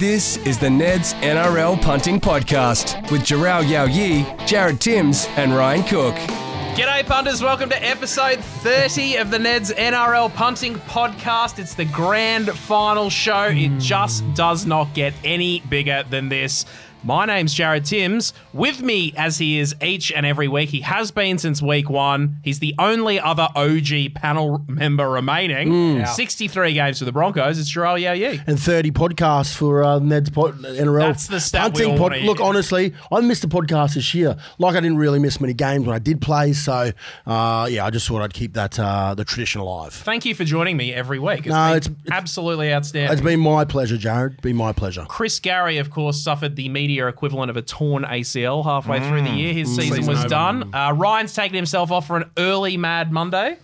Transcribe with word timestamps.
This 0.00 0.38
is 0.46 0.58
the 0.58 0.68
Neds 0.68 1.12
NRL 1.20 1.82
Punting 1.82 2.20
Podcast 2.20 3.12
with 3.12 3.20
Jharal 3.20 3.68
Yow 3.68 3.84
Yeh, 3.84 4.46
Jared 4.46 4.80
Timms, 4.80 5.26
and 5.36 5.54
Ryan 5.54 5.82
Cook. 5.82 6.14
G'day, 6.74 7.04
punters. 7.04 7.42
Welcome 7.42 7.68
to 7.68 7.84
episode 7.84 8.38
30 8.38 9.16
of 9.16 9.30
the 9.30 9.36
Neds 9.36 9.70
NRL 9.74 10.32
Punting 10.32 10.76
Podcast. 10.76 11.58
It's 11.58 11.74
the 11.74 11.84
grand 11.84 12.48
final 12.48 13.10
show. 13.10 13.48
It 13.48 13.68
hmm. 13.68 13.78
just 13.78 14.24
does 14.32 14.64
not 14.64 14.94
get 14.94 15.12
any 15.22 15.60
bigger 15.68 16.02
than 16.08 16.30
this. 16.30 16.64
My 17.02 17.24
name's 17.24 17.54
Jared 17.54 17.86
Timms. 17.86 18.34
With 18.52 18.82
me, 18.82 19.14
as 19.16 19.38
he 19.38 19.58
is 19.58 19.74
each 19.82 20.12
and 20.12 20.26
every 20.26 20.48
week, 20.48 20.68
he 20.68 20.82
has 20.82 21.10
been 21.10 21.38
since 21.38 21.62
week 21.62 21.88
one. 21.88 22.36
He's 22.44 22.58
the 22.58 22.74
only 22.78 23.18
other 23.18 23.48
OG 23.56 24.12
panel 24.14 24.62
member 24.68 25.08
remaining. 25.08 26.04
63 26.04 26.74
games 26.74 26.98
for 26.98 27.06
the 27.06 27.12
Broncos. 27.12 27.58
It's 27.58 27.74
Jharal 27.74 27.98
Yow 27.98 28.12
Yeh. 28.12 28.42
and 28.46 28.60
30 28.60 28.90
podcasts 28.90 29.54
for 29.56 29.82
uh, 29.82 29.98
Ned's 29.98 30.28
pod, 30.28 30.58
NRL. 30.58 30.98
That's 31.00 31.26
the 31.26 31.40
stat 31.40 31.74
we 31.74 31.86
all 31.86 31.96
pod- 31.96 32.18
Look, 32.20 32.38
honestly, 32.38 32.92
I 33.10 33.20
missed 33.20 33.44
a 33.44 33.48
podcast 33.48 33.94
this 33.94 34.12
year. 34.12 34.36
Like 34.58 34.76
I 34.76 34.80
didn't 34.80 34.98
really 34.98 35.18
miss 35.18 35.40
many 35.40 35.54
games 35.54 35.86
when 35.86 35.96
I 35.96 36.00
did 36.00 36.20
play, 36.20 36.52
so 36.52 36.90
uh, 37.26 37.66
yeah, 37.70 37.86
I 37.86 37.90
just 37.90 38.06
thought 38.08 38.20
I'd 38.20 38.34
keep 38.34 38.52
that 38.54 38.78
uh, 38.78 39.14
the 39.14 39.24
tradition 39.24 39.62
alive. 39.62 39.94
Thank 39.94 40.26
you 40.26 40.34
for 40.34 40.44
joining 40.44 40.76
me 40.76 40.92
every 40.92 41.18
week. 41.18 41.40
It's 41.40 41.48
No, 41.48 41.76
it's- 41.76 41.90
absolutely 42.10 42.74
outstanding. 42.74 43.10
It's 43.12 43.22
been 43.22 43.40
my 43.40 43.64
pleasure, 43.64 43.96
Jared. 43.96 44.42
Been 44.42 44.56
my 44.56 44.72
pleasure. 44.74 45.06
Chris 45.08 45.38
Gary, 45.40 45.78
of 45.78 45.90
course, 45.90 46.20
suffered 46.22 46.56
the 46.56 46.68
media 46.68 46.89
equivalent 47.08 47.50
of 47.50 47.56
a 47.56 47.62
torn 47.62 48.04
ACL 48.04 48.64
halfway 48.64 49.00
through 49.00 49.22
the 49.22 49.30
year. 49.30 49.52
His 49.52 49.74
season, 49.74 50.06
was 50.06 50.24
done. 50.24 50.74
Uh, 50.74 50.92
Ryan's 50.92 51.34
taken 51.34 51.56
himself 51.56 51.90
off 51.90 52.06
for 52.06 52.16
an 52.16 52.30
early 52.36 52.76
Mad 52.76 53.12
Monday. 53.12 53.56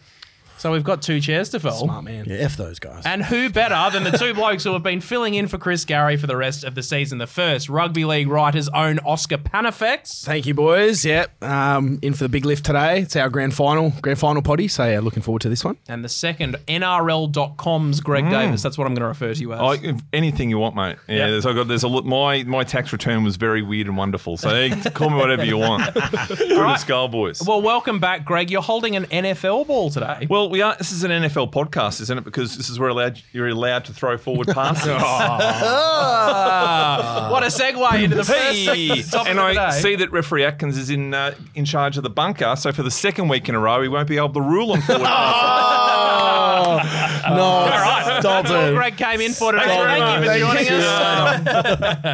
So 0.66 0.72
we've 0.72 0.82
got 0.82 1.00
two 1.00 1.20
chairs 1.20 1.50
to 1.50 1.60
fill. 1.60 1.70
Smart 1.76 2.02
man. 2.02 2.24
Yeah, 2.26 2.38
F 2.38 2.56
those 2.56 2.80
guys. 2.80 3.04
And 3.06 3.24
who 3.24 3.48
better 3.50 3.88
than 3.96 4.02
the 4.02 4.18
two 4.18 4.34
blokes 4.34 4.64
who 4.64 4.72
have 4.72 4.82
been 4.82 5.00
filling 5.00 5.34
in 5.34 5.46
for 5.46 5.58
Chris 5.58 5.84
Gary 5.84 6.16
for 6.16 6.26
the 6.26 6.36
rest 6.36 6.64
of 6.64 6.74
the 6.74 6.82
season? 6.82 7.18
The 7.18 7.28
first, 7.28 7.68
rugby 7.68 8.04
league 8.04 8.26
writer's 8.26 8.68
own 8.70 8.98
Oscar 9.06 9.38
Pannifex. 9.38 10.24
Thank 10.24 10.45
you, 10.45 10.54
boys. 10.54 11.04
Yep, 11.04 11.45
um, 11.45 12.00
in 12.02 12.14
for 12.14 12.24
the 12.24 12.28
big 12.28 12.45
lift 12.45 12.66
today. 12.66 13.02
It's 13.02 13.14
our 13.14 13.28
grand 13.28 13.54
final, 13.54 13.92
grand 14.02 14.18
final 14.18 14.42
potty. 14.42 14.66
So 14.66 14.84
yeah, 14.90 14.98
looking 14.98 15.23
forward 15.23 15.42
to 15.42 15.48
this 15.48 15.64
one. 15.64 15.76
And 15.86 16.04
the 16.04 16.08
second, 16.08 16.56
NRL.com's 16.66 18.01
Greg 18.01 18.28
Davis. 18.28 18.60
That's 18.60 18.76
what 18.76 18.88
I'm 18.88 18.95
going 18.95 19.02
to 19.02 19.06
refer 19.08 19.34
to 19.34 19.40
you 19.40 19.52
as. 19.52 19.60
I, 19.60 19.74
if 19.74 20.01
anything 20.12 20.51
you 20.51 20.58
want, 20.58 20.74
mate. 20.74 20.96
Yeah, 21.08 21.16
Yep. 21.18 21.28
there's, 21.30 21.46
I 21.46 21.52
got, 21.52 21.68
there's 21.68 21.84
a 21.84 21.88
lot. 21.88 22.04
My 22.04 22.42
my 22.42 22.64
tax 22.64 22.92
return 22.92 23.23
was 23.23 23.36
very 23.36 23.62
weird 23.62 23.86
and 23.86 23.96
wonderful. 23.96 24.36
So 24.36 24.48
hey, 24.51 24.70
call 24.90 25.10
me 25.10 25.16
whatever 25.16 25.45
you 25.45 25.58
want. 25.58 25.95
Good 26.28 26.51
as 26.58 26.80
skull 26.80 27.06
boys. 27.06 27.40
well, 27.46 27.62
welcome 27.62 28.01
back, 28.01 28.24
Greg. 28.24 28.51
You're 28.51 28.62
holding 28.62 28.96
an 28.96 29.04
NFL 29.06 29.68
ball 29.68 29.90
today. 29.90 30.26
Well, 30.28 30.55
we 30.57 30.62
are. 30.62 30.74
This 30.79 30.90
is 30.90 31.04
an 31.04 31.10
NFL 31.10 31.52
podcast, 31.52 32.01
isn't 32.01 32.16
it? 32.16 32.24
Because 32.24 32.57
this 32.57 32.71
is 32.71 32.79
where 32.79 32.88
allowed, 32.88 33.21
you're 33.32 33.49
allowed 33.49 33.85
to 33.85 33.93
throw 33.93 34.16
forward 34.16 34.46
passes. 34.49 34.88
Ah, 34.88 36.48
what 37.32 37.43
a 37.43 37.46
segue 37.48 38.02
into 38.02 38.16
the 38.16 38.24
Hey, 38.24 38.88
first 38.88 39.13
topic 39.13 39.29
and 39.32 39.38
of 39.38 39.54
the 39.54 39.60
I 39.60 39.71
day. 39.71 39.76
see 39.82 39.96
that 39.96 40.10
referee 40.13 40.45
Atkins 40.46 40.79
is 40.79 40.88
in 40.88 41.13
uh, 41.13 41.35
in 41.54 41.66
charge 41.66 41.98
of 41.98 42.04
the 42.04 42.09
bunker. 42.10 42.57
So 42.57 42.73
for 42.73 42.82
the 42.82 42.90
second 42.90 43.29
week 43.29 43.51
in 43.51 43.54
a 43.54 43.59
row, 43.59 43.82
he 43.82 43.88
won't 43.88 44.09
be 44.09 44.16
able 44.16 44.32
to 44.32 44.40
rule 44.40 44.73
on 44.73 44.80
forward 44.80 45.04
passes. 45.09 46.91
no, 47.29 47.43
All 47.43 47.68
right. 47.68 48.18
stop 48.20 48.46
That's 48.46 48.70
it. 48.70 48.74
Greg 48.74 48.96
came 48.96 49.20
in 49.20 49.32
for 49.32 49.52
today. 49.52 49.66
Thanks 49.66 49.76
very 49.85 50.01
Thank 50.01 50.24
you 50.24 50.30
for 50.30 50.38
much. 50.54 50.66
joining 50.66 50.82
Thank 50.82 51.46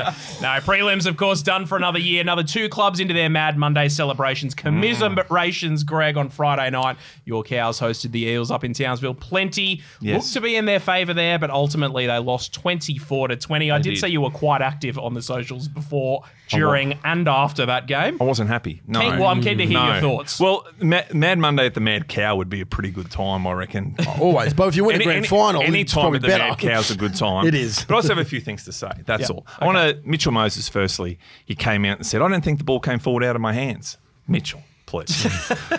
us. 0.09 0.43
no, 0.43 0.49
prelims, 0.73 1.06
of 1.06 1.17
course, 1.17 1.43
done 1.43 1.67
for 1.67 1.77
another 1.77 2.01
year. 2.01 2.21
Another 2.21 2.43
two 2.43 2.69
clubs 2.69 2.99
into 2.99 3.15
their 3.15 3.31
Mad 3.31 3.56
Monday 3.56 3.89
celebrations. 3.89 4.53
Commiserations, 4.56 5.84
Greg, 5.84 6.17
on 6.17 6.29
Friday 6.29 6.71
night. 6.71 6.97
Your 7.25 7.45
cows 7.45 7.79
hosted 7.79 8.11
the 8.11 8.22
Eels 8.28 8.51
up 8.51 8.65
in 8.65 8.73
Townsville. 8.73 9.15
Plenty 9.15 9.83
Yes. 10.01 10.23
looked 10.23 10.33
to 10.34 10.41
be 10.41 10.56
in 10.56 10.65
their 10.65 10.81
favour 10.81 11.15
there, 11.15 11.39
but 11.39 11.51
ultimately 11.51 12.06
they 12.06 12.19
lost 12.19 12.53
24 12.55 13.28
to 13.28 13.37
20. 13.37 13.70
I 13.70 13.78
did, 13.78 13.91
did. 13.91 13.98
say 13.98 14.09
you 14.09 14.20
were 14.20 14.31
quite 14.31 14.62
active 14.62 14.98
on 14.98 15.15
the 15.15 15.23
socials 15.23 15.69
before, 15.69 16.23
during, 16.48 16.98
and 17.05 17.28
after 17.28 17.67
that 17.67 17.87
game. 17.87 18.19
I 18.20 18.25
wasn't 18.25 18.48
happy. 18.50 18.83
No. 18.87 19.00
Keen- 19.00 19.19
well, 19.19 19.28
I'm 19.28 19.43
keen 19.43 19.59
to 19.59 19.67
hear 19.67 19.78
No. 19.78 19.93
your 19.93 20.00
thoughts. 20.00 20.39
Well, 20.41 20.67
Ma- 20.81 21.03
Mad 21.12 21.39
Monday 21.39 21.67
at 21.67 21.75
the 21.75 21.81
Mad 21.81 22.09
Cow 22.09 22.37
would 22.37 22.49
be 22.49 22.60
a 22.60 22.66
pretty 22.66 22.91
good 22.91 23.10
time, 23.10 23.47
I 23.47 23.53
reckon. 23.53 23.97
Always. 24.21 24.54
But 24.54 24.69
if 24.69 24.77
you 24.77 24.84
win 24.84 24.99
the 24.99 25.04
grand 25.04 25.27
final, 25.27 25.62
any 25.62 25.81
it's 25.83 25.93
time 25.93 26.03
probably 26.03 26.16
at 26.19 26.22
the 26.22 26.28
better. 26.28 26.44
Mad 26.44 26.59
Cow's 26.59 26.91
a 26.91 26.97
good 26.97 27.15
time. 27.16 27.47
It 27.47 27.54
is. 27.54 27.84
But 27.84 27.94
I 27.94 27.97
also 27.97 28.09
have 28.09 28.19
a 28.19 28.25
few 28.25 28.41
things 28.41 28.65
to 28.65 28.72
say. 28.72 28.91
That's 29.06 29.22
Yeah. 29.31 29.37
all. 29.37 29.47
I 29.59 29.66
want 29.66 29.78
to. 29.78 29.99
Mitchell 30.09 30.33
Moses. 30.33 30.69
Firstly, 30.69 31.19
he 31.44 31.54
came 31.54 31.84
out 31.84 31.99
and 31.99 32.06
said, 32.06 32.21
"I 32.22 32.28
don't 32.28 32.44
think 32.44 32.59
the 32.59 32.65
ball 32.65 32.81
came 32.81 32.99
forward 32.99 33.25
out 33.25 33.34
of 33.37 33.43
my 33.43 33.53
hands." 33.53 33.97
Mitchell, 34.28 34.62
please. 34.87 35.27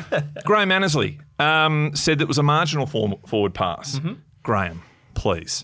Graham 0.46 0.72
Annesley 0.72 1.20
um, 1.44 1.92
said 1.96 2.20
that 2.20 2.24
it 2.24 2.28
was 2.28 2.38
a 2.38 2.44
marginal 2.44 2.86
form, 2.86 3.16
forward 3.26 3.54
pass. 3.54 4.00
Mm-hmm. 4.00 4.14
Graham, 4.44 4.81
please. 5.14 5.64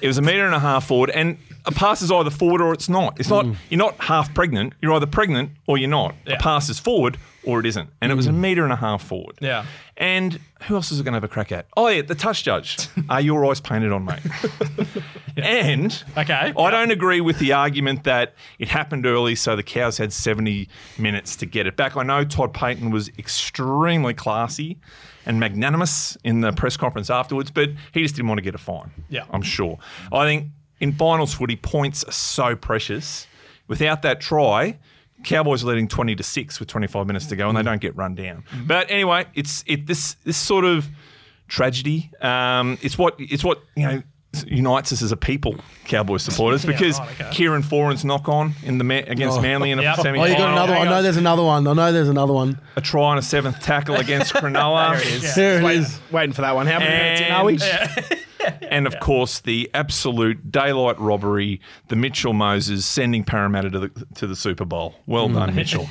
it 0.00 0.06
was 0.06 0.18
a 0.18 0.22
metre 0.22 0.44
and 0.44 0.54
a 0.54 0.58
half 0.58 0.86
forward, 0.86 1.10
and 1.10 1.38
a 1.64 1.72
pass 1.72 2.02
is 2.02 2.10
either 2.10 2.30
forward 2.30 2.60
or 2.60 2.72
it's 2.72 2.88
not. 2.88 3.18
It's 3.20 3.28
not. 3.28 3.46
You're 3.70 3.78
not 3.78 3.96
half 4.00 4.34
pregnant. 4.34 4.74
You're 4.80 4.92
either 4.94 5.06
pregnant 5.06 5.52
or 5.66 5.78
you're 5.78 5.88
not. 5.90 6.14
Yeah. 6.26 6.34
A 6.34 6.38
pass 6.38 6.68
is 6.68 6.78
forward 6.78 7.18
or 7.44 7.60
it 7.60 7.66
isn't, 7.66 7.88
and 8.00 8.12
it 8.12 8.14
was 8.14 8.26
a 8.26 8.32
metre 8.32 8.64
and 8.64 8.72
a 8.72 8.76
half 8.76 9.02
forward. 9.02 9.36
Yeah. 9.40 9.66
And 9.96 10.38
who 10.62 10.74
else 10.76 10.90
is 10.92 11.00
it 11.00 11.04
going 11.04 11.12
to 11.12 11.16
have 11.16 11.24
a 11.24 11.28
crack 11.28 11.52
at? 11.52 11.66
Oh, 11.76 11.88
yeah, 11.88 12.02
the 12.02 12.14
touch 12.14 12.44
judge. 12.44 12.88
Are 13.08 13.20
your 13.20 13.44
eyes 13.46 13.60
painted 13.60 13.92
on, 13.92 14.04
mate? 14.04 14.20
And 15.36 16.02
Okay. 16.16 16.52
I 16.56 16.70
don't 16.70 16.90
agree 16.90 17.20
with 17.20 17.38
the 17.38 17.52
argument 17.52 18.04
that 18.04 18.34
it 18.58 18.68
happened 18.68 19.06
early, 19.06 19.34
so 19.34 19.56
the 19.56 19.62
cows 19.62 19.98
had 19.98 20.12
70 20.12 20.68
minutes 20.98 21.36
to 21.36 21.46
get 21.46 21.66
it 21.66 21.76
back. 21.76 21.96
I 21.96 22.02
know 22.02 22.24
Todd 22.24 22.52
Payten 22.52 22.90
was 22.90 23.08
extremely 23.18 24.14
classy 24.14 24.78
and 25.26 25.38
magnanimous 25.38 26.16
in 26.24 26.40
the 26.40 26.52
press 26.52 26.76
conference 26.76 27.10
afterwards, 27.10 27.50
but 27.50 27.70
he 27.92 28.02
just 28.02 28.16
didn't 28.16 28.28
want 28.28 28.38
to 28.38 28.42
get 28.42 28.54
a 28.54 28.58
fine. 28.58 28.90
Yeah. 29.08 29.24
I'm 29.30 29.42
sure. 29.42 29.78
I 30.12 30.24
think 30.26 30.48
in 30.80 30.92
finals 30.92 31.34
footy, 31.34 31.56
points 31.56 32.02
are 32.04 32.12
so 32.12 32.56
precious. 32.56 33.26
Without 33.68 34.02
that 34.02 34.20
try, 34.20 34.78
Cowboys 35.22 35.62
are 35.62 35.68
leading 35.68 35.86
20 35.86 36.16
to 36.16 36.22
6 36.24 36.58
with 36.58 36.68
25 36.68 37.06
minutes 37.06 37.26
to 37.26 37.36
go 37.36 37.48
and 37.48 37.56
they 37.56 37.62
don't 37.62 37.80
get 37.80 37.94
run 37.96 38.16
down. 38.16 38.42
But 38.66 38.90
anyway, 38.90 39.26
it's 39.34 39.62
it 39.68 39.86
this 39.86 40.14
this 40.24 40.36
sort 40.36 40.64
of 40.64 40.88
tragedy. 41.46 42.10
Um, 42.20 42.78
it's 42.82 42.98
what 42.98 43.14
it's 43.18 43.44
what, 43.44 43.62
you 43.76 43.86
know, 43.86 44.02
unites 44.46 44.92
us 44.92 45.02
as 45.02 45.12
a 45.12 45.16
people, 45.16 45.56
Cowboys 45.84 46.22
supporters, 46.22 46.64
because 46.66 46.98
right, 46.98 47.20
okay. 47.20 47.30
Kieran 47.32 47.62
Foran's 47.62 48.04
knock 48.04 48.28
on 48.28 48.54
in 48.62 48.78
the 48.78 48.84
Ma- 48.84 49.02
against 49.06 49.38
oh. 49.38 49.42
Manly 49.42 49.70
in 49.70 49.78
a 49.78 49.82
Yep. 49.82 49.96
semi 50.00 50.18
Oh, 50.18 50.24
you 50.24 50.36
got 50.36 50.52
another 50.52 50.74
one. 50.74 50.88
I 50.88 50.90
know 50.90 51.02
there's 51.02 51.16
another 51.16 51.42
one. 51.42 51.66
I 51.66 51.72
know 51.72 51.92
there's 51.92 52.08
another 52.08 52.32
one. 52.32 52.60
a 52.76 52.80
try 52.80 53.02
on 53.02 53.18
a 53.18 53.22
seventh 53.22 53.60
tackle 53.60 53.96
against 53.96 54.32
Cronulla. 54.34 54.92
There 54.92 55.00
it 55.00 55.22
is. 55.24 55.34
There 55.34 55.58
it 55.60 55.64
Waiting, 55.64 55.82
is. 55.82 56.00
waiting 56.10 56.32
for 56.32 56.42
that 56.42 56.54
one. 56.54 56.66
How 56.66 56.78
many 56.78 56.90
minutes 56.90 57.20
in 57.20 57.32
are 57.32 57.44
we? 57.44 57.58
and 58.68 58.86
of 58.92 58.98
course 59.00 59.40
the 59.40 59.70
absolute 59.74 60.50
daylight 60.50 60.98
robbery, 60.98 61.60
the 61.88 61.96
Mitchell 61.96 62.32
Moses 62.32 62.84
sending 62.86 63.24
Parramatta 63.24 63.70
to 63.70 63.78
the 63.78 64.06
to 64.16 64.26
the 64.26 64.36
Super 64.36 64.64
Bowl. 64.64 64.94
Well 65.06 65.28
mm. 65.28 65.34
done, 65.34 65.54
Mitchell. 65.54 65.88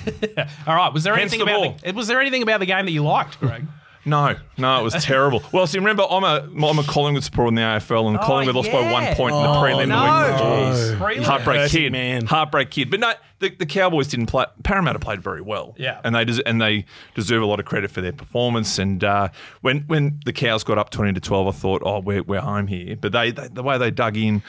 All 0.68 0.75
right. 0.75 0.91
Was 0.94 1.03
there 1.03 1.16
Hence 1.16 1.34
anything 1.34 1.46
the 1.46 1.51
about 1.56 1.63
ball. 1.63 1.78
the, 1.84 1.94
was 1.94 2.07
there 2.07 2.19
anything 2.19 2.44
about 2.44 2.59
the 2.59 2.66
game 2.66 2.85
that 2.85 2.91
you 2.91 3.03
liked, 3.03 3.40
Greg? 3.40 3.66
No, 4.03 4.35
no, 4.57 4.79
it 4.79 4.84
was 4.84 5.03
terrible. 5.03 5.44
Well, 5.51 5.67
see, 5.67 5.78
remember, 5.78 6.06
I'm 6.09 6.23
a 6.23 6.67
I'm 6.67 6.79
a 6.79 6.84
Collingwood 6.84 7.23
supporter 7.23 7.50
in 7.50 7.56
the 7.56 7.62
AFL, 7.62 8.09
and 8.09 8.19
Collingwood 8.19 8.56
lost 8.56 8.72
by 8.72 8.91
one 8.91 9.13
point 9.16 9.35
in 9.35 9.41
the 9.41 9.47
prelim. 9.50 9.88
no. 9.89 10.38
the 10.38 10.94
week. 10.94 11.17
Prelim. 11.19 11.23
Heartbreak 11.23 11.59
Hurting, 11.59 11.81
kid, 11.81 11.91
man. 11.91 12.25
heartbreak 12.25 12.72
kid. 12.72 12.89
But 12.89 13.00
no, 13.00 13.13
the, 13.39 13.50
the 13.50 13.66
Cowboys 13.66 14.07
didn't 14.07 14.28
play. 14.28 14.45
Parramatta 14.63 15.00
played 15.00 15.22
very 15.22 15.41
well. 15.41 15.75
Yeah. 15.78 16.00
and 16.03 16.16
they 16.16 16.25
des- 16.25 16.44
and 16.45 16.62
they 16.62 16.85
deserve 17.16 17.41
a 17.44 17.45
lot 17.45 17.59
of 17.59 17.66
credit 17.66 17.91
for 17.91 18.01
their 18.01 18.13
performance. 18.13 18.79
And 18.79 19.03
uh, 19.03 19.29
when 19.62 19.81
when 19.81 20.19
the 20.25 20.33
Cows 20.33 20.63
got 20.63 20.78
up 20.78 20.89
twenty 20.89 21.13
to 21.13 21.19
twelve, 21.19 21.47
I 21.47 21.51
thought, 21.57 21.81
oh, 21.85 22.00
we're 22.00 22.23
we're 22.23 22.41
home 22.41 22.68
here. 22.68 22.95
But 22.95 23.12
they, 23.12 23.31
they 23.31 23.50
the 23.50 23.63
way 23.63 23.78
they 23.78 23.91
dug 23.91 24.18
in 24.18 24.41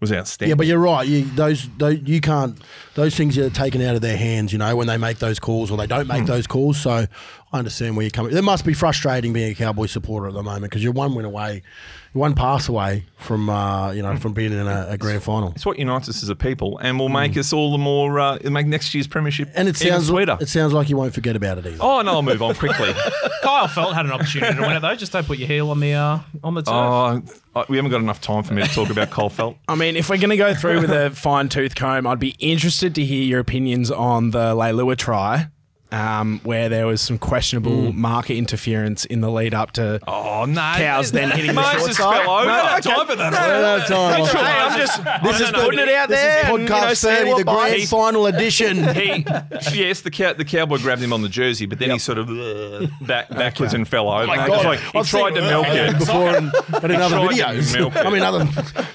was 0.00 0.12
outstanding. 0.12 0.50
Yeah, 0.50 0.56
but 0.56 0.66
you're 0.66 0.78
right. 0.78 1.06
You, 1.06 1.24
those, 1.24 1.68
those, 1.78 1.98
you 2.02 2.20
can't. 2.20 2.58
Those 2.94 3.14
things 3.16 3.38
are 3.38 3.48
taken 3.48 3.80
out 3.80 3.94
of 3.94 4.02
their 4.02 4.16
hands. 4.16 4.52
You 4.52 4.58
know 4.58 4.76
when 4.76 4.86
they 4.86 4.98
make 4.98 5.18
those 5.18 5.38
calls 5.38 5.70
or 5.70 5.78
they 5.78 5.86
don't 5.86 6.06
make 6.06 6.26
those 6.26 6.46
calls. 6.46 6.78
So 6.78 7.06
I 7.56 7.58
understand 7.58 7.96
where 7.96 8.04
you're 8.04 8.10
coming. 8.10 8.36
It 8.36 8.42
must 8.44 8.64
be 8.66 8.74
frustrating 8.74 9.32
being 9.32 9.50
a 9.50 9.54
Cowboy 9.54 9.86
supporter 9.86 10.28
at 10.28 10.34
the 10.34 10.42
moment 10.42 10.64
because 10.64 10.84
you're 10.84 10.92
one 10.92 11.14
win 11.14 11.24
away, 11.24 11.62
one 12.12 12.34
pass 12.34 12.68
away 12.68 13.04
from 13.16 13.48
uh, 13.48 13.92
you 13.92 14.02
know 14.02 14.16
from 14.16 14.34
being 14.34 14.52
in 14.52 14.66
a, 14.66 14.88
a 14.90 14.98
grand 14.98 15.22
final. 15.22 15.52
it's 15.52 15.64
what 15.64 15.78
unites 15.78 16.08
us 16.08 16.22
as 16.22 16.28
a 16.28 16.36
people, 16.36 16.78
and 16.78 16.98
will 16.98 17.08
make 17.08 17.36
us 17.36 17.52
all 17.54 17.72
the 17.72 17.78
more. 17.78 18.20
Uh, 18.20 18.38
make 18.44 18.66
next 18.66 18.94
year's 18.94 19.06
premiership 19.06 19.50
And 19.54 19.68
it 19.68 19.76
sounds 19.76 20.08
sweeter. 20.08 20.36
it 20.40 20.48
sounds 20.48 20.72
like 20.74 20.88
you 20.90 20.96
won't 20.96 21.14
forget 21.14 21.34
about 21.34 21.58
it 21.58 21.66
either. 21.66 21.78
Oh 21.80 22.02
no, 22.02 22.12
I'll 22.12 22.22
move 22.22 22.42
on 22.42 22.54
quickly. 22.54 22.92
Kyle 23.42 23.68
Feldt 23.68 23.94
had 23.94 24.04
an 24.06 24.12
opportunity 24.12 24.54
to 24.54 24.60
win 24.60 24.72
it 24.76 24.80
though. 24.80 24.94
Just 24.94 25.12
don't 25.12 25.26
put 25.26 25.38
your 25.38 25.48
heel 25.48 25.70
on 25.70 25.80
the 25.80 25.94
uh, 25.94 26.18
on 26.44 26.54
the 26.54 26.62
turf. 26.62 27.42
Oh, 27.54 27.64
we 27.70 27.76
haven't 27.78 27.90
got 27.90 28.02
enough 28.02 28.20
time 28.20 28.42
for 28.42 28.52
me 28.52 28.62
to 28.62 28.68
talk 28.68 28.90
about 28.90 29.10
Kyle 29.10 29.30
Colfelt. 29.30 29.56
I 29.66 29.76
mean, 29.76 29.96
if 29.96 30.10
we're 30.10 30.18
going 30.18 30.28
to 30.28 30.36
go 30.36 30.54
through 30.54 30.82
with 30.82 30.90
a 30.90 31.10
fine 31.10 31.48
tooth 31.48 31.74
comb, 31.74 32.06
I'd 32.06 32.18
be 32.18 32.36
interested 32.38 32.94
to 32.96 33.04
hear 33.04 33.22
your 33.22 33.40
opinions 33.40 33.90
on 33.90 34.30
the 34.30 34.54
Leilua 34.54 34.94
try 34.96 35.48
um, 35.92 36.40
where 36.42 36.68
there 36.68 36.86
was 36.86 37.00
some 37.00 37.16
questionable 37.18 37.92
market 37.92 38.34
interference 38.36 39.04
in 39.04 39.20
the 39.20 39.30
lead 39.30 39.54
up 39.54 39.72
to. 39.72 40.00
Oh 40.06 40.44
no! 40.46 40.60
Cows 40.76 41.12
then 41.12 41.30
hitting 41.30 41.54
the 41.54 41.72
short 41.78 41.92
side. 41.94 42.22
fell 42.24 42.30
over. 42.30 42.46
No, 42.46 42.56
No, 42.56 42.74
okay. 42.76 42.90
time 42.90 43.06
for 43.06 43.16
that. 43.16 43.34
I 43.34 43.48
don't 43.48 43.80
have 43.80 43.88
time. 43.88 44.44
Hey, 44.44 44.60
I'm 44.60 44.78
just 44.78 45.04
This 45.22 45.40
is 45.40 45.50
putting 45.52 45.80
it 45.80 45.88
out 45.90 46.08
this 46.08 46.20
there. 46.20 46.38
is 46.40 46.44
and, 46.48 46.62
you 46.62 46.68
know, 46.68 46.74
podcast 46.74 46.96
seeing 46.96 47.16
30, 47.16 47.30
what 47.30 47.38
the 47.38 47.44
grand 47.44 47.72
bites. 47.74 47.90
final 47.90 48.26
edition. 48.26 48.76
He, 48.96 49.24
yes, 49.72 50.00
the 50.00 50.10
cow, 50.10 50.32
the 50.32 50.44
cowboy 50.44 50.78
grabbed 50.78 51.02
him 51.02 51.12
on 51.12 51.22
the 51.22 51.28
jersey, 51.28 51.66
but 51.66 51.78
then 51.78 51.90
he 51.90 51.98
sort 51.98 52.18
of 52.18 52.28
uh, 52.30 52.86
back, 53.02 53.28
backwards 53.28 53.74
and 53.74 53.86
fell 53.86 54.08
over. 54.10 54.32
It's 54.32 54.46
God. 54.48 54.64
like 54.64 54.80
he 54.80 54.98
I've 54.98 55.08
tried 55.08 55.34
seen 55.34 55.34
to 55.34 55.40
milk 55.42 55.66
it. 55.68 55.98
before 55.98 56.36
and, 56.36 56.52
and 56.82 56.92
in 56.92 57.00
other 57.00 57.16
tried 57.16 57.36
to 57.36 57.42
videos. 57.60 57.86
it. 57.96 57.96
I 58.06 58.10
mean, 58.10 58.22
other 58.22 58.44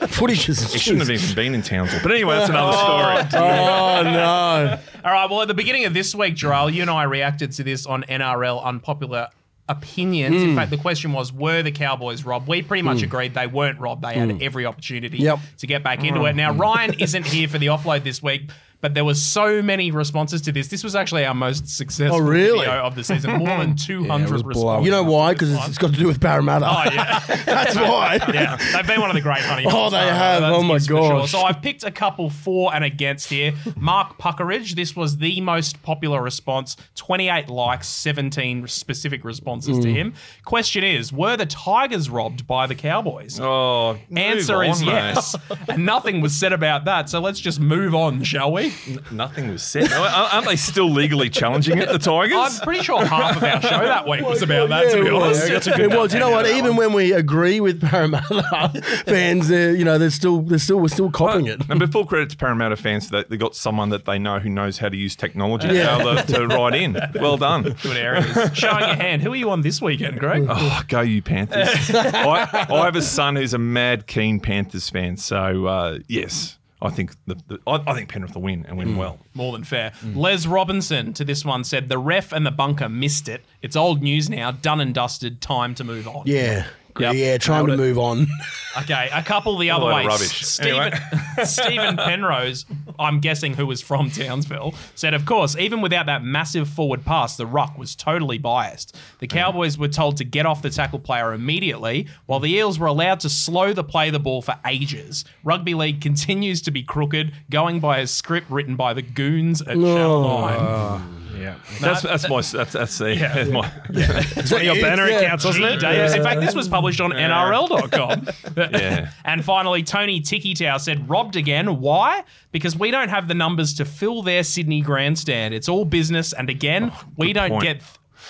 footages. 0.08 0.72
He 0.74 0.80
shouldn't 0.80 1.02
have 1.08 1.10
even 1.10 1.36
been 1.36 1.56
in 1.56 1.62
Townsville. 1.62 2.00
But 2.04 2.12
anyway, 2.12 2.36
that's 2.38 2.50
another 2.50 2.74
story. 3.30 3.42
Oh 3.44 4.04
no! 4.04 4.80
All 5.04 5.12
right. 5.12 5.30
Well, 5.30 5.42
at 5.42 5.48
the 5.48 5.54
beginning 5.54 5.86
of 5.86 5.94
this 5.94 6.14
week, 6.16 6.36
Jharal, 6.36 6.72
you 6.72 6.82
and 6.82 6.90
I 6.92 7.04
reacted 7.04 7.52
to 7.54 7.64
this 7.64 7.86
on 7.86 8.04
NRL 8.04 8.64
unpopular 8.64 9.30
opinions. 9.70 10.42
Hmm. 10.44 10.50
In 10.50 10.56
fact, 10.56 10.70
the 10.72 10.78
question 10.78 11.14
was, 11.14 11.32
were 11.32 11.64
the 11.64 11.72
Cowboys 11.72 12.26
robbed? 12.26 12.48
We 12.48 12.62
pretty 12.62 12.82
much 12.82 13.02
agreed 13.04 13.34
they 13.34 13.48
weren't 13.48 13.80
robbed. 13.80 14.04
They 14.04 14.14
had 14.16 14.42
every 14.42 14.66
opportunity 14.66 15.18
Hmm. 15.18 15.24
Yep. 15.24 15.40
to 15.60 15.68
get 15.68 15.84
back 15.84 16.04
into 16.04 16.26
it. 16.26 16.36
Now, 16.36 16.52
Ryan 16.54 16.94
isn't 17.00 17.26
here 17.36 17.48
for 17.48 17.58
the 17.58 17.68
offload 17.68 18.04
this 18.04 18.22
week. 18.22 18.50
But 18.82 18.96
there 18.96 19.06
were 19.06 19.14
so 19.14 19.62
many 19.62 19.92
responses 19.92 20.42
to 20.42 20.52
this. 20.52 20.68
This 20.70 20.84
was 20.84 20.96
actually 20.96 21.24
our 21.24 21.36
most 21.36 21.70
successful 21.70 22.18
Oh, 22.18 22.20
really? 22.20 22.66
video 22.66 22.82
of 22.82 22.96
the 22.96 23.04
season. 23.04 23.38
More 23.38 23.48
than 23.60 23.76
200 23.76 24.32
was 24.32 24.44
responses. 24.44 24.86
You 24.86 24.92
know 24.92 25.04
why? 25.04 25.34
Because 25.34 25.54
it's, 25.54 25.68
it's 25.70 25.78
got 25.78 25.92
to 25.94 25.98
do 26.00 26.08
with 26.08 26.20
Parramatta. 26.20 26.66
Oh, 26.68 26.92
yeah. 26.94 27.20
That's 27.46 27.76
why. 27.76 28.18
yeah, 28.34 28.58
they've 28.74 28.88
been 28.88 29.00
one 29.00 29.12
of 29.12 29.16
the 29.16 29.22
great 29.22 29.42
honey. 29.42 29.66
Oh, 29.70 29.90
they 29.92 29.98
uh, 30.10 30.14
have. 30.16 30.44
Oh, 30.44 30.64
my 30.64 30.74
yes 30.76 30.88
for 30.88 30.94
sure. 30.94 31.28
So 31.28 31.42
I've 31.42 31.62
picked 31.62 31.84
a 31.84 31.92
couple 31.92 32.30
for 32.32 32.74
and 32.74 32.84
against 32.84 33.30
here. 33.30 33.54
Mark 33.76 34.18
Puckeridge, 34.18 34.74
this 34.76 34.96
was 34.96 35.18
the 35.18 35.40
most 35.42 35.82
popular 35.84 36.22
response. 36.22 36.76
28 36.96 37.50
likes, 37.50 37.88
17 37.88 38.68
specific 38.68 39.24
responses 39.24 39.78
Mm. 39.78 39.82
to 39.84 39.94
him. 39.94 40.14
Question 40.44 40.84
is, 40.84 41.14
were 41.14 41.38
the 41.38 41.46
Tigers 41.46 42.10
robbed 42.10 42.48
by 42.48 42.66
the 42.68 42.76
Cowboys? 42.76 43.40
Oh, 43.40 43.98
Answer 44.16 44.64
is 44.64 44.82
on, 44.82 44.88
mate. 44.88 44.94
yes. 44.94 45.36
and 45.70 45.86
nothing 45.86 46.20
was 46.22 46.36
said 46.36 46.52
about 46.52 46.86
that. 46.86 47.10
So 47.10 47.20
let's 47.20 47.40
just 47.40 47.60
move 47.60 47.94
on, 47.94 48.24
shall 48.24 48.52
we? 48.52 48.71
Nothing 49.12 49.50
was 49.50 49.64
said. 49.64 49.92
Aren't 49.92 50.46
they 50.48 50.56
still 50.56 50.90
legally 50.90 51.30
challenging 51.30 51.78
it, 51.78 51.90
the 51.90 52.00
Tigers? 52.00 52.60
I'm 52.60 52.64
pretty 52.64 52.84
sure 52.84 53.04
half 53.06 53.38
of 53.38 53.44
our 53.44 53.62
show 53.62 53.70
that 53.86 54.08
week 54.08 54.22
was 54.26 54.42
about 54.42 54.70
that, 54.70 54.92
to 54.92 54.98
be 54.98 55.04
Yeah, 55.04 55.10
it 55.10 55.14
was. 55.14 55.42
honest. 55.50 55.68
It 55.68 55.92
was. 55.98 56.14
You 56.14 56.20
know 56.20 56.32
what? 56.32 56.48
Even 56.48 56.76
when 56.76 56.94
we 56.94 57.12
agree 57.14 57.60
with 57.60 57.82
Parramatta 57.82 58.82
fans, 59.06 59.48
they're, 59.48 59.76
you 59.76 59.86
know, 59.86 59.98
they're 59.98 60.10
still, 60.10 60.42
they're 60.42 60.58
still, 60.60 60.80
we're 60.80 60.88
still 60.88 61.12
copying 61.12 61.48
it. 61.48 61.62
And 61.70 61.80
before 61.80 62.06
credit 62.06 62.30
to 62.32 62.38
Parramatta 62.38 62.76
fans, 62.76 63.10
that 63.10 63.30
they 63.30 63.38
got 63.38 63.56
someone 63.56 63.90
that 63.90 64.06
they 64.06 64.20
know 64.20 64.40
who 64.40 64.50
knows 64.50 64.78
how 64.80 64.90
to 64.90 64.98
use 64.98 65.16
technology 65.16 65.68
Yeah. 65.68 65.98
to, 65.98 66.04
be 66.04 66.10
able 66.10 66.22
to, 66.24 66.34
to 66.34 66.48
write 66.48 66.76
in. 66.76 66.98
Well 67.16 67.38
done. 67.38 67.64
Good 67.82 67.98
areas. 67.98 68.58
Showing 68.58 68.80
your 68.80 68.96
hand. 68.96 69.22
Who 69.22 69.34
are 69.34 69.36
you 69.36 69.50
on 69.52 69.62
this 69.62 69.82
weekend, 69.82 70.20
Greg? 70.20 70.46
Oh, 70.50 70.82
go 70.88 71.02
you 71.02 71.22
Panthers! 71.22 71.68
I, 71.94 72.68
I 72.70 72.86
have 72.86 72.96
a 72.96 73.02
son 73.02 73.36
who's 73.36 73.54
a 73.54 73.58
mad 73.58 74.08
keen 74.08 74.40
Panthers 74.40 74.90
fan, 74.90 75.18
so 75.18 75.66
uh, 75.66 76.00
yes, 76.08 76.58
I 76.82 76.90
think 76.90 77.14
the, 77.28 77.36
the 77.48 77.60
I, 77.68 77.84
I 77.86 77.94
think 77.94 78.10
Penrith 78.10 78.34
will 78.34 78.42
win 78.42 78.66
and 78.68 78.78
win 78.78 78.90
mm. 78.90 78.98
well. 78.98 79.20
More 79.34 79.52
than 79.52 79.64
fair. 79.64 79.94
Les 80.04 80.48
Robinson 80.48 81.14
to 81.14 81.24
this 81.24 81.46
one 81.46 81.64
said 81.64 81.90
the 81.90 81.98
ref 81.98 82.32
and 82.32 82.46
the 82.46 82.52
bunker 82.52 82.90
missed 82.90 83.28
it. 83.30 83.44
It's 83.62 83.76
old 83.76 84.02
news 84.02 84.30
now. 84.30 84.52
Done 84.52 84.82
and 84.82 84.94
dusted. 84.94 85.42
Time 85.42 85.76
to 85.76 85.84
move 85.84 86.08
on. 86.08 86.24
Yeah. 86.26 86.68
Yep. 87.00 87.16
Yeah, 87.16 87.38
trying 87.38 87.68
to 87.68 87.78
move 87.78 87.98
on. 87.98 88.28
Okay, 88.78 89.10
a 89.12 89.22
couple 89.22 89.58
the 89.58 89.70
other 89.70 89.84
load 89.84 89.96
way. 89.96 90.06
rubbish. 90.06 90.46
Stephen, 90.46 90.94
Stephen 91.44 91.98
Penrose, 91.98 92.66
I'm 92.98 93.20
guessing 93.20 93.54
who 93.56 93.66
was 93.68 93.82
from 93.82 94.10
Townsville, 94.10 94.74
said, 94.96 95.14
of 95.14 95.26
course, 95.26 95.58
even 95.58 95.82
without 95.82 96.06
that 96.06 96.24
massive 96.24 96.70
forward 96.70 97.04
pass, 97.04 97.36
the 97.36 97.46
ruck 97.46 97.78
was 97.78 97.98
totally 97.98 98.38
biased. 98.38 98.96
The 99.20 99.28
Cowboys 99.28 99.78
were 99.78 99.90
told 99.90 100.16
to 100.18 100.24
get 100.24 100.46
off 100.46 100.62
the 100.62 100.70
tackle 100.70 101.00
player 101.00 101.34
immediately, 101.34 102.08
while 102.28 102.40
the 102.40 102.50
Eels 102.54 102.80
were 102.80 102.88
allowed 102.88 103.20
to 103.22 103.30
slow 103.30 103.74
the 103.74 103.84
play 103.84 104.10
the 104.10 104.20
ball 104.20 104.42
for 104.42 104.58
ages. 104.66 105.26
Rugby 105.44 105.74
league 105.74 106.00
continues 106.00 106.62
to 106.62 106.72
be 106.72 106.82
crooked, 106.82 107.34
going 107.50 107.82
by 107.82 107.98
a 107.98 108.08
script 108.08 108.50
written 108.50 108.78
by 108.78 108.94
the 108.94 109.02
goons 109.02 109.60
at 109.62 109.76
Channel 109.76 110.22
9. 110.24 110.58
Ah. 110.62 111.08
Yeah. 111.42 111.56
That's 111.80 112.02
that's 112.02 112.30
my 112.30 112.42
that's 112.42 112.74
that's 112.74 112.98
the 112.98 113.16
Yeah. 113.16 113.44
my, 113.46 113.72
Is 113.90 114.50
that 114.52 114.64
your 114.64 114.76
banner 114.76 115.08
yeah. 115.08 115.20
accounts, 115.20 115.46
wasn't 115.46 115.66
it? 115.66 115.80
Davis. 115.80 116.14
In 116.14 116.24
fact, 116.24 116.42
this 116.42 116.56
was 116.56 116.68
published 116.68 117.02
on 117.02 117.12
NRL.com. 117.12 118.28
Yeah. 118.56 119.12
And 119.26 119.46
finally, 119.46 119.84
Tony 119.84 120.20
Tikitow 120.20 120.80
said, 120.80 121.10
robbed 121.10 121.36
again. 121.36 121.80
Why? 121.80 122.24
Because 122.52 122.76
we 122.78 122.92
don't 122.92 123.10
have 123.10 123.28
the 123.28 123.34
numbers 123.34 123.74
to 123.76 123.86
fill 123.86 124.24
their 124.24 124.44
Sydney 124.44 124.82
grandstand. 124.82 125.54
It's 125.54 125.70
all 125.70 125.86
business. 125.86 126.34
And 126.34 126.50
again, 126.50 126.92
we 127.18 127.34
don't 127.34 127.52
point. 127.52 127.64
get. 127.64 127.82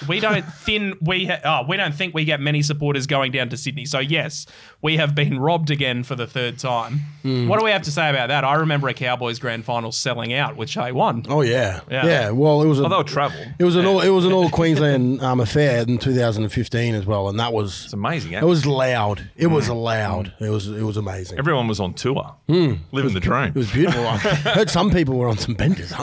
We 0.07 0.19
don't 0.19 0.43
thin. 0.43 0.97
We 1.01 1.27
ha- 1.27 1.39
oh, 1.45 1.67
we 1.67 1.77
don't 1.77 1.93
think 1.93 2.13
we 2.13 2.25
get 2.25 2.39
many 2.39 2.61
supporters 2.61 3.07
going 3.07 3.31
down 3.31 3.49
to 3.49 3.57
Sydney. 3.57 3.85
So 3.85 3.99
yes, 3.99 4.45
we 4.81 4.97
have 4.97 5.13
been 5.15 5.39
robbed 5.39 5.69
again 5.71 6.03
for 6.03 6.15
the 6.15 6.27
third 6.27 6.57
time. 6.59 7.01
Hmm. 7.21 7.47
What 7.47 7.59
do 7.59 7.65
we 7.65 7.71
have 7.71 7.83
to 7.83 7.91
say 7.91 8.09
about 8.09 8.29
that? 8.29 8.43
I 8.43 8.55
remember 8.55 8.87
a 8.87 8.93
Cowboys 8.93 9.37
grand 9.39 9.63
final 9.65 9.91
selling 9.91 10.33
out, 10.33 10.55
which 10.57 10.75
they 10.75 10.91
won. 10.91 11.25
Oh 11.29 11.41
yeah. 11.41 11.81
Yeah. 11.89 12.05
yeah, 12.05 12.29
Well, 12.31 12.61
it 12.61 12.67
was 12.67 12.79
a 12.79 12.85
oh, 12.85 12.89
they'll 12.89 13.03
travel. 13.03 13.39
it 13.59 13.63
was 13.63 13.75
an 13.75 13.85
all 13.85 14.01
it 14.01 14.09
was 14.09 14.25
an 14.25 14.31
all 14.31 14.49
Queensland 14.49 15.21
um, 15.21 15.39
affair 15.39 15.81
in 15.87 15.97
2015 15.97 16.95
as 16.95 17.05
well, 17.05 17.29
and 17.29 17.39
that 17.39 17.53
was 17.53 17.83
It's 17.85 17.93
amazing. 17.93 18.35
eh? 18.35 18.39
it 18.39 18.45
was 18.45 18.65
loud. 18.65 19.29
It 19.35 19.47
was 19.47 19.69
loud. 19.69 20.33
It 20.39 20.49
was 20.49 20.67
it 20.67 20.83
was 20.83 20.97
amazing. 20.97 21.37
Everyone 21.37 21.67
was 21.67 21.79
on 21.79 21.93
tour, 21.93 22.35
living 22.47 23.13
the 23.13 23.19
dream. 23.19 23.49
it 23.49 23.55
was 23.55 23.71
beautiful. 23.71 24.05
I 24.07 24.17
heard 24.17 24.69
some 24.69 24.89
people 24.91 25.17
were 25.17 25.27
on 25.27 25.37
some 25.37 25.53
benders. 25.53 25.93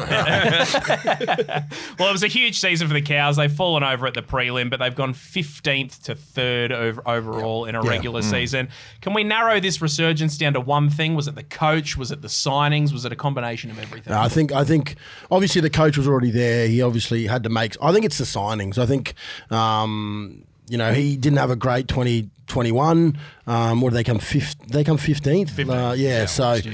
Well, 1.99 2.09
it 2.09 2.13
was 2.13 2.23
a 2.23 2.29
huge 2.29 2.59
season 2.61 2.87
for 2.89 2.95
the 2.95 3.03
Cows. 3.03 3.37
They've 3.37 3.53
fallen 3.53 3.83
over 3.93 4.07
at 4.07 4.15
the 4.15 4.23
prelim, 4.23 4.71
but 4.71 4.79
they've 4.79 4.95
gone 4.95 5.15
15th 5.15 6.03
to 6.05 6.15
third 6.15 6.73
over, 6.73 7.03
overall 7.09 7.65
in 7.65 7.75
a 7.75 7.83
Yeah. 7.85 7.91
regular 7.91 8.23
season. 8.23 8.69
Can 9.01 9.15
we 9.15 9.25
narrow 9.25 9.61
this 9.61 9.81
resurgence 9.83 10.37
down 10.39 10.53
to 10.55 10.61
one 10.61 10.91
thing? 10.91 11.15
Was 11.15 11.29
it 11.29 11.35
the 11.35 11.43
coach? 11.43 11.97
Was 11.97 12.11
it 12.11 12.23
the 12.23 12.29
signings? 12.29 12.93
Was 12.93 13.05
it 13.05 13.13
a 13.13 13.17
combination 13.17 13.71
of 13.71 13.79
everything? 13.79 14.13
I 14.13 14.29
think 14.29 14.53
I 14.53 14.65
think 14.65 14.97
obviously 15.31 15.61
the 15.61 15.71
coach 15.71 15.97
was 15.97 16.07
already 16.07 16.31
there. 16.31 16.69
He 16.69 16.83
obviously 16.83 17.27
had 17.27 17.43
to 17.45 17.49
make. 17.49 17.77
I 17.83 17.93
think 17.93 18.05
it's 18.05 18.19
the 18.19 18.25
signings. 18.25 18.79
I 18.79 18.87
think 18.87 19.15
um, 19.51 20.45
you 20.69 20.77
know 20.79 20.93
he 20.93 21.17
didn't 21.17 21.39
have 21.39 21.51
a 21.51 21.57
great 21.57 21.89
2021. 21.89 23.19
Um, 23.47 23.81
what 23.81 23.91
did 23.91 23.97
they 23.97 24.05
come 24.05 24.19
fifth? 24.19 24.57
They 24.69 24.85
come 24.85 24.97
fifteenth. 24.99 25.59
Uh, 25.59 25.95
yeah, 25.97 26.27
So 26.27 26.55
yeah. 26.55 26.73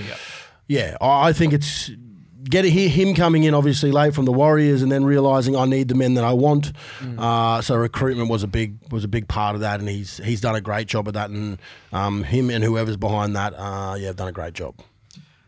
yeah, 0.67 0.97
I 1.01 1.29
I 1.29 1.33
think 1.33 1.53
it's 1.53 1.91
getting 2.45 2.73
he- 2.73 2.89
him 2.89 3.15
coming 3.15 3.45
in 3.45 3.55
obviously 3.55 3.91
late 3.91 4.15
from 4.15 4.25
the 4.25 4.33
Warriors 4.33 4.83
and 4.83 4.91
then 4.93 5.05
realizing 5.05 5.57
I 5.57 5.65
need 5.65 5.89
the 5.89 5.95
men 5.95 6.15
that 6.15 6.25
I 6.25 6.33
want. 6.33 6.73
Uh, 7.19 7.61
so 7.63 7.77
recruitment 7.77 8.29
was 8.31 8.43
a 8.43 8.47
big 8.47 8.77
was 8.91 9.05
a 9.05 9.09
big 9.09 9.29
part 9.29 9.55
of 9.55 9.61
that, 9.63 9.81
and 9.81 9.89
he's 9.89 10.19
he's 10.19 10.41
done 10.41 10.55
a 10.55 10.61
great 10.61 10.87
job 10.87 11.09
of 11.09 11.15
that, 11.15 11.31
and 11.31 11.59
um, 11.93 12.23
him 12.25 12.51
and 12.51 12.63
whoever's 12.63 12.97
behind 12.97 13.35
that, 13.37 13.55
uh, 13.57 13.97
yeah, 13.99 14.09
have 14.09 14.17
done 14.17 14.29
a 14.29 14.33
great 14.33 14.55
job. 14.55 14.75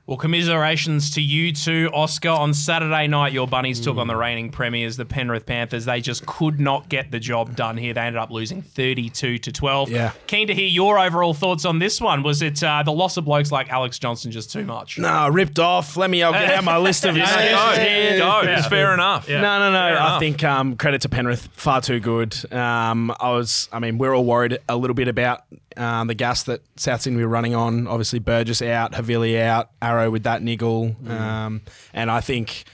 Well, 0.06 0.16
commiserations 0.16 1.10
to 1.14 1.20
you 1.20 1.50
too, 1.52 1.90
Oscar. 1.92 2.28
On 2.28 2.54
Saturday 2.54 3.08
night, 3.08 3.32
your 3.32 3.48
Bunnies 3.48 3.80
took 3.80 3.96
on 3.96 4.06
the 4.06 4.14
reigning 4.14 4.50
premiers, 4.50 4.96
the 4.96 5.04
Penrith 5.04 5.46
Panthers. 5.46 5.84
They 5.84 6.00
just 6.00 6.24
could 6.26 6.60
not 6.60 6.88
get 6.88 7.10
the 7.10 7.18
job 7.18 7.56
done 7.56 7.76
here. 7.76 7.92
They 7.92 8.02
ended 8.02 8.22
up 8.22 8.30
losing 8.30 8.62
32 8.62 9.38
to 9.38 9.50
12. 9.50 9.90
Yeah. 9.90 10.12
Keen 10.28 10.46
to 10.46 10.54
hear 10.54 10.68
your 10.68 11.00
overall 11.00 11.34
thoughts 11.34 11.64
on 11.64 11.80
this 11.80 12.00
one. 12.00 12.22
Was 12.22 12.40
it 12.40 12.62
uh, 12.62 12.84
the 12.84 12.92
loss 12.92 13.16
of 13.16 13.24
blokes 13.24 13.50
like 13.50 13.68
Alex 13.68 13.98
Johnson 13.98 14.30
just 14.30 14.52
too 14.52 14.64
much? 14.64 14.96
No, 14.96 15.26
ripped 15.28 15.58
off. 15.58 15.96
Let 15.96 16.08
me 16.08 16.22
I'll 16.22 16.30
get 16.32 16.52
out 16.54 16.62
my 16.62 16.78
list 16.78 17.04
of 17.04 17.16
Yeah, 17.16 17.24
excuses 17.24 17.84
yeah, 17.84 18.18
Go, 18.18 18.42
go. 18.44 18.52
It's 18.52 18.68
fair 18.68 18.94
enough. 18.94 19.28
Yeah. 19.28 19.40
No, 19.40 19.58
no, 19.58 19.72
no. 19.72 19.76
Fair 19.76 19.98
I 19.98 20.06
enough. 20.06 20.20
think 20.20 20.44
um, 20.44 20.76
credit 20.76 21.00
to 21.00 21.08
Penrith, 21.08 21.48
far 21.50 21.80
too 21.80 21.98
good. 21.98 22.52
Um, 22.52 23.12
I 23.18 23.30
was, 23.32 23.68
I 23.72 23.80
mean, 23.80 23.98
we're 23.98 24.14
all 24.14 24.24
worried 24.24 24.58
a 24.68 24.76
little 24.76 24.94
bit 24.94 25.08
about 25.08 25.42
um, 25.76 26.06
the 26.06 26.14
gas 26.14 26.44
that 26.44 26.62
South 26.76 27.02
Sydney 27.02 27.22
were 27.22 27.28
running 27.28 27.54
on. 27.54 27.86
Obviously, 27.86 28.18
Burgess 28.18 28.62
out, 28.62 28.92
Havili 28.92 29.40
out, 29.40 29.70
Arrow 29.80 30.10
with 30.10 30.24
that 30.24 30.42
niggle, 30.42 30.96
um, 31.08 31.62
and 31.92 32.10
I 32.10 32.20
think. 32.20 32.64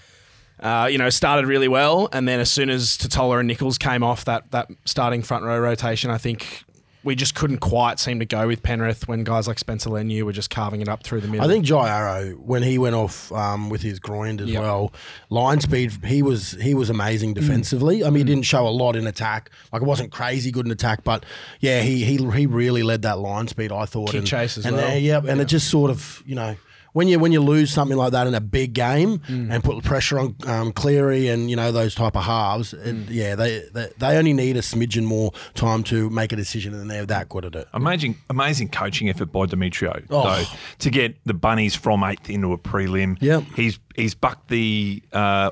Uh, 0.61 0.87
you 0.87 0.97
know, 0.97 1.11
started 1.11 1.45
really 1.45 1.67
well, 1.67 2.09
and 2.13 2.29
then 2.29 2.39
as 2.39 2.49
soon 2.49 2.71
as 2.71 2.97
Tatola 2.97 3.41
and 3.41 3.49
Nichols 3.49 3.79
came 3.79 4.05
off 4.05 4.27
that 4.27 4.49
that 4.53 4.71
starting 4.85 5.21
front 5.21 5.43
row 5.43 5.59
rotation, 5.59 6.09
I 6.09 6.19
think 6.19 6.63
we 7.05 7.15
just 7.17 7.35
couldn't 7.35 7.59
quite 7.59 7.99
seem 7.99 8.19
to 8.21 8.25
go 8.25 8.47
with 8.47 8.63
Penrith 8.63 9.09
when 9.09 9.25
guys 9.25 9.49
like 9.49 9.59
Spencer 9.59 9.91
Leniu 9.91 10.23
were 10.23 10.33
just 10.33 10.51
carving 10.51 10.81
it 10.81 10.89
up 10.89 11.03
through 11.03 11.21
the 11.21 11.29
middle. 11.29 11.45
I 11.45 11.49
think 11.53 11.65
Jai 11.65 11.89
Arrow 11.89 12.31
when 12.35 12.63
he 12.63 12.79
went 12.79 12.95
off 12.95 13.33
um, 13.33 13.71
with 13.71 13.83
his 13.83 13.99
groin 13.99 14.39
as 14.41 14.49
Yep. 14.49 14.63
well, 14.63 14.93
line 15.31 15.61
speed 15.61 15.93
he 16.05 16.23
was 16.23 16.53
he 16.61 16.75
was 16.75 16.91
amazing 16.91 17.35
defensively. 17.35 18.05
I 18.05 18.11
mean, 18.11 18.27
he 18.27 18.33
didn't 18.33 18.45
show 18.47 18.67
a 18.67 18.71
lot 18.71 18.95
in 18.97 19.07
attack. 19.07 19.51
Like 19.73 19.83
it 19.83 19.87
wasn't 19.87 20.13
crazy 20.13 20.51
good 20.51 20.67
in 20.67 20.73
attack, 20.73 21.03
but 21.05 21.25
yeah, 21.61 21.81
he 21.81 22.05
he, 22.05 22.17
he 22.31 22.47
really 22.47 22.83
led 22.83 23.03
that 23.03 23.19
line 23.19 23.49
speed. 23.49 23.73
I 23.73 23.85
thought 23.87 24.11
Kick 24.11 24.19
and, 24.19 24.27
chase 24.27 24.57
as 24.59 24.67
and 24.67 24.77
well. 24.77 24.87
there- 24.89 24.99
yep, 24.99 25.25
and 25.25 25.41
it 25.41 25.47
just 25.47 25.69
sort 25.69 25.91
of 25.91 26.23
you 26.27 26.35
know. 26.35 26.57
When 26.93 27.09
you 27.09 27.19
when 27.19 27.33
you 27.33 27.41
lose 27.41 27.71
something 27.73 27.97
like 27.97 28.13
that 28.13 28.27
in 28.27 28.35
a 28.35 28.41
big 28.41 28.75
game 28.75 29.21
and 29.29 29.65
put 29.65 29.83
pressure 29.83 30.19
on 30.19 30.37
um, 30.47 30.73
Cleary 30.73 31.29
and 31.29 31.49
you 31.49 31.57
know 31.57 31.73
those 31.73 31.95
type 31.95 32.17
of 32.17 32.25
halves, 32.25 32.75
and 32.75 33.09
yeah, 33.09 33.35
they, 33.35 33.65
they 33.73 33.89
they 33.99 34.19
only 34.19 34.35
need 34.35 34.57
a 34.59 34.61
smidgen 34.61 35.05
more 35.05 35.33
time 35.55 35.83
to 35.85 36.11
make 36.11 36.33
a 36.33 36.37
decision, 36.37 36.75
and 36.75 36.91
they're 36.91 37.07
that 37.07 37.29
good 37.31 37.47
at 37.47 37.55
it. 37.55 37.67
Amazing, 37.73 38.17
amazing 38.29 38.69
coaching 38.69 39.09
effort 39.09 39.33
by 39.33 39.47
Demetriou, 39.47 40.05
Oh. 40.11 40.25
though, 40.25 40.45
to 40.81 40.91
get 40.91 41.17
the 41.25 41.33
bunnies 41.35 41.75
from 41.75 42.05
eighth 42.05 42.29
into 42.29 42.53
a 42.53 42.59
prelim. 42.59 43.17
Yep. 43.23 43.45
he's 43.57 43.79
he's 43.97 44.15
bucked 44.15 44.49
the 44.49 45.03
uh, 45.15 45.51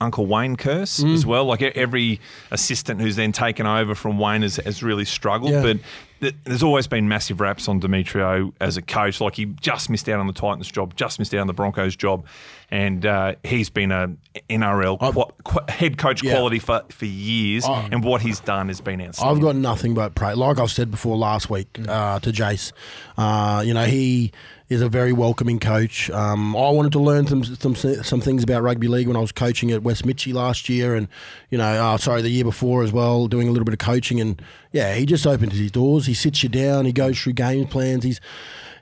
Uncle 0.00 0.26
Wayne 0.26 0.56
curse 0.56 1.00
Mm. 1.00 1.14
as 1.14 1.26
well. 1.26 1.44
Like 1.44 1.62
every 1.62 2.20
assistant 2.50 3.00
who's 3.00 3.16
then 3.16 3.32
taken 3.32 3.66
over 3.66 3.94
from 3.94 4.18
Wayne 4.18 4.42
has, 4.42 4.56
has 4.56 4.82
really 4.82 5.04
struggled. 5.04 5.52
Yeah. 5.52 5.62
But 5.62 5.78
th- 6.20 6.34
there's 6.44 6.62
always 6.62 6.86
been 6.86 7.06
massive 7.08 7.40
raps 7.40 7.68
on 7.68 7.80
Demetriou 7.80 8.52
as 8.60 8.76
a 8.78 8.82
coach. 8.82 9.20
Like 9.20 9.34
he 9.34 9.44
just 9.46 9.90
missed 9.90 10.08
out 10.08 10.18
on 10.18 10.26
the 10.26 10.32
Titans 10.32 10.70
job, 10.70 10.96
just 10.96 11.18
missed 11.18 11.34
out 11.34 11.40
on 11.40 11.46
the 11.46 11.52
Broncos 11.52 11.96
job, 11.96 12.24
and 12.70 13.04
uh, 13.04 13.34
he's 13.44 13.68
been 13.68 13.92
a 13.92 14.08
NRL 14.48 14.98
qua- 14.98 15.30
qua- 15.44 15.64
head 15.70 15.98
coach 15.98 16.22
Yeah. 16.22 16.32
quality 16.32 16.60
for, 16.60 16.82
for 16.90 17.04
years. 17.04 17.66
and 17.66 18.02
what 18.02 18.22
he's 18.22 18.40
done 18.40 18.68
has 18.68 18.80
been 18.80 19.02
outstanding. 19.02 19.36
I've 19.36 19.42
got 19.42 19.56
nothing 19.56 19.92
but 19.94 20.14
praise. 20.14 20.36
Like 20.36 20.58
I've 20.58 20.70
said 20.70 20.90
before 20.90 21.16
last 21.16 21.50
week 21.50 21.78
uh, 21.88 22.20
to 22.20 22.30
Jace, 22.32 22.72
uh, 23.18 23.62
you 23.66 23.74
know 23.74 23.84
he 23.84 24.32
is 24.70 24.80
a 24.80 24.88
very 24.88 25.12
welcoming 25.12 25.58
coach. 25.58 26.08
Um, 26.10 26.56
I 26.56 26.70
wanted 26.70 26.92
to 26.92 27.00
learn 27.00 27.26
some, 27.26 27.44
some 27.44 27.74
some 27.74 28.20
things 28.20 28.44
about 28.44 28.62
rugby 28.62 28.86
league 28.86 29.08
when 29.08 29.16
I 29.16 29.20
was 29.20 29.32
coaching 29.32 29.72
at 29.72 29.82
West 29.82 30.04
Mitchie 30.06 30.32
last 30.32 30.68
year, 30.68 30.94
and 30.94 31.08
you 31.50 31.58
know, 31.58 31.64
uh, 31.64 31.98
sorry, 31.98 32.22
the 32.22 32.30
year 32.30 32.44
before 32.44 32.84
as 32.84 32.92
well, 32.92 33.26
doing 33.26 33.48
a 33.48 33.50
little 33.50 33.64
bit 33.64 33.74
of 33.74 33.80
coaching. 33.80 34.20
And 34.20 34.40
yeah, 34.70 34.94
he 34.94 35.04
just 35.04 35.26
opens 35.26 35.58
his 35.58 35.72
doors. 35.72 36.06
He 36.06 36.14
sits 36.14 36.44
you 36.44 36.48
down. 36.48 36.86
He 36.86 36.92
goes 36.92 37.20
through 37.20 37.32
game 37.32 37.66
plans. 37.66 38.04
He's 38.04 38.20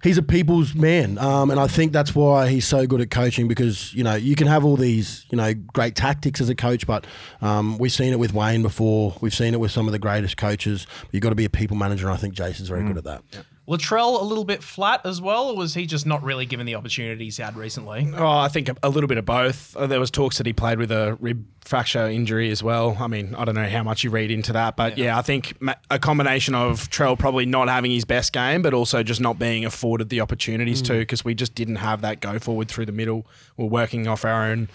he's 0.02 0.18
a 0.18 0.22
people's 0.22 0.74
man, 0.74 1.16
um, 1.16 1.50
and 1.50 1.58
I 1.58 1.66
think 1.66 1.92
that's 1.92 2.14
why 2.14 2.48
he's 2.48 2.66
so 2.66 2.86
good 2.86 3.00
at 3.00 3.10
coaching 3.10 3.48
because 3.48 3.94
you 3.94 4.04
know 4.04 4.14
you 4.14 4.36
can 4.36 4.46
have 4.46 4.66
all 4.66 4.76
these 4.76 5.24
you 5.30 5.38
know 5.38 5.54
great 5.54 5.94
tactics 5.94 6.42
as 6.42 6.50
a 6.50 6.54
coach, 6.54 6.86
but 6.86 7.06
um, 7.40 7.78
we've 7.78 7.92
seen 7.92 8.12
it 8.12 8.18
with 8.18 8.34
Wayne 8.34 8.60
before. 8.60 9.16
We've 9.22 9.34
seen 9.34 9.54
it 9.54 9.60
with 9.60 9.70
some 9.70 9.86
of 9.86 9.92
the 9.92 9.98
greatest 9.98 10.36
coaches. 10.36 10.86
But 11.00 11.14
you've 11.14 11.22
got 11.22 11.30
to 11.30 11.34
be 11.34 11.46
a 11.46 11.50
people 11.50 11.78
manager, 11.78 12.08
and 12.08 12.14
I 12.14 12.18
think 12.18 12.34
Jason's 12.34 12.68
very 12.68 12.84
good 12.84 12.98
at 12.98 13.04
that. 13.04 13.22
Latrell 13.68 14.18
a 14.20 14.24
little 14.24 14.44
bit 14.46 14.62
flat 14.62 15.04
as 15.04 15.20
well, 15.20 15.50
or 15.50 15.56
was 15.56 15.74
he 15.74 15.84
just 15.84 16.06
not 16.06 16.22
really 16.22 16.46
given 16.46 16.64
the 16.64 16.74
opportunities 16.74 17.36
he 17.36 17.42
had 17.42 17.54
recently? 17.54 18.10
Oh, 18.16 18.26
I 18.26 18.48
think 18.48 18.70
a, 18.70 18.76
a 18.82 18.88
little 18.88 19.08
bit 19.08 19.18
of 19.18 19.26
both. 19.26 19.76
Uh, 19.76 19.86
There 19.86 20.00
was 20.00 20.10
talks 20.10 20.38
that 20.38 20.46
he 20.46 20.54
played 20.54 20.78
with 20.78 20.90
a 20.90 21.18
rib 21.20 21.44
fracture 21.62 22.08
injury 22.08 22.50
as 22.50 22.62
well. 22.62 22.96
I 22.98 23.08
mean, 23.08 23.34
I 23.34 23.44
don't 23.44 23.54
know 23.54 23.68
how 23.68 23.82
much 23.82 24.02
you 24.04 24.08
read 24.10 24.30
into 24.30 24.54
that, 24.54 24.74
but 24.74 24.96
yeah, 24.96 25.18
I 25.18 25.22
think 25.22 25.60
ma- 25.60 25.74
a 25.90 25.98
combination 25.98 26.54
of 26.54 26.88
Trell 26.88 27.18
probably 27.18 27.44
not 27.44 27.68
having 27.68 27.90
his 27.90 28.06
best 28.06 28.32
game, 28.32 28.62
but 28.62 28.72
also 28.72 29.02
just 29.02 29.20
not 29.20 29.38
being 29.38 29.66
afforded 29.66 30.08
the 30.08 30.22
opportunities 30.22 30.80
to 30.82 30.94
because 31.00 31.22
we 31.22 31.34
just 31.34 31.54
didn't 31.54 31.76
have 31.76 32.00
that 32.00 32.20
go 32.20 32.38
forward 32.38 32.68
through 32.68 32.86
the 32.86 32.92
middle. 32.92 33.26
We're 33.58 33.66
working 33.66 34.08
off 34.08 34.24
our 34.24 34.44
own 34.46 34.68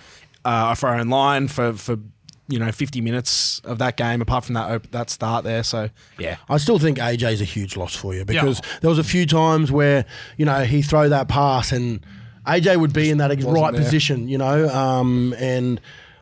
uh, 0.46 0.50
off 0.50 0.84
our 0.84 1.00
own 1.00 1.10
line 1.10 1.48
for 1.48 1.74
for 1.74 1.98
you 2.48 2.60
know 2.60 2.72
50 2.72 3.02
minutes 3.02 3.60
of 3.64 3.78
that 3.80 3.98
game. 3.98 4.22
Apart 4.22 4.46
from 4.46 4.56
that 4.56 4.72
op- 4.72 4.92
that 4.92 5.10
start 5.10 5.44
there, 5.44 5.64
so 5.64 5.90
yeah. 6.20 6.38
I 6.50 6.58
still 6.58 6.80
think 6.80 6.98
AJ's 6.98 7.42
a 7.42 7.46
huge 7.46 7.78
loss 7.78 7.96
for 7.96 8.14
you 8.14 8.26
because 8.26 8.62
there 8.82 8.90
was 8.90 9.00
a 9.00 9.04
few 9.04 9.26
times 9.26 9.72
where 9.72 10.06
you 10.38 10.46
know 10.46 10.64
he 10.64 10.82
throw 10.82 11.10
that 11.10 11.28
pass 11.28 11.72
and 11.72 12.06
AJ 12.46 12.78
would 12.78 12.94
be 12.94 13.10
in 13.10 13.18
that 13.20 13.30
right 13.30 13.72
there. 13.74 13.82
position, 13.82 14.28
you 14.28 14.38
know, 14.38 14.70
um, 14.70 15.34
and. 15.38 15.80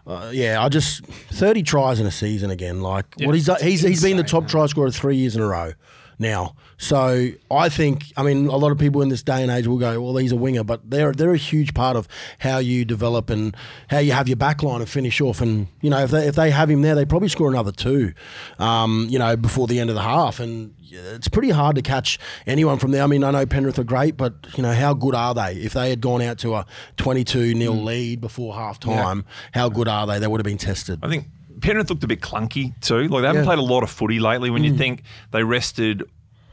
Uh, 0.07 0.31
yeah, 0.33 0.59
I 0.59 0.67
just 0.67 1.05
thirty 1.05 1.61
tries 1.61 1.99
in 1.99 2.07
a 2.07 2.11
season 2.11 2.49
again. 2.49 2.81
Like 2.81 3.05
what 3.19 3.35
he's 3.35 3.45
he's 3.61 3.81
he's 3.81 4.01
been 4.01 4.17
the 4.17 4.23
top 4.23 4.47
try 4.47 4.65
scorer 4.65 4.89
three 4.89 5.15
years 5.15 5.35
in 5.35 5.43
a 5.43 5.47
row 5.47 5.73
now. 6.17 6.55
So 6.83 7.29
I 7.51 7.69
think 7.69 8.11
I 8.17 8.23
mean 8.23 8.47
a 8.47 8.55
lot 8.57 8.71
of 8.71 8.79
people 8.79 9.03
in 9.03 9.09
this 9.09 9.21
day 9.21 9.43
and 9.43 9.51
age 9.51 9.67
will 9.67 9.77
go, 9.77 10.01
well, 10.01 10.17
he's 10.17 10.31
a 10.31 10.35
winger, 10.35 10.63
but 10.63 10.89
they're 10.89 11.11
they're 11.11 11.31
a 11.33 11.37
huge 11.37 11.75
part 11.75 11.95
of 11.95 12.07
how 12.39 12.57
you 12.57 12.85
develop 12.85 13.29
and 13.29 13.55
how 13.91 13.99
you 13.99 14.13
have 14.13 14.27
your 14.27 14.35
back 14.35 14.63
line 14.63 14.81
and 14.81 14.89
finish 14.89 15.21
off. 15.21 15.41
And 15.41 15.67
you 15.81 15.91
know 15.91 15.99
if 15.99 16.09
they 16.09 16.27
if 16.27 16.33
they 16.33 16.49
have 16.49 16.71
him 16.71 16.81
there, 16.81 16.95
they 16.95 17.05
probably 17.05 17.29
score 17.29 17.47
another 17.49 17.71
two, 17.71 18.13
um, 18.57 19.05
you 19.11 19.19
know, 19.19 19.37
before 19.37 19.67
the 19.67 19.79
end 19.79 19.91
of 19.91 19.95
the 19.95 20.01
half. 20.01 20.39
And 20.39 20.73
it's 20.89 21.27
pretty 21.27 21.51
hard 21.51 21.75
to 21.75 21.83
catch 21.83 22.17
anyone 22.47 22.79
from 22.79 22.89
there. 22.89 23.03
I 23.03 23.07
mean, 23.07 23.23
I 23.23 23.29
know 23.29 23.45
Penrith 23.45 23.77
are 23.77 23.83
great, 23.83 24.17
but 24.17 24.33
you 24.57 24.63
know 24.63 24.73
how 24.73 24.95
good 24.95 25.13
are 25.13 25.35
they? 25.35 25.53
If 25.57 25.73
they 25.73 25.91
had 25.91 26.01
gone 26.01 26.23
out 26.23 26.39
to 26.39 26.55
a 26.55 26.65
twenty-two 26.97 27.53
0 27.55 27.73
lead 27.73 28.21
before 28.21 28.55
half 28.55 28.79
time, 28.79 29.23
how 29.53 29.69
good 29.69 29.87
are 29.87 30.07
they? 30.07 30.17
They 30.17 30.25
would 30.27 30.39
have 30.39 30.45
been 30.45 30.57
tested. 30.57 30.97
I 31.03 31.09
think 31.09 31.27
Penrith 31.61 31.91
looked 31.91 32.03
a 32.03 32.07
bit 32.07 32.21
clunky 32.21 32.73
too. 32.81 33.07
Like 33.07 33.21
they 33.21 33.27
haven't 33.27 33.43
Yeah. 33.43 33.45
played 33.45 33.59
a 33.59 33.61
lot 33.61 33.83
of 33.83 33.91
footy 33.91 34.19
lately. 34.19 34.49
When 34.49 34.63
you 34.63 34.75
think 34.75 35.03
they 35.29 35.43
rested 35.43 36.01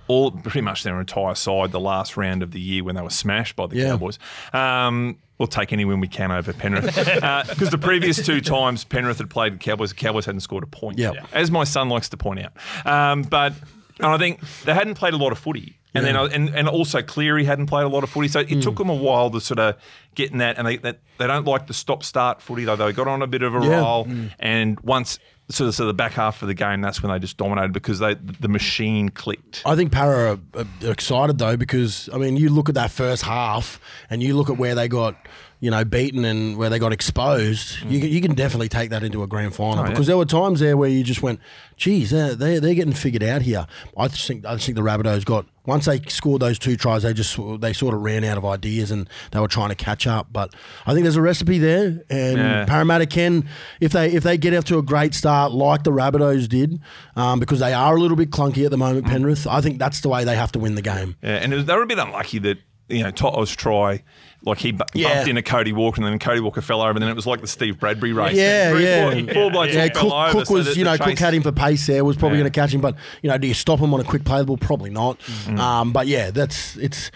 all 0.09 0.31
pretty 0.33 0.63
much 0.63 0.83
their 0.83 0.99
entire 1.01 1.35
side 1.35 1.71
the 1.73 1.81
last 1.81 2.17
round 2.17 2.43
of 2.43 2.51
the 2.51 2.61
year 2.61 2.83
when 2.83 2.95
they 2.97 3.03
were 3.03 3.11
smashed 3.11 3.55
by 3.57 3.67
the 3.67 3.77
Yeah. 3.77 3.89
Cowboys. 3.91 4.19
Um, 4.53 5.19
we'll 5.39 5.47
take 5.47 5.73
any 5.73 5.85
win 5.85 6.01
we 6.01 6.09
can 6.09 6.33
over 6.33 6.53
Penrith 6.53 6.87
because 6.97 7.71
the 7.71 7.79
previous 7.79 8.25
two 8.25 8.41
times 8.41 8.85
Penrith 8.85 9.19
had 9.19 9.31
played 9.31 9.55
the 9.55 9.59
Cowboys, 9.59 9.91
the 9.91 9.97
Cowboys 9.97 10.27
hadn't 10.27 10.41
scored 10.41 10.65
a 10.65 10.67
point. 10.67 10.99
Yeah. 10.99 11.13
Yeah. 11.13 11.27
as 11.33 11.51
my 11.51 11.65
son 11.65 11.89
likes 11.89 12.09
to 12.11 12.17
point 12.17 12.41
out. 12.41 12.53
Um, 12.85 13.23
but 13.23 13.53
and 13.99 14.07
I 14.09 14.19
think 14.19 14.41
they 14.65 14.75
hadn't 14.75 14.95
played 14.95 15.15
a 15.15 15.17
lot 15.19 15.33
of 15.33 15.39
footy. 15.39 15.75
And 15.95 16.05
then, 16.07 16.15
and, 16.17 16.55
and 16.55 16.69
also 16.69 17.03
Cleary 17.03 17.45
hadn't 17.45 17.67
played 17.67 17.83
a 17.85 17.89
lot 17.89 18.05
of 18.05 18.11
footy, 18.11 18.29
so 18.29 18.39
it 18.41 18.63
took 18.63 18.77
them 18.77 18.89
a 18.89 18.95
while 18.95 19.31
to 19.31 19.41
sort 19.41 19.59
of 19.59 19.75
get 20.15 20.31
in 20.31 20.39
that. 20.39 20.57
And 20.57 20.65
they 20.65 20.77
that, 20.77 21.01
they 21.19 21.27
don't 21.27 21.45
like 21.45 21.67
the 21.67 21.75
stop 21.75 22.05
start 22.05 22.41
footy 22.41 22.65
though. 22.65 22.77
They 22.77 22.93
got 22.93 23.09
on 23.09 23.21
a 23.21 23.27
bit 23.27 23.43
of 23.43 23.53
a 23.57 23.59
Yeah. 23.67 23.81
roll, 23.81 24.07
and 24.39 24.79
once 24.81 25.19
of 25.51 25.75
so 25.75 25.87
the 25.87 25.95
back 25.95 26.13
half 26.13 26.43
of 26.43 26.49
the 26.49 26.55
game, 26.55 26.81
that's 26.81 27.03
when 27.03 27.11
they 27.11 27.19
just 27.19 27.37
dominated 27.37 27.73
because 27.73 27.99
they 27.99 28.15
the 28.15 28.49
machine 28.49 29.09
clicked. 29.09 29.63
I 29.65 29.77
think 29.77 29.93
Para 29.93 30.39
are, 30.55 30.67
are 30.85 30.91
excited 30.91 31.39
though 31.39 31.57
because 31.57 32.09
I 32.13 32.19
mean 32.19 32.37
you 32.37 32.51
look 32.51 32.69
at 32.69 32.75
that 32.75 32.91
first 32.91 33.23
half 33.23 33.81
and 34.11 34.23
you 34.23 34.37
look 34.37 34.51
at 34.51 34.59
where 34.59 34.75
they 34.75 34.89
got 34.89 35.17
you 35.61 35.71
know 35.71 35.85
beaten 35.85 36.25
and 36.25 36.57
where 36.57 36.71
they 36.71 36.79
got 36.79 36.93
exposed. 36.93 37.81
You, 37.85 38.01
can- 38.01 38.11
you 38.11 38.21
can 38.21 38.35
definitely 38.35 38.69
take 38.69 38.91
that 38.91 39.03
into 39.03 39.23
a 39.23 39.27
grand 39.27 39.55
final 39.55 39.85
yeah. 39.85 39.91
because 39.91 40.07
there 40.07 40.17
were 40.17 40.25
times 40.25 40.61
there 40.61 40.77
where 40.77 40.89
you 40.89 41.03
just 41.03 41.23
went, 41.23 41.41
geez, 41.77 42.11
they're 42.11 42.35
they're, 42.35 42.61
they're 42.61 42.75
getting 42.75 42.93
figured 42.93 43.23
out 43.23 43.43
here. 43.43 43.67
I 43.97 44.09
just 44.09 44.27
think 44.27 44.45
I 44.47 44.55
just 44.55 44.67
think 44.67 44.77
the 44.77 44.83
Rabbitohs 44.83 45.25
got 45.25 45.47
once 45.67 45.85
they 45.85 46.01
scored 46.09 46.41
those 46.41 46.59
two 46.59 46.77
tries, 46.77 47.03
they 47.03 47.13
just 47.13 47.39
they 47.61 47.73
sort 47.73 47.93
of 47.95 48.01
ran 48.01 48.25
out 48.25 48.39
of 48.39 48.45
ideas 48.45 48.91
and 48.91 49.09
they 49.33 49.41
were 49.41 49.49
trying 49.49 49.69
to 49.69 49.75
catch 49.75 50.07
up. 50.07 50.29
But 50.33 50.55
I 50.87 50.93
think 50.95 51.03
there's 51.05 51.17
a 51.17 51.23
recipe 51.23 51.59
there, 51.59 52.03
and 52.09 52.39
Yeah. 52.39 52.65
Parramatta 52.65 53.07
can 53.07 53.49
if 53.81 53.93
they 53.93 54.11
if 54.13 54.23
they 54.23 54.39
get 54.39 54.55
off 54.55 54.65
to 54.67 54.79
a 54.79 54.83
great 54.83 55.13
start 55.15 55.53
like 55.53 55.83
the 55.85 55.91
Rabbitohs 55.93 56.49
did, 56.49 56.81
um, 57.17 57.41
because 57.41 57.59
they 57.61 57.75
are 57.75 57.97
a 57.97 58.01
little 58.01 58.17
bit 58.17 58.31
clunky 58.31 58.65
at 58.65 58.71
the 58.71 58.79
moment. 58.79 59.07
Penrith, 59.07 59.47
I 59.47 59.61
think 59.61 59.79
that's 59.79 60.01
the 60.01 60.09
way 60.09 60.25
they 60.25 60.37
have 60.37 60.53
to 60.53 60.59
win 60.59 60.75
the 60.77 60.83
game. 60.83 61.17
Yeah, 61.23 61.31
and 61.37 61.53
it 61.53 61.57
was, 61.57 61.65
they 61.67 61.75
were 61.75 61.83
a 61.83 61.87
bit 61.87 61.99
unlucky 61.99 62.39
that 62.39 62.59
you 62.89 63.03
know 63.03 63.11
Toto's 63.11 63.55
try. 63.55 64.03
Like 64.45 64.59
he 64.59 64.71
bu- 64.71 64.85
Yeah. 64.95 65.15
bumped 65.15 65.29
into 65.31 65.43
Cody 65.43 65.73
Walker, 65.73 66.01
and 66.01 66.07
then 66.07 66.19
Cody 66.21 66.39
Walker 66.41 66.61
fell 66.63 66.81
over, 66.81 66.93
and 66.93 67.03
then 67.03 67.09
it 67.11 67.17
was 67.17 67.27
like 67.27 67.41
the 67.41 67.49
Steve 67.49 67.81
Bradbury 67.81 68.13
race. 68.13 68.37
Yeah, 68.37 68.71
Three, 68.71 68.85
yeah. 68.85 69.11
Four, 69.11 69.35
four 69.35 69.51
blokes 69.51 69.75
Yeah, 69.75 69.83
all 69.83 69.89
fell 69.89 70.03
Cook, 70.03 70.13
over, 70.13 70.33
Cook 70.33 70.47
so 70.47 70.55
was, 70.55 70.67
the- 70.67 70.79
you 70.79 70.85
know, 70.85 70.97
chase- 70.97 71.07
Cook 71.09 71.19
had 71.19 71.35
him 71.35 71.43
for 71.43 71.51
pace 71.53 71.87
there, 71.89 72.05
was 72.05 72.17
probably 72.17 72.39
Yeah. 72.39 72.43
going 72.45 72.53
to 72.53 72.61
catch 72.61 72.73
him, 72.73 72.81
but, 72.81 72.95
you 73.21 73.29
know, 73.31 73.37
do 73.37 73.49
you 73.49 73.55
stop 73.55 73.81
him 73.81 73.93
on 73.93 73.99
a 74.01 74.05
quick 74.05 74.25
play 74.25 74.39
the 74.39 74.45
ball? 74.45 74.57
Probably 74.57 74.91
not. 74.91 75.19
Mm. 75.47 75.59
Um, 75.59 75.93
but 75.93 76.07
yeah, 76.07 76.31
that's, 76.31 76.77
it's 76.77 77.11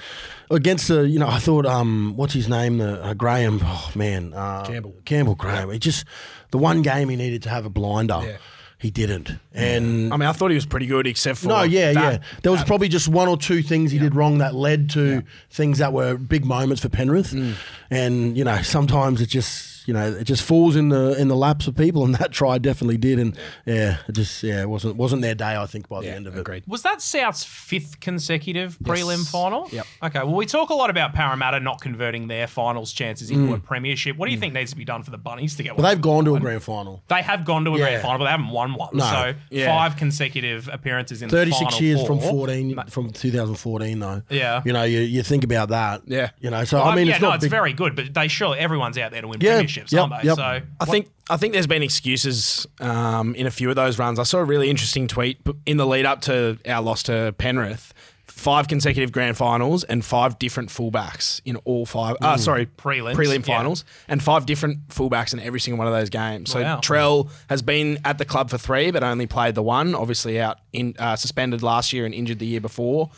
against 0.50 0.88
the, 0.88 1.08
you 1.08 1.20
know, 1.20 1.28
I 1.28 1.38
thought, 1.38 1.64
um, 1.64 2.14
what's 2.16 2.34
his 2.34 2.48
name? 2.48 2.78
The, 2.78 3.00
uh, 3.02 3.14
Graham, 3.14 3.60
oh 3.62 3.90
man. 3.94 4.34
Uh, 4.34 4.64
Campbell. 4.66 4.94
Campbell 5.04 5.34
Graham. 5.36 5.70
He 5.70 5.78
just, 5.78 6.04
the 6.50 6.58
one 6.58 6.82
game 6.82 7.08
he 7.08 7.14
needed 7.14 7.44
to 7.44 7.50
have 7.50 7.64
a 7.64 7.70
blinder, 7.70 8.36
he 8.82 8.90
didn't. 8.90 9.30
And 9.54 10.12
I 10.12 10.16
mean, 10.16 10.28
I 10.28 10.32
thought 10.32 10.50
he 10.50 10.56
was 10.56 10.66
pretty 10.66 10.86
good, 10.86 11.06
except 11.06 11.38
for 11.38 11.46
no, 11.46 11.62
yeah, 11.62 11.92
that- 11.92 12.12
yeah. 12.12 12.26
There 12.42 12.50
was 12.50 12.64
probably 12.64 12.88
just 12.88 13.06
one 13.06 13.28
or 13.28 13.36
two 13.36 13.62
things 13.62 13.92
he 13.92 13.98
did 13.98 14.16
wrong 14.16 14.38
that 14.38 14.56
led 14.56 14.90
to 14.90 15.22
things 15.50 15.78
that 15.78 15.92
were 15.92 16.16
big 16.16 16.44
moments 16.44 16.82
for 16.82 16.88
Penrith. 16.88 17.30
Mm. 17.30 17.54
And 17.90 18.36
you 18.36 18.42
know, 18.42 18.60
sometimes 18.62 19.20
it 19.20 19.28
just 19.28 19.71
you 19.86 19.94
know 19.94 20.10
it 20.12 20.24
just 20.24 20.42
falls 20.42 20.76
in 20.76 20.88
the 20.90 21.18
in 21.20 21.28
the 21.28 21.36
laps 21.36 21.66
of 21.66 21.76
people, 21.76 22.04
and 22.04 22.14
that 22.16 22.32
try 22.32 22.58
definitely 22.58 22.96
did. 22.98 23.18
And 23.18 23.36
yeah, 23.66 23.98
it 24.08 24.12
just 24.12 24.42
yeah, 24.42 24.62
it 24.62 24.68
wasn't 24.68 24.96
wasn't 24.96 25.22
their 25.22 25.34
day. 25.34 25.56
I 25.56 25.66
think 25.66 25.88
by 25.88 26.00
the 26.00 26.06
Yeah, 26.06 26.12
end 26.14 26.26
of 26.26 26.36
it. 26.36 26.40
agreed. 26.40 26.64
Was 26.66 26.82
that 26.82 27.00
South's 27.02 27.44
fifth 27.44 28.00
consecutive 28.00 28.78
prelim 28.80 29.26
final? 29.28 29.68
Yep. 29.72 29.86
Okay, 30.04 30.18
well, 30.20 30.34
we 30.34 30.46
talk 30.46 30.70
a 30.70 30.74
lot 30.74 30.90
about 30.90 31.12
Parramatta 31.14 31.60
not 31.60 31.80
converting 31.80 32.28
their 32.28 32.46
finals 32.46 32.92
chances 32.92 33.30
into 33.30 33.54
a 33.54 33.58
premiership. 33.58 34.16
What 34.16 34.26
do 34.26 34.32
you 34.32 34.38
think 34.38 34.54
needs 34.54 34.70
to 34.72 34.76
be 34.76 34.84
done 34.84 35.02
for 35.02 35.10
the 35.10 35.18
Bunnies 35.18 35.56
to 35.56 35.62
get 35.62 35.72
Mm. 35.72 35.76
But 35.76 35.82
they've 35.88 36.00
gone 36.00 36.24
to 36.26 36.36
a 36.36 36.40
grand 36.40 36.62
final. 36.62 37.02
They 37.08 37.22
have 37.22 37.44
gone 37.44 37.64
to 37.64 37.70
a 37.70 37.78
Yeah. 37.78 37.84
grand 37.84 38.02
final, 38.02 38.18
but 38.18 38.24
they 38.24 38.30
haven't 38.30 38.48
won 38.50 38.74
one. 38.74 38.90
No. 38.94 39.04
So 39.04 39.34
Yeah. 39.50 39.66
five 39.74 39.96
consecutive 39.96 40.68
appearances 40.72 41.22
in 41.22 41.28
the 41.28 41.36
Thirty 41.36 41.50
final 41.52 41.80
years 41.80 41.98
four. 42.00 42.06
from 42.06 42.20
fourteen 42.20 42.78
from 42.88 43.10
two 43.10 43.30
thousand 43.30 43.54
fourteen 43.56 43.98
though. 44.00 44.22
Yeah. 44.28 44.60
You 44.64 44.72
know, 44.72 44.82
you, 44.84 45.00
you 45.00 45.22
think 45.22 45.44
about 45.44 45.70
that. 45.70 46.02
Yeah. 46.06 46.30
You 46.40 46.50
know, 46.50 46.64
so 46.64 46.78
Well, 46.78 46.88
I 46.88 46.94
mean, 46.96 47.06
yeah, 47.06 47.14
it's 47.14 47.22
no, 47.22 47.28
not 47.28 47.36
it's 47.36 47.44
big, 47.44 47.50
very 47.50 47.72
good, 47.72 47.96
but 47.96 48.12
they 48.12 48.28
surely 48.28 48.58
everyone's 48.58 48.98
out 48.98 49.12
there 49.12 49.22
to 49.22 49.28
win 49.28 49.40
Yeah, 49.40 49.58
premierships, 49.72 49.92
yep, 49.92 50.00
aren't 50.10 50.22
they? 50.22 50.28
yep. 50.28 50.36
So 50.36 50.60
I 50.80 50.84
think 50.84 51.08
I 51.30 51.36
think 51.36 51.52
there's 51.52 51.66
been 51.66 51.82
excuses 51.82 52.66
um, 52.80 53.34
in 53.34 53.46
a 53.46 53.50
few 53.50 53.70
of 53.70 53.76
those 53.76 53.98
runs. 53.98 54.18
I 54.18 54.24
saw 54.24 54.38
a 54.38 54.44
really 54.44 54.70
interesting 54.70 55.08
tweet 55.08 55.40
in 55.66 55.76
the 55.76 55.86
lead 55.86 56.06
up 56.06 56.20
to 56.22 56.58
our 56.66 56.82
loss 56.82 57.02
to 57.04 57.34
Penrith. 57.38 57.94
Five 58.24 58.66
consecutive 58.66 59.12
grand 59.12 59.36
finals 59.36 59.84
and 59.84 60.04
five 60.04 60.38
different 60.38 60.70
fullbacks 60.70 61.40
in 61.44 61.56
all 61.56 61.86
five. 61.86 62.16
Uh, 62.20 62.36
sorry, 62.36 62.66
Prelims, 62.66 63.14
prelim 63.14 63.46
yeah. 63.46 63.58
finals 63.58 63.84
and 64.08 64.22
five 64.22 64.46
different 64.46 64.88
fullbacks 64.88 65.32
in 65.32 65.38
every 65.38 65.60
single 65.60 65.78
one 65.78 65.86
of 65.86 65.92
those 65.92 66.08
games. 66.08 66.50
So 66.50 66.60
Wow. 66.60 66.80
Trell 66.80 67.30
has 67.48 67.62
been 67.62 67.98
at 68.04 68.18
the 68.18 68.24
club 68.24 68.50
for 68.50 68.58
three, 68.58 68.90
but 68.90 69.04
only 69.04 69.26
played 69.26 69.54
the 69.54 69.62
one. 69.62 69.94
Obviously 69.94 70.40
out 70.40 70.58
in 70.72 70.96
uh, 70.98 71.14
suspended 71.14 71.62
last 71.62 71.92
year 71.92 72.04
and 72.04 72.14
injured 72.14 72.38
the 72.40 72.46
year 72.46 72.60
before. 72.60 73.10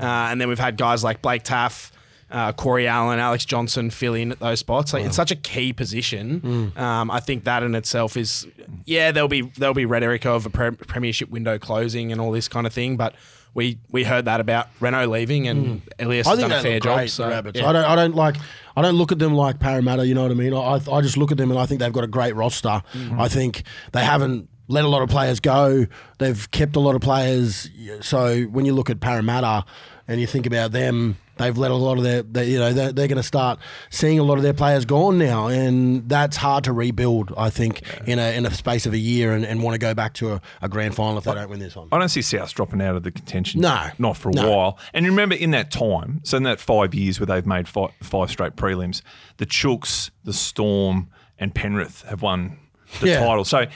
Uh, 0.00 0.04
and 0.04 0.40
then 0.40 0.48
we've 0.48 0.58
had 0.58 0.76
guys 0.78 1.04
like 1.04 1.20
Blake 1.22 1.44
Taaffe 1.44 1.91
uh, 2.32 2.52
Corey 2.52 2.88
Allan, 2.88 3.18
Alex 3.18 3.44
Johnson 3.44 3.90
fill 3.90 4.14
in 4.14 4.32
at 4.32 4.40
those 4.40 4.58
spots. 4.58 4.92
Like, 4.92 5.04
It's 5.04 5.14
such 5.16 5.30
a 5.30 5.36
key 5.36 5.72
position. 5.72 6.72
Um, 6.76 7.10
I 7.10 7.20
think 7.20 7.44
that 7.44 7.62
in 7.62 7.74
itself 7.74 8.16
is, 8.16 8.46
yeah, 8.86 9.12
there'll 9.12 9.28
be 9.28 9.42
there'll 9.58 9.74
be 9.74 9.84
rhetoric 9.86 10.24
of 10.26 10.46
a 10.46 10.50
pre- 10.50 10.70
premiership 10.72 11.28
window 11.30 11.58
closing 11.58 12.10
and 12.10 12.20
all 12.20 12.32
this 12.32 12.48
kind 12.48 12.66
of 12.66 12.72
thing, 12.72 12.96
but 12.96 13.14
we 13.54 13.78
we 13.90 14.02
heard 14.04 14.24
that 14.24 14.40
about 14.40 14.68
Renault 14.80 15.06
leaving, 15.10 15.46
and 15.46 15.82
Ilias 15.98 16.26
Mm. 16.26 16.30
I 16.30 16.32
has 16.32 16.40
done 16.40 16.52
a 16.52 16.62
fair 16.62 16.80
job. 16.80 17.08
So 17.10 17.28
Rabbits. 17.28 17.60
yeah. 17.60 17.68
I 17.68 17.72
don't. 17.74 17.84
I 17.84 17.94
don't 17.96 18.14
like. 18.16 18.36
I 18.74 18.80
don't 18.80 18.94
look 18.96 19.12
at 19.12 19.18
them 19.18 19.34
like 19.34 19.58
Parramatta. 19.60 20.06
You 20.06 20.14
know 20.14 20.22
what 20.22 20.30
I 20.30 20.34
mean? 20.34 20.54
I, 20.54 20.80
I 20.90 21.00
just 21.02 21.18
look 21.18 21.30
at 21.32 21.36
them 21.36 21.50
and 21.50 21.60
I 21.60 21.66
think 21.66 21.80
they've 21.80 21.92
got 21.92 22.04
a 22.04 22.06
great 22.06 22.34
roster. 22.34 22.82
Mm-hmm. 22.94 23.20
I 23.20 23.28
think 23.28 23.64
they 23.92 24.02
haven't 24.02 24.48
let 24.68 24.86
a 24.86 24.88
lot 24.88 25.02
of 25.02 25.10
players 25.10 25.38
go. 25.38 25.84
They've 26.18 26.50
kept 26.50 26.76
a 26.76 26.80
lot 26.80 26.94
of 26.94 27.02
players. 27.02 27.68
So 28.00 28.44
when 28.44 28.64
you 28.64 28.72
look 28.72 28.88
at 28.88 29.00
Parramatta 29.00 29.66
and 30.08 30.18
you 30.18 30.26
think 30.26 30.46
about 30.46 30.72
them, 30.72 31.18
they've 31.36 31.56
let 31.56 31.70
a 31.70 31.74
lot 31.74 31.98
of 31.98 32.04
their. 32.04 32.22
They, 32.22 32.50
you 32.50 32.58
know, 32.58 32.72
they're, 32.72 32.92
they're 32.92 33.08
going 33.08 33.16
to 33.16 33.22
start 33.22 33.58
seeing 33.90 34.18
a 34.18 34.22
lot 34.22 34.36
of 34.36 34.42
their 34.42 34.52
players 34.52 34.84
gone 34.84 35.18
now, 35.18 35.48
and 35.48 36.08
that's 36.08 36.36
hard 36.36 36.64
to 36.64 36.72
rebuild. 36.72 37.32
I 37.36 37.50
think 37.50 37.82
in 38.06 38.18
a 38.18 38.36
in 38.36 38.46
a 38.46 38.50
space 38.52 38.86
of 38.86 38.92
a 38.92 38.98
year 38.98 39.32
and, 39.32 39.44
and 39.44 39.62
want 39.62 39.74
to 39.74 39.78
go 39.78 39.94
back 39.94 40.14
to 40.14 40.32
a, 40.34 40.40
a 40.60 40.68
grand 40.68 40.94
final 40.94 41.18
if 41.18 41.24
they 41.24 41.34
don't 41.34 41.50
win 41.50 41.60
this 41.60 41.76
one. 41.76 41.88
I 41.92 41.98
don't 41.98 42.08
see 42.08 42.22
South 42.22 42.52
dropping 42.54 42.80
out 42.82 42.96
of 42.96 43.02
the 43.02 43.10
contention. 43.10 43.60
No. 43.60 43.88
Not 43.98 44.16
for 44.16 44.30
a 44.30 44.32
No. 44.32 44.50
while. 44.50 44.78
And 44.94 45.04
you 45.04 45.10
remember 45.12 45.34
in 45.34 45.50
that 45.52 45.70
time, 45.70 46.20
so 46.24 46.36
in 46.36 46.42
that 46.44 46.60
five 46.60 46.94
years 46.94 47.18
where 47.20 47.26
they've 47.26 47.46
made 47.46 47.68
five, 47.68 47.90
five 48.02 48.30
straight 48.30 48.56
prelims, 48.56 49.02
the 49.38 49.46
Chooks, 49.46 50.10
the 50.24 50.32
Storm, 50.32 51.08
and 51.38 51.54
Penrith 51.54 52.02
have 52.08 52.22
won 52.22 52.58
the 53.00 53.08
Yeah. 53.08 53.20
title. 53.20 53.44
So 53.44 53.66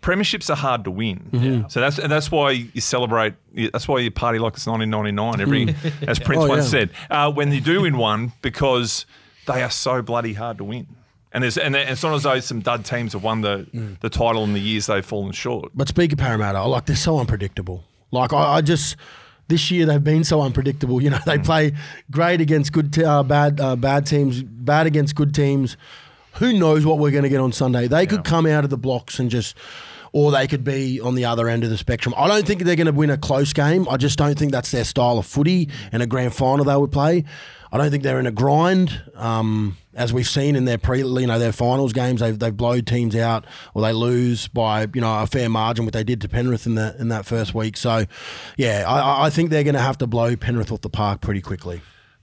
premierships 0.00 0.48
are 0.50 0.56
hard 0.56 0.84
to 0.84 0.90
win. 0.90 1.66
So 1.68 1.80
that's 1.80 1.98
and 1.98 2.10
that's 2.10 2.30
why 2.30 2.50
you 2.52 2.80
celebrate. 2.80 3.34
That's 3.72 3.86
why 3.88 3.98
you 4.00 4.10
party 4.10 4.38
like 4.38 4.54
it's 4.54 4.66
1999 4.66 5.40
every, 5.40 6.08
as 6.08 6.18
Prince 6.18 6.44
Oh, 6.44 6.48
once 6.48 6.64
yeah. 6.66 6.70
said, 6.70 6.90
uh, 7.10 7.30
when 7.32 7.52
you 7.52 7.60
do 7.60 7.82
win 7.82 7.96
one 7.98 8.32
because 8.42 9.06
they 9.46 9.62
are 9.62 9.70
so 9.70 10.02
bloody 10.02 10.32
hard 10.34 10.58
to 10.58 10.64
win. 10.64 10.86
And 11.32 11.44
there's 11.44 11.56
and 11.58 11.76
it's 11.76 12.02
not 12.02 12.14
as 12.14 12.24
though 12.24 12.40
some 12.40 12.60
dud 12.60 12.84
teams 12.84 13.12
have 13.12 13.22
won 13.22 13.42
the, 13.42 13.96
the 14.00 14.08
title 14.10 14.42
in 14.44 14.52
the 14.52 14.60
years 14.60 14.86
they've 14.86 15.04
fallen 15.04 15.32
short. 15.32 15.70
But 15.74 15.86
speak 15.88 16.12
of 16.12 16.18
Parramatta, 16.18 16.62
like 16.64 16.86
they're 16.86 16.96
so 16.96 17.18
unpredictable. 17.20 17.84
Like 18.10 18.32
I, 18.32 18.56
I 18.56 18.60
just 18.62 18.96
this 19.46 19.70
year 19.70 19.86
they've 19.86 20.02
been 20.02 20.24
so 20.24 20.40
unpredictable. 20.42 21.00
You 21.02 21.10
know, 21.10 21.18
they 21.26 21.38
play 21.38 21.72
great 22.10 22.40
against 22.40 22.72
good, 22.72 22.92
te- 22.92 23.04
uh, 23.04 23.22
bad, 23.22 23.60
uh, 23.60 23.76
bad 23.76 24.06
teams, 24.06 24.42
bad 24.42 24.86
against 24.88 25.14
good 25.14 25.32
teams. 25.34 25.76
Who 26.34 26.52
knows 26.52 26.84
what 26.86 26.98
we're 26.98 27.10
going 27.10 27.24
to 27.24 27.28
get 27.28 27.40
on 27.40 27.50
Sunday? 27.52 27.86
They 27.88 28.06
could 28.06 28.24
come 28.24 28.46
out 28.46 28.62
of 28.64 28.70
the 28.70 28.76
blocks 28.78 29.18
and 29.18 29.28
just. 29.30 29.56
Or 30.12 30.32
they 30.32 30.48
could 30.48 30.64
be 30.64 31.00
on 31.00 31.14
the 31.14 31.24
other 31.26 31.48
end 31.48 31.62
of 31.62 31.70
the 31.70 31.78
spectrum. 31.78 32.14
I 32.18 32.26
don't 32.26 32.44
think 32.46 32.62
they're 32.64 32.74
going 32.76 32.86
to 32.88 32.92
win 32.92 33.10
a 33.10 33.16
close 33.18 33.52
game. 33.52 33.86
I 33.88 33.96
just 33.96 34.18
don't 34.18 34.36
think 34.36 34.50
that's 34.50 34.72
their 34.72 34.82
style 34.84 35.18
of 35.18 35.26
footy 35.26 35.68
and 35.92 36.02
a 36.02 36.06
grand 36.06 36.34
final 36.34 36.64
they 36.64 36.76
would 36.76 36.90
play. 36.90 37.24
I 37.72 37.78
don't 37.78 37.92
think 37.92 38.02
they're 38.02 38.18
in 38.18 38.26
a 38.26 38.32
grind. 38.32 39.00
Um, 39.14 39.76
as 39.94 40.12
we've 40.12 40.26
seen 40.28 40.56
in 40.56 40.64
their 40.64 40.78
pre, 40.78 40.98
you 41.04 41.26
know, 41.28 41.38
their 41.38 41.52
finals 41.52 41.92
games, 41.92 42.20
they've 42.20 42.36
they've 42.36 42.56
blowed 42.56 42.86
teams 42.88 43.14
out 43.14 43.44
or 43.74 43.82
they 43.82 43.92
lose 43.92 44.48
by 44.48 44.88
you 44.92 45.00
know 45.00 45.22
a 45.22 45.26
fair 45.28 45.48
margin, 45.48 45.84
what 45.84 45.94
they 45.94 46.02
did 46.02 46.20
to 46.22 46.28
Penrith 46.28 46.66
in 46.66 46.74
the 46.74 46.96
in 46.98 47.08
that 47.10 47.24
first 47.26 47.54
week. 47.54 47.76
So, 47.76 48.06
yeah, 48.56 48.84
I- 48.88 49.00
I, 49.00 49.26
I 49.26 49.30
think 49.30 49.50
they're 49.50 49.62
going 49.64 49.74
to 49.74 49.80
have 49.80 49.98
to 49.98 50.08
blow 50.08 50.34
Penrith 50.34 50.72
off 50.72 50.80
the 50.80 50.90
park 50.90 51.20
pretty 51.20 51.40
quickly. 51.40 51.80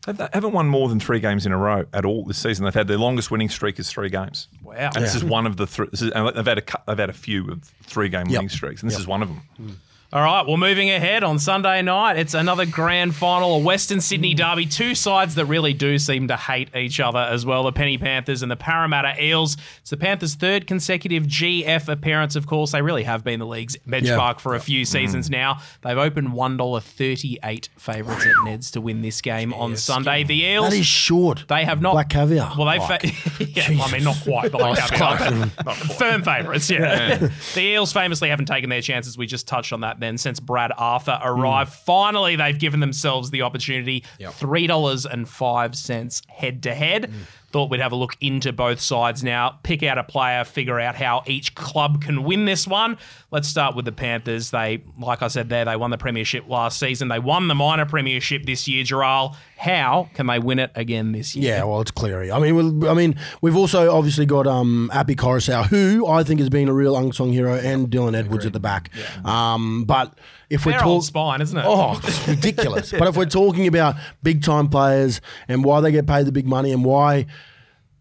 They 0.08 0.28
haven't 0.34 0.54
won 0.54 0.68
more 0.68 0.88
than 0.88 1.00
three 1.00 1.20
games 1.20 1.46
in 1.46 1.52
a 1.52 1.58
row 1.58 1.86
at 1.94 2.06
all 2.06 2.24
this 2.24 2.38
season. 2.38 2.64
They've 2.64 2.74
had 2.74 2.88
their 2.88 2.98
longest 2.98 3.30
winning 3.30 3.50
streak 3.50 3.78
is 3.78 3.92
three 3.92 4.10
games. 4.10 4.48
Wow. 4.64 4.90
And 4.96 5.04
this 5.04 5.16
is 5.16 5.24
one 5.24 5.46
of 5.46 5.58
the 5.58 5.68
three. 5.68 5.88
This 5.92 6.02
is, 6.02 6.12
they've 6.14 6.46
had 6.46 6.58
a 6.58 6.62
cou- 6.62 6.82
they've 6.88 6.98
had 6.98 7.10
a 7.10 7.14
few 7.14 7.52
of 7.52 7.64
three 7.84 8.08
game 8.10 8.28
winning 8.30 8.50
streaks, 8.50 8.82
and 8.82 8.90
this 8.90 8.98
is 8.98 9.08
one 9.08 9.22
of 9.22 9.28
them. 9.28 9.42
Hmm. 9.58 9.70
All 10.14 10.22
right, 10.22 10.48
well, 10.48 10.56
moving 10.56 10.90
ahead 10.90 11.26
on 11.26 11.38
Sunday 11.38 11.82
night, 11.82 12.18
it's 12.18 12.34
another 12.34 12.66
grand 12.66 13.14
final, 13.14 13.56
a 13.56 13.60
Western 13.60 14.00
Sydney 14.00 14.34
mm. 14.34 14.38
derby. 14.38 14.66
Two 14.66 14.96
sides 14.96 15.36
that 15.36 15.48
really 15.48 15.74
do 15.74 16.00
seem 16.00 16.30
to 16.30 16.38
hate 16.38 16.74
each 16.74 17.02
other 17.02 17.20
as 17.20 17.46
well 17.46 17.64
the 17.64 17.74
Penny 17.74 17.98
Panthers 17.98 18.42
and 18.42 18.50
the 18.50 18.56
Parramatta 18.56 19.22
Eels. 19.22 19.58
It's 19.82 19.90
the 19.90 19.98
Panthers' 19.98 20.36
third 20.36 20.66
consecutive 20.66 21.24
GF 21.24 21.90
appearance, 21.90 22.38
of 22.38 22.48
course. 22.48 22.72
They 22.72 22.82
really 22.82 23.04
have 23.04 23.26
been 23.26 23.42
the 23.42 23.46
league's 23.46 23.76
benchmark 23.86 24.06
Yeah. 24.06 24.34
for 24.36 24.56
a 24.56 24.62
few 24.62 24.84
mm. 24.84 24.88
seasons 24.88 25.30
now. 25.30 25.60
They've 25.82 25.98
opened 25.98 26.30
$1.38 26.30 27.68
favourites 27.78 28.26
at 28.26 28.36
Neds 28.46 28.72
to 28.72 28.80
win 28.80 29.02
this 29.02 29.20
game 29.20 29.54
on 29.54 29.76
Sunday. 29.76 30.24
The 30.24 30.42
Eels. 30.42 30.70
That 30.70 30.78
is 30.78 30.86
short. 30.86 31.44
They 31.50 31.66
have 31.66 31.82
not 31.82 31.92
Black 31.92 32.08
caviar. 32.08 32.54
Well, 32.58 32.68
they've 32.68 32.82
fa- 32.82 33.44
yeah, 33.44 33.84
I 33.84 33.92
mean 33.92 34.06
not 34.06 34.16
quite 34.24 34.54
black 34.54 34.78
caviar, 34.90 35.52
but 35.66 35.74
firm 35.98 36.24
favourites. 36.24 36.70
Yeah. 36.70 37.18
the 37.56 37.62
Eels 37.62 37.92
famously 37.92 38.30
haven't 38.30 38.46
taken 38.46 38.70
their 38.70 38.82
chances. 38.82 39.18
We 39.18 39.28
just 39.28 39.50
touched 39.50 39.74
on 39.74 39.82
that 39.82 39.97
then 40.00 40.18
since 40.18 40.40
Brad 40.40 40.72
Arthur 40.78 41.20
hmm. 41.22 41.28
arrived. 41.28 41.74
Finally, 41.74 42.36
they've 42.36 42.58
given 42.58 42.80
themselves 42.80 43.32
the 43.32 43.42
opportunity. 43.42 44.04
Three 44.32 44.68
dollars 44.68 45.06
and 45.06 45.28
five 45.28 45.76
cents 45.76 46.22
head 46.28 46.64
to 46.64 46.74
head. 46.74 47.06
Hmm. 47.06 47.18
Thought 47.50 47.70
we'd 47.70 47.80
have 47.80 47.94
a 47.94 47.96
look 47.96 48.18
into 48.20 48.52
both 48.52 48.82
sides 48.82 49.24
now, 49.24 49.60
pick 49.64 49.82
out 49.82 49.98
a 49.98 50.04
player, 50.04 50.44
figure 50.44 50.82
out 50.82 50.96
how 50.96 51.24
each 51.26 51.56
club 51.56 52.02
can 52.02 52.24
win 52.24 52.44
this 52.44 52.68
one. 52.68 52.98
Let's 53.32 53.48
start 53.48 53.74
with 53.74 53.86
the 53.86 53.94
Panthers. 53.94 54.52
They, 54.52 54.84
like 55.00 55.22
I 55.22 55.30
said 55.30 55.48
there, 55.48 55.64
they 55.64 55.78
won 55.78 55.92
the 55.92 55.98
premiership 55.98 56.50
last 56.50 56.78
season. 56.78 57.08
They 57.08 57.20
won 57.20 57.48
the 57.48 57.56
minor 57.56 57.86
premiership 57.86 58.46
this 58.46 58.68
year, 58.68 58.84
Jharal. 58.84 59.36
How 59.58 60.10
can 60.14 60.28
they 60.28 60.40
win 60.40 60.60
it 60.60 60.72
again 60.76 61.14
this 61.14 61.38
year? 61.38 61.56
Yeah, 61.56 61.64
well, 61.64 61.80
it's 61.80 61.90
Cleary. 61.92 62.32
I 62.32 62.40
mean, 62.40 62.84
I 62.86 62.94
mean, 62.94 63.16
we've 63.42 63.56
also 63.56 63.96
obviously 63.96 64.26
got 64.26 64.46
um, 64.46 64.92
Api 64.94 65.16
Koroisau, 65.16 65.68
who 65.68 66.06
I 66.06 66.24
think 66.24 66.42
has 66.42 66.50
been 66.50 66.68
a 66.68 66.74
real 66.74 66.98
unsung 66.98 67.32
hero, 67.32 67.56
and 67.56 67.90
Dylan 67.90 68.14
Edwards 68.14 68.46
at 68.46 68.52
the 68.52 68.60
back. 68.60 68.92
Um, 69.26 69.86
but 69.86 70.18
if 70.50 70.66
we're 70.66 70.74
talking, 70.74 71.02
spine, 71.02 71.42
isn't 71.42 71.58
it? 71.58 71.66
Oh, 71.68 72.00
it's 72.04 72.28
ridiculous. 72.28 72.92
but 72.92 73.08
if 73.08 73.18
we're 73.18 73.26
talking 73.26 73.68
about 73.68 73.96
big 74.24 74.44
time 74.44 74.70
players 74.70 75.22
and 75.48 75.64
why 75.64 75.82
they 75.82 75.92
get 75.92 76.08
paid 76.08 76.26
the 76.26 76.32
big 76.32 76.48
money 76.48 76.72
and 76.72 76.86
why 76.86 77.26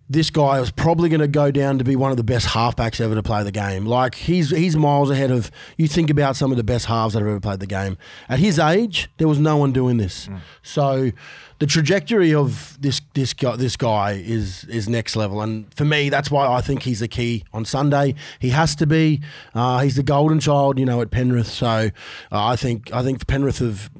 this 0.09 0.30
guy 0.30 0.61
is 0.61 0.70
probably 0.70 1.09
going 1.09 1.20
to 1.20 1.28
go 1.28 1.50
down 1.50 1.78
to 1.78 1.85
be 1.85 1.96
one 1.96 2.12
of 2.12 2.16
the 2.16 2.22
best 2.22 2.48
halfbacks 2.48 3.00
ever 3.00 3.14
to 3.14 3.22
play 3.22 3.42
the 3.42 3.50
game. 3.50 3.87
Like 3.87 4.14
he's 4.14 4.50
he's 4.50 4.76
miles 4.76 5.11
ahead 5.11 5.30
of 5.30 5.50
you 5.76 5.88
think 5.88 6.11
about 6.11 6.37
some 6.37 6.52
of 6.52 6.56
the 6.56 6.64
best 6.64 6.87
halves 6.87 7.14
that 7.14 7.20
have 7.20 7.28
ever 7.28 7.40
played 7.40 7.61
the 7.61 7.66
game. 7.66 7.98
At 8.28 8.38
his 8.38 8.59
age, 8.59 9.11
there 9.16 9.26
was 9.26 9.40
no 9.40 9.56
one 9.56 9.72
doing 9.72 9.96
this. 9.96 10.28
Mm. 10.28 10.40
So 10.62 11.11
the 11.59 11.66
trajectory 11.66 12.35
of 12.35 12.77
this 12.81 13.01
this 13.14 13.33
guy 13.33 13.57
this 13.57 13.77
guy 13.77 14.12
is 14.12 14.64
is 14.64 14.88
next 14.88 15.16
level, 15.16 15.40
and 15.40 15.73
for 15.75 15.85
me, 15.85 16.09
that's 16.09 16.31
why 16.31 16.47
I 16.47 16.61
think 16.61 16.83
he's 16.83 17.01
the 17.01 17.09
key 17.09 17.45
on 17.53 17.64
Sunday. 17.64 18.14
He 18.38 18.51
has 18.51 18.75
to 18.77 18.87
be. 18.87 19.23
Uh, 19.55 19.81
he's 19.81 19.97
the 19.97 20.03
golden 20.03 20.40
child, 20.40 20.79
you 20.79 20.85
know, 20.85 21.01
at 21.01 21.11
Penrith. 21.11 21.49
So 21.49 21.66
uh, 21.66 21.90
I 22.31 22.57
think 22.57 22.92
I 22.92 23.03
think 23.03 23.27
Penrith 23.27 23.59
have 23.59 23.90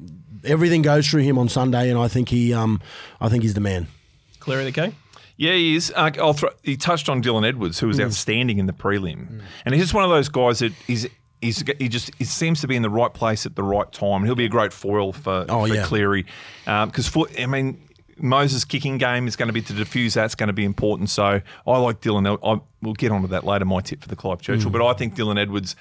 everything 0.43 0.81
goes 0.81 1.07
through 1.07 1.23
him 1.23 1.37
on 1.37 1.49
Sunday, 1.49 1.89
and 1.89 1.99
I 1.99 2.07
think 2.07 2.29
he 2.29 2.53
um 2.53 2.79
I 3.19 3.29
think 3.29 3.43
he's 3.43 3.53
the 3.53 3.61
man. 3.61 3.87
Clear 4.39 4.59
of 4.59 4.65
the 4.65 4.71
key. 4.71 4.95
Yeah, 5.35 5.53
he 5.53 5.75
is. 5.75 5.93
Uh, 5.95 6.09
I'll 6.17 6.33
throw, 6.33 6.49
he 6.63 6.77
touched 6.77 7.09
on 7.09 7.21
Dylan 7.21 7.47
Edwards, 7.47 7.79
who 7.79 7.87
was 7.87 7.99
outstanding 7.99 8.57
in 8.57 8.65
the 8.65 8.73
prelim, 8.73 9.41
and 9.65 9.75
he's 9.75 9.83
just 9.83 9.93
one 9.93 10.03
of 10.03 10.09
those 10.09 10.29
guys 10.29 10.59
that 10.59 10.73
he's. 10.87 11.07
He's, 11.41 11.63
he 11.79 11.87
just 11.87 12.09
he 12.15 12.23
seems 12.23 12.61
to 12.61 12.67
be 12.67 12.75
in 12.75 12.81
the 12.81 12.89
right 12.89 13.13
place 13.13 13.45
at 13.45 13.55
the 13.55 13.63
right 13.63 13.91
time. 13.91 14.25
He'll 14.25 14.33
be 14.35 14.45
a 14.45 14.49
great 14.49 14.73
foil 14.73 15.13
for, 15.13 15.45
Oh, 15.47 15.67
for 15.67 15.73
yeah. 15.73 15.83
Cleary 15.83 16.25
because 16.65 17.15
I 17.39 17.45
mean 17.45 17.79
Moses' 18.19 18.65
kicking 18.65 18.97
game 18.97 19.27
is 19.27 19.35
going 19.35 19.47
to 19.47 19.53
be 19.53 19.61
to 19.61 19.73
diffuse 19.73 20.15
that's 20.15 20.33
going 20.33 20.47
to 20.47 20.53
be 20.53 20.65
important. 20.65 21.09
So 21.11 21.41
I 21.67 21.77
like 21.77 22.01
Dylan. 22.01 22.39
I, 22.43 22.59
we'll 22.81 22.93
get 22.95 23.11
onto 23.11 23.27
that 23.27 23.43
later. 23.43 23.65
My 23.65 23.81
tip 23.81 24.01
for 24.01 24.07
the 24.07 24.15
Clive 24.15 24.41
Churchill, 24.41 24.71
but 24.71 24.83
I 24.83 24.93
think 24.93 25.13
Dylan 25.15 25.39
Edwards, 25.39 25.75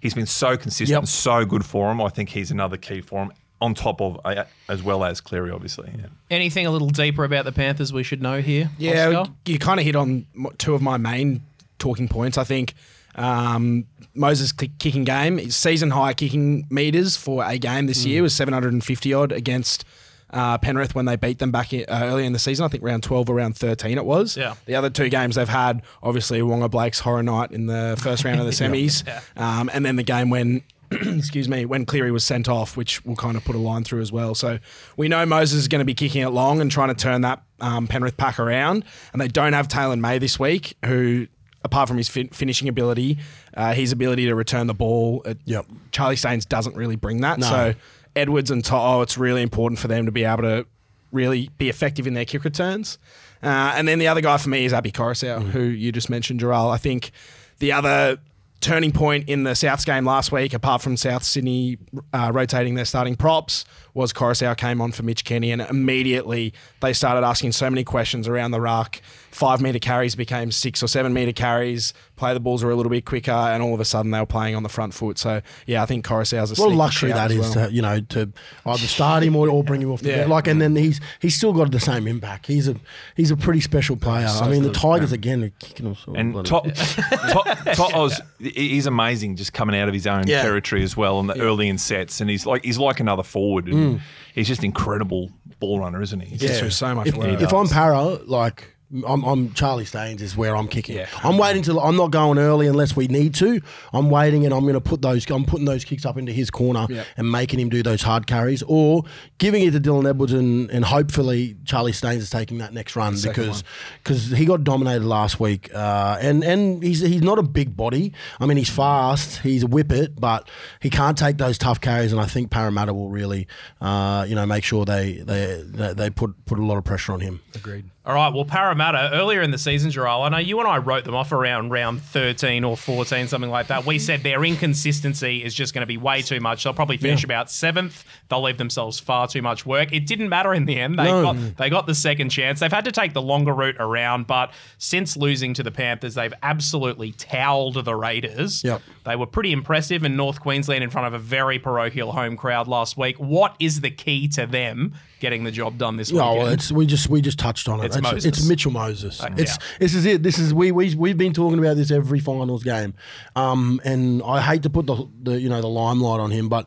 he's 0.00 0.14
been 0.14 0.26
so 0.26 0.56
consistent, 0.56 0.90
Yep. 0.90 0.98
and 1.00 1.08
so 1.08 1.44
good 1.44 1.64
for 1.64 1.90
him. 1.90 2.00
I 2.00 2.08
think 2.08 2.28
he's 2.28 2.52
another 2.52 2.76
key 2.76 3.00
for 3.00 3.22
him 3.24 3.32
on 3.60 3.74
top 3.74 4.00
of 4.00 4.20
uh, 4.24 4.44
as 4.68 4.82
well 4.84 5.02
as 5.04 5.20
Cleary, 5.20 5.50
obviously. 5.50 5.90
Yeah. 5.98 6.06
Anything 6.30 6.66
a 6.66 6.70
little 6.70 6.88
deeper 6.88 7.24
about 7.24 7.44
the 7.44 7.52
Panthers 7.52 7.92
we 7.92 8.04
should 8.04 8.22
know 8.22 8.40
here? 8.40 8.70
Yeah, 8.78 9.08
Oscar? 9.08 9.32
you 9.46 9.58
kind 9.58 9.80
of 9.80 9.84
hit 9.86 9.96
on 9.96 10.26
two 10.58 10.74
of 10.74 10.82
my 10.82 10.96
main 10.96 11.42
talking 11.80 12.06
points. 12.08 12.38
I 12.38 12.44
think 12.44 12.74
um, 13.14 13.86
Moses' 14.14 14.52
kick- 14.52 14.78
kicking 14.78 15.04
game, 15.04 15.38
his 15.38 15.56
season 15.56 15.90
high 15.90 16.14
kicking 16.14 16.66
meters 16.70 17.16
for 17.16 17.44
a 17.44 17.58
game 17.58 17.86
this 17.86 18.04
year 18.04 18.22
was 18.22 18.34
750 18.34 19.14
odd 19.14 19.32
against 19.32 19.84
uh, 20.32 20.58
Penrith 20.58 20.94
when 20.94 21.06
they 21.06 21.16
beat 21.16 21.38
them 21.38 21.50
back 21.50 21.72
in, 21.72 21.84
uh, 21.88 22.00
early 22.04 22.24
in 22.24 22.32
the 22.32 22.38
season. 22.38 22.64
I 22.64 22.68
think 22.68 22.84
round 22.84 23.02
12 23.02 23.30
or 23.30 23.34
round 23.34 23.56
13 23.56 23.98
it 23.98 24.04
was. 24.04 24.36
Yeah. 24.36 24.54
The 24.66 24.74
other 24.74 24.90
two 24.90 25.08
games 25.08 25.36
they've 25.36 25.48
had, 25.48 25.82
obviously 26.02 26.40
Waqa 26.40 26.70
Blake's 26.70 27.00
horror 27.00 27.22
night 27.22 27.50
in 27.52 27.66
the 27.66 27.98
first 28.00 28.24
round 28.24 28.40
of 28.40 28.46
the 28.46 28.52
semis, 28.52 29.06
um, 29.36 29.70
and 29.72 29.84
then 29.84 29.96
the 29.96 30.02
game 30.02 30.30
when. 30.30 30.62
excuse 30.92 31.48
me, 31.48 31.64
when 31.64 31.86
Cleary 31.86 32.10
was 32.10 32.24
sent 32.24 32.48
off, 32.48 32.76
which 32.76 33.04
we'll 33.04 33.14
kind 33.14 33.36
of 33.36 33.44
put 33.44 33.54
a 33.54 33.60
line 33.60 33.84
through 33.84 34.00
as 34.00 34.10
well. 34.10 34.34
So 34.34 34.58
we 34.96 35.06
know 35.06 35.24
Moses 35.24 35.60
is 35.60 35.68
going 35.68 35.78
to 35.78 35.84
be 35.84 35.94
kicking 35.94 36.22
it 36.22 36.30
long 36.30 36.60
and 36.60 36.68
trying 36.68 36.88
to 36.88 36.96
turn 36.96 37.20
that 37.20 37.44
um, 37.60 37.86
Penrith 37.86 38.16
pack 38.16 38.40
around. 38.40 38.84
And 39.12 39.22
they 39.22 39.28
don't 39.28 39.52
have 39.52 39.68
Taylan 39.68 40.00
May 40.00 40.18
this 40.18 40.40
week, 40.40 40.74
who, 40.84 41.28
apart 41.64 41.88
from 41.88 41.96
his 41.96 42.08
fin- 42.08 42.28
finishing 42.30 42.68
ability, 42.68 43.18
uh, 43.54 43.72
his 43.74 43.92
ability 43.92 44.26
to 44.26 44.34
return 44.34 44.66
the 44.66 44.74
ball, 44.74 45.22
uh, 45.26 45.34
Yep. 45.44 45.66
Charlie 45.92 46.16
Staines 46.16 46.46
doesn't 46.46 46.74
really 46.76 46.96
bring 46.96 47.20
that. 47.20 47.38
No. 47.38 47.46
So 47.46 47.74
Edwards 48.16 48.50
and 48.50 48.64
To'o, 48.64 49.02
it's 49.02 49.18
really 49.18 49.42
important 49.42 49.78
for 49.78 49.88
them 49.88 50.06
to 50.06 50.12
be 50.12 50.24
able 50.24 50.42
to 50.42 50.66
really 51.12 51.50
be 51.58 51.68
effective 51.68 52.06
in 52.06 52.14
their 52.14 52.24
kick 52.24 52.44
returns. 52.44 52.98
Uh, 53.42 53.72
and 53.76 53.86
then 53.88 53.98
the 53.98 54.08
other 54.08 54.20
guy 54.20 54.36
for 54.36 54.48
me 54.48 54.64
is 54.64 54.72
Api 54.72 54.92
Koroisau, 54.92 55.42
Mm. 55.42 55.50
who 55.50 55.62
you 55.62 55.92
just 55.92 56.10
mentioned, 56.10 56.40
Jharal. 56.40 56.72
I 56.72 56.76
think 56.76 57.10
the 57.58 57.72
other 57.72 58.18
turning 58.60 58.92
point 58.92 59.26
in 59.28 59.44
the 59.44 59.52
Souths 59.52 59.86
game 59.86 60.04
last 60.04 60.30
week, 60.32 60.52
apart 60.52 60.82
from 60.82 60.94
South 60.96 61.24
Sydney 61.24 61.78
uh, 62.12 62.30
rotating 62.34 62.74
their 62.74 62.84
starting 62.84 63.16
props, 63.16 63.64
was 63.94 64.12
Koroisau 64.12 64.56
came 64.56 64.80
on 64.80 64.92
for 64.92 65.02
Mitch 65.02 65.24
Kenny, 65.24 65.50
and 65.52 65.62
immediately 65.62 66.52
they 66.80 66.92
started 66.92 67.24
asking 67.26 67.52
so 67.52 67.68
many 67.70 67.84
questions 67.84 68.28
around 68.28 68.50
the 68.52 68.60
ruck. 68.60 69.00
Five 69.30 69.60
meter 69.60 69.78
carries 69.78 70.14
became 70.16 70.50
six 70.50 70.82
or 70.82 70.88
seven 70.88 71.12
meter 71.12 71.32
carries. 71.32 71.92
Play 72.16 72.34
the 72.34 72.40
balls 72.40 72.62
were 72.64 72.70
a 72.70 72.76
little 72.76 72.90
bit 72.90 73.04
quicker, 73.04 73.30
and 73.30 73.62
all 73.62 73.72
of 73.74 73.80
a 73.80 73.84
sudden 73.84 74.10
they 74.10 74.18
were 74.18 74.26
playing 74.26 74.54
on 74.56 74.62
the 74.62 74.68
front 74.68 74.92
foot. 74.92 75.18
So 75.18 75.40
yeah, 75.66 75.82
I 75.82 75.86
think 75.86 76.04
Koroisau's 76.04 76.58
a 76.58 76.60
What 76.60 76.72
a 76.72 76.74
luxury 76.74 77.10
shout 77.10 77.28
that 77.30 77.36
as 77.36 77.46
is 77.50 77.56
well. 77.56 77.68
to 77.68 77.74
you 77.74 77.80
know 77.82 78.00
to 78.00 78.32
either 78.66 78.86
start 78.86 79.22
him 79.22 79.36
or, 79.36 79.48
or 79.48 79.62
bring 79.64 79.80
him 79.82 79.90
off 79.92 80.00
the 80.02 80.08
Yeah. 80.10 80.16
bench. 80.16 80.30
Like, 80.30 80.46
and 80.48 80.60
then 80.60 80.74
he's 80.76 81.00
he's 81.20 81.36
still 81.36 81.52
got 81.52 81.70
the 81.70 81.80
same 81.80 82.06
impact. 82.08 82.46
He's 82.48 82.68
a 82.68 82.74
he's 83.16 83.30
a 83.30 83.36
pretty 83.36 83.60
special 83.60 83.96
player. 83.96 84.26
I 84.28 84.48
mean, 84.48 84.62
the 84.64 84.72
Tigers 84.72 85.12
again 85.12 85.44
are 85.44 85.50
kicking 85.60 85.86
him. 85.86 85.94
So 85.96 86.14
And 86.14 86.32
bloody- 86.32 86.48
Top, 86.50 86.66
top, 86.74 87.46
top 87.74 87.94
Oz, 87.94 88.20
he's 88.38 88.86
amazing, 88.86 89.36
just 89.36 89.52
coming 89.52 89.78
out 89.78 89.88
of 89.88 89.94
his 89.94 90.06
own 90.06 90.26
Yeah. 90.26 90.42
territory 90.42 90.82
as 90.82 90.96
well, 90.96 91.20
and 91.20 91.28
the 91.30 91.40
early 91.40 91.68
in 91.68 91.78
sets, 91.78 92.20
and 92.20 92.28
he's 92.28 92.46
like 92.46 92.64
he's 92.64 92.78
like 92.78 93.00
another 93.00 93.22
forward. 93.22 93.68
And 93.80 94.00
He's 94.34 94.46
just 94.48 94.62
incredible 94.64 95.30
ball 95.58 95.80
runner, 95.80 96.00
isn't 96.02 96.20
he? 96.20 96.30
He's 96.30 96.42
Yeah. 96.42 96.48
just- 96.48 96.60
through 96.60 96.70
so 96.70 96.94
much 96.94 97.08
if, 97.08 97.16
work. 97.16 97.40
if 97.40 97.52
I'm 97.52 97.68
para, 97.68 98.02
like 98.26 98.76
I'm, 99.06 99.22
I'm 99.22 99.52
Charlie 99.52 99.84
Staines 99.84 100.20
is 100.20 100.36
where 100.36 100.56
I'm 100.56 100.66
kicking. 100.66 100.96
Yeah. 100.96 101.06
I'm 101.22 101.38
waiting 101.38 101.62
till 101.62 101.78
I'm 101.78 101.96
not 101.96 102.10
going 102.10 102.38
early 102.38 102.66
unless 102.66 102.96
we 102.96 103.06
need 103.06 103.34
to. 103.36 103.60
I'm 103.92 104.10
waiting 104.10 104.44
and 104.44 104.52
I'm 104.52 104.62
going 104.62 104.74
to 104.74 104.80
put 104.80 105.00
those. 105.00 105.28
I'm 105.30 105.44
putting 105.44 105.64
those 105.64 105.84
kicks 105.84 106.04
up 106.04 106.16
into 106.18 106.32
his 106.32 106.50
corner 106.50 106.86
Yep. 106.88 107.06
and 107.16 107.30
making 107.30 107.60
him 107.60 107.68
do 107.68 107.82
those 107.84 108.02
hard 108.02 108.26
carries, 108.26 108.62
or 108.66 109.04
giving 109.38 109.62
it 109.62 109.70
to 109.72 109.80
Dylan 109.80 110.08
Edwards 110.08 110.32
and, 110.32 110.68
and 110.70 110.84
hopefully 110.84 111.56
Charlie 111.64 111.92
Staines 111.92 112.22
is 112.24 112.30
taking 112.30 112.58
that 112.58 112.74
next 112.74 112.96
run 112.96 113.14
because 113.22 113.62
because 114.02 114.30
he 114.30 114.44
got 114.44 114.64
dominated 114.64 115.04
last 115.04 115.38
week. 115.38 115.70
Uh, 115.72 116.18
and 116.20 116.42
and 116.42 116.82
he's 116.82 117.00
he's 117.00 117.22
not 117.22 117.38
a 117.38 117.42
big 117.44 117.76
body. 117.76 118.12
I 118.40 118.46
mean 118.46 118.56
he's 118.56 118.70
fast. 118.70 119.38
He's 119.42 119.62
a 119.62 119.68
whippet, 119.68 120.20
but 120.20 120.48
he 120.80 120.90
can't 120.90 121.16
take 121.16 121.38
those 121.38 121.58
tough 121.58 121.80
carries. 121.80 122.10
And 122.12 122.20
I 122.20 122.26
think 122.26 122.50
Parramatta 122.50 122.92
will 122.92 123.10
really, 123.10 123.46
uh, 123.80 124.26
you 124.28 124.34
know, 124.34 124.46
make 124.46 124.64
sure 124.64 124.84
they 124.84 125.18
they 125.18 125.62
they, 125.64 125.94
they 125.94 126.10
put 126.10 126.44
put 126.44 126.58
a 126.58 126.64
lot 126.64 126.76
of 126.76 126.82
pressure 126.84 127.12
on 127.12 127.20
him. 127.20 127.40
Agreed. 127.54 127.84
All 128.06 128.14
right. 128.14 128.32
Well, 128.32 128.46
Parramatta 128.46 129.10
earlier 129.12 129.42
in 129.42 129.50
the 129.50 129.58
season, 129.58 129.90
Jharal, 129.90 130.24
I 130.24 130.30
know 130.30 130.38
you 130.38 130.58
and 130.58 130.66
I 130.66 130.78
wrote 130.78 131.04
them 131.04 131.14
off 131.14 131.32
around 131.32 131.68
round 131.68 132.00
13 132.00 132.64
or 132.64 132.74
14, 132.74 133.28
something 133.28 133.50
like 133.50 133.66
that. 133.66 133.84
We 133.84 133.96
mm-hmm. 133.96 134.02
said 134.02 134.22
their 134.22 134.42
inconsistency 134.42 135.44
is 135.44 135.54
just 135.54 135.74
going 135.74 135.82
to 135.82 135.86
be 135.86 135.98
way 135.98 136.22
too 136.22 136.40
much. 136.40 136.64
They'll 136.64 136.72
probably 136.72 136.96
finish 136.96 137.24
about 137.24 137.50
seventh. 137.50 138.06
They'll 138.30 138.42
leave 138.42 138.56
themselves 138.56 138.98
far 138.98 139.28
too 139.28 139.42
much 139.42 139.66
work. 139.66 139.92
It 139.92 140.06
didn't 140.06 140.30
matter 140.30 140.54
in 140.54 140.64
the 140.64 140.80
end. 140.80 140.98
They 140.98 141.04
No. 141.04 141.22
got 141.22 141.56
they 141.58 141.68
got 141.68 141.86
the 141.86 141.94
second 141.94 142.30
chance. 142.30 142.60
They've 142.60 142.72
had 142.72 142.86
to 142.86 142.92
take 142.92 143.12
the 143.12 143.20
longer 143.20 143.52
route 143.52 143.76
around, 143.78 144.26
but 144.26 144.50
since 144.78 145.14
losing 145.18 145.52
to 145.54 145.62
the 145.62 145.70
Panthers, 145.70 146.14
they've 146.14 146.34
absolutely 146.42 147.12
towelled 147.12 147.84
the 147.84 147.94
Raiders. 147.94 148.64
Yep. 148.64 148.80
They 149.04 149.16
were 149.16 149.26
pretty 149.26 149.52
impressive 149.52 150.04
in 150.04 150.16
North 150.16 150.40
Queensland 150.40 150.82
in 150.82 150.88
front 150.88 151.06
of 151.06 151.12
a 151.12 151.18
very 151.18 151.58
parochial 151.58 152.12
home 152.12 152.38
crowd 152.38 152.66
last 152.66 152.96
week. 152.96 153.18
What 153.18 153.56
is 153.58 153.82
the 153.82 153.90
key 153.90 154.26
to 154.28 154.46
them 154.46 154.94
getting 155.20 155.44
the 155.44 155.50
job 155.52 155.78
done 155.78 155.96
this 155.96 156.10
No, 156.10 156.32
weekend? 156.32 156.38
well, 156.44 156.52
it's 156.52 156.72
we 156.72 156.86
just 156.86 157.08
we 157.08 157.20
just 157.20 157.38
touched 157.38 157.68
on 157.68 157.80
it. 157.80 157.86
It's 157.86 157.96
It's, 157.96 158.02
Moses. 158.02 158.24
it's 158.24 158.48
Mitchell 158.48 158.72
Moses. 158.72 159.22
It's 159.36 159.52
yeah. 159.52 159.66
this 159.78 159.94
is 159.94 160.04
it. 160.06 160.22
This 160.22 160.38
is 160.38 160.52
we 160.52 160.72
we 160.72 160.94
we've 160.96 161.16
been 161.18 161.32
talking 161.32 161.58
about 161.58 161.76
this 161.76 161.90
every 161.90 162.18
finals 162.18 162.64
game, 162.64 162.94
um, 163.36 163.80
and 163.84 164.22
I 164.24 164.40
hate 164.40 164.62
to 164.64 164.70
put 164.70 164.86
the 164.86 165.06
the 165.22 165.40
you 165.40 165.48
know 165.48 165.60
the 165.60 165.68
limelight 165.68 166.20
on 166.20 166.30
him, 166.32 166.48
but. 166.48 166.66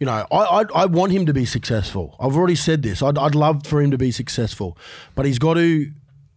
You 0.00 0.06
know, 0.06 0.24
I, 0.30 0.60
I 0.60 0.64
I 0.76 0.86
want 0.86 1.10
him 1.10 1.26
to 1.26 1.32
be 1.32 1.44
successful. 1.44 2.14
I've 2.20 2.36
already 2.36 2.54
said 2.54 2.82
this. 2.84 3.02
I'd, 3.02 3.18
I'd 3.18 3.34
love 3.34 3.66
for 3.66 3.82
him 3.82 3.90
to 3.90 3.98
be 3.98 4.12
successful, 4.12 4.78
but 5.16 5.26
he's 5.26 5.40
got 5.40 5.54
to 5.54 5.90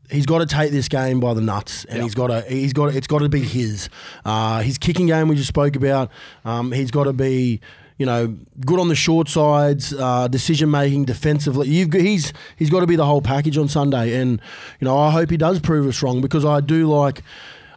he's 0.09 0.25
got 0.25 0.39
to 0.39 0.47
take 0.47 0.71
this 0.71 0.87
game 0.87 1.19
by 1.19 1.35
the 1.35 1.41
nuts, 1.41 1.85
and 1.85 2.01
he's 2.01 2.15
got 2.15 2.27
to 2.27 2.41
he's 2.49 2.73
got 2.73 2.95
it's 2.95 3.05
got 3.05 3.19
to 3.19 3.29
be 3.29 3.41
his. 3.41 3.87
Uh, 4.25 4.61
his 4.61 4.79
kicking 4.79 5.05
game 5.05 5.27
we 5.27 5.35
just 5.35 5.49
spoke 5.49 5.75
about. 5.75 6.09
Um, 6.43 6.71
he's 6.71 6.89
got 6.89 7.03
to 7.03 7.13
be 7.13 7.61
you 7.97 8.05
know 8.05 8.35
good 8.65 8.79
on 8.79 8.87
the 8.87 8.95
short 8.95 9.29
sides, 9.29 9.93
uh, 9.93 10.27
decision 10.27 10.71
making 10.71 11.05
defensively. 11.05 11.67
You've 11.69 11.93
he's 11.93 12.33
he's 12.57 12.69
got 12.69 12.79
to 12.81 12.87
be 12.87 12.95
the 12.95 13.05
whole 13.05 13.21
package 13.21 13.57
on 13.57 13.67
Sunday, 13.67 14.15
and 14.19 14.41
you 14.79 14.85
know 14.85 14.97
I 14.97 15.11
hope 15.11 15.29
he 15.29 15.37
does 15.37 15.59
prove 15.59 15.87
us 15.87 16.01
wrong 16.01 16.21
because 16.21 16.45
I 16.45 16.61
do 16.61 16.87
like. 16.87 17.21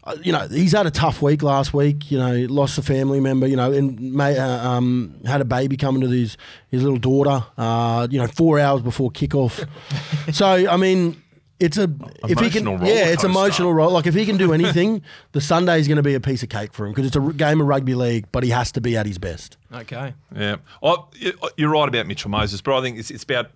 uh, 0.04 0.16
You 0.22 0.32
know 0.32 0.46
he's 0.48 0.72
had 0.72 0.86
a 0.86 0.90
tough 0.90 1.22
week 1.22 1.42
last 1.42 1.72
week. 1.74 2.10
You 2.10 2.18
know 2.18 2.46
lost 2.48 2.78
a 2.78 2.82
family 2.82 3.20
member. 3.20 3.46
You 3.46 3.56
know 3.56 3.72
and 3.72 3.98
may, 4.14 4.36
uh, 4.38 4.68
um, 4.68 5.14
had 5.26 5.40
a 5.40 5.44
baby 5.44 5.76
coming 5.76 6.00
to 6.02 6.08
his 6.08 6.36
his 6.70 6.82
little 6.82 6.98
daughter. 6.98 7.44
Uh, 7.58 8.06
you 8.10 8.18
know 8.20 8.26
four 8.26 8.58
hours 8.60 8.82
before 8.82 9.10
kickoff. 9.10 9.66
so 10.34 10.46
I 10.46 10.76
mean 10.76 11.22
it's 11.64 11.78
a 11.78 11.90
if 12.28 12.38
he 12.40 12.50
can 12.50 12.64
roller 12.66 12.84
yeah 12.84 13.04
it's 13.06 13.22
coaster. 13.22 13.26
emotional 13.28 13.72
role 13.74 13.90
like 13.90 14.06
if 14.06 14.14
he 14.14 14.24
can 14.26 14.36
do 14.36 14.52
anything 14.58 15.02
the 15.32 15.40
Sunday 15.40 15.78
is 15.80 15.86
going 15.88 15.96
to 15.96 16.02
be 16.02 16.14
a 16.14 16.20
piece 16.20 16.42
of 16.42 16.48
cake 16.48 16.72
for 16.72 16.86
him 16.86 16.92
because 16.92 17.06
it's 17.06 17.16
a 17.16 17.20
r- 17.20 17.32
game 17.32 17.60
of 17.60 17.66
rugby 17.66 17.94
league 17.94 18.26
but 18.32 18.42
he 18.44 18.50
has 18.50 18.70
to 18.72 18.80
be 18.80 18.96
at 18.96 19.06
his 19.06 19.18
best. 19.18 19.56
okay. 19.72 20.14
Yeah, 20.36 20.56
oh, 20.82 21.08
you- 21.14 21.36
oh, 21.42 21.50
you're 21.56 21.70
right 21.70 21.88
about 21.88 22.06
Mitchell 22.06 22.30
Moses, 22.30 22.60
but 22.60 22.76
I 22.78 22.82
think 22.82 22.98
it's, 22.98 23.10
it's 23.10 23.24
about 23.24 23.50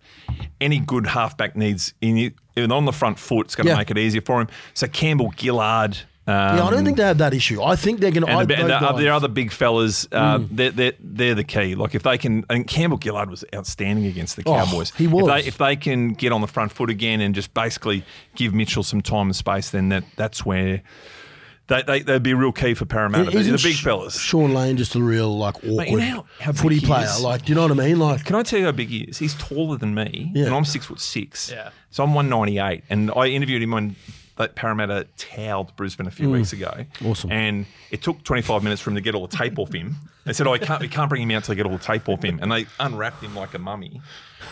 any 0.61 0.79
good 0.79 1.07
halfback 1.07 1.57
needs 1.57 1.95
in 2.01 2.33
even 2.57 2.73
on 2.73 2.85
the 2.85 2.93
front 2.93 3.19
foot. 3.19 3.47
It's 3.47 3.55
going 3.55 3.67
to 3.67 3.73
Yeah. 3.73 3.79
make 3.79 3.91
it 3.91 3.99
easier 3.99 4.21
for 4.21 4.41
him. 4.41 4.49
So 4.75 4.87
Campbell 4.89 5.33
Gillard. 5.41 5.99
Um, 6.29 6.57
Yeah, 6.59 6.65
I 6.65 6.71
don't 6.71 6.85
think 6.85 6.97
they 6.99 7.03
have 7.05 7.19
that 7.19 7.33
issue. 7.33 7.63
I 7.63 7.75
think 7.75 8.01
they're 8.01 8.11
going 8.11 8.27
to. 8.27 8.31
and, 8.31 8.49
the, 8.49 8.55
and 8.55 8.65
the, 8.65 8.79
those 8.79 8.81
guys- 8.91 9.01
their 9.01 9.13
other 9.15 9.29
big 9.29 9.51
fellas, 9.51 10.07
uh, 10.13 10.39
Mm. 10.39 10.49
they're, 10.51 10.71
they're, 10.71 10.93
they're 11.01 11.35
the 11.35 11.45
key. 11.45 11.75
Like 11.75 11.95
if 11.95 12.03
they 12.03 12.19
can, 12.19 12.45
and 12.51 12.67
Campbell 12.67 12.99
Gillard 13.03 13.31
was 13.31 13.45
outstanding 13.55 14.05
against 14.07 14.37
the 14.37 14.43
Oh, 14.47 14.55
Cowboys. 14.55 14.93
he 14.97 15.07
was. 15.07 15.23
If 15.23 15.29
they, 15.45 15.49
if 15.49 15.59
they 15.59 15.77
can 15.77 16.13
get 16.13 16.31
on 16.33 16.41
the 16.43 16.47
front 16.47 16.73
foot 16.73 16.91
again 16.91 17.21
and 17.21 17.35
just 17.35 17.55
basically 17.55 18.05
give 18.37 18.53
Mitchell 18.55 18.83
some 18.83 19.01
time 19.01 19.29
and 19.29 19.37
space, 19.37 19.71
then 19.71 19.89
that 19.89 20.05
that's 20.17 20.45
where 20.45 20.83
they, 21.69 21.83
they, 21.83 22.01
they'd 22.01 22.23
be 22.23 22.31
a 22.31 22.37
real 22.37 22.53
key 22.53 22.73
for 22.75 22.85
Parramatta. 22.87 23.31
Isn't 23.37 23.53
the 23.57 23.63
big 23.63 23.75
Sh- 23.77 23.85
fellas. 23.85 24.19
Shaun 24.19 24.55
Lane 24.55 24.77
just 24.79 24.95
a 24.95 25.03
real 25.03 25.37
like 25.37 25.57
awkward 25.57 25.89
you 25.89 25.97
know 25.99 26.07
how- 26.07 26.25
how 26.41 26.53
footy 26.53 26.81
player. 26.81 27.05
is? 27.05 27.21
Like, 27.23 27.45
do 27.45 27.51
you 27.51 27.55
know 27.57 27.63
what 27.63 27.71
I 27.73 27.75
mean? 27.75 27.99
Like, 27.99 28.25
Can 28.25 28.37
I 28.37 28.43
tell 28.43 28.59
you 28.59 28.65
how 28.67 28.73
big 28.73 28.89
he 28.89 29.01
is? 29.01 29.19
He's 29.19 29.35
taller 29.35 29.77
than 29.77 29.95
me, 29.95 30.31
Yeah. 30.35 30.47
and 30.47 30.55
I'm 30.55 30.65
six 30.65 30.87
foot 30.87 31.01
six. 31.01 31.51
Yeah. 31.51 31.71
So 31.91 32.03
I'm 32.05 32.15
198, 32.15 32.85
and 32.91 33.11
I 33.15 33.27
interviewed 33.29 33.63
him 33.63 33.71
when 33.73 33.97
that 34.39 34.55
Parramatta 34.55 35.07
towed 35.17 35.75
Brisbane 35.77 36.07
a 36.07 36.11
few 36.11 36.31
weeks 36.31 36.53
ago. 36.53 36.73
Mm. 37.01 37.11
Awesome. 37.11 37.33
And 37.33 37.67
it 37.91 38.03
took 38.03 38.25
25 38.25 38.63
minutes 38.63 38.81
for 38.81 38.91
him 38.91 38.95
to 38.97 39.03
get 39.03 39.15
all 39.15 39.27
the 39.27 39.37
tape 39.37 39.59
off 39.59 39.73
him. 39.73 39.97
They 40.25 40.33
said, 40.33 40.47
"Oh, 40.47 40.53
we 40.53 40.59
can't, 40.59 40.81
we 40.81 40.89
can't 40.89 41.09
bring 41.09 41.23
him 41.23 41.31
out 41.33 41.45
till 41.45 41.55
they 41.55 41.57
get 41.57 41.67
all 41.67 41.77
the 41.77 41.85
tape 41.85 42.09
off 42.09 42.23
him." 42.23 42.39
And 42.41 42.51
they 42.51 42.67
unwrapped 42.81 43.23
him 43.23 43.35
like 43.35 43.55
a 43.55 43.59
mummy, 43.59 44.01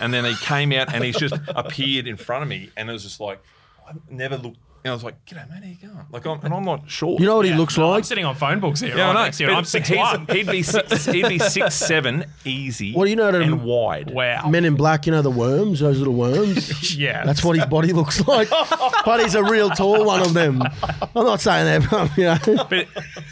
and 0.00 0.12
then 0.12 0.24
he 0.24 0.34
came 0.36 0.72
out 0.72 0.92
and 0.92 1.04
he's 1.04 1.16
just 1.16 1.34
appeared 1.48 2.06
in 2.06 2.16
front 2.16 2.42
of 2.42 2.48
me, 2.48 2.70
and 2.76 2.88
it 2.88 2.92
was 2.92 3.02
just 3.02 3.20
like 3.20 3.40
I've 3.88 4.10
never 4.10 4.36
looked. 4.36 4.58
And 4.86 4.92
I 4.92 4.94
was 4.94 5.02
like, 5.02 5.24
"G'day, 5.26 5.50
mate, 5.50 5.64
how 5.64 5.68
you 5.68 5.76
going?" 5.94 6.06
Like, 6.12 6.26
I'm, 6.26 6.40
and 6.44 6.54
I'm 6.54 6.64
not 6.64 6.88
sure. 6.88 7.16
you 7.18 7.26
know 7.26 7.36
what 7.36 7.44
he 7.46 7.52
looks 7.54 7.76
No, 7.76 7.86
I'm 7.86 7.90
like? 7.90 8.04
sitting 8.04 8.24
on 8.24 8.36
phone 8.36 8.60
books 8.60 8.78
here. 8.80 8.96
Yeah, 8.96 9.02
right 9.06 9.10
I 9.10 9.14
know. 9.14 9.22
next 9.24 9.38
to 9.38 9.44
you. 9.44 9.50
I'm 9.50 9.64
six 9.64 9.88
he's- 9.88 9.98
one. 10.16 10.26
He'd 10.28 10.46
be 10.46 10.62
six. 10.62 11.06
He'd 11.06 11.28
be 11.28 11.38
six 11.40 11.74
seven, 11.86 12.24
easy. 12.44 12.92
What 12.92 13.04
do 13.06 13.10
you 13.10 13.16
know 13.16 13.30
to- 13.32 13.40
And 13.40 13.64
wide. 13.64 14.10
Wow. 14.10 14.48
Men 14.48 14.64
in 14.64 14.76
Black, 14.76 15.06
you 15.06 15.12
know 15.12 15.22
the 15.22 15.30
worms, 15.30 15.80
those 15.80 15.98
little 15.98 16.14
worms. 16.14 16.96
Yeah. 16.96 17.24
that's 17.24 17.42
what 17.44 17.56
his 17.56 17.66
body 17.66 17.92
looks 17.92 18.26
like. 18.28 18.48
but 19.04 19.20
he's 19.20 19.34
a 19.34 19.42
real 19.42 19.70
tall 19.70 20.04
one 20.06 20.20
of 20.22 20.32
them. 20.34 20.62
I'm 20.62 21.26
not 21.26 21.40
saying 21.40 21.66
that, 21.82 21.90
but, 21.90 22.16
you 22.16 22.24
know. 22.24 22.64
But 22.70 22.86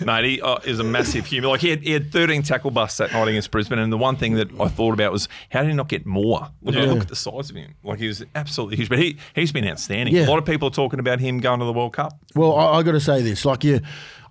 mate, 0.05 0.25
he 0.25 0.41
uh, 0.43 0.59
is 0.65 0.81
a 0.81 0.85
massive 0.85 1.25
human. 1.27 1.51
Like 1.51 1.61
he 1.61 1.71
had, 1.71 1.83
he 1.83 1.93
had 1.93 2.11
13 2.13 2.43
tackle 2.43 2.71
busts 2.73 2.99
that 2.99 3.13
night 3.13 3.29
against 3.29 3.51
Brisbane, 3.53 3.79
and 3.79 3.93
the 3.93 3.97
one 3.97 4.17
thing 4.17 4.35
that 4.35 4.49
I 4.61 4.69
thought 4.69 4.93
about 4.93 5.13
was 5.13 5.29
how 5.51 5.61
did 5.63 5.69
he 5.71 5.75
not 5.77 5.89
get 5.89 6.05
more? 6.05 6.49
Look, 6.63 6.75
Yeah. 6.75 6.83
look 6.87 7.03
at 7.03 7.09
the 7.09 7.17
size 7.17 7.49
of 7.51 7.57
him. 7.57 7.75
Like 7.85 7.99
he 8.01 8.09
was 8.09 8.25
absolutely 8.35 8.77
huge. 8.77 8.89
But 8.89 8.99
he 8.99 9.17
he's 9.35 9.53
been 9.53 9.67
outstanding. 9.69 10.15
Yeah. 10.15 10.27
A 10.27 10.31
lot 10.31 10.39
of 10.39 10.45
people 10.45 10.69
are 10.69 10.73
talking 10.73 10.99
about 11.01 11.21
him 11.21 11.41
going 11.45 11.61
to 11.61 11.67
the 11.67 11.73
World 11.73 11.93
Cup. 11.93 12.19
Well, 12.35 12.57
I, 12.57 12.79
I 12.79 12.83
got 12.83 12.93
to 12.93 13.01
say 13.01 13.23
this: 13.23 13.45
like 13.45 13.63
you, 13.63 13.81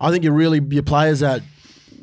I 0.01 0.11
think 0.11 0.25
you 0.25 0.31
really 0.31 0.61
your 0.69 0.83
players 0.83 1.21
that 1.21 1.41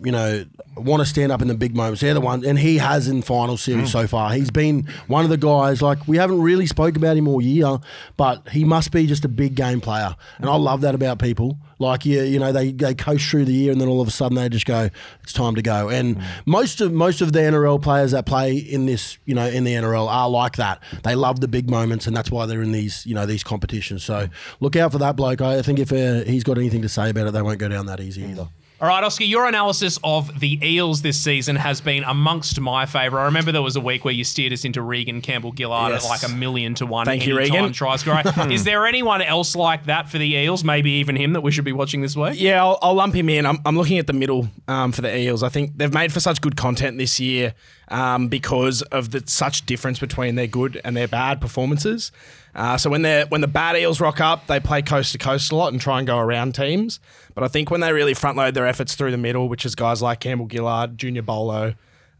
you 0.03 0.13
know 0.13 0.45
want 0.77 1.01
to 1.01 1.07
stand 1.07 1.31
up 1.31 1.43
in 1.43 1.49
the 1.49 1.55
big 1.55 1.77
moments. 1.77 2.01
They're 2.01 2.15
the 2.15 2.21
ones, 2.21 2.45
and 2.45 2.59
he 2.59 2.79
has 2.79 3.09
in 3.09 3.23
final 3.23 3.57
series 3.57 3.89
mm. 3.89 3.93
so 3.93 4.07
far. 4.07 4.33
He's 4.33 4.51
been 4.51 4.89
one 5.09 5.25
of 5.25 5.31
the 5.31 5.37
guys. 5.37 5.83
Like 5.83 6.07
we 6.09 6.17
haven't 6.17 6.41
really 6.41 6.67
spoke 6.67 6.97
about 6.97 7.17
him 7.17 7.29
all 7.29 7.41
year, 7.41 7.79
but 8.17 8.49
he 8.49 8.65
must 8.65 8.93
be 8.93 9.07
just 9.07 9.25
a 9.25 9.29
big 9.29 9.55
game 9.55 9.81
player, 9.81 10.17
and 10.39 10.49
I 10.49 10.57
love 10.57 10.81
that 10.83 10.95
about 10.95 11.19
people. 11.19 11.59
Like 11.79 12.05
you, 12.05 12.23
you 12.23 12.39
know, 12.39 12.53
they, 12.53 12.73
they 12.73 12.95
coast 12.95 13.29
through 13.31 13.47
the 13.47 13.55
year, 13.55 13.73
and 13.73 13.81
then 13.81 13.89
all 13.89 14.03
of 14.03 14.09
a 14.09 14.11
sudden 14.11 14.37
they 14.37 14.49
just 14.49 14.67
go, 14.67 14.91
"It's 15.23 15.33
time 15.33 15.55
to 15.55 15.63
go." 15.63 15.89
And 15.89 16.17
mm. 16.17 16.25
most 16.47 16.81
of 16.81 16.93
most 16.93 17.21
of 17.21 17.33
the 17.33 17.41
NRL 17.41 17.81
players 17.81 18.11
that 18.13 18.27
play 18.27 18.57
in 18.57 18.87
this, 18.87 19.19
you 19.25 19.35
know, 19.35 19.47
in 19.47 19.65
the 19.65 19.75
NRL 19.75 20.09
are 20.09 20.29
like 20.29 20.57
that. 20.57 20.83
They 21.05 21.15
love 21.15 21.41
the 21.41 21.49
big 21.49 21.71
moments, 21.71 22.07
and 22.07 22.15
that's 22.15 22.31
why 22.31 22.47
they're 22.47 22.63
in 22.63 22.73
these, 22.73 23.07
you 23.07 23.15
know, 23.15 23.27
these 23.27 23.43
competitions. 23.43 24.05
So 24.05 24.27
mm. 24.27 24.31
look 24.61 24.77
out 24.77 24.93
for 24.93 24.99
that 24.99 25.17
bloke. 25.17 25.41
I 25.41 25.63
think 25.63 25.79
if 25.79 25.93
uh, 25.93 26.25
he's 26.25 26.45
got 26.45 26.59
anything 26.59 26.83
to 26.83 26.89
say 26.89 27.11
about 27.11 27.27
it, 27.27 27.33
they 27.33 27.43
won't 27.43 27.59
go 27.59 27.69
down 27.69 27.87
that 27.87 28.01
easy 28.01 28.25
either. 28.25 28.49
All 28.83 28.89
right, 28.89 29.05
Oscar, 29.05 29.25
your 29.25 29.47
analysis 29.47 29.99
of 30.03 30.41
the 30.41 30.59
Eels 30.67 31.03
this 31.03 31.23
season 31.23 31.57
has 31.57 31.83
been 31.83 32.03
amongst 32.03 32.59
my 32.59 32.87
favourite. 32.87 33.25
I 33.25 33.27
remember 33.27 33.53
there 33.53 33.61
was 33.61 33.77
a 33.77 33.81
week 33.81 34.07
where 34.07 34.15
you 34.15 34.25
steered 34.25 34.55
us 34.55 34.65
into 34.65 34.81
Regan 34.81 35.21
Campbell 35.21 35.53
Gillard 35.55 35.93
Yes. 35.93 36.07
at 36.07 36.09
like 36.09 36.23
a 36.23 36.35
million 36.35 36.75
to 36.77 36.87
one. 36.87 37.05
Thank 37.05 37.27
you, 37.27 37.37
Regan. 37.37 37.75
Try. 37.75 37.97
Is 38.51 38.65
there 38.65 38.87
anyone 38.87 39.21
else 39.21 39.55
like 39.55 39.85
that 39.85 40.09
for 40.09 40.17
the 40.17 40.33
Eels? 40.33 40.65
Maybe 40.65 40.93
even 40.93 41.15
him 41.15 41.35
that 41.35 41.43
we 41.43 41.51
should 41.53 41.67
be 41.67 41.75
watching 41.75 42.01
this 42.01 42.17
week? 42.17 42.41
Yeah, 42.41 42.65
I'll, 42.65 42.79
I'll 42.81 42.95
lump 42.95 43.15
him 43.15 43.29
in. 43.29 43.45
I'm, 43.45 43.59
I'm 43.67 43.77
looking 43.77 43.99
at 43.99 44.07
the 44.07 44.15
middle 44.15 44.49
um, 44.67 44.93
for 44.93 45.03
the 45.03 45.15
Eels. 45.15 45.43
I 45.43 45.51
think 45.51 45.77
they've 45.77 45.93
made 45.93 46.11
for 46.11 46.21
such 46.21 46.41
good 46.41 46.57
content 46.57 46.97
this 46.97 47.21
year 47.21 47.53
um, 47.89 48.29
because 48.29 48.81
of 48.81 49.11
the 49.11 49.23
such 49.27 49.67
difference 49.67 49.99
between 49.99 50.37
their 50.37 50.47
good 50.47 50.81
and 50.85 50.97
their 50.97 51.09
bad 51.09 51.39
performances. 51.43 52.13
Uh, 52.55 52.77
so 52.77 52.89
when 52.91 53.03
they 53.03 53.25
when 53.29 53.43
the 53.43 53.47
bad 53.47 53.77
Eels 53.77 54.01
rock 54.01 54.21
up, 54.21 54.47
they 54.47 54.59
play 54.59 54.83
coast 54.83 55.13
to 55.13 55.19
coast 55.19 55.53
a 55.53 55.57
lot 55.57 55.71
and 55.73 55.81
try 55.81 55.99
and 55.99 56.07
go 56.07 56.19
around 56.19 56.55
teams. 56.55 56.99
But 57.41 57.47
I 57.47 57.49
think 57.49 57.71
when 57.71 57.81
they 57.81 57.91
really 57.91 58.13
front 58.13 58.37
load 58.37 58.53
their 58.53 58.67
efforts 58.67 58.95
through 58.95 59.13
the 59.13 59.17
middle, 59.17 59.49
which 59.49 59.65
is 59.65 59.75
guys 59.75 60.03
like 60.03 60.21
Campbell 60.21 60.47
Gillard, 60.53 60.99
Junior 60.99 61.23
Paulo, 61.23 61.69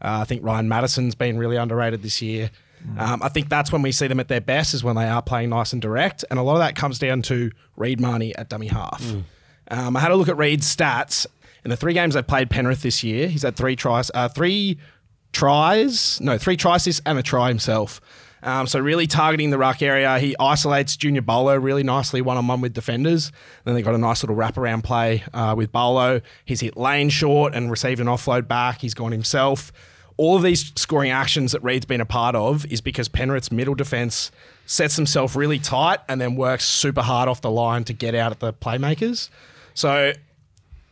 Uh, 0.03 0.21
I 0.21 0.23
think 0.23 0.43
Ryan 0.43 0.67
Matterson's 0.67 1.13
been 1.13 1.37
really 1.37 1.57
underrated 1.57 2.01
this 2.01 2.23
year. 2.23 2.49
Um, 2.97 3.21
I 3.21 3.29
think 3.29 3.47
that's 3.47 3.71
when 3.71 3.83
we 3.83 3.91
see 3.91 4.07
them 4.07 4.19
at 4.19 4.29
their 4.29 4.41
best 4.41 4.73
is 4.73 4.83
when 4.83 4.95
they 4.95 5.07
are 5.07 5.21
playing 5.21 5.51
nice 5.51 5.73
and 5.73 5.79
direct, 5.79 6.25
and 6.31 6.39
a 6.39 6.41
lot 6.41 6.53
of 6.53 6.59
that 6.61 6.75
comes 6.75 6.97
down 6.97 7.21
to 7.21 7.51
Reed 7.77 7.99
Mahoney 8.01 8.35
at 8.35 8.49
dummy 8.49 8.65
half. 8.65 8.99
Um, 9.69 9.95
I 9.95 9.99
had 9.99 10.09
a 10.09 10.15
look 10.15 10.27
at 10.27 10.37
Reed's 10.37 10.75
stats 10.75 11.27
in 11.63 11.69
the 11.69 11.77
three 11.77 11.93
games 11.93 12.15
they've 12.15 12.25
played 12.25 12.49
Penrith 12.49 12.81
this 12.81 13.03
year. 13.03 13.27
He's 13.27 13.43
had 13.43 13.55
three 13.55 13.75
tries, 13.75 14.09
uh, 14.15 14.27
three 14.27 14.79
tries, 15.33 16.19
no, 16.19 16.39
three 16.39 16.57
tries 16.57 16.99
and 17.05 17.19
a 17.19 17.21
try 17.23 17.49
himself. 17.49 18.01
Um, 18.43 18.67
so 18.67 18.79
really 18.79 19.07
targeting 19.07 19.49
the 19.49 19.57
ruck 19.57 19.81
area. 19.81 20.17
He 20.19 20.35
isolates 20.39 20.97
Junior 20.97 21.21
Paulo 21.21 21.55
really 21.55 21.83
nicely 21.83 22.21
one 22.21 22.37
on 22.37 22.47
one 22.47 22.61
with 22.61 22.73
defenders. 22.73 23.31
Then 23.65 23.75
they 23.75 23.81
got 23.81 23.95
a 23.95 23.99
nice 23.99 24.23
little 24.23 24.35
wraparound 24.35 24.83
play 24.83 25.23
uh, 25.33 25.53
with 25.55 25.71
Paulo. 25.71 26.21
He's 26.45 26.61
hit 26.61 26.75
lane 26.75 27.09
short 27.09 27.53
and 27.53 27.69
received 27.69 27.99
an 27.99 28.07
offload 28.07 28.47
back. 28.47 28.81
He's 28.81 28.93
gone 28.93 29.11
himself. 29.11 29.71
All 30.17 30.35
of 30.35 30.43
these 30.43 30.71
scoring 30.75 31.11
actions 31.11 31.51
that 31.51 31.63
Reed's 31.63 31.85
been 31.85 32.01
a 32.01 32.05
part 32.05 32.35
of 32.35 32.65
is 32.67 32.81
because 32.81 33.07
Penrith's 33.07 33.51
middle 33.51 33.75
defense 33.75 34.31
sets 34.65 34.95
himself 34.95 35.35
really 35.35 35.59
tight 35.59 35.99
and 36.07 36.21
then 36.21 36.35
works 36.35 36.65
super 36.65 37.01
hard 37.01 37.27
off 37.27 37.41
the 37.41 37.51
line 37.51 37.83
to 37.85 37.93
get 37.93 38.13
out 38.13 38.31
at 38.31 38.39
the 38.39 38.53
playmakers. 38.53 39.29
So 39.73 40.13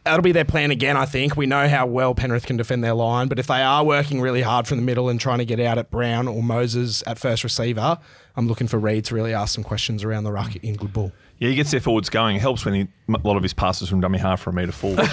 that'll 0.09 0.23
be 0.23 0.31
their 0.31 0.45
plan 0.45 0.71
again, 0.71 0.97
I 0.97 1.05
think. 1.05 1.37
We 1.37 1.45
know 1.45 1.67
how 1.67 1.85
well 1.85 2.15
Penrith 2.15 2.47
can 2.47 2.57
defend 2.57 2.83
their 2.83 2.95
line, 2.95 3.27
but 3.27 3.37
if 3.37 3.45
they 3.45 3.61
are 3.61 3.83
working 3.85 4.19
really 4.21 4.41
hard 4.41 4.67
from 4.67 4.79
the 4.79 4.83
middle 4.83 5.07
and 5.07 5.19
trying 5.19 5.37
to 5.37 5.45
get 5.45 5.59
out 5.59 5.77
at 5.77 5.91
Brown 5.91 6.27
or 6.27 6.41
Moses 6.41 7.03
at 7.05 7.19
first 7.19 7.43
receiver, 7.43 7.99
I'm 8.35 8.47
looking 8.47 8.67
for 8.67 8.77
Reed 8.79 9.05
to 9.05 9.15
really 9.15 9.33
ask 9.33 9.53
some 9.55 9.63
questions 9.63 10.03
around 10.03 10.23
the 10.23 10.31
ruck 10.31 10.55
in 10.57 10.75
good 10.75 10.93
ball. 10.93 11.11
Yeah, 11.39 11.49
he 11.49 11.55
gets 11.55 11.71
their 11.71 11.79
forwards 11.79 12.09
going. 12.09 12.35
It 12.35 12.39
helps 12.41 12.65
when 12.65 12.73
he, 12.73 12.81
a 13.07 13.17
lot 13.25 13.37
of 13.37 13.43
his 13.43 13.53
passes 13.53 13.87
from 13.87 14.01
dummy 14.01 14.17
half 14.19 14.41
for 14.41 14.49
a 14.49 14.53
metre 14.53 14.73
forward. 14.73 14.99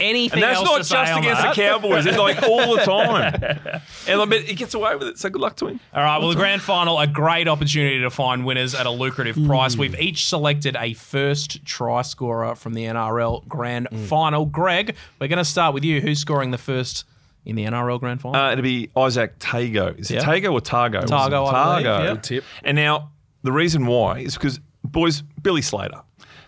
Anything 0.00 0.32
else? 0.32 0.32
And 0.32 0.42
that's 0.42 0.58
else 0.58 0.64
not 0.68 0.76
to 0.78 0.84
say 0.84 0.96
just 0.96 1.12
on 1.12 1.18
against 1.20 1.42
that? 1.42 1.54
the 1.56 1.62
Cowboys. 1.62 2.06
It's 2.06 2.18
like 2.18 2.42
all 2.42 2.76
the 2.76 2.82
time. 2.82 3.80
And 4.08 4.20
I 4.20 4.24
bet 4.26 4.42
he 4.42 4.54
gets 4.54 4.74
away 4.74 4.94
with 4.94 5.08
it. 5.08 5.18
So 5.18 5.28
good 5.30 5.40
luck 5.40 5.56
to 5.56 5.66
him. 5.66 5.80
All 5.92 6.02
right, 6.02 6.18
well, 6.18 6.28
the 6.28 6.36
grand 6.36 6.62
final, 6.62 6.98
a 7.00 7.06
great 7.08 7.48
opportunity 7.48 8.00
to 8.02 8.10
find 8.10 8.44
winners 8.46 8.72
at 8.74 8.86
a 8.86 8.90
lucrative 8.90 9.36
price. 9.46 9.74
Hmm. 9.74 9.80
We've 9.80 9.98
each 10.00 10.26
selected 10.26 10.76
a 10.78 10.92
first 10.94 11.64
try 11.64 12.02
scorer 12.02 12.54
from 12.54 12.74
the 12.74 12.84
NRL 12.84 13.48
grand 13.48 13.88
Hmm. 13.88 14.04
final. 14.04 14.46
Greg, 14.46 14.94
we're 15.20 15.26
going 15.28 15.38
to 15.38 15.44
start 15.44 15.74
with 15.74 15.82
you. 15.84 16.00
Who's 16.00 16.20
scoring 16.20 16.52
the 16.52 16.58
first 16.58 17.04
in 17.46 17.56
the 17.56 17.64
NRL 17.64 17.98
grand 18.00 18.20
final? 18.20 18.40
Uh, 18.40 18.52
it'll 18.52 18.62
be 18.62 18.88
Izack 18.96 19.36
Tago. 19.38 19.98
Is 19.98 20.10
it 20.10 20.14
Yeah. 20.16 20.20
Tago 20.24 20.52
or 20.52 20.60
Targo? 20.60 21.00
Targo, 21.02 21.44
I 21.46 21.76
believe, 21.82 21.86
yeah. 21.86 22.14
Tip. 22.20 22.44
And 22.64 22.76
now 22.76 23.12
the 23.42 23.52
reason 23.52 23.86
why 23.86 24.18
is 24.18 24.34
because 24.34 24.60
boys, 24.84 25.22
Billy 25.42 25.62
Slater, 25.62 26.02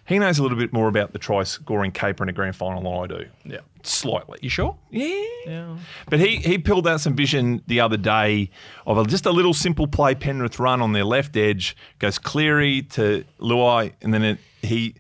he 0.07 0.19
knows 0.19 0.39
a 0.39 0.43
little 0.43 0.57
bit 0.59 0.73
more 0.73 0.89
about 0.89 1.13
the 1.13 1.19
try 1.19 1.43
scoring 1.45 1.93
caper 1.93 2.23
in 2.25 2.29
a 2.29 2.33
grand 2.33 2.57
final 2.57 2.83
than 2.83 2.93
I 2.93 3.07
do. 3.19 3.29
yeah. 3.45 3.59
Slightly. 3.85 4.39
You 4.43 4.51
sure? 4.51 4.77
Yeah. 4.91 5.77
But 6.11 6.19
he 6.21 6.37
he 6.37 6.59
pulled 6.59 6.87
out 6.89 7.01
some 7.01 7.15
vision 7.15 7.63
the 7.69 7.81
other 7.81 7.97
day 7.97 8.51
of 8.87 8.99
a, 8.99 9.05
just 9.05 9.25
a 9.25 9.31
little 9.31 9.55
simple 9.55 9.87
play 9.87 10.15
Penrith 10.15 10.59
run 10.59 10.83
on 10.83 10.93
their 10.93 11.05
left 11.05 11.37
edge, 11.37 11.77
goes 11.99 12.19
Cleary 12.19 12.83
to 12.83 13.25
Luai, 13.41 13.93
and 14.03 14.13
then 14.13 14.25
it, 14.25 14.39
he 14.63 14.95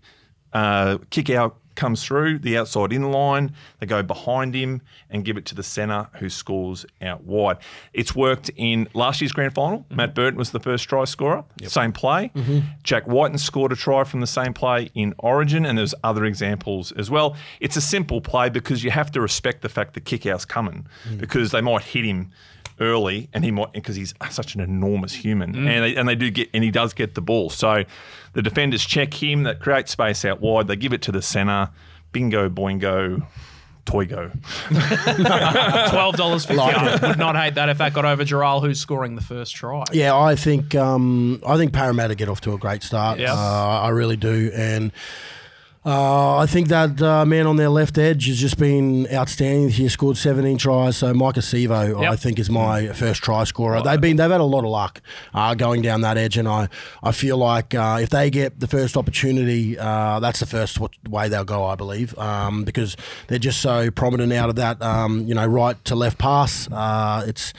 uh, 0.53 0.99
kick 1.11 1.29
out 1.29 1.57
comes 1.79 2.05
through 2.05 2.41
the 2.41 2.59
outside 2.59 2.93
in 2.93 3.11
line. 3.11 3.55
They 3.79 3.87
go 3.87 4.03
behind 4.03 4.55
him 4.55 4.83
and 5.09 5.25
give 5.25 5.37
it 5.37 5.47
to 5.47 5.55
the 5.55 5.63
centre 5.63 6.09
who 6.15 6.29
scores 6.29 6.85
out 7.01 7.23
wide. 7.23 7.59
It's 7.95 8.15
worked 8.15 8.51
in 8.57 8.89
last 8.95 9.21
year's 9.21 9.33
grand 9.33 9.55
final. 9.55 9.81
Mm-hmm. 9.81 9.97
Matt 9.97 10.15
Burton 10.15 10.37
was 10.37 10.51
the 10.51 10.61
first 10.61 10.89
try 10.89 11.05
scorer. 11.05 11.45
Same 11.65 11.93
play. 11.93 12.31
Mm-hmm. 12.35 12.59
Jack 12.83 13.07
Wighton 13.07 13.39
scored 13.39 13.73
a 13.73 13.77
try 13.77 14.05
from 14.05 14.21
the 14.21 14.27
same 14.27 14.53
play 14.53 14.91
in 14.95 15.15
Origin, 15.19 15.65
and 15.65 15.79
there's 15.79 15.95
other 16.03 16.25
examples 16.25 16.91
as 16.93 17.11
well. 17.11 17.37
It's 17.61 17.77
a 17.77 17.81
simple 17.81 18.21
play 18.21 18.49
because 18.49 18.83
you 18.83 18.91
have 18.91 19.13
to 19.13 19.21
respect 19.21 19.63
the 19.63 19.69
fact 19.69 19.95
the 19.95 20.01
kick 20.01 20.27
out's 20.27 20.45
coming 20.45 20.87
mm. 21.09 21.19
because 21.19 21.53
they 21.53 21.61
might 21.61 21.83
hit 21.83 22.05
him 22.05 22.33
early, 22.81 23.29
and 23.33 23.45
he 23.45 23.51
might 23.51 23.73
because 23.73 23.97
he's 23.97 24.15
such 24.31 24.55
an 24.55 24.61
enormous 24.61 25.13
human, 25.13 25.55
and 25.55 25.85
they, 25.85 25.97
and 25.97 26.09
they 26.09 26.15
do 26.15 26.31
get 26.31 26.49
and 26.55 26.65
he 26.65 26.71
does 26.71 26.95
get 26.95 27.15
the 27.15 27.21
ball. 27.21 27.51
So 27.51 27.85
the 28.33 28.43
defenders 28.43 28.85
check 28.85 29.15
him, 29.15 29.45
that 29.45 29.61
creates 29.61 29.93
space 29.93 30.25
out 30.25 30.41
wide. 30.41 30.69
They 30.69 30.77
give 30.77 30.93
it 30.93 31.03
to 31.03 31.13
the 31.13 31.23
centre. 31.23 31.71
Bingo, 32.13 32.49
boingo, 32.49 33.27
toygo. 33.85 34.31
Twelve 35.91 36.17
dollars 36.17 36.45
for 36.45 36.59
I 36.59 36.99
would 37.03 37.19
not 37.19 37.37
hate 37.37 37.55
that 37.55 37.69
if 37.69 37.79
that 37.79 37.93
got 37.95 38.05
over 38.05 38.25
Jharal, 38.25 38.61
who's 38.61 38.81
scoring 38.81 39.15
the 39.15 39.23
first 39.23 39.55
try. 39.55 39.85
Yeah, 39.93 40.17
I 40.17 40.37
think 40.37 40.75
um, 40.75 41.43
I 41.47 41.57
think 41.57 41.73
Parramatta 41.73 42.15
get 42.15 42.29
off 42.29 42.41
to 42.43 42.53
a 42.53 42.59
great 42.59 42.83
start. 42.83 43.19
Yeah. 43.19 43.33
Uh, 43.33 43.37
I 43.83 43.89
really 43.91 44.17
do, 44.17 44.51
and 44.55 44.93
uh, 45.85 46.39
I 46.39 46.47
think 46.47 46.69
that 46.69 47.01
uh, 47.01 47.25
man 47.25 47.47
on 47.47 47.57
their 47.57 47.69
left 47.69 47.99
edge 47.99 48.27
has 48.27 48.39
just 48.39 48.59
been 48.59 49.07
outstanding. 49.13 49.71
He 49.71 49.89
scored 49.89 50.17
17 50.17 50.59
tries. 50.59 50.97
So 50.97 51.13
Maika 51.15 51.39
Sevo, 51.39 52.07
I 52.07 52.17
think, 52.17 52.39
is 52.39 52.51
my 52.51 52.89
first 52.89 53.23
try 53.23 53.45
scorer. 53.45 53.81
They've 53.83 54.01
been 54.01 54.17
they've 54.17 54.31
had 54.31 54.41
a 54.41 54.45
lot 54.45 54.65
of 54.65 54.71
luck 54.71 55.01
uh, 55.33 55.55
going 55.55 55.83
down 55.83 56.01
that 56.03 56.19
edge, 56.19 56.37
and 56.37 56.49
I 56.49 56.69
I 57.03 57.13
feel 57.13 57.37
like 57.37 57.75
uh, 57.75 57.99
if 58.03 58.11
they 58.11 58.29
get 58.29 58.61
the 58.61 58.67
first 58.67 58.97
opportunity, 58.97 59.79
uh, 59.79 60.21
that's 60.21 60.41
the 60.41 60.47
first 60.47 60.81
wa- 60.81 60.89
way 61.09 61.29
they'll 61.29 61.45
go. 61.45 61.65
I 61.65 61.75
believe 61.77 62.19
um, 62.19 62.65
because 62.65 62.97
they're 63.29 63.39
just 63.39 63.61
so 63.61 63.91
prominent 63.91 64.33
out 64.33 64.49
of 64.49 64.57
that 64.57 64.83
um, 64.83 65.27
you 65.27 65.35
know 65.35 65.47
right 65.47 65.83
to 65.85 65.95
left 65.95 66.19
pass. 66.19 66.69
Uh, 66.71 67.25
it's 67.27 67.53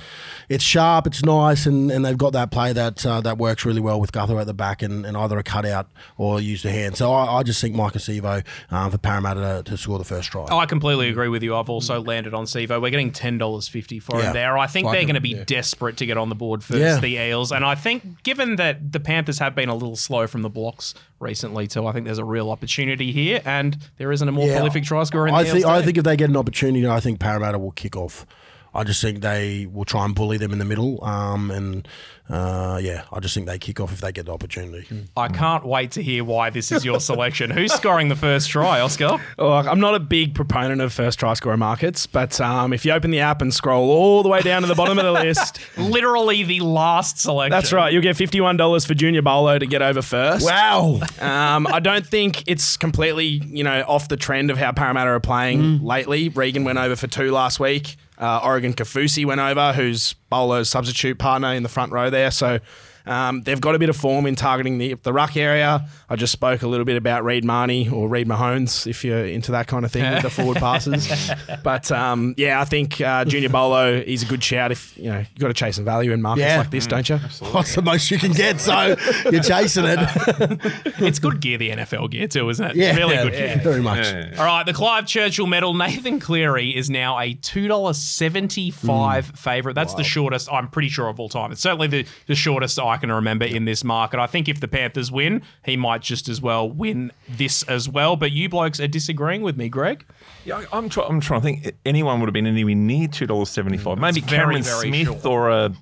it's 0.50 0.64
sharp, 0.64 1.08
it's 1.08 1.24
nice, 1.24 1.66
and, 1.66 1.92
and 1.92 2.04
they've 2.04 2.18
got 2.18 2.34
that 2.34 2.52
play 2.52 2.74
that 2.74 3.06
uh, 3.06 3.22
that 3.22 3.38
works 3.38 3.66
really 3.66 3.82
well 3.82 4.00
with 4.00 4.12
Gutho 4.12 4.40
at 4.42 4.48
the 4.48 4.54
back 4.54 4.82
and, 4.82 5.06
and 5.06 5.16
either 5.16 5.38
a 5.38 5.44
cutout 5.44 5.88
or 6.18 6.42
use 6.42 6.64
the 6.64 6.72
hand. 6.72 6.98
So 6.98 7.12
I, 7.14 7.38
I 7.38 7.44
just 7.44 7.62
think 7.62 7.76
Micah 7.76 8.00
Sivo 8.10 8.44
um, 8.72 8.92
for 8.92 8.98
Parramatta 8.98 9.62
to, 9.64 9.72
to 9.72 9.78
score 9.78 9.98
the 9.98 10.04
first 10.04 10.32
try. 10.32 10.46
I 10.50 10.66
completely 10.66 11.10
agree 11.10 11.28
with 11.30 11.44
you. 11.44 11.56
I've 11.56 11.70
also 11.70 12.02
landed 12.02 12.34
on 12.34 12.46
Sivo. 12.46 12.82
We're 12.82 12.90
getting 12.90 13.12
ten 13.12 13.38
dollars 13.38 13.68
fifty 13.68 14.00
for 14.00 14.18
Yeah. 14.20 14.28
him 14.28 14.34
there. 14.34 14.58
I 14.58 14.68
think 14.68 14.86
Like 14.86 14.98
they're 14.98 15.06
going 15.06 15.16
to 15.16 15.22
be 15.22 15.30
yeah. 15.30 15.44
desperate 15.46 15.98
to 15.98 16.06
get 16.06 16.18
on 16.18 16.30
the 16.30 16.36
board 16.36 16.64
first, 16.64 16.80
Yeah. 16.80 17.00
the 17.00 17.16
Eels, 17.18 17.52
and 17.52 17.64
I 17.64 17.76
think 17.76 18.24
given 18.24 18.56
that 18.58 18.92
the 18.92 19.00
Panthers 19.00 19.40
have 19.40 19.56
been 19.56 19.70
a 19.70 19.76
little 19.76 19.96
slow 19.96 20.28
from 20.28 20.42
the 20.42 20.50
blocks 20.50 20.94
recently 21.20 21.68
too, 21.68 21.86
I 21.86 21.92
think 21.92 22.06
there's 22.06 22.18
a 22.18 22.26
real 22.26 22.50
opportunity 22.50 23.12
here, 23.12 23.42
and 23.46 23.78
there 23.98 24.12
isn't 24.12 24.28
a 24.28 24.32
more 24.32 24.48
prolific 24.48 24.84
try 24.84 25.04
scorer 25.04 25.28
in 25.28 25.34
I 25.34 25.44
the 25.44 25.52
think. 25.52 25.66
I 25.66 25.82
think 25.82 25.98
if 25.98 26.04
they 26.04 26.16
get 26.18 26.30
an 26.30 26.38
opportunity, 26.38 26.88
I 26.88 27.00
think 27.00 27.20
Parramatta 27.20 27.60
will 27.60 27.72
kick 27.72 27.96
off. 27.96 28.26
I 28.74 28.84
just 28.84 29.02
think 29.02 29.22
they 29.22 29.66
will 29.66 29.86
try 29.86 30.06
and 30.06 30.14
bully 30.14 30.38
them 30.38 30.52
in 30.54 30.60
the 30.60 30.66
middle, 30.66 31.04
um, 31.04 31.50
and 31.50 31.88
uh, 32.30 32.80
yeah, 32.82 33.06
I 33.12 33.20
just 33.20 33.34
think 33.34 33.48
they 33.48 33.58
kick 33.58 33.80
off 33.80 33.92
if 33.92 34.02
they 34.02 34.12
get 34.12 34.28
the 34.28 34.32
opportunity. 34.34 34.86
I 35.18 35.28
can't 35.30 35.66
wait 35.66 35.90
to 35.92 36.04
hear 36.04 36.24
why 36.24 36.52
this 36.52 36.72
is 36.72 36.86
your 36.86 37.00
selection. 37.00 37.50
Who's 37.50 37.74
scoring 37.74 38.10
the 38.10 38.16
first 38.16 38.50
try, 38.52 38.80
Oscar? 38.80 39.18
Oh, 39.40 39.52
I'm 39.52 39.80
not 39.80 39.96
a 39.96 40.00
big 40.00 40.36
proponent 40.36 40.82
of 40.82 40.94
first 40.94 41.18
try 41.18 41.34
scorer 41.34 41.58
markets, 41.58 42.06
but 42.06 42.40
um, 42.40 42.72
if 42.72 42.86
you 42.86 42.92
open 42.92 43.10
the 43.10 43.20
app 43.22 43.42
and 43.42 43.52
scroll 43.52 43.90
all 43.90 44.22
the 44.22 44.30
way 44.30 44.42
down 44.42 44.62
to 44.62 44.68
the 44.68 44.76
bottom 44.76 45.00
of 45.00 45.06
the 45.06 45.12
list, 45.12 45.60
Literally 45.78 46.44
the 46.44 46.60
last 46.60 47.18
selection. 47.20 47.50
that's 47.52 47.74
right, 47.74 47.92
you'll 47.92 48.04
get 48.04 48.16
$51 48.16 48.86
for 48.86 48.94
Junior 48.94 49.24
Paulo 49.24 49.58
to 49.58 49.66
get 49.66 49.82
over 49.82 50.04
first. 50.04 50.46
Wow, 50.46 51.00
Um, 51.20 51.66
I 51.66 51.80
don't 51.80 52.06
think 52.06 52.44
it's 52.46 52.78
completely, 52.78 53.26
you 53.48 53.64
know, 53.64 53.84
off 53.88 54.08
the 54.08 54.18
trend 54.18 54.52
of 54.52 54.58
how 54.60 54.72
Parramatta 54.72 55.10
are 55.10 55.20
playing 55.20 55.84
lately. 55.84 56.30
Regan 56.30 56.64
went 56.64 56.78
over 56.78 56.96
for 56.96 57.08
two 57.08 57.32
last 57.32 57.60
week. 57.60 57.96
Uh, 58.20 58.42
Oregon 58.44 58.74
Kaufusi 58.74 59.26
went 59.26 59.40
over, 59.40 59.74
who's 59.74 60.14
Paulo's 60.30 60.70
substitute 60.70 61.18
partner 61.18 61.54
in 61.54 61.64
the 61.64 61.70
front 61.70 61.92
row 61.92 62.10
there. 62.10 62.32
So 62.32 62.60
um, 63.10 63.42
they've 63.42 63.60
got 63.60 63.76
a 63.76 63.80
bit 63.80 63.90
of 63.90 63.98
form 63.98 64.26
in 64.26 64.36
targeting 64.36 64.78
the, 64.78 64.94
the 65.04 65.12
ruck 65.12 65.36
area. 65.36 65.88
I 66.10 66.16
just 66.16 66.32
spoke 66.32 66.62
a 66.62 66.68
little 66.68 66.86
bit 66.86 66.96
about 66.98 67.24
Reed 67.24 67.44
Mahoney 67.44 67.90
or 67.90 68.08
Reed 68.08 68.28
Mahomes, 68.28 68.88
if 68.88 69.04
you're 69.04 69.26
into 69.26 69.52
that 69.52 69.68
kind 69.68 69.84
of 69.86 69.92
thing 69.92 70.10
with 70.12 70.22
the 70.24 70.30
forward 70.30 70.58
passes. 70.68 71.30
But 71.64 71.92
um, 71.92 72.36
yeah, 72.38 72.62
I 72.62 72.66
think 72.66 73.02
uh, 73.02 73.26
Junior 73.26 73.50
Paulo, 73.50 73.94
is 73.94 74.24
a 74.24 74.26
good 74.26 74.44
shout. 74.44 74.72
If 74.72 74.98
you 74.98 75.06
know, 75.10 75.18
you've 75.20 75.40
got 75.40 75.48
to 75.50 75.54
chase 75.54 75.76
some 75.76 75.86
value 75.86 76.12
in 76.12 76.22
markets 76.22 76.46
Yeah. 76.48 76.58
like 76.60 76.72
this, 76.72 76.88
don't 76.88 77.08
you? 77.10 77.18
what's 77.52 77.76
the 77.76 77.82
most 77.82 78.12
you 78.12 78.18
can 78.20 78.32
get? 78.32 78.60
So 78.62 78.96
you're 79.32 79.44
chasing 79.44 79.86
it. 79.86 80.00
It's 81.00 81.18
good 81.20 81.40
gear, 81.40 81.58
the 81.58 81.70
NFL 81.72 82.12
gear 82.12 82.28
too, 82.28 82.50
isn't 82.50 82.72
it? 82.72 82.76
Yeah, 82.76 82.96
really 82.96 83.16
yeah, 83.16 83.24
good 83.24 83.34
gear. 83.34 83.62
very 83.64 83.82
much. 83.82 84.06
All 84.38 84.46
right, 84.46 84.66
the 84.66 84.74
Clive 84.74 85.06
Churchill 85.08 85.48
Medal. 85.48 85.74
Nathan 85.74 86.20
Cleary 86.20 86.76
is 86.76 86.90
now 86.90 87.18
a 87.20 87.34
two 87.36 87.68
dollars 87.68 87.98
seventy 87.98 88.70
five 88.70 89.26
favorite. 89.28 89.74
That's 89.74 89.94
the 89.94 90.04
shortest 90.04 90.52
I'm 90.52 90.68
pretty 90.68 90.90
sure 90.90 91.08
of 91.08 91.20
all 91.20 91.30
time. 91.30 91.52
It's 91.52 91.62
certainly 91.62 91.88
the, 91.88 92.06
the 92.28 92.36
shortest 92.36 92.78
I 92.80 92.98
can 93.00 93.12
remember 93.12 93.46
in 93.46 93.66
this 93.66 93.84
market. 93.84 94.20
I 94.20 94.28
think 94.28 94.48
if 94.48 94.60
the 94.60 94.68
Panthers 94.68 95.12
win, 95.12 95.42
he 95.66 95.76
might 95.76 96.02
just 96.02 96.30
as 96.30 96.40
well 96.42 96.70
win 96.70 97.12
this 97.28 97.64
as 97.64 97.90
well. 97.90 98.16
But 98.16 98.32
you 98.32 98.48
blokes 98.50 98.80
are 98.80 98.88
disagreeing 98.88 99.42
with 99.42 99.58
me, 99.58 99.68
Greg. 99.70 100.06
Yeah, 100.46 100.64
I'm, 100.72 100.90
try- 100.90 101.06
I'm 101.06 101.20
trying 101.20 101.42
to 101.42 101.46
think. 101.46 101.76
Anyone 101.86 102.20
would 102.20 102.28
have 102.28 102.34
been 102.34 102.46
anywhere 102.46 102.76
near 102.76 103.08
two 103.08 103.26
dollars 103.26 103.50
seventy 103.50 103.78
five. 103.78 103.98
Mm, 103.98 104.02
maybe 104.02 104.22
very, 104.22 104.38
Cameron 104.38 104.62
very 104.62 104.88
Smith 104.90 105.08
short. 105.08 105.26
or 105.26 105.50
a 105.50 105.74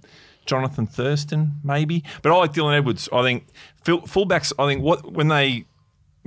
Jonathan 0.46 0.88
Thurston, 0.88 1.54
maybe. 1.64 2.04
But 2.22 2.32
I 2.32 2.36
like 2.38 2.54
Dylan 2.54 2.78
Edwards. 2.78 3.10
I 3.12 3.22
think 3.24 3.48
full, 3.84 4.02
fullbacks. 4.04 4.54
I 4.58 4.66
think 4.66 4.82
what 4.82 5.12
when 5.12 5.28
they 5.28 5.66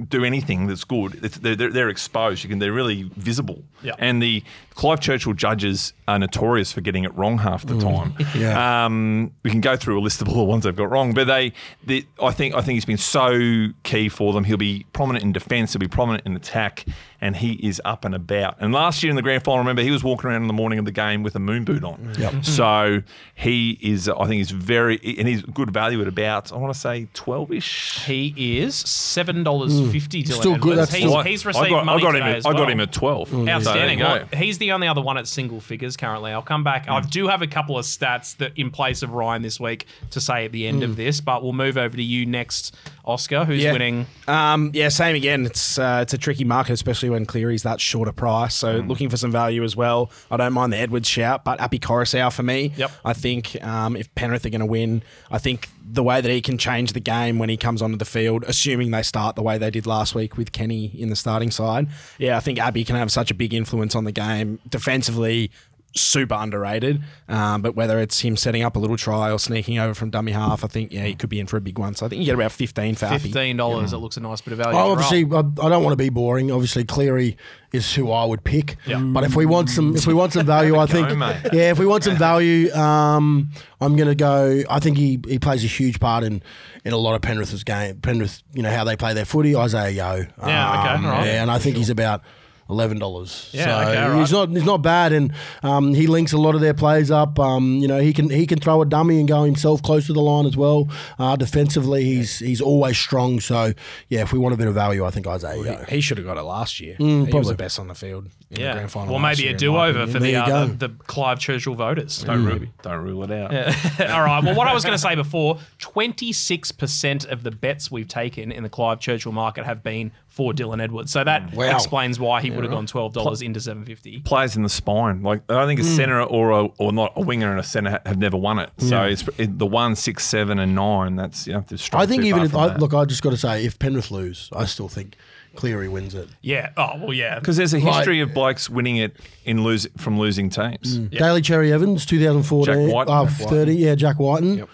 do 0.08 0.24
anything 0.24 0.66
that's 0.66 0.84
good, 0.84 1.22
it's, 1.22 1.36
they're, 1.38 1.54
they're, 1.56 1.70
they're 1.70 1.88
exposed. 1.90 2.42
You 2.42 2.48
can 2.48 2.58
they're 2.58 2.72
really 2.72 3.10
visible. 3.16 3.64
Yeah. 3.82 3.92
And 3.98 4.22
the 4.22 4.42
Clive 4.80 5.00
Churchill 5.00 5.34
judges 5.34 5.92
are 6.08 6.18
notorious 6.18 6.72
for 6.72 6.80
getting 6.80 7.04
it 7.04 7.14
wrong 7.14 7.36
half 7.36 7.66
the 7.66 7.74
mm. 7.74 7.82
time. 7.82 8.14
Yeah. 8.34 8.84
Um, 8.86 9.32
we 9.42 9.50
can 9.50 9.60
go 9.60 9.76
through 9.76 9.98
a 9.98 10.00
list 10.00 10.22
of 10.22 10.28
all 10.28 10.36
the 10.36 10.44
ones 10.44 10.64
they've 10.64 10.74
got 10.74 10.88
wrong, 10.88 11.12
but 11.12 11.26
they, 11.26 11.52
the, 11.84 12.06
I 12.22 12.30
think, 12.30 12.54
I 12.54 12.62
think 12.62 12.76
he's 12.76 12.84
been 12.84 12.96
so 12.96 13.68
key 13.82 14.08
for 14.08 14.32
them. 14.32 14.44
He'll 14.44 14.56
be 14.56 14.86
prominent 14.92 15.24
in 15.24 15.32
defence. 15.32 15.72
He'll 15.72 15.80
be 15.80 15.88
prominent 15.88 16.24
in 16.26 16.36
attack, 16.36 16.86
and 17.20 17.36
he 17.36 17.54
is 17.54 17.82
up 17.84 18.04
and 18.04 18.14
about. 18.14 18.56
And 18.60 18.72
last 18.72 19.02
year 19.02 19.10
in 19.10 19.16
the 19.16 19.22
grand 19.22 19.42
final, 19.42 19.58
remember 19.58 19.82
he 19.82 19.90
was 19.90 20.04
walking 20.04 20.30
around 20.30 20.42
in 20.42 20.46
the 20.46 20.54
morning 20.54 20.78
of 20.78 20.84
the 20.84 20.92
game 20.92 21.24
with 21.24 21.34
a 21.34 21.40
moon 21.40 21.64
boot 21.64 21.82
on. 21.82 21.98
Mm. 21.98 22.18
Yep. 22.18 22.44
So 22.44 23.02
he 23.34 23.78
is, 23.82 24.08
I 24.08 24.26
think, 24.26 24.34
he's 24.34 24.52
very, 24.52 25.00
and 25.18 25.26
he's 25.26 25.42
good 25.42 25.72
value 25.72 26.00
at 26.00 26.08
about, 26.08 26.52
I 26.52 26.56
want 26.56 26.72
to 26.72 26.78
say 26.78 27.08
twelve 27.12 27.52
ish. 27.52 28.04
He 28.06 28.60
is 28.60 28.76
seven 28.76 29.42
dollars 29.42 29.74
mm. 29.74 29.90
fifty. 29.90 30.24
Still 30.24 30.56
good, 30.56 30.78
that's 30.78 30.94
He's, 30.94 31.02
still- 31.02 31.22
he's 31.22 31.44
I 31.44 31.48
received 31.48 31.70
got, 31.70 31.80
I 31.80 31.84
money 31.84 32.02
got 32.02 32.14
him. 32.14 32.22
At, 32.22 32.36
as 32.36 32.46
I 32.46 32.52
got 32.52 32.70
him 32.70 32.80
at 32.80 32.92
twelve. 32.92 33.34
Outstanding. 33.34 33.98
So 33.98 34.04
there 34.04 34.26
Well, 34.30 34.40
he's 34.40 34.58
the 34.58 34.69
only 34.72 34.88
other 34.88 35.00
one 35.00 35.16
at 35.18 35.26
single 35.28 35.60
figures 35.60 35.96
currently. 35.96 36.32
I'll 36.32 36.42
come 36.42 36.64
back. 36.64 36.88
I 36.88 37.00
do 37.00 37.28
have 37.28 37.42
a 37.42 37.46
couple 37.46 37.78
of 37.78 37.84
stats 37.84 38.36
that 38.38 38.52
in 38.56 38.70
place 38.70 39.02
of 39.02 39.12
Ryan 39.12 39.42
this 39.42 39.58
week 39.60 39.86
to 40.10 40.20
say 40.20 40.44
at 40.44 40.52
the 40.52 40.66
end 40.66 40.82
of 40.82 40.96
this, 40.96 41.20
but 41.20 41.42
we'll 41.42 41.52
move 41.52 41.76
over 41.76 41.96
to 41.96 42.02
you 42.02 42.26
next, 42.26 42.74
Oscar, 43.04 43.44
who's 43.44 43.62
Yeah. 43.62 43.72
winning. 43.72 44.06
Um, 44.28 44.70
yeah, 44.74 44.88
same 44.88 45.16
again. 45.16 45.46
It's 45.46 45.78
uh, 45.78 46.00
it's 46.02 46.14
a 46.14 46.18
tricky 46.18 46.44
market, 46.44 46.72
especially 46.72 47.10
when 47.10 47.26
Cleary's 47.26 47.62
that 47.64 47.80
short 47.80 48.08
a 48.08 48.12
price. 48.12 48.54
So 48.54 48.78
looking 48.78 49.08
for 49.08 49.16
some 49.16 49.32
value 49.32 49.62
as 49.64 49.76
well. 49.76 50.10
I 50.30 50.36
don't 50.36 50.52
mind 50.52 50.72
the 50.72 50.78
Edwards 50.78 51.08
shout, 51.08 51.44
but 51.44 51.60
Api 51.60 51.78
Koroisau 51.78 52.32
for 52.32 52.42
me. 52.42 52.72
Yep. 52.76 52.90
I 53.04 53.12
think 53.12 53.62
um, 53.64 53.96
if 53.96 54.14
Penrith 54.14 54.44
are 54.46 54.50
going 54.50 54.60
to 54.60 54.66
win, 54.66 55.02
I 55.30 55.38
think 55.38 55.68
the 55.92 56.02
way 56.02 56.20
that 56.20 56.30
he 56.30 56.40
can 56.40 56.56
change 56.56 56.92
the 56.92 57.00
game 57.00 57.38
when 57.38 57.48
he 57.48 57.56
comes 57.56 57.82
onto 57.82 57.96
the 57.96 58.04
field, 58.04 58.44
assuming 58.46 58.90
they 58.90 59.02
start 59.02 59.34
the 59.34 59.42
way 59.42 59.58
they 59.58 59.70
did 59.70 59.86
last 59.86 60.14
week 60.14 60.36
with 60.36 60.52
Kenny 60.52 60.86
in 60.86 61.08
the 61.08 61.16
starting 61.16 61.50
side, 61.50 61.88
yeah, 62.18 62.36
I 62.36 62.40
think 62.40 62.58
Api 62.58 62.84
can 62.84 62.96
have 62.96 63.10
such 63.10 63.30
a 63.30 63.34
big 63.34 63.52
influence 63.52 63.94
on 63.94 64.04
the 64.04 64.12
game 64.12 64.60
defensively. 64.68 65.50
Super 65.92 66.36
underrated, 66.38 67.02
um, 67.28 67.62
but 67.62 67.74
whether 67.74 67.98
it's 67.98 68.20
him 68.20 68.36
setting 68.36 68.62
up 68.62 68.76
a 68.76 68.78
little 68.78 68.96
try 68.96 69.32
or 69.32 69.40
sneaking 69.40 69.78
over 69.80 69.92
from 69.92 70.10
dummy 70.10 70.30
half, 70.30 70.62
I 70.64 70.68
think 70.68 70.92
yeah 70.92 71.04
he 71.04 71.16
could 71.16 71.28
be 71.30 71.40
in 71.40 71.48
for 71.48 71.56
a 71.56 71.60
big 71.60 71.80
one. 71.80 71.96
So 71.96 72.06
I 72.06 72.08
think 72.08 72.20
you 72.20 72.26
get 72.26 72.36
about 72.36 72.52
fifteen 72.52 72.94
for 72.94 73.06
Api. 73.06 73.18
Fifteen 73.18 73.56
dollars. 73.56 73.92
It 73.92 73.96
looks 73.96 74.16
a 74.16 74.20
nice 74.20 74.40
bit 74.40 74.52
of 74.52 74.58
value. 74.58 74.78
Oh, 74.78 74.92
obviously, 74.92 75.24
I, 75.24 75.38
I 75.40 75.68
don't 75.68 75.82
want 75.82 75.92
to 75.92 75.96
be 75.96 76.08
boring. 76.08 76.52
Obviously, 76.52 76.84
Cleary 76.84 77.36
is 77.72 77.92
who 77.94 78.12
I 78.12 78.24
would 78.24 78.44
pick. 78.44 78.76
But 78.86 79.24
if 79.24 79.34
we 79.34 79.46
want 79.46 79.68
some, 79.68 79.96
if 79.96 80.06
we 80.06 80.14
want 80.14 80.32
some 80.32 80.46
value, 80.56 80.76
I 80.76 80.86
think, 80.86 81.16
mate. 81.16 81.36
yeah, 81.52 81.70
if 81.72 81.78
we 81.80 81.86
want 81.86 82.04
some 82.04 82.16
value, 82.16 82.72
um, 82.72 83.50
I'm 83.80 83.96
going 83.96 84.08
to 84.08 84.14
go. 84.14 84.62
I 84.70 84.78
think 84.78 84.96
he, 84.96 85.20
he 85.26 85.38
plays 85.40 85.64
a 85.64 85.68
huge 85.68 85.98
part 85.98 86.22
in, 86.22 86.40
in 86.84 86.92
a 86.92 86.96
lot 86.96 87.14
of 87.16 87.22
Penrith's 87.22 87.64
game. 87.64 87.96
Penrith, 88.00 88.42
you 88.54 88.62
know 88.62 88.70
how 88.70 88.84
they 88.84 88.94
play 88.96 89.12
their 89.14 89.24
footy. 89.24 89.56
Isaah 89.56 89.90
Yeo. 89.90 90.02
Yeah, 90.02 90.80
okay, 90.80 90.94
Um, 90.94 91.04
all 91.06 91.10
right. 91.12 91.26
Yeah, 91.26 91.42
and 91.42 91.50
I 91.50 91.58
think 91.58 91.76
he's 91.76 91.90
about. 91.90 92.22
Eleven 92.70 92.98
dollars. 92.98 93.50
Yeah, 93.52 93.64
so 93.84 93.88
okay, 93.90 94.02
all 94.02 94.18
he's 94.20 94.32
not 94.32 94.48
he's 94.50 94.64
not 94.64 94.82
bad, 94.82 95.12
and 95.12 95.32
um, 95.62 95.92
he 95.94 96.06
links 96.06 96.32
a 96.32 96.38
lot 96.38 96.54
of 96.54 96.60
their 96.60 96.74
plays 96.74 97.10
up. 97.10 97.38
Um, 97.38 97.76
you 97.78 97.88
know, 97.88 97.98
he 98.00 98.12
can 98.12 98.30
he 98.30 98.46
can 98.46 98.58
throw 98.60 98.80
a 98.82 98.86
dummy 98.86 99.18
and 99.18 99.28
go 99.28 99.42
himself 99.44 99.82
close 99.82 100.06
to 100.06 100.12
the 100.12 100.20
line 100.20 100.46
as 100.46 100.56
well. 100.56 100.88
Uh, 101.18 101.36
defensively, 101.36 102.04
he's 102.04 102.38
he's 102.38 102.60
always 102.60 102.96
strong. 102.96 103.40
So 103.40 103.72
yeah, 104.08 104.22
if 104.22 104.32
we 104.32 104.38
want 104.38 104.54
a 104.54 104.56
bit 104.56 104.68
of 104.68 104.74
value, 104.74 105.04
I 105.04 105.10
think 105.10 105.26
Isaah. 105.26 105.56
Yeo. 105.56 105.84
He 105.88 106.00
should 106.00 106.18
have 106.18 106.26
got 106.26 106.36
it 106.36 106.42
last 106.42 106.80
year. 106.80 106.94
he 106.98 107.04
was 107.04 107.28
probably. 107.30 107.50
the 107.50 107.56
best 107.56 107.78
on 107.78 107.88
the 107.88 107.94
field 107.94 108.26
in 108.50 108.56
the 108.56 108.60
Yeah. 108.60 108.72
grand 108.74 108.90
final. 108.90 109.12
Well, 109.14 109.20
maybe 109.22 109.48
a 109.48 109.54
do-over 109.56 110.06
for 110.06 110.18
the, 110.18 110.36
uh, 110.36 110.66
the 110.66 110.88
the 110.88 110.94
Clive 111.04 111.38
Churchill 111.38 111.74
voters. 111.74 112.22
Don't 112.22 112.44
rule, 112.44 112.60
don't 112.82 113.02
rule 113.04 113.24
it 113.24 113.30
out. 113.32 113.52
All 114.10 114.22
right. 114.22 114.42
Well, 114.44 114.54
what 114.54 114.68
I 114.68 114.74
was 114.74 114.84
going 114.84 114.94
to 114.94 114.98
say 114.98 115.14
before, 115.14 115.58
26% 115.80 117.26
of 117.30 117.42
the 117.42 117.50
bets 117.50 117.90
we've 117.90 118.08
taken 118.08 118.52
in 118.52 118.62
the 118.62 118.68
Clive 118.68 119.00
Churchill 119.00 119.32
market 119.32 119.64
have 119.64 119.82
been 119.82 120.12
for 120.30 120.52
Dylan 120.52 120.80
Edwards. 120.80 121.12
So 121.12 121.24
that 121.24 121.48
mm. 121.48 121.54
Wow. 121.54 121.74
explains 121.74 122.18
why 122.18 122.40
he 122.40 122.50
would 122.50 122.62
have 122.62 122.72
gone 122.72 122.86
$12 122.86 123.42
into 123.42 123.60
750. 123.60 124.20
Players 124.20 124.56
in 124.56 124.62
the 124.62 124.68
spine, 124.68 125.22
like 125.22 125.42
I 125.48 125.54
don't 125.54 125.66
think 125.66 125.80
a 125.80 125.82
mm. 125.82 125.96
centre 125.96 126.22
or 126.22 126.50
a, 126.50 126.64
or 126.78 126.92
not 126.92 127.12
a 127.16 127.20
winger 127.20 127.50
and 127.50 127.58
a 127.58 127.64
centre 127.64 128.00
have 128.06 128.16
never 128.16 128.36
won 128.36 128.60
it. 128.60 128.70
So 128.78 129.02
it's 129.02 129.28
it, 129.36 129.58
the 129.58 129.66
one, 129.66 129.96
six, 129.96 130.24
seven, 130.24 130.58
and 130.58 130.74
nine. 130.74 131.16
That's 131.16 131.46
you 131.46 131.52
have 131.54 131.66
to 131.66 131.78
I 131.92 132.06
think 132.06 132.24
even 132.24 132.44
if 132.44 132.54
I, 132.54 132.68
that. 132.68 132.80
look, 132.80 132.94
I 132.94 133.04
just 133.04 133.22
got 133.22 133.30
to 133.30 133.36
say, 133.36 133.64
if 133.64 133.78
Penrith 133.78 134.10
lose, 134.10 134.48
I 134.54 134.64
still 134.66 134.88
think 134.88 135.16
Cleary 135.56 135.88
wins 135.88 136.14
it. 136.14 136.28
Yeah. 136.42 136.70
Oh, 136.76 136.92
well, 136.98 137.12
yeah. 137.12 137.38
because 137.38 137.56
there's 137.56 137.74
a 137.74 137.80
history 137.80 138.20
of 138.20 138.32
blokes 138.32 138.70
winning 138.70 138.98
it 138.98 139.16
in 139.44 139.64
lose 139.64 139.88
from 139.96 140.18
losing 140.18 140.48
teams. 140.48 140.98
Mm. 140.98 141.10
Daly 141.10 141.42
Cherry 141.42 141.72
Evans, 141.72 142.06
2014, 142.06 142.72
Jack 142.72 142.94
Wighton. 142.94 143.12
uh, 143.12 143.24
Jack 143.26 143.48
30, 143.48 143.74
yeah, 143.74 143.94
Jack 143.96 144.18
Wighton. 144.20 144.66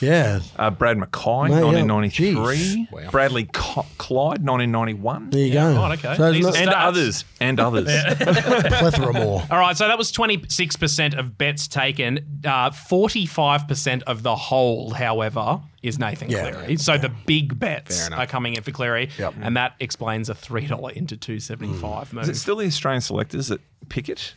Yeah, 0.00 0.40
Uh, 0.56 0.70
Brad 0.70 0.98
Mackay, 0.98 1.48
Mate, 1.48 1.62
1993. 1.62 2.34
Jeez. 2.56 2.92
Wow. 2.92 3.10
Bradley 3.10 3.44
Co- 3.52 3.86
Clyde, 3.98 4.42
1991. 4.44 5.30
there 5.30 5.40
you 5.46 5.52
go. 5.52 5.74
right, 5.76 5.98
okay. 5.98 6.16
So 6.16 6.32
These 6.32 6.46
are 6.46 6.56
And 6.56 6.70
Stats. 6.70 6.74
others. 6.86 7.24
And 7.40 7.60
others. 7.60 7.84
plethora 8.18 9.12
more. 9.12 9.42
All 9.50 9.58
right, 9.58 9.76
so 9.76 9.86
that 9.88 9.96
was 9.98 10.12
26% 10.12 11.18
of 11.18 11.38
bets 11.38 11.68
taken. 11.68 12.40
Uh, 12.44 12.70
45% 12.70 14.02
of 14.02 14.22
the 14.22 14.34
whole, 14.34 14.90
however, 14.90 15.60
is 15.82 15.98
Nathan 15.98 16.30
Yeah. 16.30 16.50
Cleary. 16.50 16.76
So 16.76 16.98
the 16.98 17.10
big 17.26 17.58
bets 17.58 18.10
are 18.10 18.26
coming 18.26 18.54
in 18.54 18.62
for 18.62 18.70
Cleary, 18.72 19.10
Yep. 19.18 19.34
and 19.42 19.56
that 19.56 19.74
explains 19.80 20.28
a 20.28 20.34
$3 20.34 20.92
into 20.92 21.16
275 21.16 22.12
move. 22.12 22.24
Is 22.24 22.28
it 22.30 22.36
still 22.36 22.56
the 22.56 22.66
Australian 22.66 23.00
selectors 23.00 23.48
that 23.48 23.60
pick 23.88 24.08
it? 24.08 24.34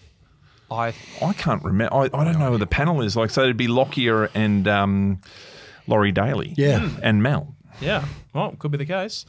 I 0.72 0.94
I 1.22 1.34
can't 1.34 1.64
remember. 1.64 1.94
I, 1.94 2.04
I 2.14 2.24
don't 2.24 2.40
know 2.40 2.52
who 2.52 2.58
the 2.58 2.68
panel 2.68 3.02
is. 3.02 3.16
Like, 3.16 3.30
so 3.30 3.44
it'd 3.44 3.58
be 3.58 3.68
Lockyer 3.68 4.30
and 4.34 4.68
um, 4.68 5.22
Laurie 5.88 6.12
Daly. 6.12 6.54
Yeah. 6.58 6.90
And 7.02 7.24
Mal. 7.24 7.56
Yeah, 7.80 8.06
well, 8.34 8.56
could 8.58 8.72
be 8.72 8.78
the 8.78 8.86
case. 8.86 9.26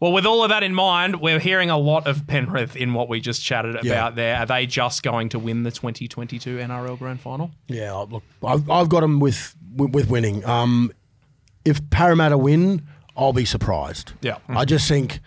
Well, 0.00 0.12
with 0.12 0.26
all 0.26 0.44
of 0.44 0.50
that 0.50 0.62
in 0.62 0.74
mind, 0.74 1.20
we're 1.20 1.40
hearing 1.40 1.70
a 1.70 1.78
lot 1.78 2.06
of 2.06 2.26
Penrith 2.28 2.76
in 2.76 2.94
what 2.94 3.08
we 3.08 3.18
just 3.18 3.42
chatted 3.42 3.76
Yeah. 3.82 3.92
about 3.94 4.14
there. 4.14 4.36
Are 4.36 4.46
they 4.46 4.66
just 4.66 5.02
going 5.02 5.30
to 5.30 5.38
win 5.40 5.64
the 5.64 5.72
2022 5.72 6.58
NRL 6.58 6.98
Grand 6.98 7.20
Final? 7.20 7.50
Yeah, 7.66 7.94
I- 7.94 8.04
look, 8.04 8.22
I've, 8.44 8.70
I've 8.70 8.88
got 8.88 9.00
them 9.00 9.18
with, 9.18 9.56
with 9.74 9.90
with 9.92 10.08
winning. 10.10 10.44
Um, 10.44 10.92
if 11.64 11.80
Parramatta 11.90 12.38
win, 12.38 12.86
I'll 13.16 13.32
be 13.32 13.44
surprised. 13.44 14.12
Yeah. 14.22 14.36
I 14.48 14.64
just 14.64 14.86
think 14.86 15.18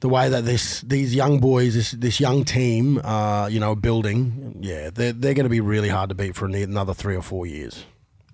the 0.00 0.08
way 0.08 0.28
that 0.28 0.44
this 0.44 0.80
these 0.82 1.14
young 1.14 1.38
boys, 1.40 1.74
this 1.74 1.92
this 1.92 2.20
young 2.20 2.44
team, 2.44 3.00
uh, 3.02 3.48
you 3.50 3.60
know, 3.60 3.74
building, 3.74 4.56
yeah, 4.60 4.90
they're 4.90 5.12
they're 5.12 5.34
going 5.34 5.44
to 5.44 5.50
be 5.50 5.60
really 5.60 5.88
hard 5.88 6.08
to 6.10 6.14
beat 6.14 6.34
for 6.34 6.46
another 6.46 6.94
three 6.94 7.16
or 7.16 7.22
four 7.22 7.46
years. 7.46 7.84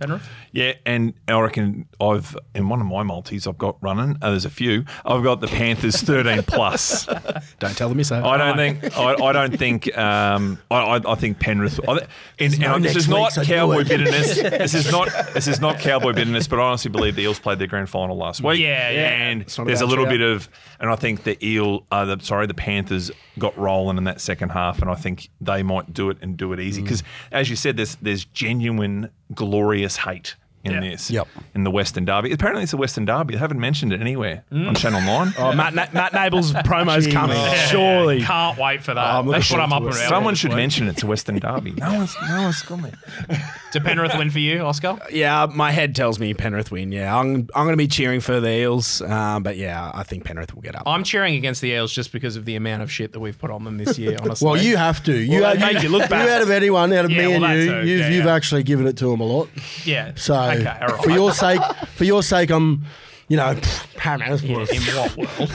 Penrith? 0.01 0.29
Yeah, 0.53 0.73
and 0.85 1.15
I 1.29 1.39
reckon 1.41 1.87
I've 2.01 2.37
in 2.55 2.69
one 2.69 2.81
of 2.81 2.87
my 2.87 3.03
multis 3.05 3.47
I've 3.47 3.59
got 3.59 3.77
running. 3.83 4.17
Uh, 4.21 4.31
there's 4.31 4.45
a 4.45 4.51
few. 4.51 4.85
I've 5.05 5.23
got 5.23 5.41
the 5.41 5.47
Panthers 5.47 6.01
13 6.03 6.43
plus. 6.43 7.07
Don't 7.59 7.77
tell 7.77 7.89
them 7.89 7.99
you 7.99 8.05
so. 8.05 8.25
I 8.25 8.37
don't 8.37 8.57
think. 8.57 8.97
I, 8.99 9.15
I 9.15 9.33
don't 9.33 9.57
think. 9.57 9.97
Um, 9.97 10.59
I, 10.71 10.77
I, 10.97 11.13
I 11.13 11.15
think 11.15 11.39
Penrith. 11.39 11.81
I, 11.89 11.99
thi- 12.01 12.07
and, 12.41 12.59
no 12.61 12.75
and 12.75 12.85
this 12.85 12.95
next 12.95 13.05
is 13.05 13.09
week, 13.09 13.17
not 13.19 13.33
so 13.33 13.45
cowboy 13.45 13.85
bitterness. 13.85 14.41
This 14.65 14.75
is 14.75 14.91
not. 14.91 15.09
This 15.33 15.47
is 15.47 15.61
not 15.61 15.79
cowboy 15.79 16.13
bitterness. 16.13 16.49
But 16.49 16.59
I 16.59 16.63
honestly 16.65 16.91
believe 16.91 17.15
the 17.17 17.23
Eels 17.23 17.39
played 17.39 17.59
their 17.59 17.67
grand 17.69 17.89
final 17.89 18.17
last 18.17 18.43
week. 18.43 18.61
Yeah, 18.61 18.91
yeah. 18.91 19.09
And 19.29 19.43
there's 19.43 19.81
a 19.81 19.87
little 19.87 20.05
shout. 20.05 20.13
bit 20.13 20.21
of, 20.21 20.49
and 20.81 20.91
I 20.91 20.97
think 20.97 21.23
the 21.25 21.43
Eel, 21.47 21.87
uh, 21.91 22.05
the, 22.05 22.19
sorry, 22.23 22.47
the 22.47 22.55
Panthers 22.55 23.11
got 23.39 23.57
rolling 23.57 23.97
in 23.99 24.05
that 24.05 24.21
second 24.21 24.51
half, 24.51 24.81
and 24.81 24.91
I 24.91 24.95
think 24.95 25.29
they 25.41 25.63
might 25.63 25.93
do 25.93 26.11
it 26.11 26.19
and 26.21 26.37
do 26.37 26.53
it 26.53 26.61
easy 26.61 26.81
Mm. 26.81 26.85
because, 26.85 27.03
as 27.33 27.49
you 27.51 27.57
said, 27.57 27.77
there's 27.77 27.97
there's 27.97 28.25
genuine 28.25 29.11
glorious 29.33 29.97
hate. 29.99 30.37
In 30.65 30.73
Yeah. 30.73 30.81
this, 30.81 31.11
Yep. 31.11 31.29
in 31.55 31.65
the 31.65 31.71
Western 31.71 32.05
Derby. 32.07 32.33
Apparently, 32.33 32.63
it's 32.63 32.73
a 32.73 32.77
Western 32.79 33.05
Derby. 33.05 33.35
They 33.35 33.39
haven't 33.41 33.61
mentioned 33.61 33.93
it 33.93 34.01
anywhere 34.01 34.45
Mm. 34.53 34.69
on 34.69 34.75
Channel 34.75 35.01
Nine. 35.03 35.35
Oh, 35.39 35.53
Matt, 35.53 35.75
Na- 35.75 35.87
Matt 35.93 36.13
Nable's 36.15 36.53
promo's 36.65 37.07
coming. 37.07 37.37
Surely. 37.69 38.23
Can't 38.23 38.57
wait 38.59 38.83
for 38.83 38.95
that. 38.95 39.15
Oh, 39.27 39.31
That's 39.31 39.51
what 39.51 39.61
I'm 39.61 39.73
up 39.73 39.83
forward 39.83 39.97
around. 39.97 40.09
Someone 40.09 40.35
should 40.35 40.51
week. 40.53 40.57
mention 40.59 40.89
it's 40.89 41.03
a 41.03 41.07
Western 41.07 41.39
Derby. 41.39 41.73
No 41.73 41.93
one's, 41.95 42.17
no 42.29 42.43
one's 42.43 42.63
gone 42.63 42.83
there. 42.83 43.39
Penrith 43.85 44.17
win 44.17 44.31
for 44.31 44.39
you, 44.39 44.61
Oscar? 44.61 44.99
Yeah, 45.11 45.47
my 45.53 45.73
head 45.73 45.95
tells 45.97 46.19
me 46.21 46.33
Penrith 46.33 46.71
win. 46.71 46.93
Yeah, 46.93 47.15
I'm, 47.19 47.49
I'm 47.57 47.65
going 47.67 47.71
to 47.73 47.77
be 47.77 47.89
cheering 47.89 48.21
for 48.21 48.39
the 48.41 48.49
Eels. 48.49 49.03
Um, 49.03 49.43
but 49.43 49.57
yeah, 49.57 49.91
I 49.93 50.05
think 50.05 50.25
Penrith 50.25 50.55
will 50.55 50.63
get 50.63 50.77
up. 50.77 50.85
I'm 50.87 51.03
cheering 51.03 51.35
against 51.35 51.61
the 51.61 51.71
Eels 51.71 51.93
just 51.93 52.13
because 52.13 52.37
of 52.37 52.45
the 52.45 52.55
amount 52.57 52.83
of 52.85 52.91
shit 52.93 53.13
that 53.13 53.21
we've 53.21 53.37
put 53.39 53.51
on 53.51 53.65
them 53.65 53.77
this 53.79 53.99
year, 53.99 54.17
honestly. 54.23 54.47
Well, 54.47 54.57
you 54.57 54.77
have 54.77 55.03
to. 55.05 55.13
You, 55.17 55.41
Well, 55.41 55.51
have, 55.57 55.61
they 55.61 55.75
make 55.75 55.83
you 55.83 55.89
look 55.89 56.09
bad. 56.09 56.25
You 56.29 56.33
out 56.35 56.43
of 56.43 56.51
anyone, 56.51 56.93
out 56.93 57.05
of 57.05 57.11
Yeah, 57.11 57.19
me 57.27 57.39
well, 57.39 57.45
and 57.51 57.59
you, 57.61 57.69
too. 57.69 57.87
you've, 57.89 58.11
you've 58.13 58.27
actually 58.29 58.63
given 58.63 58.87
it 58.87 58.97
to 58.99 59.07
them 59.07 59.21
a 59.21 59.25
lot. 59.25 59.49
Yeah. 59.85 60.13
So 60.15 60.35
okay, 60.61 60.79
all 60.81 60.89
right. 60.89 61.05
for 61.05 61.11
your 61.11 61.33
sake, 61.33 61.61
for 61.95 62.05
your 62.05 62.23
sake, 62.23 62.51
I'm, 62.51 62.85
you 63.29 63.39
know, 63.39 63.59
Parramatta's 63.97 64.45
in, 64.45 64.53
worth. 64.53 64.71
in 64.71 64.83
what 64.95 65.17
world? 65.17 65.51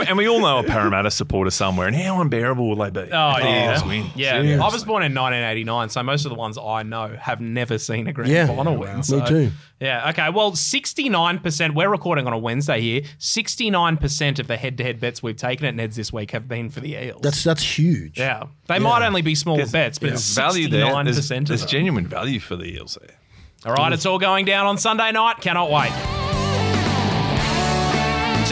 and, 0.00 0.08
and 0.10 0.16
we 0.16 0.28
all 0.28 0.38
know 0.40 0.58
a 0.60 0.62
Parramatta 0.62 1.10
supporter 1.10 1.50
somewhere, 1.50 1.88
and 1.88 1.96
how 1.96 2.20
unbearable 2.20 2.68
will 2.68 2.76
they 2.76 2.90
be? 2.90 3.10
Oh, 3.12 3.30
if 3.36 3.42
the 3.42 3.48
yeah. 3.48 3.72
Eels 3.72 3.84
win? 3.84 4.06
Yeah. 4.14 4.36
I 4.64 4.72
was 4.72 4.84
born 4.84 5.02
in 5.02 5.12
1989, 5.12 5.88
so 5.88 6.02
most 6.04 6.24
of 6.24 6.30
the 6.30 6.36
ones 6.36 6.56
I 6.56 6.84
know 6.84 7.16
have 7.20 7.40
never 7.40 7.76
seen 7.78 8.06
a 8.06 8.12
grand 8.12 8.30
Yeah. 8.30 8.46
final 8.46 8.74
Yeah, 8.74 8.78
win. 8.78 8.88
wow. 8.90 8.96
Me 8.98 9.02
so- 9.02 9.26
too. 9.26 9.50
Yeah, 9.80 10.10
okay. 10.10 10.30
Well, 10.30 10.52
69%, 10.52 11.74
we're 11.74 11.88
recording 11.88 12.28
on 12.28 12.32
a 12.32 12.38
Wednesday 12.38 12.80
here. 12.80 13.02
69% 13.18 14.38
of 14.38 14.46
the 14.46 14.56
head 14.56 14.78
to 14.78 14.84
head 14.84 15.00
bets 15.00 15.24
we've 15.24 15.36
taken 15.36 15.66
at 15.66 15.74
Neds 15.74 15.96
this 15.96 16.12
week 16.12 16.30
have 16.30 16.46
been 16.46 16.70
for 16.70 16.78
the 16.78 16.94
Eels. 16.94 17.20
That's 17.20 17.42
that's 17.42 17.62
huge. 17.78 18.16
yeah. 18.16 18.44
They 18.68 18.78
might 18.78 19.04
only 19.04 19.22
be 19.22 19.34
small 19.34 19.56
bets, 19.56 19.98
but 19.98 20.10
There's 20.10 20.20
it's 20.20 20.34
value 20.34 20.68
there. 20.68 20.86
69% 20.86 21.04
There's, 21.04 21.30
of 21.30 21.46
there's 21.48 21.60
them. 21.62 21.68
genuine 21.68 22.06
value 22.06 22.38
for 22.38 22.54
the 22.54 22.66
Eels 22.76 22.96
there. 23.00 23.16
All 23.64 23.74
right, 23.74 23.92
it's 23.92 24.06
all 24.06 24.18
going 24.18 24.44
down 24.44 24.66
on 24.66 24.76
Sunday 24.76 25.12
night. 25.12 25.36
Cannot 25.40 25.70
wait. 25.70 26.31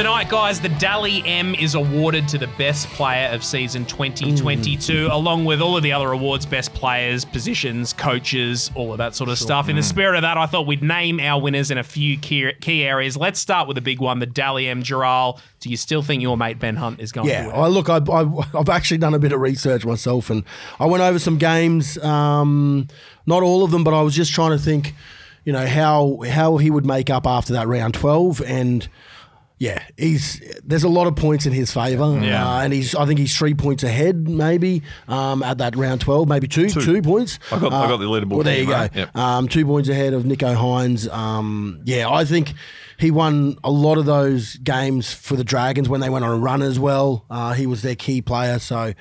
Tonight, 0.01 0.31
guys, 0.31 0.59
the 0.63 0.71
Dally 0.71 1.23
M 1.27 1.55
is 1.55 1.75
awarded 1.75 2.27
to 2.29 2.39
the 2.39 2.47
best 2.57 2.87
player 2.89 3.29
of 3.35 3.45
season 3.45 3.85
2022, 3.85 5.11
along 5.13 5.45
with 5.45 5.61
all 5.61 5.77
of 5.77 5.83
the 5.83 5.93
other 5.93 6.11
awards 6.13 6.47
best 6.47 6.73
players, 6.73 7.27
positions, 7.27 7.93
coaches, 7.93 8.71
all 8.75 8.93
of 8.93 8.97
that 8.97 9.15
sort 9.15 9.29
of 9.29 9.37
stuff. 9.39 9.69
In 9.69 9.77
the 9.77 9.83
spirit 9.83 10.17
of 10.17 10.23
that, 10.23 10.39
I 10.39 10.47
thought 10.47 10.67
we'd 10.67 10.83
name 10.83 11.21
our 11.21 11.39
winners 11.39 11.71
in 11.71 11.77
a 11.77 11.83
few 11.83 12.17
key, 12.17 12.51
key 12.63 12.83
areas. 12.83 13.15
Let's 13.15 13.39
start 13.39 13.69
with 13.69 13.75
the 13.75 13.83
big 13.83 14.01
one, 14.01 14.21
the 14.21 14.27
Dally 14.27 14.69
M. 14.69 14.83
Jharal, 14.83 15.39
do 15.61 15.69
you 15.69 15.77
still 15.77 16.01
think 16.01 16.23
your 16.23 16.39
mate 16.39 16.59
Ben 16.59 16.77
Hunt 16.77 16.99
is 16.99 17.13
going 17.13 17.29
Yeah, 17.29 17.43
to 17.43 17.49
win? 17.49 17.57
I 17.57 17.67
look, 17.67 17.91
I, 17.91 17.99
I, 17.99 18.59
I've 18.59 18.71
actually 18.71 18.97
done 18.97 19.13
a 19.13 19.19
bit 19.19 19.33
of 19.33 19.41
research 19.43 19.85
myself, 19.85 20.31
and 20.31 20.45
I 20.79 20.87
went 20.87 21.03
over 21.03 21.19
some 21.19 21.37
games. 21.37 21.99
Um, 21.99 22.89
not 23.27 23.43
all 23.43 23.65
of 23.65 23.71
them, 23.71 23.85
but 23.85 23.93
I 23.93 24.01
was 24.01 24.17
just 24.17 24.33
trying 24.33 24.53
to 24.53 24.59
think, 24.59 24.95
you 25.45 25.53
know, 25.53 25.67
how 25.67 26.23
how 26.27 26.57
he 26.57 26.71
would 26.71 26.87
make 26.87 27.11
up 27.11 27.27
after 27.27 27.53
that 27.53 27.69
round 27.69 27.93
twelve, 27.93 28.41
and 28.47 28.89
yeah, 29.61 29.85
he's 29.99 30.41
there's 30.65 30.83
a 30.85 30.89
lot 30.89 31.07
of 31.07 31.15
points 31.15 31.45
in 31.47 31.53
his 31.53 31.71
favour, 31.71 32.19
Yeah. 32.21 32.49
uh, 32.49 32.61
and 32.63 32.73
he's 32.73 32.95
I 32.95 33.05
think 33.07 33.21
he's 33.21 33.37
three 33.37 33.53
points 33.55 33.85
ahead, 33.85 34.27
maybe 34.27 34.83
um, 35.07 35.43
at 35.43 35.59
that 35.59 35.77
round 35.77 36.01
twelve, 36.01 36.29
maybe 36.29 36.49
two 36.49 36.69
two, 36.71 37.03
points. 37.03 37.39
I 37.53 37.59
got- 37.61 37.73
I 37.73 37.87
got 37.87 37.99
the 37.99 38.07
leaderboard 38.07 38.31
Well, 38.31 38.43
there 38.43 38.55
you 38.57 38.63
you, 38.63 38.67
go. 38.69 38.89
Yep. 38.95 39.15
Um, 39.17 39.49
two 39.49 39.67
points 39.67 39.89
ahead 39.91 40.15
of 40.15 40.25
Nicho 40.25 40.57
Hynes. 40.57 41.07
Um, 41.13 41.83
yeah, 41.85 42.09
I 42.11 42.25
think 42.25 42.55
he 42.99 43.11
won 43.11 43.57
a 43.63 43.71
lot 43.71 43.99
of 43.99 44.07
those 44.07 44.57
games 44.57 45.13
for 45.13 45.37
the 45.37 45.45
Dragons 45.45 45.89
when 45.89 46.01
they 46.01 46.11
went 46.11 46.25
on 46.25 46.31
a 46.33 46.37
run 46.39 46.63
as 46.63 46.79
well. 46.79 47.25
Uh, 47.31 47.53
he 47.53 47.67
was 47.67 47.83
their 47.83 47.95
key 47.95 48.21
player. 48.23 48.59
So, 48.59 48.93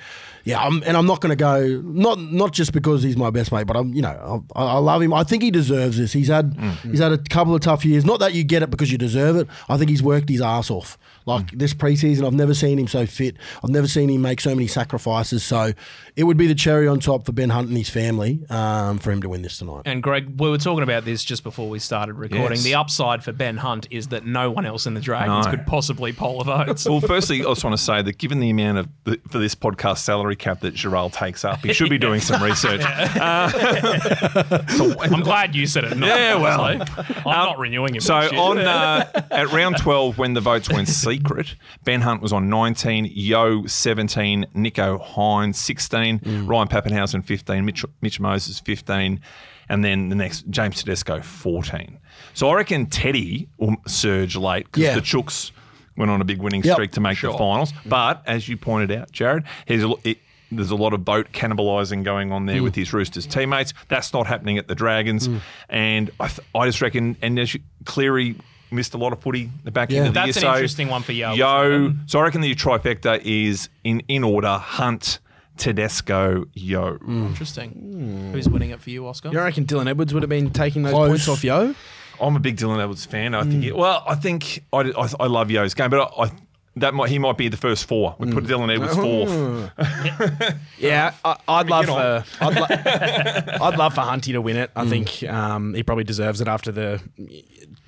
yeah, 0.50 0.60
I'm, 0.62 0.82
and 0.84 0.96
I'm 0.96 1.06
not 1.06 1.20
going 1.20 1.30
to 1.30 1.36
go 1.36 1.80
not 1.84 2.18
not 2.20 2.52
just 2.52 2.72
because 2.72 3.02
he's 3.02 3.16
my 3.16 3.30
best 3.30 3.52
mate, 3.52 3.66
but 3.66 3.76
I'm 3.76 3.94
you 3.94 4.02
know 4.02 4.44
I, 4.54 4.64
I 4.64 4.78
love 4.78 5.00
him. 5.02 5.12
I 5.14 5.24
think 5.24 5.42
he 5.42 5.50
deserves 5.50 5.96
this. 5.98 6.12
He's 6.12 6.28
had 6.28 6.56
he's 6.82 6.98
had 7.00 7.12
a 7.12 7.18
couple 7.18 7.54
of 7.54 7.60
tough 7.60 7.84
years. 7.84 8.04
Not 8.04 8.20
that 8.20 8.34
you 8.34 8.44
get 8.44 8.62
it 8.62 8.70
because 8.70 8.90
you 8.92 8.98
deserve 8.98 9.36
it. 9.36 9.46
I 9.68 9.76
think 9.76 9.90
he's 9.90 10.02
worked 10.02 10.28
his 10.28 10.40
ass 10.40 10.70
off. 10.70 10.98
Like 11.26 11.50
this 11.52 11.74
preseason, 11.74 12.26
I've 12.26 12.32
never 12.34 12.54
seen 12.54 12.78
him 12.78 12.88
so 12.88 13.06
fit. 13.06 13.36
I've 13.62 13.70
never 13.70 13.86
seen 13.86 14.08
him 14.10 14.22
make 14.22 14.40
so 14.40 14.54
many 14.54 14.66
sacrifices. 14.66 15.44
So 15.44 15.72
it 16.16 16.24
would 16.24 16.36
be 16.36 16.46
the 16.46 16.54
cherry 16.54 16.88
on 16.88 16.98
top 16.98 17.24
for 17.26 17.32
Ben 17.32 17.50
Hunt 17.50 17.68
and 17.68 17.76
his 17.76 17.90
family 17.90 18.40
um, 18.50 18.98
for 18.98 19.10
him 19.12 19.20
to 19.22 19.28
win 19.28 19.42
this 19.42 19.58
tonight. 19.58 19.82
And 19.84 20.02
Greg, 20.02 20.40
we 20.40 20.50
were 20.50 20.58
talking 20.58 20.82
about 20.82 21.04
this 21.04 21.22
just 21.22 21.44
before 21.44 21.68
we 21.68 21.78
started 21.78 22.14
recording. 22.14 22.56
Yes. 22.56 22.64
The 22.64 22.74
upside 22.74 23.22
for 23.22 23.32
Ben 23.32 23.58
Hunt 23.58 23.86
is 23.90 24.08
that 24.08 24.26
no 24.26 24.50
one 24.50 24.66
else 24.66 24.86
in 24.86 24.94
the 24.94 25.00
Dragons 25.00 25.44
No. 25.46 25.50
could 25.50 25.66
possibly 25.66 26.12
poll 26.12 26.38
the 26.42 26.44
votes. 26.64 26.88
Well, 26.88 27.00
firstly, 27.00 27.40
I 27.40 27.44
just 27.44 27.62
want 27.64 27.76
to 27.76 27.82
say 27.82 28.02
that 28.02 28.18
given 28.18 28.40
the 28.40 28.50
amount 28.50 28.78
of 28.78 28.88
the, 29.04 29.20
for 29.30 29.38
this 29.38 29.54
podcast 29.54 29.98
salary 29.98 30.36
cap 30.40 30.60
that 30.60 30.74
Jharal 30.74 31.12
takes 31.12 31.44
up, 31.44 31.60
he 31.60 31.72
should 31.74 31.90
be 31.90 31.98
doing 31.98 32.20
some 32.20 32.42
research. 32.42 32.80
Uh, 33.20 33.48
so, 34.68 34.98
I'm 35.00 35.20
glad 35.22 35.54
you 35.54 35.66
said 35.66 35.84
it. 35.84 35.96
Not 35.96 36.06
Yeah, 36.08 36.36
well. 36.36 36.60
I'm 36.62 37.24
not 37.24 37.58
renewing 37.58 37.94
him. 37.94 38.00
So 38.00 38.14
on 38.16 38.58
uh, 38.58 39.08
at 39.30 39.50
round 39.52 39.76
twelve, 39.78 40.18
when 40.18 40.34
the 40.34 40.40
votes 40.40 40.68
went 40.70 40.88
secret, 40.88 41.54
Ben 41.84 42.00
Hunt 42.00 42.22
was 42.22 42.32
on 42.32 42.48
nineteen, 42.48 43.04
Yeo 43.12 43.66
seventeen, 43.66 44.46
Nicho 44.54 45.00
Hynes 45.04 45.56
sixteen, 45.56 46.20
Ryan 46.46 46.68
Papenhuyzen 46.68 47.24
fifteen, 47.24 47.64
Mitch, 47.64 47.84
Mitch 48.00 48.20
Moses 48.20 48.60
fifteen, 48.60 49.20
and 49.68 49.84
then 49.84 50.08
the 50.08 50.16
next 50.16 50.48
James 50.50 50.76
Tedesco 50.82 51.20
fourteen. 51.20 51.98
So 52.34 52.48
I 52.48 52.54
reckon 52.54 52.86
Teddy 52.86 53.48
will 53.58 53.76
surge 53.86 54.36
late 54.36 54.64
because 54.66 54.82
Yeah. 54.82 54.94
the 54.94 55.00
Chooks 55.02 55.50
went 55.96 56.10
on 56.10 56.20
a 56.20 56.24
big 56.24 56.38
winning 56.40 56.62
Yep. 56.62 56.74
streak 56.74 56.92
to 56.92 57.00
make 57.00 57.20
the 57.20 57.32
finals. 57.32 57.72
But 57.84 58.22
as 58.26 58.48
you 58.48 58.56
pointed 58.56 58.96
out, 58.96 59.10
Jared, 59.12 59.44
he's 59.66 59.84
a, 59.84 59.92
it, 60.04 60.18
there's 60.50 60.70
a 60.70 60.76
lot 60.76 60.92
of 60.92 61.04
boat 61.04 61.32
cannibalising 61.32 62.04
going 62.04 62.32
on 62.32 62.46
there 62.46 62.62
with 62.62 62.74
hmm. 62.74 62.80
his 62.80 62.92
Roosters 62.92 63.26
teammates. 63.26 63.72
That's 63.88 64.12
not 64.12 64.26
happening 64.26 64.58
at 64.58 64.68
the 64.68 64.74
Dragons, 64.74 65.26
hmm. 65.26 65.38
and 65.68 66.10
I, 66.18 66.28
th- 66.28 66.46
I 66.54 66.66
just 66.66 66.80
reckon. 66.80 67.16
And 67.22 67.38
as 67.38 67.54
you, 67.54 67.60
Cleary 67.84 68.36
missed 68.70 68.94
a 68.94 68.98
lot 68.98 69.12
of 69.12 69.20
footy 69.20 69.50
the 69.64 69.70
back 69.70 69.90
Yeah. 69.90 69.98
end 69.98 70.08
of 70.08 70.14
the 70.14 70.20
That's 70.20 70.36
year. 70.36 70.48
an 70.48 70.54
so 70.54 70.58
interesting 70.58 70.88
one 70.88 71.02
for 71.02 71.12
Yeo, 71.12 71.32
Yeo, 71.32 71.94
so 72.06 72.18
I 72.18 72.22
reckon 72.22 72.40
the 72.40 72.54
trifecta 72.54 73.20
is 73.24 73.68
in 73.84 74.02
in 74.08 74.24
order: 74.24 74.58
Hunt, 74.58 75.20
Tedesco, 75.56 76.46
Yeo. 76.54 76.96
Hmm. 76.98 77.26
Interesting. 77.28 78.30
Who's 78.32 78.48
winning 78.48 78.70
it 78.70 78.80
for 78.80 78.90
you, 78.90 79.06
Oscar? 79.06 79.28
You 79.28 79.34
don't 79.34 79.44
reckon 79.44 79.66
Dylan 79.66 79.88
Edwards 79.88 80.12
would 80.14 80.22
have 80.22 80.30
been 80.30 80.50
taking 80.50 80.82
those 80.82 80.92
Close. 80.92 81.08
points 81.08 81.28
off 81.28 81.44
Yeo? 81.44 81.74
I'm 82.20 82.36
a 82.36 82.40
big 82.40 82.56
Dylan 82.56 82.80
Edwards 82.80 83.06
fan. 83.06 83.34
I 83.34 83.44
think. 83.44 83.64
He, 83.64 83.72
well, 83.72 84.04
I 84.06 84.14
think 84.14 84.64
I, 84.72 84.80
I, 84.80 85.08
I 85.20 85.26
love 85.26 85.50
Yeo's 85.50 85.74
game, 85.74 85.90
but 85.90 86.12
I. 86.18 86.24
I 86.24 86.30
that 86.76 86.94
might, 86.94 87.10
he 87.10 87.18
might 87.18 87.36
be 87.36 87.48
the 87.48 87.56
first 87.56 87.86
four. 87.86 88.14
We 88.18 88.30
put 88.32 88.44
Dylan 88.44 88.72
Edwards 88.72 88.94
fourth. 88.94 90.56
Yeah, 90.78 91.14
I, 91.24 91.36
I'd 91.48 91.68
love 91.68 91.86
for 91.86 92.24
I'd, 92.40 92.54
lo- 92.54 92.66
I'd 93.66 93.76
love 93.78 93.94
for 93.94 94.00
Hunty 94.02 94.32
to 94.32 94.40
win 94.40 94.56
it. 94.56 94.70
I 94.76 94.86
think 94.86 95.22
um, 95.24 95.74
he 95.74 95.82
probably 95.82 96.04
deserves 96.04 96.40
it 96.40 96.48
after 96.48 96.72
the 96.72 97.00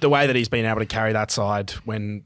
the 0.00 0.08
way 0.08 0.26
that 0.26 0.36
he's 0.36 0.48
been 0.48 0.66
able 0.66 0.80
to 0.80 0.86
carry 0.86 1.12
that 1.12 1.30
side 1.30 1.70
when 1.84 2.24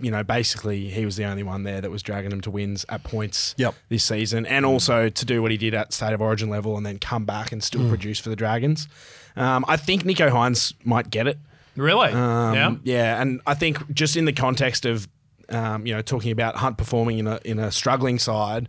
you 0.00 0.10
know 0.10 0.22
basically 0.24 0.88
he 0.88 1.04
was 1.04 1.16
the 1.16 1.24
only 1.24 1.42
one 1.42 1.64
there 1.64 1.80
that 1.80 1.90
was 1.90 2.02
dragging 2.02 2.30
him 2.32 2.40
to 2.42 2.50
wins 2.50 2.86
at 2.88 3.02
points 3.04 3.54
Yep. 3.58 3.74
this 3.88 4.04
season, 4.04 4.46
and 4.46 4.64
also 4.64 5.08
to 5.08 5.24
do 5.26 5.42
what 5.42 5.50
he 5.50 5.56
did 5.56 5.74
at 5.74 5.92
State 5.92 6.12
of 6.14 6.22
Origin 6.22 6.48
level 6.48 6.76
and 6.76 6.86
then 6.86 6.98
come 6.98 7.24
back 7.24 7.52
and 7.52 7.62
still 7.62 7.86
produce 7.88 8.18
for 8.18 8.30
the 8.30 8.36
Dragons. 8.36 8.88
Um, 9.36 9.64
I 9.68 9.76
think 9.76 10.04
Nicho 10.04 10.30
Hynes 10.30 10.72
might 10.84 11.10
get 11.10 11.26
it. 11.26 11.38
Really? 11.76 12.08
Um, 12.10 12.54
yeah. 12.54 12.74
yeah, 12.84 13.20
and 13.22 13.40
I 13.46 13.54
think 13.54 13.92
just 13.92 14.16
in 14.16 14.24
the 14.24 14.32
context 14.32 14.86
of 14.86 15.06
um, 15.50 15.86
you 15.86 15.94
know 15.94 16.02
talking 16.02 16.32
about 16.32 16.56
Hunt 16.56 16.78
performing 16.78 17.18
in 17.18 17.26
a 17.26 17.40
in 17.44 17.58
a 17.58 17.70
struggling 17.70 18.18
side, 18.18 18.68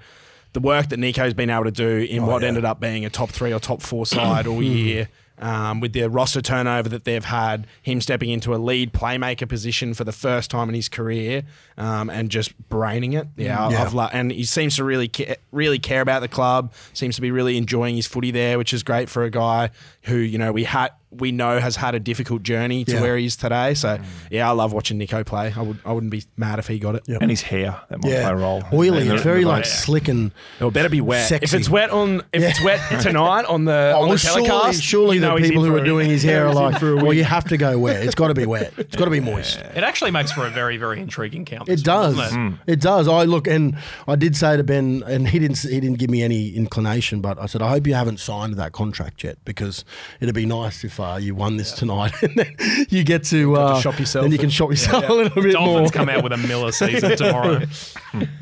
the 0.54 0.60
work 0.60 0.90
that 0.90 0.98
Nicho's 0.98 1.34
been 1.34 1.50
able 1.50 1.66
to 1.66 1.72
do 1.72 2.00
in 2.00 2.26
what 2.26 2.42
yeah. 2.42 2.50
ended 2.50 2.66
up 2.66 2.80
being 2.80 3.06
a 3.06 3.10
top 3.10 3.30
three 3.30 3.54
or 3.54 3.60
top 3.60 3.82
four 3.82 4.06
side 4.06 4.48
all 4.48 4.62
year. 4.62 5.10
Um, 5.40 5.80
with 5.80 5.94
the 5.94 6.08
roster 6.08 6.40
turnover 6.40 6.88
that 6.90 7.04
they've 7.04 7.26
had, 7.26 7.66
him 7.82 8.00
stepping 8.00 8.30
into 8.30 8.54
a 8.54 8.58
lead 8.58 8.94
playmaker 8.94 9.50
position 9.50 9.96
for 9.96 10.04
the 10.04 10.12
first 10.12 10.52
time 10.52 10.70
in 10.70 10.76
his 10.76 10.88
career, 10.88 11.42
um, 11.80 12.12
and 12.12 12.30
just 12.30 12.56
braining 12.70 13.14
it. 13.14 13.28
Yeah, 13.38 13.72
Yeah. 13.72 13.82
I've 13.82 13.94
lo- 13.96 14.10
and 14.14 14.32
he 14.32 14.44
seems 14.44 14.76
to 14.76 14.84
really 14.84 15.08
ca- 15.08 15.38
really 15.52 15.80
care 15.80 16.02
about 16.02 16.20
the 16.20 16.28
club. 16.28 16.72
Seems 16.94 17.16
to 17.16 17.22
be 17.22 17.32
really 17.32 17.58
enjoying 17.58 17.96
his 17.96 18.06
footy 18.06 18.30
there, 18.30 18.60
which 18.60 18.72
is 18.72 18.84
great 18.84 19.10
for 19.10 19.24
a 19.24 19.32
guy 19.32 19.72
who 20.04 20.16
you 20.16 20.38
know 20.38 20.52
we 20.52 20.64
had 20.64 20.90
we 21.14 21.34
know 21.34 21.60
has 21.60 21.76
had 21.76 21.94
a 21.94 22.00
difficult 22.00 22.42
journey 22.42 22.86
to 22.86 22.94
Yeah. 22.94 23.02
where 23.02 23.18
he 23.18 23.26
is 23.26 23.36
today. 23.36 23.74
So 23.74 23.98
mm. 23.98 24.04
yeah, 24.30 24.48
I 24.48 24.54
love 24.54 24.72
watching 24.72 24.98
Nicho 24.98 25.26
play. 25.26 25.54
I 25.54 25.62
would 25.62 25.78
I 25.86 25.92
wouldn't 25.92 26.12
be 26.12 26.24
mad 26.38 26.58
if 26.58 26.68
he 26.68 26.80
got 26.80 26.96
it. 26.96 27.04
and 27.10 27.30
his 27.30 27.42
hair 27.42 27.82
that 27.90 28.02
might 28.02 28.10
Yeah, 28.12 28.22
play 28.24 28.32
a 28.32 28.36
role. 28.38 28.64
oily. 28.72 29.08
It's 29.10 29.22
very 29.22 29.44
like 29.44 29.66
votes. 29.66 29.84
slick 29.84 30.08
and 30.08 30.32
It 30.62 30.74
better 30.74 30.88
be 30.88 31.02
wet. 31.02 31.28
Sexy. 31.28 31.44
If 31.44 31.54
it's 31.54 31.70
wet 31.70 31.90
on 31.90 32.22
if 32.32 32.42
it's 32.42 32.64
wet 32.64 33.02
tonight 33.02 33.44
on 33.46 33.66
the 33.66 33.92
Oh, 33.94 34.04
on 34.04 34.08
well, 34.08 34.12
the 34.14 34.18
surely, 34.20 34.48
telecast, 34.48 34.82
surely 34.82 35.16
you 35.18 35.22
know 35.22 35.38
the 35.38 35.44
people 35.50 35.66
who 35.66 35.76
are 35.76 35.84
doing 35.84 36.10
his 36.10 36.24
hair 36.24 36.46
are 36.48 36.72
he's 36.72 36.82
like, 36.82 37.04
well, 37.04 37.14
you 37.14 37.26
have 37.26 37.44
to 37.50 37.58
go 37.58 37.78
wet. 37.78 38.04
It's 38.06 38.16
got 38.16 38.30
to 38.30 38.34
be 38.34 38.46
wet. 38.46 38.72
It's 38.78 38.96
got 38.96 39.06
to 39.06 39.12
be 39.12 39.20
moist. 39.20 39.60
It 39.60 39.84
actually 39.84 40.12
makes 40.12 40.32
for 40.32 40.46
a 40.48 40.50
very, 40.50 40.78
very 40.78 41.02
intriguing 41.02 41.44
count. 41.44 41.68
It 41.68 41.84
does. 41.84 42.16
doesn't 42.16 42.60
It? 42.68 42.80
does. 42.80 43.10
I 43.10 43.24
look 43.26 43.48
and 43.48 43.76
I 44.08 44.16
did 44.16 44.38
say 44.38 44.56
to 44.56 44.64
Ben, 44.64 45.04
and 45.06 45.28
he 45.28 45.40
didn't. 45.40 45.58
He 45.60 45.80
didn't 45.82 45.98
give 46.00 46.10
me 46.10 46.24
any 46.24 46.56
inclination, 46.56 47.20
but 47.20 47.38
I 47.38 47.48
said, 47.48 47.62
I 47.62 47.70
hope 47.70 47.86
you 47.86 47.96
haven't 47.96 48.22
signed 48.22 48.54
that 48.56 48.72
contract 48.72 49.26
yet, 49.26 49.38
because 49.44 49.84
it'd 50.20 50.34
be 50.36 50.46
nice 50.46 50.84
if 50.84 51.00
uh, 51.00 51.18
you 51.20 51.36
won 51.36 51.58
this 51.58 51.72
tonight, 51.72 52.14
and 52.24 52.36
then 52.36 52.56
you 52.90 53.04
get 53.04 53.24
to, 53.26 53.56
uh, 53.56 53.80
shop 53.80 54.00
yourself 54.00 54.24
Then 54.24 54.32
you 54.32 54.38
can 54.38 54.50
shop 54.50 54.70
yourself 54.70 55.04
a 55.10 55.14
little 55.14 55.42
bit 55.42 55.54
more. 55.54 55.66
Dolphins 55.80 55.92
come 55.92 56.10
out 56.10 56.24
with 56.24 56.34
a 56.34 56.38
Miller 56.38 56.72
season 56.72 57.18
tomorrow. 57.18 57.62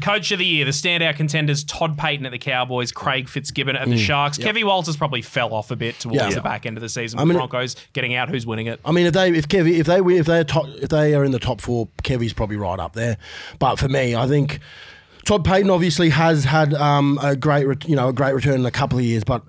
Coach 0.02 0.32
of 0.32 0.39
the 0.39 0.45
year, 0.45 0.66
the 0.66 0.72
standout 0.72 1.16
contenders: 1.16 1.64
Todd 1.64 1.97
Payten 1.97 2.26
at 2.26 2.32
the 2.32 2.39
Cowboys, 2.39 2.91
Craig 2.91 3.30
Fitzgibbon 3.30 3.76
at 3.76 3.88
the 3.88 3.97
Sharks. 3.97 4.38
Kevy 4.38 4.64
Walters 4.64 4.97
probably 4.97 5.22
fell 5.22 5.54
off 5.54 5.72
a 5.72 5.76
bit 5.76 6.00
towards 6.00 6.20
Mm. 6.20 6.30
Yeah. 6.30 6.36
the 6.36 6.41
back 6.41 6.66
end 6.66 6.78
of 6.78 6.82
the 6.82 6.89
season. 6.89 7.20
I 7.20 7.24
with 7.24 7.30
mean- 7.30 7.38
Broncos 7.38 7.76
getting 7.93 8.16
out. 8.16 8.30
Who's 8.30 8.45
winning 8.45 8.68
it? 8.68 8.80
I 8.84 8.91
mean, 8.91 9.06
if 9.06 9.14
they 9.14 9.30
if 9.32 9.47
Kevy 9.47 9.80
if 9.80 9.86
they 9.88 10.00
if 10.00 10.26
they 10.26 10.39
are 10.39 10.43
top, 10.43 10.66
if 10.82 10.89
they 10.89 11.14
are 11.16 11.24
in 11.24 11.32
the 11.32 11.39
top 11.39 11.62
four, 11.62 11.88
Kevy's 12.04 12.34
probably 12.34 12.58
right 12.58 12.80
up 12.80 12.93
there. 12.93 13.18
But 13.60 13.78
for 13.78 13.88
me, 13.88 14.16
I 14.16 14.28
think 14.28 14.60
Todd 15.26 15.43
Payten 15.45 15.72
obviously 15.74 16.10
has 16.10 16.43
had 16.45 16.74
um, 16.74 17.20
a 17.22 17.36
great 17.36 17.66
ret- 17.68 17.88
you 17.88 17.95
know 17.95 18.10
a 18.10 18.14
great 18.14 18.34
return 18.34 18.56
in 18.60 18.66
a 18.66 18.72
couple 18.72 18.97
of 19.00 19.06
years, 19.06 19.24
but. 19.24 19.43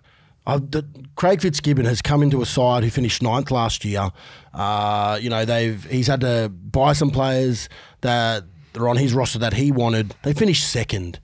Uh, 0.47 0.59
the, 0.59 0.85
Craig 1.17 1.41
Fitzgibbon 1.41 1.85
has 1.85 2.01
come 2.01 2.23
into 2.23 2.41
a 2.43 2.47
side 2.47 2.83
who 2.83 2.91
finished 2.91 3.23
ninth 3.23 3.51
last 3.51 3.85
year. 3.85 4.11
Uh, 4.55 5.19
you 5.21 5.31
know 5.31 5.45
they've 5.45 5.85
he's 5.85 6.07
had 6.07 6.21
to 6.23 6.49
buy 6.49 6.93
some 6.93 7.11
players 7.11 7.69
that 8.01 8.45
are 8.77 8.89
on 8.89 8.97
his 8.97 9.13
roster 9.13 9.39
that 9.39 9.55
he 9.55 9.71
wanted. 9.71 10.15
They 10.23 10.33
finished 10.33 10.69
second. 10.69 11.21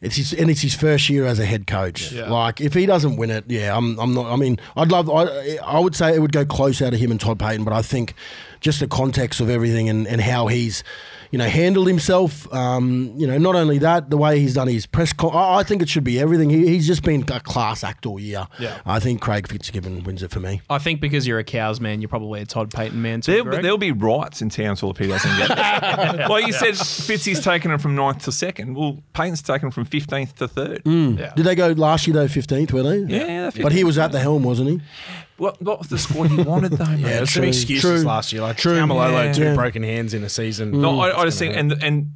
It's 0.00 0.14
his, 0.14 0.32
and 0.32 0.48
it's 0.48 0.60
his 0.60 0.74
first 0.74 1.08
year 1.08 1.26
as 1.26 1.40
a 1.40 1.44
head 1.44 1.66
coach. 1.66 2.12
Like 2.30 2.60
if 2.60 2.72
he 2.72 2.86
doesn't 2.86 3.16
win 3.16 3.30
it, 3.30 3.44
yeah, 3.48 3.76
I'm, 3.76 3.98
I'm 3.98 4.14
not. 4.14 4.26
I 4.32 4.36
mean, 4.36 4.58
I'd 4.76 4.92
love. 4.92 5.10
I, 5.10 5.56
I 5.56 5.80
would 5.80 5.96
say 5.96 6.14
it 6.14 6.20
would 6.20 6.32
go 6.32 6.44
close 6.46 6.80
out 6.80 6.94
of 6.94 7.00
him 7.00 7.10
and 7.10 7.20
Todd 7.20 7.38
Payten, 7.40 7.64
but 7.64 7.72
I 7.74 7.82
think 7.82 8.14
just 8.60 8.78
the 8.78 8.86
context 8.86 9.40
of 9.40 9.50
everything 9.50 9.88
and, 9.88 10.06
and 10.06 10.20
how 10.20 10.46
he's, 10.46 10.84
you 11.30 11.38
know, 11.38 11.46
handled 11.48 11.88
himself. 11.88 12.52
Um, 12.52 13.12
you 13.16 13.26
know, 13.26 13.38
not 13.38 13.54
only 13.54 13.78
that, 13.78 14.10
the 14.10 14.16
way 14.16 14.38
he's 14.40 14.54
done 14.54 14.68
his 14.68 14.86
press. 14.86 15.12
Con- 15.12 15.34
I, 15.34 15.58
I 15.58 15.62
think 15.62 15.82
it 15.82 15.88
should 15.88 16.04
be 16.04 16.18
everything. 16.20 16.50
He, 16.50 16.66
he's 16.66 16.86
just 16.86 17.02
been 17.02 17.24
a 17.30 17.40
class 17.40 17.84
act 17.84 18.06
all 18.06 18.18
year. 18.18 18.46
Yeah. 18.58 18.80
I 18.86 19.00
think 19.00 19.20
Craig 19.20 19.46
Fitzgibbon 19.48 20.04
wins 20.04 20.22
it 20.22 20.30
for 20.30 20.40
me. 20.40 20.62
I 20.70 20.78
think 20.78 21.00
because 21.00 21.26
you're 21.26 21.38
a 21.38 21.44
cows 21.44 21.80
man, 21.80 22.00
you're 22.00 22.08
probably 22.08 22.40
a 22.40 22.46
Todd 22.46 22.70
Payten 22.70 22.94
man 22.94 23.20
too. 23.20 23.42
There'll, 23.44 23.62
there'll 23.62 23.78
be 23.78 23.92
riots 23.92 24.42
in 24.42 24.48
Townsville 24.50 24.90
if 24.92 24.98
he 24.98 25.06
doesn't 25.06 25.36
get 25.36 25.50
it. 25.50 26.28
well, 26.28 26.40
you 26.40 26.52
said 26.52 26.74
Fitzy's 26.74 27.40
taken 27.40 27.70
it 27.70 27.80
from 27.80 27.94
ninth 27.94 28.24
to 28.24 28.32
second. 28.32 28.74
Well, 28.74 29.02
Payten's 29.14 29.42
taken 29.42 29.68
it 29.68 29.74
from 29.74 29.86
15th 29.86 30.34
to 30.36 30.48
third. 30.48 30.82
Yeah. 30.84 31.32
Did 31.34 31.44
they 31.44 31.54
go 31.54 31.68
last 31.72 32.06
year 32.06 32.14
though? 32.14 32.28
Fifteenth 32.28 32.72
were 32.72 32.82
they? 32.82 32.98
Yeah, 32.98 33.50
But 33.60 33.72
he 33.72 33.84
was 33.84 33.98
at 33.98 34.12
the 34.12 34.20
helm, 34.20 34.42
wasn't 34.42 34.68
he? 34.70 34.80
What, 35.38 35.60
what 35.62 35.78
was 35.78 35.88
the 35.88 35.98
squad 35.98 36.30
he 36.30 36.42
wanted 36.42 36.72
though? 36.72 36.84
mate? 36.90 37.00
Yeah, 37.00 37.08
there's 37.08 37.30
some 37.32 37.42
true, 37.42 37.48
excuses 37.48 37.80
true, 37.80 38.00
last 38.02 38.32
year. 38.32 38.42
Like 38.42 38.56
true. 38.58 38.74
Taumalolo, 38.78 39.24
Yeah. 39.26 39.32
two 39.32 39.42
Yeah. 39.44 39.54
broken 39.54 39.82
hands 39.82 40.12
in 40.14 40.22
a 40.24 40.28
season. 40.28 40.72
No, 40.80 41.00
I, 41.00 41.20
I 41.20 41.24
just 41.24 41.38
think, 41.38 41.56
and 41.56 41.72
and 41.82 42.12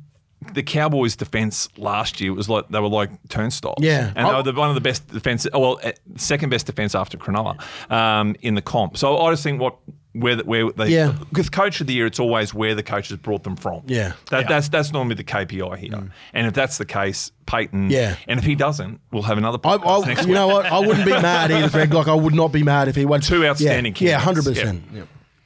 the 0.55 0.63
Cowboys' 0.65 1.15
defense 1.15 1.69
last 1.79 2.21
year 2.21 2.35
was 2.35 2.49
like 2.49 2.69
they 2.69 2.81
were 2.81 2.89
like 2.89 3.11
turnstiles. 3.29 3.77
Yeah. 3.81 4.13
and 4.17 4.27
they 4.29 4.33
were 4.35 4.43
the, 4.43 4.53
one 4.53 4.69
of 4.69 4.75
the 4.75 4.81
best 4.81 5.07
defense. 5.09 5.47
oh, 5.53 5.61
Well, 5.61 5.81
eh, 5.83 5.93
second 6.17 6.51
best 6.51 6.67
defense 6.67 6.95
after 6.97 7.17
Cronulla 7.17 7.61
um, 7.91 8.35
in 8.43 8.55
the 8.57 8.63
comp. 8.63 8.97
So 8.97 9.19
I 9.19 9.31
just 9.31 9.43
think 9.43 9.61
what. 9.61 9.77
Where, 10.15 10.37
the- 10.37 10.45
where 10.45 10.71
they, 10.73 10.89
Yeah. 10.89 11.15
with 11.33 11.51
coach 11.53 11.81
of 11.81 11.87
the 11.87 11.95
year, 11.95 12.05
it's 12.07 12.21
always 12.21 12.53
where 12.53 12.75
the 12.75 12.83
coach 12.83 13.09
has 13.09 13.17
brought 13.19 13.45
them 13.45 13.57
from. 13.57 13.83
Yeah. 13.87 14.13
that, 14.31 14.47
that's 14.49 14.69
that's 14.69 14.93
normally 14.93 15.15
the 15.15 15.25
KPI 15.25 15.79
here. 15.79 15.91
Mm. 15.91 16.11
And 16.35 16.47
if 16.47 16.53
that's 16.53 16.77
the 16.77 16.85
case, 16.85 17.33
Payten. 17.47 17.91
Yeah. 17.91 18.17
and 18.29 18.39
if 18.39 18.45
he 18.45 18.55
doesn't, 18.55 19.01
we'll 19.11 19.23
have 19.23 19.39
another. 19.39 19.59
I, 19.65 19.79
podcast 19.79 20.05
I, 20.05 20.09
next 20.09 20.23
you 20.23 20.29
week. 20.29 20.35
know 20.35 20.49
what? 20.49 20.67
I 20.67 20.79
wouldn't 20.81 21.07
be 21.07 21.13
mad 21.13 21.51
either, 21.51 21.71
Greg. 21.71 21.95
Like 21.95 22.09
I 22.09 22.15
would 22.15 22.35
not 22.35 22.53
be 22.53 22.63
mad 22.63 22.89
if 22.89 22.97
he 22.97 23.07
went 23.07 23.25
Two 23.25 23.47
outstanding 23.47 23.95
Yeah, 23.99 24.11
yeah, 24.11 24.19
hundred 24.19 24.45
percent. 24.45 24.83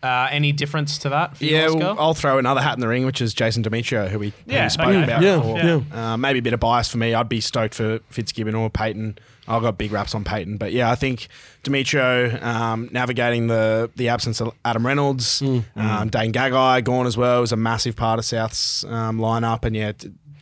Uh, 0.07 0.29
any 0.31 0.53
difference 0.53 0.99
to 0.99 1.09
that? 1.09 1.37
For 1.37 1.45
you, 1.45 1.57
Yeah, 1.57 1.71
well, 1.71 1.97
I'll 1.99 2.15
throw 2.15 2.39
another 2.39 2.61
hat 2.61 2.75
in 2.75 2.81
the 2.81 2.89
ring, 2.89 3.05
which 3.07 3.21
is 3.21 3.35
Jason 3.35 3.63
Demetriou, 3.65 4.09
who 4.09 4.19
we, 4.19 4.33
who 4.49 4.55
we 4.63 4.69
spoke 4.69 4.87
okay. 4.89 5.03
about 5.05 5.23
Yeah, 5.23 5.37
before. 5.37 5.59
yeah. 5.59 6.13
Uh, 6.13 6.17
maybe 6.17 6.39
a 6.39 6.43
bit 6.43 6.53
of 6.55 6.61
bias 6.61 6.89
for 6.89 6.99
me. 6.99 7.13
I'd 7.15 7.29
be 7.29 7.41
stoked 7.41 7.75
for 7.75 7.99
Fitzgibbon 8.11 8.55
or 8.55 8.71
Payten. 8.71 9.19
I've 9.49 9.63
got 9.63 9.79
big 9.79 9.93
raps 9.93 10.15
on 10.15 10.25
Payten, 10.25 10.59
but 10.59 10.73
yeah, 10.73 10.91
I 10.91 10.97
think 10.97 11.29
Demetriou 11.65 12.43
um, 12.43 12.89
navigating 12.93 13.47
the 13.47 13.91
the 13.97 14.09
absence 14.09 14.41
of 14.41 14.53
Adam 14.65 14.85
Reynolds, 14.87 15.39
Hmm. 15.41 15.61
um, 15.77 16.09
Dane 16.09 16.33
Gagai 16.33 16.83
gone 16.85 17.07
as 17.07 17.17
well 17.17 17.41
was 17.43 17.53
a 17.53 17.57
massive 17.57 17.95
part 17.97 18.19
of 18.19 18.25
South's 18.25 18.85
um, 18.85 19.19
lineup, 19.19 19.65
and 19.65 19.77
yeah. 19.77 19.93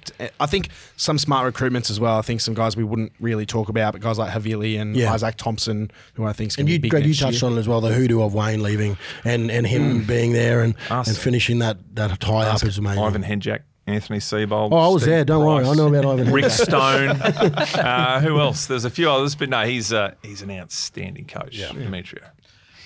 T- 0.05 0.13
t- 0.19 0.29
I 0.41 0.47
think 0.47 0.69
some 0.97 1.19
smart 1.19 1.53
recruitments 1.53 1.91
as 1.91 1.99
well. 2.01 2.17
I 2.19 2.23
think 2.23 2.41
some 2.41 2.55
guys 2.55 2.77
we 2.77 2.85
wouldn't 2.85 3.13
really 3.21 3.47
talk 3.47 3.69
about, 3.69 3.93
but 3.93 4.01
guys 4.01 4.19
like 4.19 4.33
Havili 4.33 4.81
and 4.81 4.97
Yeah. 4.97 5.13
Isaac 5.13 5.37
Thompson, 5.37 5.91
who 6.15 6.25
I 6.25 6.33
think 6.33 6.49
is 6.51 6.57
going 6.57 6.65
And 6.65 6.69
to 6.69 6.73
you, 6.75 6.79
be 6.79 6.83
big 6.83 6.91
Greg, 6.91 7.07
you 7.07 7.15
touched 7.15 7.43
year. 7.43 7.51
on 7.51 7.57
it 7.57 7.61
as 7.61 7.69
well, 7.69 7.81
the 7.81 7.93
hoodoo 7.93 8.23
of 8.23 8.35
Wayne 8.35 8.63
leaving 8.63 8.97
and, 9.25 9.51
and 9.51 9.67
him 9.67 10.05
being 10.05 10.33
there 10.33 10.63
and, 10.63 10.75
Us. 10.91 11.09
and 11.09 11.17
finishing 11.17 11.59
that, 11.61 11.79
that 11.95 12.19
tie 12.21 12.47
up 12.47 12.63
is 12.65 12.79
amazing. 12.79 13.03
Ivan 13.03 13.23
Henjak, 13.23 13.61
Anthony 13.87 14.19
Seibold. 14.19 14.71
Oh, 14.73 14.77
I 14.77 14.89
was 14.89 15.03
Steve 15.03 15.11
there. 15.15 15.25
Don't 15.25 15.45
worry. 15.45 15.67
I 15.67 15.75
know 15.75 15.89
about 15.89 16.07
Ivan 16.07 16.33
Rick 16.33 16.51
Stone. 16.51 17.11
uh, 17.11 18.21
who 18.21 18.39
else? 18.41 18.67
There's 18.67 18.85
a 18.85 18.91
few 18.91 19.11
others, 19.11 19.35
but 19.35 19.49
no, 19.49 19.65
he's 19.65 19.93
uh, 19.93 20.15
he's 20.23 20.43
an 20.43 20.51
outstanding 20.51 21.27
coach, 21.27 21.57
yeah. 21.59 21.69
Demetriou. 21.69 22.23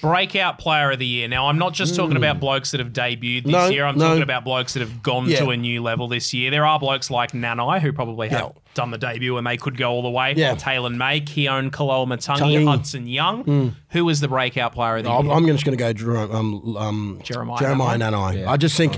Breakout 0.01 0.59
player 0.59 0.93
of 0.93 0.99
the 0.99 1.07
year. 1.07 1.27
Now, 1.29 1.49
I'm 1.49 1.59
not 1.59 1.73
just 1.75 1.97
talking 1.97 2.17
about 2.17 2.39
blokes 2.39 2.71
that 2.71 2.79
have 2.81 2.93
debuted 2.93 3.45
this. 3.45 3.53
No, 3.53 3.69
year. 3.69 3.85
I'm 3.85 3.99
no. 3.99 4.07
talking 4.09 4.23
about 4.23 4.45
blokes 4.45 4.75
that 4.75 4.81
have 4.81 5.03
gone 5.03 5.29
Yeah. 5.29 5.39
to 5.41 5.51
a 5.51 5.57
new 5.57 5.83
level 5.83 6.07
this 6.07 6.33
year. 6.33 6.51
There 6.51 6.65
are 6.65 6.79
blokes 6.79 7.11
like 7.11 7.33
Nanai 7.33 7.81
who 7.81 7.93
probably 7.93 8.29
have 8.29 8.41
Yeah. 8.41 8.49
done 8.75 8.91
the 8.93 8.99
debut 8.99 9.37
and 9.37 9.47
they 9.47 9.57
could 9.57 9.77
go 9.77 9.91
all 9.91 10.03
the 10.03 10.11
way. 10.11 10.35
Yeah. 10.37 10.55
Taylan 10.55 10.97
May, 10.97 11.21
Keaon 11.21 11.71
Koloamatangi, 11.71 12.65
Hudson 12.67 13.07
Young. 13.09 13.75
Who 13.91 14.05
was 14.05 14.21
the 14.21 14.29
breakout 14.29 14.73
player 14.73 14.99
of 14.99 15.05
the 15.05 15.11
I'm, 15.11 15.27
year? 15.27 15.35
I'm 15.35 15.47
just 15.49 15.65
going 15.65 15.77
to 15.77 15.83
go 15.83 15.93
Jer- 15.93 16.17
um, 16.33 16.77
um, 16.77 17.21
Jeremiah 17.25 17.59
Jeremiah 17.59 17.99
Nanai. 17.99 18.45
Nanai. 18.45 18.47
I 18.47 18.57
just 18.57 18.77
think 18.77 18.97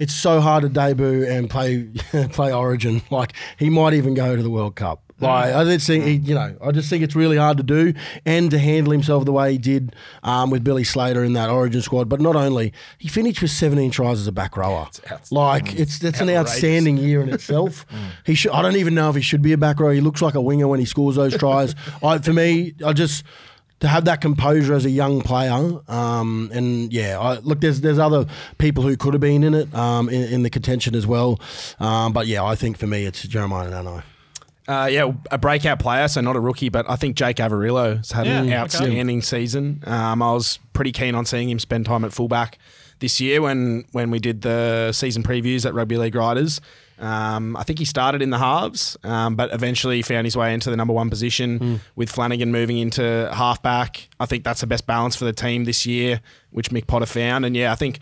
it's 0.00 0.14
so 0.14 0.40
hard 0.40 0.62
to 0.62 0.68
debut 0.68 1.26
and 1.28 1.48
play 1.48 1.84
play 2.32 2.52
Origin. 2.52 3.02
Like 3.10 3.34
he 3.58 3.70
might 3.70 3.94
even 3.94 4.14
go 4.14 4.34
to 4.34 4.42
the 4.42 4.50
World 4.50 4.74
Cup. 4.74 5.09
Like 5.20 5.54
I 5.54 5.64
just 5.64 5.86
think 5.86 6.04
he, 6.04 6.14
you 6.14 6.34
know, 6.34 6.56
I 6.62 6.72
just 6.72 6.88
think 6.88 7.02
it's 7.02 7.14
really 7.14 7.36
hard 7.36 7.56
to 7.58 7.62
do 7.62 7.92
and 8.24 8.50
to 8.50 8.58
handle 8.58 8.92
himself 8.92 9.24
the 9.24 9.32
way 9.32 9.52
he 9.52 9.58
did 9.58 9.94
um, 10.22 10.50
with 10.50 10.64
Billy 10.64 10.84
Slater 10.84 11.22
in 11.24 11.34
that 11.34 11.50
Origin 11.50 11.82
squad. 11.82 12.08
But 12.08 12.20
not 12.20 12.36
only 12.36 12.72
he 12.98 13.08
finished 13.08 13.42
with 13.42 13.50
17 13.50 13.90
tries 13.90 14.20
as 14.20 14.26
a 14.26 14.32
back 14.32 14.56
rower. 14.56 14.88
Like 15.30 15.78
it's 15.78 15.98
that's 15.98 16.20
an 16.20 16.28
outstanding 16.30 16.96
year 16.96 17.22
in 17.22 17.28
itself. 17.32 17.86
he 18.26 18.34
should. 18.34 18.52
I 18.52 18.62
don't 18.62 18.76
even 18.76 18.94
know 18.94 19.10
if 19.10 19.16
he 19.16 19.22
should 19.22 19.42
be 19.42 19.52
a 19.52 19.58
back 19.58 19.80
rower. 19.80 19.92
He 19.92 20.00
looks 20.00 20.22
like 20.22 20.34
a 20.34 20.40
winger 20.40 20.68
when 20.68 20.80
he 20.80 20.86
scores 20.86 21.16
those 21.16 21.36
tries. 21.36 21.74
I, 22.02 22.18
for 22.18 22.32
me, 22.32 22.74
I 22.84 22.92
just 22.92 23.24
to 23.80 23.88
have 23.88 24.04
that 24.04 24.20
composure 24.20 24.74
as 24.74 24.84
a 24.84 24.90
young 24.90 25.22
player, 25.22 25.80
um, 25.88 26.50
and 26.52 26.92
yeah, 26.92 27.18
I, 27.18 27.38
look, 27.38 27.60
there's 27.60 27.80
there's 27.80 27.98
other 27.98 28.26
people 28.58 28.82
who 28.82 28.96
could 28.96 29.14
have 29.14 29.20
been 29.20 29.42
in 29.42 29.54
it, 29.54 29.74
um, 29.74 30.08
in, 30.08 30.22
in 30.32 30.42
the 30.42 30.50
contention 30.50 30.94
as 30.94 31.06
well, 31.06 31.40
um, 31.80 32.12
but 32.12 32.26
yeah, 32.26 32.44
I 32.44 32.54
think 32.54 32.76
for 32.76 32.86
me 32.86 33.06
it's 33.06 33.22
Jeremiah 33.22 33.70
Nano. 33.70 34.02
Uh, 34.70 34.86
yeah, 34.86 35.12
a 35.32 35.38
breakout 35.38 35.80
player, 35.80 36.06
so 36.06 36.20
not 36.20 36.36
a 36.36 36.40
rookie, 36.40 36.68
but 36.68 36.88
I 36.88 36.94
think 36.94 37.16
Jake 37.16 37.38
Averillo 37.38 37.96
has 37.96 38.12
had 38.12 38.26
an 38.28 38.44
Yeah, 38.46 38.52
okay. 38.52 38.56
outstanding 38.56 39.20
season. 39.22 39.82
Um, 39.86 40.22
I 40.22 40.32
was 40.32 40.58
pretty 40.72 40.92
keen 40.92 41.14
on 41.16 41.24
seeing 41.26 41.50
him 41.50 41.58
spend 41.58 41.86
time 41.86 42.04
at 42.04 42.12
fullback 42.12 42.56
this 43.00 43.20
year 43.20 43.42
when 43.42 43.84
when 43.92 44.10
we 44.10 44.18
did 44.20 44.42
the 44.42 44.92
season 44.92 45.22
previews 45.24 45.66
at 45.66 45.74
Rugby 45.74 45.96
League 45.96 46.14
Riders. 46.14 46.60
Um, 47.00 47.56
I 47.56 47.62
think 47.64 47.78
he 47.78 47.84
started 47.86 48.20
in 48.22 48.28
the 48.30 48.38
halves, 48.38 48.96
um, 49.04 49.34
but 49.34 49.52
eventually 49.54 50.02
found 50.02 50.26
his 50.26 50.36
way 50.36 50.52
into 50.52 50.70
the 50.70 50.76
number 50.76 50.92
one 50.92 51.08
position 51.10 51.80
with 51.96 52.10
Flanagan 52.10 52.52
moving 52.52 52.76
into 52.78 53.28
halfback. 53.32 54.08
I 54.20 54.26
think 54.26 54.44
that's 54.44 54.60
the 54.60 54.66
best 54.66 54.86
balance 54.86 55.16
for 55.16 55.24
the 55.24 55.32
team 55.32 55.64
this 55.64 55.86
year, 55.86 56.20
which 56.50 56.68
Mick 56.70 56.86
Potter 56.86 57.06
found. 57.06 57.46
And 57.46 57.56
yeah, 57.56 57.72
I 57.72 57.74
think 57.74 58.00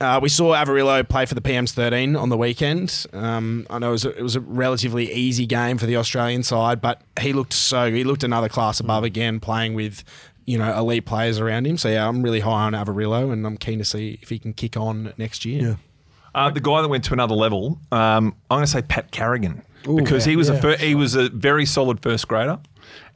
uh, 0.00 0.20
we 0.22 0.28
saw 0.28 0.54
Averillo 0.54 1.08
play 1.08 1.24
for 1.24 1.34
the 1.34 1.40
PMs 1.40 1.72
13 1.72 2.16
on 2.16 2.28
the 2.28 2.36
weekend. 2.36 3.06
Um, 3.12 3.66
I 3.70 3.78
know 3.78 3.88
it 3.88 3.92
was, 3.92 4.04
a, 4.04 4.16
it 4.16 4.22
was 4.22 4.36
a 4.36 4.40
relatively 4.40 5.10
easy 5.12 5.46
game 5.46 5.78
for 5.78 5.86
the 5.86 5.96
Australian 5.96 6.42
side, 6.42 6.80
but 6.80 7.00
he 7.18 7.32
looked 7.32 7.54
so 7.54 7.90
he 7.90 8.04
looked 8.04 8.22
another 8.22 8.48
class 8.48 8.78
above 8.78 9.04
again, 9.04 9.40
playing 9.40 9.74
with 9.74 10.04
you 10.44 10.58
know 10.58 10.76
elite 10.76 11.06
players 11.06 11.40
around 11.40 11.66
him. 11.66 11.78
So 11.78 11.88
yeah, 11.88 12.06
I'm 12.06 12.22
really 12.22 12.40
high 12.40 12.66
on 12.66 12.72
Averillo, 12.72 13.32
and 13.32 13.46
I'm 13.46 13.56
keen 13.56 13.78
to 13.78 13.84
see 13.84 14.18
if 14.20 14.28
he 14.28 14.38
can 14.38 14.52
kick 14.52 14.76
on 14.76 15.14
next 15.16 15.44
year. 15.44 15.62
Yeah. 15.62 15.74
Uh, 16.34 16.50
the 16.50 16.60
guy 16.60 16.82
that 16.82 16.88
went 16.88 17.02
to 17.04 17.14
another 17.14 17.34
level, 17.34 17.78
um, 17.90 18.36
I'm 18.50 18.56
going 18.58 18.64
to 18.64 18.70
say 18.70 18.82
Pat 18.82 19.10
Carrigan 19.10 19.62
because 19.84 20.26
he 20.26 20.36
was 20.36 20.50
a 20.50 20.54
yeah. 20.54 20.60
fir- 20.60 20.76
he 20.76 20.94
was 20.94 21.14
a 21.14 21.30
very 21.30 21.64
solid 21.64 22.02
first 22.02 22.28
grader, 22.28 22.58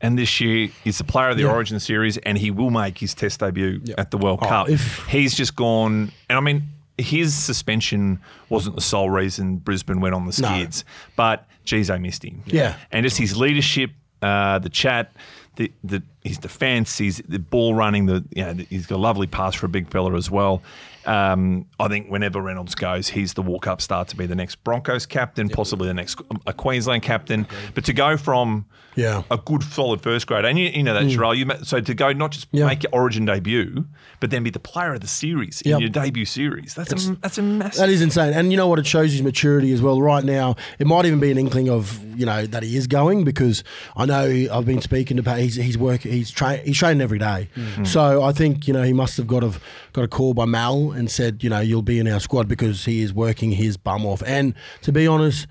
and 0.00 0.18
this 0.18 0.40
year 0.40 0.68
he's 0.84 0.98
the 0.98 1.04
player 1.04 1.28
of 1.30 1.36
the 1.36 1.44
Yeah. 1.44 1.52
Origin 1.52 1.78
series, 1.80 2.16
and 2.18 2.38
he 2.38 2.50
will 2.50 2.70
make 2.70 2.98
his 2.98 3.14
Test 3.14 3.40
debut 3.40 3.82
at 3.98 4.10
the 4.10 4.18
World 4.18 4.40
Cup. 4.40 4.66
Oh, 4.68 4.72
if- 4.72 5.06
he's 5.08 5.34
just 5.34 5.56
gone, 5.56 6.12
and 6.28 6.36
I 6.38 6.40
mean. 6.40 6.62
His 6.98 7.34
suspension 7.34 8.20
wasn't 8.50 8.74
the 8.76 8.82
sole 8.82 9.08
reason 9.08 9.56
Brisbane 9.56 10.02
went 10.02 10.14
on 10.14 10.26
the 10.26 10.38
No. 10.42 10.48
skids, 10.48 10.84
but 11.16 11.48
geez, 11.64 11.86
they 11.88 11.96
missed 11.98 12.22
him. 12.22 12.42
Yeah. 12.44 12.74
and 12.92 13.04
just 13.04 13.16
his 13.16 13.34
leadership, 13.38 13.92
uh, 14.20 14.58
the 14.58 14.68
chat, 14.68 15.10
the, 15.56 15.72
the 15.82 16.02
his 16.22 16.36
defence, 16.36 16.98
his 16.98 17.22
the 17.26 17.38
ball 17.38 17.74
running, 17.74 18.04
the 18.04 18.22
you 18.36 18.44
know, 18.44 18.52
he's 18.68 18.84
got 18.86 18.96
a 18.96 18.98
lovely 18.98 19.26
pass 19.26 19.54
for 19.54 19.64
a 19.64 19.68
big 19.70 19.88
fella 19.88 20.14
as 20.14 20.30
well. 20.30 20.60
Um, 21.06 21.66
I 21.78 21.88
think 21.88 22.08
whenever 22.10 22.40
Reynolds 22.40 22.74
goes, 22.74 23.08
he's 23.08 23.34
the 23.34 23.42
walk 23.42 23.66
up 23.66 23.80
star 23.80 24.04
to 24.04 24.16
be 24.16 24.26
the 24.26 24.34
next 24.34 24.56
Broncos 24.64 25.06
captain, 25.06 25.48
possibly 25.48 25.88
the 25.88 25.94
next 25.94 26.20
um, 26.30 26.40
a 26.46 26.52
Queensland 26.52 27.02
captain. 27.02 27.46
But 27.74 27.84
to 27.86 27.92
go 27.92 28.16
from 28.16 28.66
Yeah. 28.96 29.22
a 29.30 29.38
good 29.38 29.62
solid 29.62 30.02
first 30.02 30.26
grade, 30.26 30.44
and 30.44 30.58
you, 30.58 30.66
you 30.66 30.82
know 30.82 30.92
that 30.94 31.04
mm. 31.04 31.16
Jharal, 31.16 31.36
you 31.36 31.64
so 31.64 31.80
to 31.80 31.94
go 31.94 32.12
not 32.12 32.32
just 32.32 32.48
Yeah. 32.52 32.66
make 32.66 32.82
your 32.82 32.90
Origin 32.92 33.24
debut, 33.24 33.86
but 34.20 34.30
then 34.30 34.42
be 34.42 34.50
the 34.50 34.58
player 34.60 34.94
of 34.94 35.00
the 35.00 35.06
series 35.06 35.62
in 35.62 35.80
your 35.80 35.88
debut 35.88 36.26
series. 36.26 36.74
That's 36.74 36.92
a, 36.92 37.14
that's 37.16 37.38
a 37.38 37.42
massive. 37.42 37.80
That 37.80 37.88
is 37.88 38.02
insane, 38.02 38.34
and 38.34 38.50
you 38.50 38.56
know 38.58 38.68
what? 38.68 38.78
It 38.78 38.86
shows 38.86 39.12
his 39.12 39.22
maturity 39.22 39.72
as 39.72 39.80
well. 39.80 40.02
Right 40.02 40.24
now, 40.24 40.56
it 40.78 40.86
might 40.86 41.06
even 41.06 41.20
be 41.20 41.30
an 41.30 41.38
inkling 41.38 41.70
of 41.70 41.98
you 42.18 42.26
know 42.26 42.44
that 42.46 42.62
he 42.62 42.76
is 42.76 42.86
going 42.86 43.24
because 43.24 43.64
I 43.96 44.04
know 44.04 44.24
I've 44.52 44.66
been 44.66 44.82
speaking 44.82 45.16
to 45.16 45.22
Pat. 45.22 45.38
He's 45.38 45.54
he's 45.54 45.78
work 45.78 46.02
he's 46.02 46.30
train 46.30 46.60
he's 46.64 46.76
training 46.76 47.00
every 47.00 47.18
day. 47.18 47.48
Mm. 47.56 47.86
So 47.86 48.22
I 48.22 48.32
think 48.32 48.68
you 48.68 48.74
know 48.74 48.82
he 48.82 48.92
must 48.92 49.16
have 49.16 49.26
got 49.26 49.42
a 49.42 49.52
got 49.94 50.02
a 50.02 50.08
call 50.08 50.34
by 50.34 50.44
Mal 50.44 50.89
and 50.92 51.10
said 51.10 51.42
you 51.44 51.50
know 51.50 51.60
you'll 51.60 51.82
be 51.82 51.98
in 51.98 52.06
our 52.08 52.20
squad 52.20 52.48
because 52.48 52.84
he 52.84 53.00
is 53.02 53.12
working 53.12 53.52
his 53.52 53.76
bum 53.76 54.04
off. 54.06 54.22
And 54.26 54.54
to 54.82 54.92
be 54.92 55.06
honest. 55.06 55.46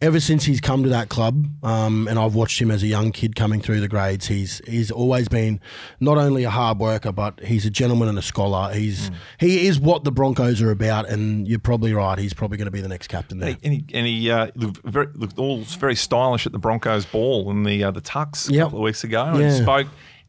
Ever 0.00 0.20
since 0.20 0.44
he's 0.44 0.60
come 0.60 0.84
to 0.84 0.90
that 0.90 1.08
club, 1.08 1.44
um, 1.64 2.06
and 2.06 2.20
I've 2.20 2.36
watched 2.36 2.62
him 2.62 2.70
as 2.70 2.84
a 2.84 2.86
young 2.86 3.10
kid 3.10 3.34
coming 3.34 3.60
through 3.60 3.80
the 3.80 3.88
grades, 3.88 4.28
he's 4.28 4.60
he's 4.64 4.92
always 4.92 5.26
been 5.28 5.60
not 5.98 6.18
only 6.18 6.44
a 6.44 6.50
hard 6.50 6.78
worker, 6.78 7.10
but 7.10 7.40
he's 7.40 7.66
a 7.66 7.70
gentleman 7.70 8.08
and 8.08 8.16
a 8.16 8.22
scholar. 8.22 8.72
He's 8.72 9.10
he 9.40 9.66
is 9.66 9.80
what 9.80 10.04
the 10.04 10.12
Broncos 10.12 10.62
are 10.62 10.70
about, 10.70 11.08
and 11.08 11.48
you're 11.48 11.58
probably 11.58 11.92
right. 11.94 12.16
He's 12.16 12.32
probably 12.32 12.58
going 12.58 12.66
to 12.66 12.70
be 12.70 12.80
the 12.80 12.86
next 12.86 13.08
captain 13.08 13.38
there. 13.40 13.56
And 13.64 13.72
he, 13.72 13.84
and 13.92 14.06
he 14.06 14.30
uh, 14.30 14.52
looked, 14.54 14.86
very, 14.86 15.08
looked 15.16 15.36
all 15.36 15.62
very 15.62 15.96
stylish 15.96 16.46
at 16.46 16.52
the 16.52 16.60
Broncos 16.60 17.04
ball 17.04 17.50
in 17.50 17.64
the 17.64 17.82
uh, 17.82 17.90
the 17.90 18.00
tux 18.00 18.48
a 18.48 18.52
Yep. 18.52 18.66
couple 18.66 18.78
of 18.78 18.84
weeks 18.84 19.02
ago, 19.02 19.24
and 19.24 19.40
Yeah. 19.40 19.62
spoke 19.62 19.88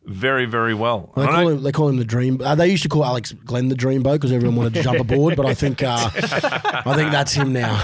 very 0.09 0.45
very 0.45 0.73
well. 0.73 1.11
They 1.15 1.25
call 1.25 1.47
him. 1.47 1.63
They 1.63 1.71
call 1.71 1.87
him 1.87 1.97
the 1.97 2.03
dream. 2.05 2.41
Uh, 2.43 2.55
they 2.55 2.67
used 2.69 2.83
to 2.83 2.89
call 2.89 3.05
Alex 3.05 3.31
Glenn 3.31 3.69
the 3.69 3.75
dreamboat 3.75 4.13
because 4.13 4.31
everyone 4.31 4.55
wanted 4.57 4.73
to 4.73 4.83
jump 4.83 4.99
aboard. 5.09 5.35
But 5.35 5.45
I 5.45 5.53
think, 5.53 5.83
uh, 5.83 6.09
I 6.13 6.93
think 6.95 7.11
that's 7.11 7.33
him 7.33 7.53
now. 7.53 7.75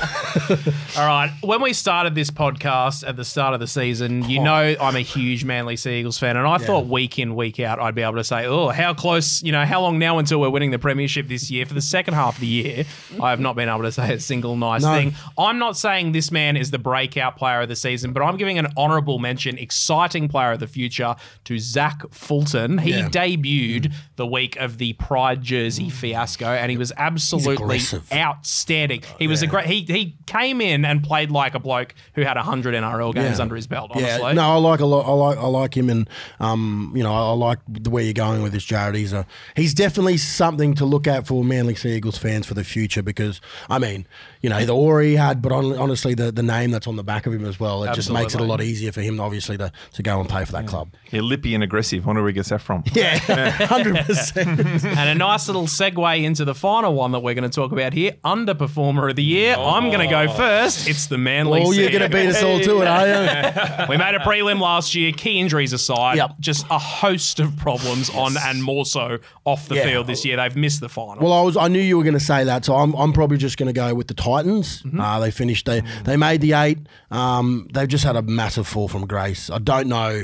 All 0.98 1.06
right. 1.06 1.32
When 1.42 1.62
we 1.62 1.74
started 1.74 2.16
this 2.16 2.32
podcast 2.32 3.08
at 3.08 3.16
the 3.16 3.24
start 3.26 3.54
of 3.54 3.60
the 3.60 3.68
season, 3.68 4.24
Oh. 4.24 4.28
you 4.28 4.42
know 4.42 4.76
I'm 4.80 4.96
a 4.96 5.02
huge 5.02 5.46
Manly 5.46 5.76
Sea 5.76 6.00
Eagles 6.00 6.18
fan, 6.18 6.36
and 6.38 6.48
I 6.48 6.58
thought 6.58 6.88
week 6.88 7.20
in, 7.20 7.36
week 7.36 7.60
out, 7.60 7.80
I'd 7.80 7.96
be 7.96 8.02
able 8.02 8.16
to 8.16 8.24
say, 8.24 8.46
oh, 8.46 8.70
how 8.70 8.94
close, 8.94 9.44
you 9.44 9.52
know, 9.52 9.66
how 9.66 9.82
long 9.82 10.00
now 10.00 10.18
until 10.18 10.42
we're 10.42 10.50
winning 10.50 10.72
the 10.72 10.80
Premiership 10.80 11.28
this 11.28 11.52
year? 11.52 11.66
For 11.66 11.74
the 11.74 11.82
second 11.82 12.14
half 12.16 12.36
of 12.36 12.42
the 12.42 12.48
year, 12.48 12.86
I 13.22 13.30
have 13.30 13.40
not 13.40 13.56
been 13.56 13.70
able 13.70 13.84
to 13.84 13.92
say 13.92 14.14
a 14.14 14.20
single 14.20 14.56
nice 14.56 14.82
No. 14.84 14.94
thing. 14.94 15.14
I'm 15.38 15.60
not 15.60 15.78
saying 15.78 16.12
this 16.14 16.32
man 16.32 16.58
is 16.58 16.72
the 16.72 16.80
breakout 16.80 17.38
player 17.38 17.62
of 17.62 17.70
the 17.70 17.76
season, 17.76 18.14
but 18.14 18.22
I'm 18.24 18.38
giving 18.38 18.58
an 18.58 18.68
honourable 18.78 19.20
mention, 19.20 19.58
exciting 19.58 20.28
player 20.28 20.54
of 20.54 20.60
the 20.60 20.68
future 20.68 21.16
to 21.46 21.60
Zach 21.60 22.02
Fulton. 22.16 22.78
He 22.80 22.92
Yeah. 22.92 23.10
debuted 23.10 23.94
the 24.16 24.26
week 24.26 24.56
of 24.58 24.78
the 24.78 24.94
Pride 24.94 25.42
jersey 25.42 25.90
fiasco, 25.90 26.46
and 26.48 26.72
he 26.72 26.78
was 26.78 26.92
absolutely 26.98 27.80
outstanding. 28.14 29.02
He 29.20 29.28
was 29.28 29.42
a 29.42 29.48
great. 29.48 29.66
He 29.68 29.82
he 29.82 30.16
came 30.26 30.62
in 30.62 30.86
and 30.86 31.04
played 31.04 31.32
like 31.32 31.56
a 31.56 31.60
bloke 31.60 31.94
who 32.14 32.22
had 32.24 32.38
hundred 32.38 32.74
NRL 32.76 33.14
games 33.14 33.38
Yeah. 33.38 33.44
under 33.44 33.56
his 33.56 33.68
belt. 33.68 33.92
Honestly, 33.94 34.10
Yeah, 34.28 34.34
no, 34.34 34.52
I 34.54 34.56
like 34.58 34.80
a 34.80 34.86
lot. 34.86 35.06
I 35.06 35.12
like 35.12 35.38
I 35.38 35.48
like 35.48 35.76
him, 35.76 35.90
and 35.90 36.10
um, 36.40 36.94
you 36.96 37.04
know, 37.04 37.14
I, 37.14 37.30
I 37.30 37.34
like 37.34 37.60
the 37.68 37.90
way 37.90 38.04
you're 38.04 38.14
going 38.14 38.42
with 38.42 38.54
this, 38.54 38.64
Jared. 38.64 38.96
He's 38.96 39.14
a 39.14 39.26
he's 39.56 39.74
definitely 39.74 40.18
something 40.18 40.74
to 40.76 40.86
look 40.86 41.08
at 41.08 41.28
for 41.28 41.44
Manly 41.44 41.76
Sea 41.76 41.96
Eagles 41.98 42.18
fans 42.18 42.46
for 42.46 42.54
the 42.54 42.64
future 42.64 43.04
because 43.04 43.42
I 43.70 43.80
mean, 43.80 44.08
you 44.42 44.50
know, 44.50 44.64
the 44.66 44.76
aura 44.76 45.06
he 45.06 45.16
had, 45.16 45.42
but 45.42 45.52
hon- 45.52 45.78
honestly, 45.78 46.14
the, 46.14 46.32
the 46.32 46.44
name 46.44 46.72
that's 46.72 46.88
on 46.88 46.96
the 46.96 47.04
back 47.04 47.26
of 47.26 47.34
him 47.34 47.46
as 47.46 47.60
well, 47.60 47.84
it 47.84 47.94
just 47.94 48.12
makes 48.12 48.34
it 48.36 48.42
a 48.42 48.44
lot 48.44 48.62
easier 48.62 48.92
for 48.92 49.02
him, 49.02 49.20
obviously, 49.20 49.58
to, 49.58 49.72
to 49.94 50.04
go 50.04 50.20
and 50.20 50.30
play 50.30 50.46
for 50.46 50.52
that 50.54 50.68
club. 50.68 50.90
Yeah, 51.12 51.22
lippy 51.22 51.54
and 51.56 51.64
aggressive. 51.64 51.95
Wonder 52.00 52.22
where 52.22 52.30
he 52.30 52.34
gets 52.34 52.50
that 52.50 52.62
from. 52.62 52.84
Yeah, 52.94 53.18
hundred 53.50 53.98
percent. 54.06 54.60
and 54.86 55.10
a 55.10 55.16
nice 55.16 55.48
little 55.48 55.64
segue 55.68 56.24
into 56.24 56.46
the 56.46 56.56
final 56.56 56.94
one 56.94 57.12
that 57.12 57.20
we're 57.20 57.34
going 57.34 57.50
to 57.50 57.54
talk 57.54 57.72
about 57.72 57.94
here, 57.94 58.14
underperformer 58.24 59.10
of 59.10 59.16
the 59.16 59.24
year. 59.24 59.56
I'm 59.58 59.90
going 59.92 60.00
to 60.00 60.08
go 60.08 60.32
first. 60.34 60.88
It's 60.88 61.08
the 61.08 61.18
Manly. 61.18 61.62
Oh, 61.64 61.72
you're 61.72 61.90
going 61.90 62.02
to 62.04 62.10
beat 62.10 62.28
us 62.30 62.42
all 62.44 62.60
to 62.60 62.82
it, 62.82 62.88
are 62.88 63.08
you? 63.08 63.86
We 63.90 63.98
made 63.98 64.16
a 64.16 64.20
prelim 64.20 64.60
last 64.60 64.96
year. 64.96 65.12
Key 65.12 65.40
injuries 65.40 65.74
aside, 65.74 66.18
Yep. 66.18 66.36
just 66.40 66.66
a 66.70 66.80
host 66.80 67.40
of 67.40 67.56
problems 67.58 68.10
on 68.10 68.36
and 68.38 68.64
more 68.64 68.86
so 68.86 69.20
off 69.44 69.68
the 69.68 69.76
Yeah. 69.76 69.84
field 69.86 70.08
this 70.08 70.26
year. 70.26 70.38
They've 70.38 70.56
missed 70.56 70.80
the 70.82 70.90
final. 70.90 71.24
Well, 71.24 71.34
I 71.34 71.42
was. 71.42 71.58
I 71.58 71.68
knew 71.68 71.80
you 71.80 71.98
were 71.98 72.04
going 72.04 72.14
to 72.16 72.20
say 72.20 72.44
that, 72.46 72.66
so 72.66 72.76
I'm. 72.76 72.94
I'm 72.94 73.14
probably 73.14 73.38
just 73.38 73.58
going 73.58 73.68
to 73.68 73.74
go 73.74 73.94
with 73.94 74.08
the 74.08 74.14
Titans. 74.14 74.84
Uh, 74.98 75.20
they 75.20 75.32
finished. 75.32 75.66
They 75.66 75.82
they 76.04 76.18
made 76.18 76.42
the 76.42 76.54
eight. 76.54 76.80
Um, 77.12 77.68
they've 77.74 77.88
just 77.88 78.04
had 78.04 78.16
a 78.16 78.22
massive 78.22 78.68
fall 78.68 78.88
from 78.88 79.06
grace. 79.06 79.50
I 79.50 79.60
don't 79.60 79.88
know 79.88 80.24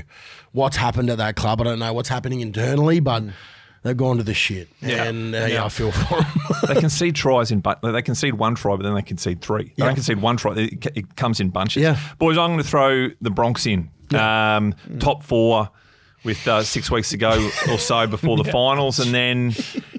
what's 0.52 0.78
happened 0.78 1.10
at 1.10 1.18
that 1.18 1.36
club. 1.36 1.62
I 1.62 1.64
don't 1.66 1.80
know 1.80 1.94
what's 1.94 2.10
happening 2.10 2.42
internally, 2.42 3.00
but 3.00 3.24
they've 3.84 3.98
gone 3.98 4.18
to 4.18 4.24
the 4.24 4.34
shit. 4.34 4.70
And 4.82 5.34
uh, 5.36 5.46
yeah. 5.46 5.66
I 5.66 5.70
feel 5.70 5.92
for 5.92 6.22
them. 6.22 6.26
they 6.68 6.80
concede 6.80 7.16
tries 7.16 7.52
in, 7.52 7.60
but 7.62 7.82
they 7.82 8.02
concede 8.02 8.36
one 8.36 8.56
try, 8.56 8.76
but 8.76 8.84
then 8.84 8.94
they 8.94 9.02
concede 9.02 9.42
three. 9.42 9.64
They 9.66 9.74
Yeah. 9.78 9.86
don't 9.86 9.96
concede 9.96 10.22
one 10.22 10.38
try. 10.38 10.54
It, 10.56 10.86
it 10.96 11.16
comes 11.16 11.40
in 11.40 11.50
bunches. 11.50 11.82
Yeah. 11.84 12.00
Boys, 12.20 12.38
I'm 12.38 12.50
going 12.52 12.60
to 12.60 12.68
throw 12.68 13.10
the 13.22 13.32
Bronx 13.32 13.66
in. 13.66 13.90
Um, 14.14 14.76
top 15.00 15.24
four 15.24 15.70
with 16.26 16.46
uh, 16.48 16.62
six 16.64 16.92
weeks 16.92 17.10
to 17.12 17.18
go 17.18 17.50
or 17.70 17.78
so 17.78 18.06
before 18.08 18.36
the 18.38 18.44
finals, 18.52 19.00
and 19.00 19.14
then 19.14 19.52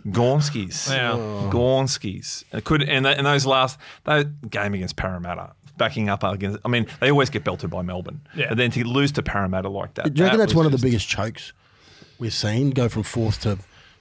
Gornskis. 0.06 0.90
Yeah. 0.90 1.12
Gornskis. 1.50 2.44
It 2.52 2.64
could 2.64 2.82
and, 2.82 3.04
th- 3.06 3.16
and 3.16 3.26
those 3.26 3.46
last 3.46 3.78
that 4.04 4.50
game 4.50 4.74
against 4.74 4.96
Parramatta. 4.96 5.52
Backing 5.76 6.08
up 6.08 6.22
against, 6.22 6.58
I 6.64 6.68
mean, 6.68 6.86
they 7.00 7.10
always 7.10 7.30
get 7.30 7.44
belted 7.44 7.70
by 7.70 7.82
Melbourne. 7.82 8.20
Yeah. 8.36 8.48
But 8.50 8.58
then 8.58 8.70
to 8.72 8.84
lose 8.84 9.12
to 9.12 9.22
Parramatta 9.22 9.68
like 9.68 9.94
that. 9.94 10.12
Do 10.12 10.18
you 10.18 10.24
reckon 10.24 10.38
that 10.38 10.44
that's 10.44 10.54
was 10.54 10.64
one 10.64 10.66
of 10.66 10.72
the 10.72 10.84
biggest 10.84 11.08
chokes 11.08 11.52
we've 12.18 12.34
seen? 12.34 12.70
Go 12.70 12.88
from 12.88 13.02
fourth 13.02 13.40
to 13.42 13.58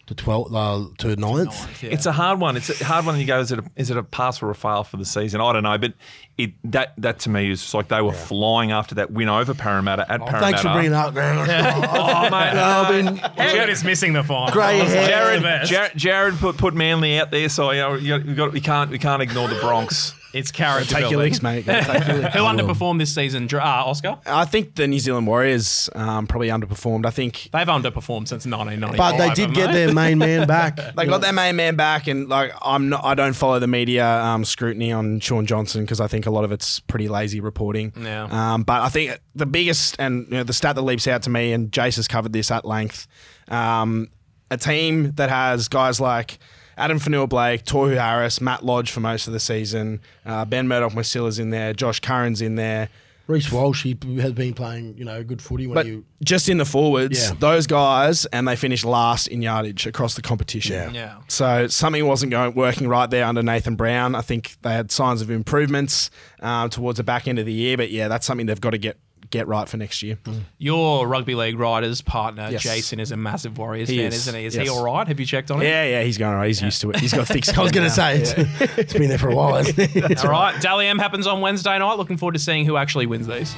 to 0.07 0.15
twelfth 0.15 0.53
uh, 0.53 0.85
to 0.97 1.15
ninth. 1.15 1.83
It's 1.83 2.05
a 2.05 2.11
hard 2.11 2.39
one. 2.39 2.57
It's 2.57 2.81
a 2.81 2.85
hard 2.85 3.05
one. 3.05 3.19
You 3.19 3.25
go, 3.25 3.39
is 3.39 3.51
it 3.51 3.59
a, 3.59 3.63
is 3.75 3.89
it 3.89 3.97
a 3.97 4.03
pass 4.03 4.41
or 4.41 4.49
a 4.49 4.55
fail 4.55 4.83
for 4.83 4.97
the 4.97 5.05
season? 5.05 5.39
I 5.41 5.53
don't 5.53 5.63
know, 5.63 5.77
but 5.77 5.93
it 6.37 6.51
that 6.65 6.93
that 6.97 7.19
to 7.19 7.29
me 7.29 7.51
is 7.51 7.73
like 7.73 7.87
they 7.87 8.01
were 8.01 8.11
flying 8.11 8.71
after 8.71 8.95
that 8.95 9.11
win 9.11 9.29
over 9.29 9.53
Parramatta 9.53 10.01
at 10.11 10.19
Parramatta. 10.19 10.37
Oh, 10.37 10.39
Thanks 10.41 10.61
for 10.61 10.73
bringing 10.73 10.91
that 10.91 11.07
up, 11.07 11.13
Graham. 11.13 11.37
Oh, 12.01 12.23
mate, 12.23 12.33
I've 12.33 12.89
been 12.89 13.17
Jared 13.37 13.69
is 13.69 13.83
missing 13.83 14.13
the 14.13 14.23
final. 14.23 14.51
Grey 14.51 14.79
hair. 14.79 15.07
Jared, 15.07 15.67
Jared, 15.67 15.91
Jared 15.95 16.35
put, 16.35 16.57
put 16.57 16.73
Manly 16.73 17.17
out 17.19 17.31
there, 17.31 17.49
so 17.49 17.71
you 17.71 17.79
know 17.79 17.95
you 17.95 18.17
got, 18.17 18.25
we 18.25 18.33
got, 18.33 18.51
we 18.53 18.61
can't 18.61 18.91
we 18.91 18.99
can't 18.99 19.21
ignore 19.21 19.47
the 19.47 19.59
Bronx. 19.59 20.13
It's 20.33 20.51
character 20.51 20.95
Take 20.95 21.01
your 21.01 21.09
building. 21.11 21.25
licks, 21.31 21.41
mate. 21.41 21.65
Take 21.65 22.07
your 22.07 22.17
licks. 22.17 22.33
Who 22.35 22.41
underperformed 22.41 22.99
this 22.99 23.13
season? 23.13 23.47
Dr- 23.47 23.63
Uh, 23.63 23.89
Oscar? 23.89 24.17
I 24.25 24.45
think 24.45 24.75
the 24.75 24.87
New 24.87 24.99
Zealand 24.99 25.27
Warriors 25.27 25.89
um, 25.95 26.27
probably 26.27 26.47
underperformed. 26.47 27.05
I 27.05 27.09
think 27.09 27.49
They've 27.51 27.67
underperformed 27.67 28.27
since 28.27 28.45
1995. 28.45 28.97
but 28.97 29.17
they 29.17 29.29
did 29.33 29.49
haven't 29.49 29.53
get 29.55 29.73
their 29.73 29.93
main 29.93 30.17
man 30.17 30.47
back. 30.47 30.77
they 30.95 31.05
got 31.05 31.21
their 31.21 31.33
main 31.33 31.55
man 31.55 31.75
back, 31.75 32.07
and 32.07 32.29
like 32.29 32.53
I'm 32.61 32.89
not, 32.89 33.03
I 33.03 33.13
don't 33.15 33.33
follow 33.33 33.59
the 33.59 33.67
media 33.67 34.05
um, 34.05 34.45
scrutiny 34.45 34.91
on 34.91 35.19
Shaun 35.19 35.45
Johnson 35.45 35.81
because 35.83 35.99
I 35.99 36.07
think 36.07 36.25
a 36.25 36.31
lot 36.31 36.43
of 36.45 36.51
it's 36.51 36.79
pretty 36.79 37.07
lazy 37.09 37.39
reporting. 37.41 37.91
Yeah. 37.99 38.27
Um, 38.31 38.63
but 38.63 38.81
I 38.81 38.89
think 38.89 39.19
the 39.35 39.45
biggest 39.45 39.95
and 39.99 40.25
you 40.27 40.37
know, 40.37 40.43
the 40.43 40.53
stat 40.53 40.75
that 40.75 40.81
leaps 40.83 41.07
out 41.07 41.23
to 41.23 41.29
me, 41.29 41.51
and 41.53 41.71
Jace 41.71 41.97
has 41.97 42.07
covered 42.07 42.33
this 42.33 42.51
at 42.51 42.63
length. 42.65 43.07
Um, 43.49 44.07
a 44.49 44.57
team 44.57 45.11
that 45.13 45.29
has 45.29 45.67
guys 45.67 45.99
like 46.01 46.37
Adam 46.81 46.99
Fanua 46.99 47.27
Blake, 47.27 47.63
Tohu 47.63 47.95
Harris, 47.95 48.41
Matt 48.41 48.65
Lodge 48.65 48.91
for 48.91 48.99
most 48.99 49.27
of 49.27 49.33
the 49.33 49.39
season, 49.39 50.01
uh, 50.25 50.43
Ben 50.45 50.67
Murdoch-Masila's 50.67 51.39
in 51.39 51.51
there, 51.51 51.73
Josh 51.73 51.99
Curran's 51.99 52.41
in 52.41 52.55
there. 52.55 52.89
Reece 53.27 53.51
Walsh, 53.51 53.83
he 53.83 53.95
has 54.19 54.33
been 54.33 54.53
playing, 54.53 54.97
you 54.97 55.05
know, 55.05 55.23
good 55.23 55.41
footy 55.41 55.65
when 55.67 55.75
But 55.75 55.85
you. 55.85 56.03
just 56.23 56.49
in 56.49 56.57
the 56.57 56.65
forwards, 56.65 57.29
Yeah. 57.29 57.35
those 57.39 57.65
guys, 57.67 58.25
and 58.25 58.45
they 58.47 58.55
finished 58.57 58.83
last 58.83 59.27
in 59.27 59.41
yardage 59.41 59.85
across 59.85 60.15
the 60.15 60.21
competition. 60.21 60.73
Yeah. 60.73 60.91
Yeah. 60.91 61.15
So 61.29 61.67
something 61.67 62.05
wasn't 62.05 62.31
going 62.31 62.55
working 62.55 62.87
right 62.89 63.09
there 63.09 63.25
under 63.25 63.41
Nathan 63.43 63.75
Brown. 63.75 64.15
I 64.15 64.21
think 64.21 64.57
they 64.63 64.73
had 64.73 64.91
signs 64.91 65.21
of 65.21 65.29
improvements 65.31 66.09
um, 66.41 66.69
towards 66.71 66.97
the 66.97 67.03
back 67.03 67.27
end 67.27 67.39
of 67.39 67.45
the 67.45 67.53
year, 67.53 67.77
but 67.77 67.89
yeah, 67.91 68.07
that's 68.09 68.25
something 68.25 68.47
they've 68.47 68.59
got 68.59 68.71
to 68.71 68.77
get 68.79 68.97
get 69.31 69.47
right 69.47 69.67
for 69.67 69.77
next 69.77 70.03
year. 70.03 70.17
Mm. 70.25 70.41
Your 70.59 71.07
rugby 71.07 71.33
league 71.33 71.57
riders 71.57 72.01
partner, 72.01 72.49
Yes. 72.51 72.61
Jason, 72.61 72.99
is 72.99 73.11
a 73.11 73.17
massive 73.17 73.57
Warriors 73.57 73.89
He 73.89 73.97
fan, 73.97 74.07
is, 74.07 74.15
isn't 74.15 74.35
he? 74.35 74.45
Is 74.45 74.55
yes. 74.55 74.63
he 74.65 74.69
all 74.69 74.83
right? 74.83 75.07
Have 75.07 75.19
you 75.19 75.25
checked 75.25 75.49
on 75.49 75.57
him? 75.61 75.67
Yeah, 75.67 75.83
yeah, 75.85 76.03
he's 76.03 76.17
going 76.19 76.35
right. 76.35 76.47
He's 76.47 76.61
used 76.61 76.81
to 76.81 76.91
it. 76.91 76.97
He's 76.99 77.13
got 77.13 77.27
thick 77.27 77.45
skin. 77.45 77.57
I 77.59 77.63
was 77.63 77.71
going 77.71 77.87
now. 77.87 77.93
to 77.93 77.95
say 77.95 78.17
it's, 78.19 78.33
it's 78.77 78.93
been 78.93 79.09
there 79.09 79.17
for 79.17 79.29
a 79.29 79.35
while. 79.35 79.55
hasn't 79.55 79.79
it? 79.79 80.23
All 80.23 80.29
right, 80.31 80.61
Dally 80.61 80.85
M 80.87 80.99
happens 80.99 81.25
on 81.25 81.41
Wednesday 81.41 81.79
night. 81.79 81.97
Looking 81.97 82.17
forward 82.17 82.33
to 82.33 82.39
seeing 82.39 82.65
who 82.65 82.77
actually 82.77 83.07
wins 83.07 83.25
these. 83.27 83.55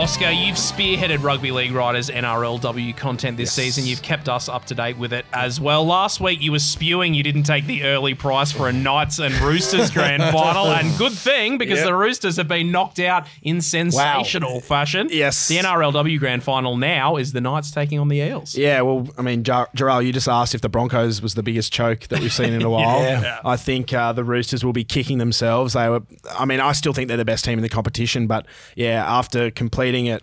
Oscar, 0.00 0.30
you've 0.30 0.56
spearheaded 0.56 1.22
Rugby 1.22 1.50
League 1.50 1.72
Riders 1.72 2.08
NRLW 2.08 2.96
content 2.96 3.36
this 3.36 3.52
season. 3.52 3.84
You've 3.84 4.00
kept 4.00 4.30
us 4.30 4.48
up 4.48 4.64
to 4.66 4.74
date 4.74 4.96
with 4.96 5.12
it 5.12 5.26
as 5.34 5.60
well. 5.60 5.84
Last 5.84 6.20
week, 6.22 6.40
you 6.40 6.52
were 6.52 6.58
spewing 6.58 7.12
you 7.12 7.22
didn't 7.22 7.42
take 7.42 7.66
the 7.66 7.84
early 7.84 8.14
price 8.14 8.50
for 8.50 8.66
a 8.66 8.72
Knights 8.72 9.18
and 9.18 9.34
Roosters 9.42 9.90
grand 9.92 10.22
final, 10.32 10.68
and 10.68 10.96
good 10.96 11.12
thing 11.12 11.58
because 11.58 11.80
Yep. 11.80 11.86
the 11.86 11.94
Roosters 11.94 12.36
have 12.38 12.48
been 12.48 12.72
knocked 12.72 12.98
out 12.98 13.26
in 13.42 13.60
sensational 13.60 14.60
fashion. 14.60 15.08
Yes. 15.10 15.48
the 15.48 15.58
NRLW 15.58 16.18
grand 16.18 16.42
final 16.44 16.78
now 16.78 17.16
is 17.16 17.32
the 17.34 17.42
Knights 17.42 17.70
taking 17.70 17.98
on 17.98 18.08
the 18.08 18.20
Eels. 18.20 18.56
Yeah, 18.56 18.80
well, 18.80 19.06
I 19.18 19.22
mean, 19.22 19.44
Jar- 19.44 19.68
Jharal, 19.76 20.02
you 20.04 20.14
just 20.14 20.28
asked 20.28 20.54
if 20.54 20.62
the 20.62 20.70
Broncos 20.70 21.20
was 21.20 21.34
the 21.34 21.42
biggest 21.42 21.74
choke 21.74 22.08
that 22.08 22.20
we've 22.20 22.32
seen 22.32 22.54
in 22.54 22.62
a 22.62 22.70
while. 22.70 23.02
Yeah. 23.02 23.40
I 23.44 23.58
think 23.58 23.92
uh, 23.92 24.14
the 24.14 24.24
Roosters 24.24 24.64
will 24.64 24.72
be 24.72 24.82
kicking 24.84 25.18
themselves. 25.18 25.74
They 25.74 25.90
were, 25.90 26.02
I 26.38 26.46
mean, 26.46 26.60
I 26.60 26.72
still 26.72 26.94
think 26.94 27.08
they're 27.08 27.18
the 27.18 27.24
best 27.26 27.44
team 27.44 27.58
in 27.58 27.62
the 27.62 27.68
competition, 27.68 28.26
but 28.26 28.46
yeah, 28.76 29.04
after 29.06 29.50
completing 29.50 29.89
it, 30.06 30.22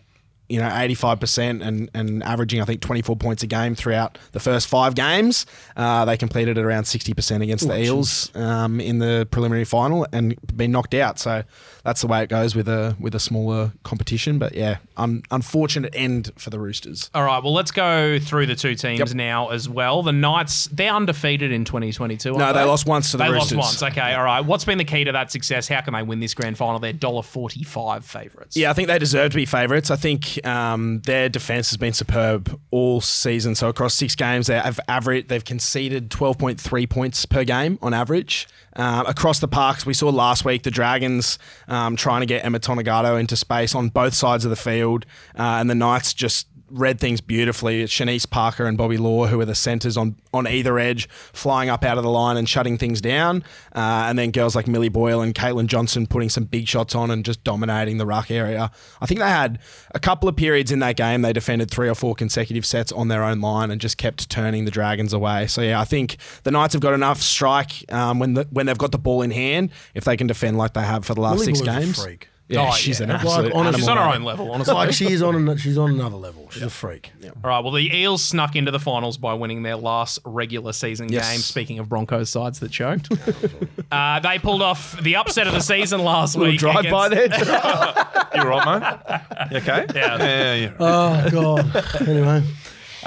you 0.49 0.59
know, 0.59 0.67
85% 0.69 1.61
and, 1.65 1.89
and 1.93 2.23
averaging, 2.23 2.61
I 2.61 2.65
think, 2.65 2.81
24 2.81 3.15
points 3.17 3.43
a 3.43 3.47
game 3.47 3.75
throughout 3.75 4.17
the 4.31 4.39
first 4.39 4.67
five 4.67 4.95
games, 4.95 5.45
uh, 5.75 6.05
they 6.05 6.15
completed 6.17 6.57
at 6.57 6.63
around 6.63 6.83
60% 6.83 7.43
against 7.43 7.67
the 7.67 7.77
Eels 7.77 8.33
um, 8.35 8.79
in 8.79 8.99
the 8.99 9.27
preliminary 9.31 9.65
final 9.65 10.07
and 10.13 10.35
been 10.55 10.71
knocked 10.71 10.93
out. 10.93 11.19
So 11.19 11.43
that's 11.83 12.01
the 12.01 12.07
way 12.07 12.23
it 12.23 12.29
goes 12.29 12.55
with 12.55 12.67
a 12.67 12.95
with 12.99 13.15
a 13.15 13.19
smaller 13.19 13.71
competition. 13.83 14.39
But 14.39 14.55
yeah, 14.55 14.77
un- 14.97 15.23
unfortunate 15.31 15.93
end 15.95 16.31
for 16.37 16.49
the 16.49 16.59
Roosters. 16.59 17.09
All 17.13 17.23
right, 17.23 17.41
well, 17.43 17.53
let's 17.53 17.71
go 17.71 18.17
through 18.19 18.45
the 18.47 18.55
two 18.55 18.75
teams 18.75 18.99
Yep. 18.99 19.09
now 19.13 19.49
as 19.49 19.67
well. 19.69 20.03
The 20.03 20.11
Knights, 20.11 20.67
they're 20.71 20.93
undefeated 20.93 21.51
in 21.51 21.65
2022. 21.65 22.29
aren't 22.29 22.39
No, 22.39 22.53
they 22.53 22.63
lost 22.63 22.85
once 22.85 23.11
to 23.11 23.17
the 23.17 23.23
they 23.25 23.31
Roosters. 23.31 23.57
lost 23.57 23.81
once. 23.81 23.91
Okay, 23.93 24.13
all 24.13 24.23
right. 24.23 24.41
What's 24.41 24.65
been 24.65 24.77
the 24.77 24.83
key 24.85 25.03
to 25.03 25.11
that 25.11 25.31
success? 25.31 25.67
How 25.67 25.81
can 25.81 25.93
they 25.93 26.03
win 26.03 26.19
this 26.19 26.33
grand 26.33 26.57
final? 26.57 26.79
They're 26.79 26.93
$1.45 26.93 28.03
favourites. 28.03 28.57
Yeah, 28.57 28.69
I 28.69 28.73
think 28.73 28.87
they 28.87 28.99
deserve 28.99 29.31
to 29.31 29.35
be 29.37 29.45
favourites. 29.45 29.91
I 29.91 29.95
think 29.95 30.36
um, 30.45 31.01
their 31.01 31.29
defence 31.29 31.69
has 31.69 31.77
been 31.77 31.93
superb 31.93 32.59
all 32.71 33.01
season. 33.01 33.55
So 33.55 33.69
across 33.69 33.93
six 33.93 34.15
games, 34.15 34.47
they 34.47 34.59
have 34.59 34.79
average 34.87 35.27
they've 35.27 35.43
conceded 35.43 36.11
twelve 36.11 36.37
point 36.37 36.59
three 36.59 36.87
points 36.87 37.25
per 37.25 37.43
game 37.43 37.77
on 37.81 37.93
average. 37.93 38.47
Um, 38.75 39.05
across 39.07 39.39
the 39.39 39.47
parks, 39.47 39.85
we 39.85 39.93
saw 39.93 40.09
last 40.09 40.45
week 40.45 40.63
the 40.63 40.71
Dragons 40.71 41.39
um, 41.67 41.95
trying 41.95 42.21
to 42.21 42.27
get 42.27 42.45
Emma 42.45 42.59
Tonegato 42.59 43.15
into 43.15 43.35
space 43.35 43.73
on 43.73 43.89
both 43.89 44.13
sides 44.13 44.45
of 44.45 44.49
the 44.49 44.55
field, 44.55 45.05
uh, 45.37 45.57
and 45.59 45.69
the 45.69 45.75
Knights 45.75 46.13
just 46.13 46.47
read 46.69 46.99
things 46.99 47.21
beautifully. 47.21 47.81
It's 47.81 47.93
Shanice 47.93 48.29
Parker 48.29 48.65
and 48.65 48.77
Bobbi 48.77 48.99
Law, 48.99 49.27
who 49.27 49.39
are 49.39 49.45
the 49.45 49.55
centres 49.55 49.97
on, 49.97 50.15
on 50.33 50.47
either 50.47 50.77
edge, 50.79 51.07
flying 51.09 51.69
up 51.69 51.83
out 51.83 51.97
of 51.97 52.03
the 52.03 52.09
line 52.09 52.37
and 52.37 52.47
shutting 52.47 52.77
things 52.77 53.01
down. 53.01 53.43
Uh, 53.75 54.05
and 54.07 54.17
then 54.17 54.31
girls 54.31 54.55
like 54.55 54.67
Millie 54.67 54.89
Boyle 54.89 55.21
and 55.21 55.33
Caitlin 55.33 55.67
Johnson 55.67 56.07
putting 56.07 56.29
some 56.29 56.45
big 56.45 56.67
shots 56.67 56.95
on 56.95 57.11
and 57.11 57.23
just 57.23 57.43
dominating 57.43 57.97
the 57.97 58.05
ruck 58.05 58.31
area. 58.31 58.71
I 59.01 59.05
think 59.05 59.19
they 59.19 59.29
had 59.29 59.59
a 59.91 59.99
couple 59.99 60.27
of 60.27 60.35
periods 60.35 60.71
in 60.71 60.79
that 60.79 60.97
game. 60.97 61.21
They 61.21 61.33
defended 61.33 61.71
three 61.71 61.89
or 61.89 61.95
four 61.95 62.15
consecutive 62.15 62.65
sets 62.65 62.91
on 62.91 63.07
their 63.07 63.23
own 63.23 63.41
line 63.41 63.71
and 63.71 63.79
just 63.79 63.97
kept 63.97 64.29
turning 64.29 64.65
the 64.65 64.71
Dragons 64.71 65.13
away. 65.13 65.47
So 65.47 65.61
yeah, 65.61 65.79
I 65.79 65.85
think 65.85 66.17
the 66.43 66.51
Knights 66.51 66.73
have 66.73 66.81
got 66.81 66.93
enough 66.93 67.21
strike 67.21 67.91
um, 67.91 68.19
when 68.19 68.33
the, 68.33 68.47
when 68.51 68.65
they've 68.65 68.77
got 68.77 68.91
the 68.91 68.97
ball 68.97 69.21
in 69.21 69.31
hand. 69.31 69.71
If 69.93 70.03
they 70.03 70.17
can 70.17 70.27
defend 70.27 70.57
like 70.57 70.73
they 70.73 70.81
have 70.81 71.05
for 71.05 71.13
the 71.13 71.21
last 71.21 71.39
Millie 71.39 71.55
six 71.55 71.61
Boyle's 71.61 71.85
games. 71.85 72.27
Freak. 72.47 72.57
Yeah, 72.59 72.69
Oh, 72.69 72.71
she's 72.73 72.99
yeah. 72.99 73.03
an 73.05 73.09
Like, 73.11 73.19
absolute 73.21 73.53
honestly- 73.53 73.59
animal. 73.59 73.79
She's 73.79 73.87
on 73.89 73.97
her 73.97 74.15
own 74.15 74.23
level, 74.23 74.45
It's 74.45 74.53
honestly. 74.55 74.73
like 74.75 74.93
she 74.93 75.11
is 75.11 75.21
on. 75.21 75.35
an- 75.49 75.57
She's 75.57 75.77
on 75.77 75.91
another 75.91 76.15
level. 76.15 76.47
She's 76.51 76.63
a 76.63 76.69
freak. 76.69 77.11
All 77.23 77.31
right. 77.49 77.59
Well, 77.63 77.73
the 77.73 77.93
Eels 77.95 78.23
snuck 78.23 78.55
into 78.55 78.71
the 78.71 78.79
finals 78.79 79.17
by 79.17 79.33
winning 79.33 79.63
their 79.63 79.75
last 79.75 80.19
regular 80.25 80.71
season 80.73 81.09
Yes. 81.11 81.29
game. 81.31 81.39
Speaking 81.41 81.79
of 81.79 81.89
Broncos 81.89 82.29
sides 82.29 82.59
that 82.59 82.71
choked, 82.71 83.09
uh, 83.91 84.19
they 84.21 84.39
pulled 84.39 84.61
off 84.61 84.99
the 85.01 85.15
upset 85.17 85.47
of 85.47 85.53
the 85.53 85.59
season 85.61 86.03
last 86.03 86.35
week. 86.37 86.59
Drive 86.59 86.89
by 86.89 87.07
against- 87.07 87.45
there. 87.45 88.05
You 88.35 88.41
all 88.43 88.49
right, 88.49 88.99
mate? 89.09 89.21
You 89.51 89.57
okay? 89.57 89.85
Yeah. 89.95 90.17
Yeah, 90.17 90.53
yeah. 90.55 90.71
Oh 90.79 91.29
god. 91.31 91.85
anyway, 92.07 92.43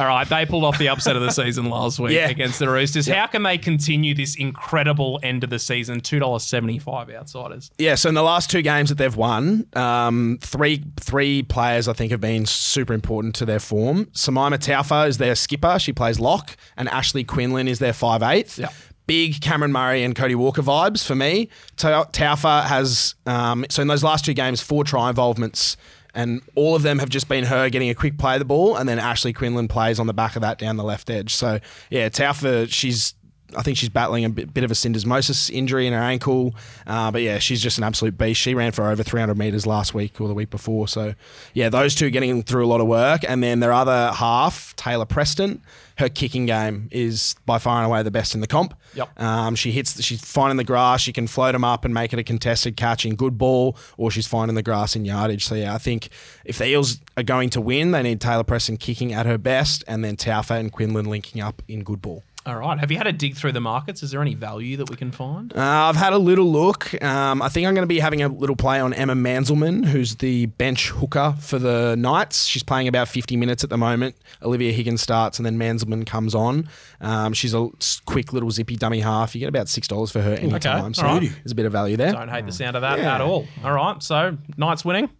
All 0.00 0.06
right, 0.06 0.26
they 0.26 0.46
pulled 0.46 0.64
off 0.64 0.78
the 0.78 0.88
upset 0.88 1.14
of 1.14 1.20
the 1.20 1.30
season 1.30 1.68
last 1.68 1.98
week 1.98 2.12
Yeah. 2.12 2.30
against 2.30 2.58
the 2.58 2.70
Roosters. 2.70 3.06
How 3.06 3.26
can 3.26 3.42
they 3.42 3.58
continue 3.58 4.14
this 4.14 4.34
incredible 4.34 5.20
end 5.22 5.44
of 5.44 5.50
the 5.50 5.58
season? 5.58 6.00
Two 6.00 6.18
dollars 6.18 6.42
seventy 6.42 6.78
five 6.78 7.10
outsiders. 7.10 7.70
Yeah, 7.76 7.96
so 7.96 8.08
in 8.08 8.14
the 8.14 8.22
last 8.22 8.48
two 8.50 8.62
games 8.62 8.88
that 8.88 8.94
they've 8.96 9.14
won, 9.14 9.66
um, 9.74 10.38
three 10.40 10.82
three 10.98 11.42
players 11.42 11.86
I 11.86 11.92
think 11.92 12.12
have 12.12 12.20
been 12.20 12.46
super 12.46 12.94
important 12.94 13.34
to 13.36 13.44
their 13.44 13.60
form. 13.60 14.06
Simaima 14.06 14.56
Taufa 14.58 15.06
is 15.06 15.18
their 15.18 15.34
skipper; 15.34 15.78
she 15.78 15.92
plays 15.92 16.18
lock, 16.18 16.56
and 16.78 16.88
Ashley 16.88 17.22
Quinlan 17.22 17.68
is 17.68 17.78
their 17.78 17.92
five 17.92 18.22
eighth. 18.22 18.58
Yeah. 18.58 18.70
Big 19.06 19.40
Cameron 19.42 19.72
Murray 19.72 20.02
and 20.04 20.14
Cody 20.14 20.34
Walker 20.36 20.62
vibes 20.62 21.04
for 21.04 21.14
me. 21.16 21.48
Ta- 21.76 22.04
Taufa 22.06 22.64
has 22.64 23.16
um, 23.26 23.66
so 23.68 23.82
in 23.82 23.88
those 23.88 24.04
last 24.04 24.24
two 24.24 24.32
games 24.34 24.62
four 24.62 24.82
try 24.84 25.10
involvements. 25.10 25.76
And 26.14 26.42
all 26.54 26.74
of 26.74 26.82
them 26.82 26.98
have 26.98 27.08
just 27.08 27.28
been 27.28 27.44
her 27.44 27.68
getting 27.68 27.90
a 27.90 27.94
quick 27.94 28.18
play 28.18 28.34
of 28.34 28.38
the 28.40 28.44
ball, 28.44 28.76
and 28.76 28.88
then 28.88 28.98
Ashley 28.98 29.32
Quinlan 29.32 29.68
plays 29.68 29.98
on 29.98 30.06
the 30.06 30.14
back 30.14 30.36
of 30.36 30.42
that 30.42 30.58
down 30.58 30.76
the 30.76 30.84
left 30.84 31.10
edge. 31.10 31.34
So 31.34 31.60
yeah, 31.90 32.08
Taufa, 32.08 32.70
she's 32.70 33.14
I 33.56 33.62
think 33.62 33.76
she's 33.76 33.88
battling 33.88 34.24
a 34.24 34.30
bit, 34.30 34.52
bit 34.52 34.64
of 34.64 34.70
a 34.70 34.74
syndesmosis 34.74 35.50
injury 35.50 35.86
in 35.86 35.92
her 35.92 36.00
ankle. 36.00 36.54
Uh, 36.86 37.10
but 37.10 37.22
yeah, 37.22 37.38
she's 37.38 37.62
just 37.62 37.78
an 37.78 37.84
absolute 37.84 38.16
beast. 38.16 38.40
She 38.40 38.54
ran 38.54 38.72
for 38.72 38.88
over 38.88 39.02
300 39.02 39.36
metres 39.36 39.66
last 39.66 39.94
week 39.94 40.20
or 40.20 40.28
the 40.28 40.34
week 40.34 40.50
before. 40.50 40.88
So 40.88 41.14
yeah, 41.54 41.68
those 41.68 41.94
two 41.94 42.10
getting 42.10 42.42
through 42.42 42.64
a 42.64 42.68
lot 42.68 42.80
of 42.80 42.86
work. 42.86 43.22
And 43.26 43.42
then 43.42 43.60
their 43.60 43.72
other 43.72 44.12
half, 44.12 44.74
Tayla 44.76 45.08
Preston, 45.08 45.62
her 46.00 46.08
kicking 46.08 46.46
game 46.46 46.88
is 46.90 47.36
by 47.46 47.58
far 47.58 47.76
and 47.78 47.86
away 47.86 48.02
the 48.02 48.10
best 48.10 48.34
in 48.34 48.40
the 48.40 48.46
comp. 48.46 48.74
Yep. 48.94 49.20
Um, 49.20 49.54
she 49.54 49.70
hits, 49.70 50.02
she's 50.02 50.20
fine 50.20 50.50
in 50.50 50.56
the 50.56 50.64
grass. 50.64 51.02
She 51.02 51.12
can 51.12 51.26
float 51.26 51.52
them 51.52 51.64
up 51.64 51.84
and 51.84 51.92
make 51.92 52.12
it 52.12 52.18
a 52.18 52.24
contested 52.24 52.76
catch 52.76 53.04
in 53.04 53.14
good 53.14 53.36
ball, 53.36 53.76
or 53.96 54.10
she's 54.10 54.26
fine 54.26 54.48
in 54.48 54.54
the 54.54 54.62
grass 54.62 54.96
in 54.96 55.04
yardage. 55.04 55.44
So 55.44 55.54
yeah, 55.54 55.74
I 55.74 55.78
think 55.78 56.08
if 56.44 56.58
the 56.58 56.66
Eels 56.66 57.00
are 57.16 57.22
going 57.22 57.50
to 57.50 57.60
win, 57.60 57.90
they 57.90 58.02
need 58.02 58.20
Tayla 58.20 58.46
Preston 58.46 58.78
kicking 58.78 59.12
at 59.12 59.26
her 59.26 59.38
best, 59.38 59.84
and 59.86 60.02
then 60.02 60.16
Taufa 60.16 60.58
and 60.58 60.72
Quinlan 60.72 61.06
linking 61.06 61.40
up 61.42 61.62
in 61.68 61.84
good 61.84 62.00
ball. 62.00 62.24
All 62.46 62.56
right. 62.56 62.78
Have 62.78 62.90
you 62.90 62.96
had 62.96 63.06
a 63.06 63.12
dig 63.12 63.36
through 63.36 63.52
the 63.52 63.60
markets? 63.60 64.02
Is 64.02 64.12
there 64.12 64.22
any 64.22 64.34
value 64.34 64.78
that 64.78 64.88
we 64.88 64.96
can 64.96 65.12
find? 65.12 65.52
Uh, 65.54 65.60
I've 65.60 65.96
had 65.96 66.14
a 66.14 66.18
little 66.18 66.50
look. 66.50 66.90
Um, 67.04 67.42
I 67.42 67.50
think 67.50 67.66
I'm 67.66 67.74
going 67.74 67.82
to 67.82 67.86
be 67.86 67.98
having 68.00 68.22
a 68.22 68.28
little 68.28 68.56
play 68.56 68.80
on 68.80 68.94
Emma 68.94 69.14
Manzelmann, 69.14 69.84
who's 69.84 70.16
the 70.16 70.46
bench 70.46 70.88
hooker 70.88 71.34
for 71.38 71.58
the 71.58 71.96
Knights. 71.96 72.46
She's 72.46 72.62
playing 72.62 72.88
about 72.88 73.08
50 73.08 73.36
minutes 73.36 73.62
at 73.62 73.68
the 73.68 73.76
moment. 73.76 74.16
Olivia 74.42 74.72
Higgins 74.72 75.02
starts, 75.02 75.38
and 75.38 75.44
then 75.44 75.58
Manzelmann 75.58 76.06
comes 76.06 76.34
on. 76.34 76.66
Um, 77.02 77.34
she's 77.34 77.52
a 77.52 77.68
quick 78.06 78.32
little 78.32 78.50
zippy 78.50 78.76
dummy 78.76 79.00
half. 79.00 79.34
You 79.34 79.40
get 79.40 79.48
about 79.50 79.68
six 79.68 79.86
dollars 79.86 80.10
for 80.10 80.22
her 80.22 80.32
anytime. 80.32 80.54
Okay, 80.56 80.80
Time, 80.80 80.94
So 80.94 81.06
all 81.06 81.18
right. 81.18 81.30
there's 81.44 81.52
a 81.52 81.54
bit 81.54 81.66
of 81.66 81.72
value 81.72 81.98
there. 81.98 82.12
Don't 82.12 82.28
hate 82.30 82.46
the 82.46 82.52
sound 82.52 82.74
of 82.74 82.80
that 82.82 82.98
Yeah. 83.00 83.16
at 83.16 83.20
all. 83.20 83.46
All 83.62 83.72
right. 83.72 84.02
So 84.02 84.38
Knights 84.56 84.82
winning. 84.82 85.10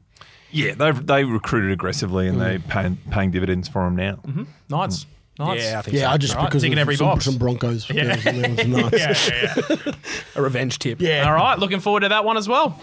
Yeah, 0.53 0.75
they 0.75 0.91
they 0.93 1.25
recruited 1.25 1.71
aggressively 1.71 2.29
and 2.29 2.41
they 2.41 2.59
paying 2.59 2.97
paying 3.11 3.31
dividends 3.31 3.69
for 3.69 3.85
them 3.85 3.95
now. 3.97 4.21
Knights. 4.71 5.05
Knights. 5.41 5.65
Yeah, 5.65 5.79
I 5.79 5.83
think 5.83 5.97
Yeah, 5.97 6.03
so. 6.03 6.09
I 6.11 6.17
just 6.19 6.35
All 6.37 6.43
right, 6.43 6.49
because 6.49 6.63
ticking 6.63 6.79
of 6.79 6.83
every 6.83 6.97
some, 6.97 7.07
box. 7.09 7.25
some 7.25 7.37
Broncos. 7.39 7.91
Yeah. 7.91 8.15
fans, 8.17 8.27
and 8.27 8.75
that 8.75 8.93
was 8.93 8.93
nuts. 8.93 9.29
Yeah, 9.29 9.55
yeah, 9.69 9.77
yeah. 9.87 9.93
a 10.37 10.43
revenge 10.43 10.79
tip. 10.79 11.01
Yeah. 11.01 11.27
All 11.27 11.35
right. 11.35 11.59
Looking 11.59 11.81
forward 11.81 12.01
to 12.01 12.09
that 12.11 12.25
one 12.25 12.37
as 12.37 12.49
well. 12.49 12.79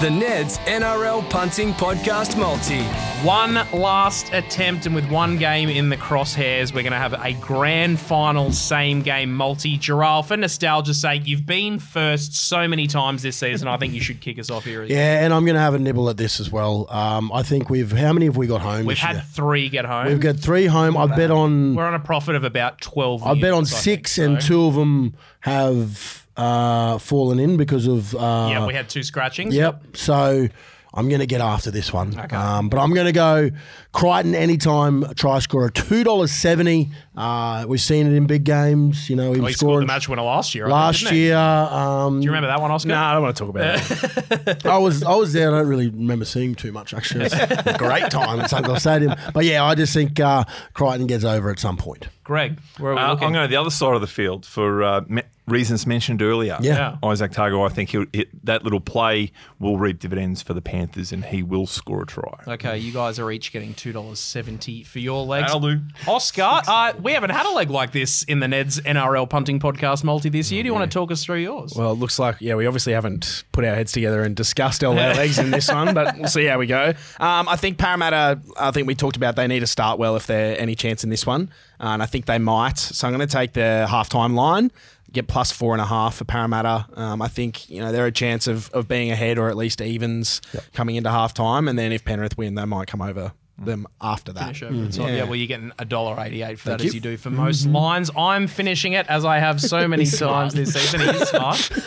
The 0.00 0.08
Neds 0.08 0.56
NRL 0.64 1.28
Punting 1.28 1.74
Podcast 1.74 2.38
Multi. 2.38 2.82
One 3.26 3.54
last 3.78 4.32
attempt, 4.32 4.86
and 4.86 4.94
with 4.94 5.06
one 5.10 5.36
game 5.36 5.68
in 5.68 5.90
the 5.90 5.96
crosshairs, 5.98 6.68
we're 6.72 6.80
going 6.82 6.92
to 6.92 6.98
have 6.98 7.12
a 7.12 7.34
grand 7.34 8.00
final 8.00 8.50
same 8.50 9.02
game 9.02 9.30
multi. 9.34 9.76
Jharal, 9.76 10.24
for 10.24 10.38
nostalgia's 10.38 10.98
sake, 10.98 11.26
you've 11.26 11.44
been 11.44 11.78
first 11.78 12.34
so 12.34 12.66
many 12.66 12.86
times 12.86 13.20
this 13.20 13.36
season. 13.36 13.68
I 13.68 13.76
think 13.76 13.92
you 13.92 14.00
should 14.00 14.22
kick 14.22 14.38
us 14.38 14.50
off 14.50 14.64
here. 14.64 14.84
Yeah, 14.84 15.22
and 15.22 15.34
I'm 15.34 15.44
going 15.44 15.56
to 15.56 15.60
have 15.60 15.74
a 15.74 15.78
nibble 15.78 16.08
at 16.08 16.16
this 16.16 16.40
as 16.40 16.50
well. 16.50 16.86
Um, 16.88 17.30
I 17.30 17.42
think 17.42 17.68
we've 17.68 17.92
how 17.92 18.14
many 18.14 18.24
have 18.24 18.38
we 18.38 18.46
got 18.46 18.62
home? 18.62 18.86
We've 18.86 18.96
this 18.96 19.04
had 19.04 19.16
year? 19.16 19.24
three 19.32 19.68
get 19.68 19.84
home. 19.84 20.06
We've 20.06 20.18
got 20.18 20.36
three 20.38 20.64
home. 20.64 20.96
I 20.96 21.14
bet 21.14 21.30
on 21.30 21.74
We're 21.74 21.84
on 21.84 21.92
a 21.94 21.98
profit 22.00 22.36
of 22.36 22.44
about 22.44 22.80
12 22.80 23.22
I 23.22 23.34
bet 23.34 23.52
on 23.52 23.58
units, 23.58 23.72
I 23.74 23.80
think, 23.82 24.08
six, 24.08 24.16
and 24.16 24.40
so- 24.42 24.48
two 24.48 24.64
of 24.64 24.76
them 24.76 25.12
have 25.40 26.19
uh, 26.40 26.98
fallen 26.98 27.38
in 27.38 27.56
because 27.56 27.86
of. 27.86 28.14
Uh, 28.14 28.48
Yeah, 28.50 28.66
we 28.66 28.74
had 28.74 28.88
two 28.88 29.02
scratchings. 29.02 29.54
Yep. 29.54 29.96
So 29.96 30.48
I'm 30.92 31.08
going 31.08 31.20
to 31.20 31.26
get 31.26 31.40
after 31.40 31.70
this 31.70 31.92
one. 31.92 32.18
Um, 32.32 32.68
but 32.68 32.78
I'm 32.80 32.92
going 32.94 33.06
to 33.06 33.12
go 33.12 33.50
Crichton 33.92 34.34
anytime 34.34 35.04
try 35.14 35.38
scorer 35.38 35.70
two 35.70 36.02
dollars 36.02 36.32
seventy. 36.32 36.90
Uh, 37.16 37.64
we've 37.68 37.80
seen 37.80 38.06
it 38.06 38.12
in 38.14 38.26
big 38.26 38.42
games. 38.44 39.08
You 39.10 39.16
know, 39.16 39.32
he 39.32 39.38
Well, 39.40 39.48
he 39.48 39.52
scored 39.54 39.70
scoring 39.70 39.86
the 39.86 39.92
match 39.92 40.08
winner 40.08 40.22
last 40.22 40.54
year. 40.54 40.64
I 40.64 40.68
think, 40.68 40.74
last 40.74 41.12
year. 41.12 41.36
Um, 41.36 42.20
Do 42.20 42.24
you 42.24 42.30
remember 42.30 42.48
that 42.48 42.60
one, 42.60 42.70
Oscar? 42.70 42.88
No, 42.88 42.96
I 42.96 43.12
don't 43.12 43.22
want 43.22 43.36
to 43.36 43.44
talk 43.44 43.50
about 43.50 44.46
it. 44.48 44.66
I 44.66 44.78
was 44.78 45.02
I 45.04 45.14
was 45.14 45.32
there. 45.32 45.54
I 45.54 45.58
don't 45.58 45.68
really 45.68 45.88
remember 45.90 46.24
seeing 46.24 46.54
too 46.56 46.72
much 46.72 46.92
actually. 46.94 47.26
It 47.26 47.32
was 47.34 47.40
a 47.66 47.78
great 47.78 48.10
time 48.10 48.40
at 48.40 48.50
Suncorp 48.50 48.80
Stadium. 48.80 49.14
But 49.34 49.44
yeah, 49.44 49.62
I 49.64 49.74
just 49.76 49.92
think 49.92 50.18
uh, 50.18 50.44
Crichton 50.74 51.06
gets 51.06 51.24
over 51.24 51.50
at 51.50 51.58
some 51.60 51.76
point. 51.76 52.08
Greg, 52.24 52.58
where 52.78 52.92
are 52.92 52.94
we 52.94 53.00
Uh, 53.00 53.12
I'm 53.26 53.32
going 53.32 53.44
to 53.44 53.48
the 53.48 53.60
other 53.60 53.70
side 53.70 53.94
of 53.94 54.00
the 54.00 54.06
field 54.06 54.46
for 54.46 54.82
uh, 54.82 55.00
me- 55.08 55.22
reasons 55.50 55.86
mentioned 55.86 56.22
earlier. 56.22 56.56
Yeah. 56.60 56.96
Izack 57.02 57.34
Tago, 57.34 57.68
I 57.68 57.72
think 57.72 57.90
he'll, 57.90 58.06
it, 58.12 58.28
that 58.44 58.64
little 58.64 58.80
play 58.80 59.32
will 59.58 59.78
reap 59.78 59.98
dividends 59.98 60.42
for 60.42 60.54
the 60.54 60.62
Panthers 60.62 61.12
and 61.12 61.24
he 61.24 61.42
will 61.42 61.66
score 61.66 62.02
a 62.02 62.06
try. 62.06 62.40
Okay, 62.46 62.78
you 62.78 62.92
guys 62.92 63.18
are 63.18 63.30
each 63.30 63.52
getting 63.52 63.74
two 63.74 63.92
dollars 63.92 64.18
seventy 64.20 64.82
for 64.82 64.98
your 64.98 65.24
legs. 65.24 65.46
That'll 65.46 65.60
do. 65.60 65.80
Oscar, 66.06 66.62
uh, 66.66 66.92
we 67.00 67.12
haven't 67.12 67.30
had 67.30 67.46
a 67.46 67.50
leg 67.50 67.70
like 67.70 67.92
this 67.92 68.22
in 68.24 68.40
the 68.40 68.48
Ned's 68.48 68.80
NRL 68.80 69.28
punting 69.28 69.60
podcast 69.60 70.04
multi 70.04 70.28
this 70.28 70.50
year. 70.50 70.62
Do 70.62 70.68
you 70.68 70.74
want 70.74 70.90
to 70.90 70.94
talk 70.94 71.10
us 71.10 71.24
through 71.24 71.38
yours? 71.38 71.74
Well, 71.76 71.92
it 71.92 71.98
looks 71.98 72.18
like 72.18 72.36
yeah, 72.40 72.54
we 72.54 72.66
obviously 72.66 72.92
haven't 72.92 73.44
put 73.52 73.64
our 73.64 73.74
heads 73.74 73.92
together 73.92 74.22
and 74.22 74.34
discussed 74.34 74.84
all 74.84 74.98
our 74.98 75.14
legs 75.14 75.38
in 75.38 75.50
this 75.50 75.70
one, 75.70 75.94
but 75.94 76.16
we'll 76.16 76.28
see 76.28 76.44
how 76.44 76.58
we 76.58 76.66
go. 76.66 76.94
Um, 77.18 77.48
I 77.48 77.56
think 77.56 77.78
Parramatta. 77.78 78.40
I 78.58 78.70
think 78.70 78.86
we 78.86 78.94
talked 78.94 79.16
about 79.16 79.36
they 79.36 79.46
need 79.46 79.60
to 79.60 79.66
start 79.66 79.98
well 79.98 80.16
if 80.16 80.26
they're 80.26 80.58
any 80.60 80.74
chance 80.74 81.04
in 81.04 81.10
this 81.10 81.26
one, 81.26 81.50
uh, 81.80 81.88
and 81.88 82.02
I 82.02 82.06
think 82.06 82.26
they 82.26 82.38
might. 82.38 82.78
So 82.78 83.06
I'm 83.06 83.14
going 83.14 83.26
to 83.26 83.32
take 83.32 83.52
the 83.52 83.86
halftime 83.88 84.34
line. 84.34 84.70
Get 85.12 85.26
plus 85.26 85.50
four 85.50 85.74
and 85.74 85.80
a 85.80 85.86
half 85.86 86.16
for 86.16 86.24
Parramatta. 86.24 86.86
Um, 86.94 87.20
I 87.20 87.28
think 87.28 87.68
you 87.68 87.80
know 87.80 87.90
they're 87.92 88.06
a 88.06 88.12
chance 88.12 88.46
of, 88.46 88.70
of 88.70 88.86
being 88.86 89.10
ahead 89.10 89.38
or 89.38 89.48
at 89.48 89.56
least 89.56 89.80
evens 89.80 90.40
coming 90.72 90.96
into 90.96 91.10
halftime, 91.10 91.68
and 91.68 91.78
then 91.78 91.92
if 91.92 92.04
Penrith 92.04 92.38
win, 92.38 92.54
they 92.54 92.64
might 92.64 92.86
come 92.86 93.02
over 93.02 93.32
them 93.64 93.86
after 94.00 94.32
that. 94.32 94.56
Finish 94.56 94.62
over 94.62 94.76
the 94.76 94.92
top. 94.92 95.08
Yeah. 95.08 95.16
Yeah. 95.16 95.24
well, 95.24 95.36
you're 95.36 95.46
getting 95.46 95.72
a 95.78 95.84
dollar 95.84 96.18
eighty-eight 96.20 96.58
for 96.58 96.70
Thank 96.70 96.78
that, 96.80 96.86
as 96.86 96.94
you. 96.94 96.98
you 96.98 97.00
do 97.00 97.16
for 97.16 97.30
most 97.30 97.64
mm-hmm. 97.64 97.76
lines. 97.76 98.10
I'm 98.16 98.46
finishing 98.46 98.94
it 98.94 99.06
as 99.08 99.24
I 99.24 99.38
have 99.38 99.60
so 99.60 99.86
many 99.94 100.06
times 100.06 100.54
this 100.54 100.72
season. 100.72 101.00
He 101.00 101.06
is 101.08 101.28
smart. 101.28 101.70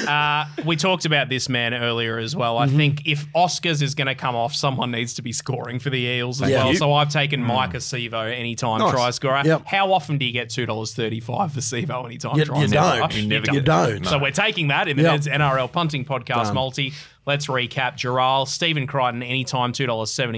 Uh, 0.00 0.46
we 0.64 0.76
talked 0.76 1.04
about 1.04 1.28
this 1.28 1.48
man 1.48 1.74
earlier 1.74 2.18
as 2.18 2.34
well. 2.34 2.58
I 2.58 2.66
mm-hmm. 2.66 2.76
think 2.76 3.06
if 3.06 3.30
Oscars 3.32 3.82
is 3.82 3.94
going 3.94 4.06
to 4.06 4.14
come 4.14 4.34
off, 4.34 4.54
someone 4.54 4.90
needs 4.90 5.14
to 5.14 5.22
be 5.22 5.32
scoring 5.32 5.78
for 5.78 5.90
the 5.90 5.98
Eels 5.98 6.40
as 6.42 6.50
Yeah. 6.50 6.64
well. 6.64 6.72
You- 6.72 6.78
So 6.78 6.92
I've 6.94 7.10
taken 7.10 7.44
mm. 7.44 7.48
Maika 7.48 7.76
Sivo 7.76 8.32
anytime 8.32 8.80
Nice. 8.80 8.92
try 8.92 9.10
scorer. 9.10 9.42
Yep. 9.44 9.66
How 9.66 9.92
often 9.92 10.18
do 10.18 10.24
you 10.24 10.32
get 10.32 10.48
two 10.50 10.66
dollars 10.66 10.94
thirty-five 10.94 11.52
for 11.52 11.60
Sivo 11.60 12.04
anytime 12.06 12.38
You- 12.38 12.44
try 12.44 12.62
you 12.62 12.68
scorer? 12.68 12.98
don't. 13.00 13.14
You 13.14 13.26
never 13.28 13.46
You 13.46 13.60
get 13.60 13.64
don't. 13.64 14.06
So 14.06 14.18
we're 14.18 14.30
taking 14.30 14.68
that 14.68 14.88
in 14.88 14.96
the 14.96 15.02
Yep. 15.02 15.12
Ned's 15.12 15.26
NRL 15.28 15.70
punting 15.70 16.04
podcast 16.04 16.44
Done. 16.44 16.54
multi. 16.54 16.92
Let's 17.26 17.46
recap. 17.48 17.94
Jharal, 17.96 18.48
Stephen 18.48 18.86
Crichton, 18.86 19.22
anytime 19.22 19.72
$2.70. 19.72 19.86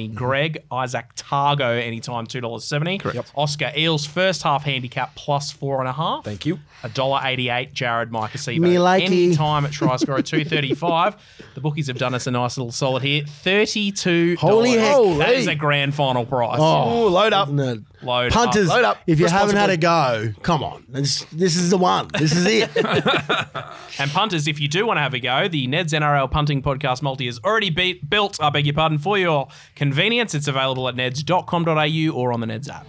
Mm-hmm. 0.08 0.14
Greg, 0.14 0.64
Izack 0.70 1.14
Tago, 1.14 1.80
anytime 1.80 2.26
$2.70. 2.26 3.00
Correct. 3.00 3.32
Oscar 3.36 3.72
Eels, 3.76 4.04
first 4.04 4.42
half 4.42 4.64
handicap 4.64 5.14
plus 5.14 5.52
four 5.52 5.80
and 5.80 5.88
a 5.88 5.92
half. 5.92 6.24
Thank 6.24 6.44
you. 6.44 6.58
$1.88. 6.82 7.72
Jared 7.72 8.10
Maika 8.10 8.34
Me 8.58 8.74
Sivo. 8.74 8.78
likey. 8.78 9.02
Anytime 9.04 9.64
at 9.64 9.72
try 9.72 9.96
score 9.96 10.18
at 10.18 10.26
235. 10.26 11.16
the 11.54 11.60
bookies 11.60 11.86
have 11.86 11.98
done 11.98 12.14
us 12.14 12.26
a 12.26 12.30
nice 12.30 12.58
little 12.58 12.72
solid 12.72 13.02
here. 13.02 13.22
$32. 13.22 14.36
Holy 14.36 14.72
heck. 14.72 14.96
That 15.18 15.34
is 15.34 15.46
a 15.46 15.54
grand 15.54 15.94
final 15.94 16.26
price. 16.26 16.58
Oh, 16.60 17.06
load 17.06 17.32
up. 17.32 17.48
Isn't 17.48 17.60
it? 17.60 17.78
Load 18.02 18.32
Punters, 18.32 18.68
up. 18.68 18.74
Load 18.74 18.84
up. 18.84 18.98
if 19.06 19.20
you 19.20 19.28
haven't 19.28 19.54
had 19.54 19.70
a 19.70 19.76
go, 19.76 20.32
come 20.42 20.64
on. 20.64 20.84
This, 20.88 21.24
this 21.30 21.56
is 21.56 21.70
the 21.70 21.78
one. 21.78 22.08
This 22.18 22.34
is 22.34 22.44
it. 22.46 22.70
And 23.98 24.10
punters, 24.10 24.48
if 24.48 24.58
you 24.58 24.68
do 24.68 24.86
want 24.86 24.96
to 24.96 25.02
have 25.02 25.12
a 25.12 25.20
go, 25.20 25.48
the 25.48 25.66
Ned's 25.66 25.92
NRL 25.92 26.30
Punting 26.30 26.62
Podcast 26.62 26.81
Multi 27.02 27.26
is 27.26 27.38
already 27.44 27.70
be- 27.70 28.00
built, 28.06 28.42
I 28.42 28.50
beg 28.50 28.66
your 28.66 28.74
pardon, 28.74 28.98
for 28.98 29.18
your 29.18 29.48
convenience. 29.74 30.34
It's 30.34 30.48
available 30.48 30.88
at 30.88 30.94
neds.com.au 30.94 32.12
or 32.14 32.32
on 32.32 32.40
the 32.40 32.46
Neds 32.46 32.68
app. 32.68 32.86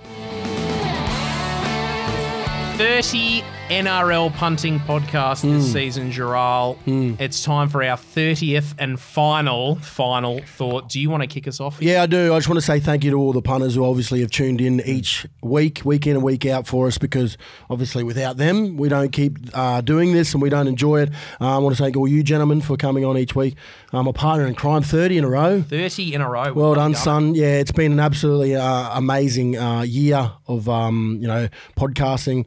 30 2.77 3.43
NRL 3.73 4.31
punting 4.35 4.79
podcast 4.81 5.41
this 5.41 5.73
season, 5.73 6.11
Jharal. 6.11 6.77
It's 7.19 7.43
time 7.43 7.69
for 7.69 7.83
our 7.83 7.97
30th 7.97 8.75
and 8.77 8.99
final, 8.99 9.77
final 9.77 10.41
thought. 10.43 10.89
Do 10.89 10.99
you 10.99 11.09
want 11.09 11.23
to 11.23 11.27
kick 11.27 11.47
us 11.47 11.59
off? 11.59 11.81
Yeah, 11.81 12.03
I 12.03 12.05
do. 12.05 12.35
I 12.35 12.37
just 12.37 12.47
want 12.47 12.59
to 12.59 12.65
say 12.65 12.79
thank 12.79 13.03
you 13.03 13.09
to 13.09 13.17
all 13.17 13.33
the 13.33 13.41
punters 13.41 13.73
who 13.73 13.83
obviously 13.83 14.19
have 14.21 14.29
tuned 14.29 14.61
in 14.61 14.79
each 14.81 15.25
week, 15.41 15.81
week 15.83 16.05
in 16.05 16.17
and 16.17 16.23
week 16.23 16.45
out 16.45 16.67
for 16.67 16.85
us 16.85 16.99
because 16.99 17.35
obviously 17.67 18.03
without 18.03 18.37
them, 18.37 18.77
we 18.77 18.89
don't 18.89 19.11
keep 19.11 19.39
uh, 19.55 19.81
doing 19.81 20.13
this 20.13 20.33
and 20.35 20.43
we 20.43 20.51
don't 20.51 20.67
enjoy 20.67 21.01
it. 21.01 21.09
Uh, 21.41 21.55
I 21.55 21.57
want 21.57 21.75
to 21.75 21.81
thank 21.81 21.97
all 21.97 22.07
you 22.07 22.21
gentlemen 22.21 22.61
for 22.61 22.77
coming 22.77 23.03
on 23.03 23.17
each 23.17 23.35
week. 23.35 23.55
I'm 23.91 24.05
a 24.05 24.13
partner 24.13 24.45
in 24.45 24.53
crime 24.53 24.83
30 24.83 25.17
in 25.17 25.23
a 25.23 25.29
row. 25.29 25.63
30 25.63 26.13
in 26.13 26.21
a 26.21 26.29
row. 26.29 26.53
Well 26.53 26.75
done, 26.75 26.91
done. 26.91 27.01
son. 27.01 27.33
Yeah, 27.33 27.55
it's 27.55 27.71
been 27.71 27.93
an 27.93 27.99
absolutely 27.99 28.55
uh, 28.55 28.95
amazing 28.95 29.57
uh, 29.57 29.81
year 29.81 30.31
of 30.45 30.69
um, 30.69 31.17
you 31.19 31.27
know 31.27 31.47
podcasting. 31.75 32.45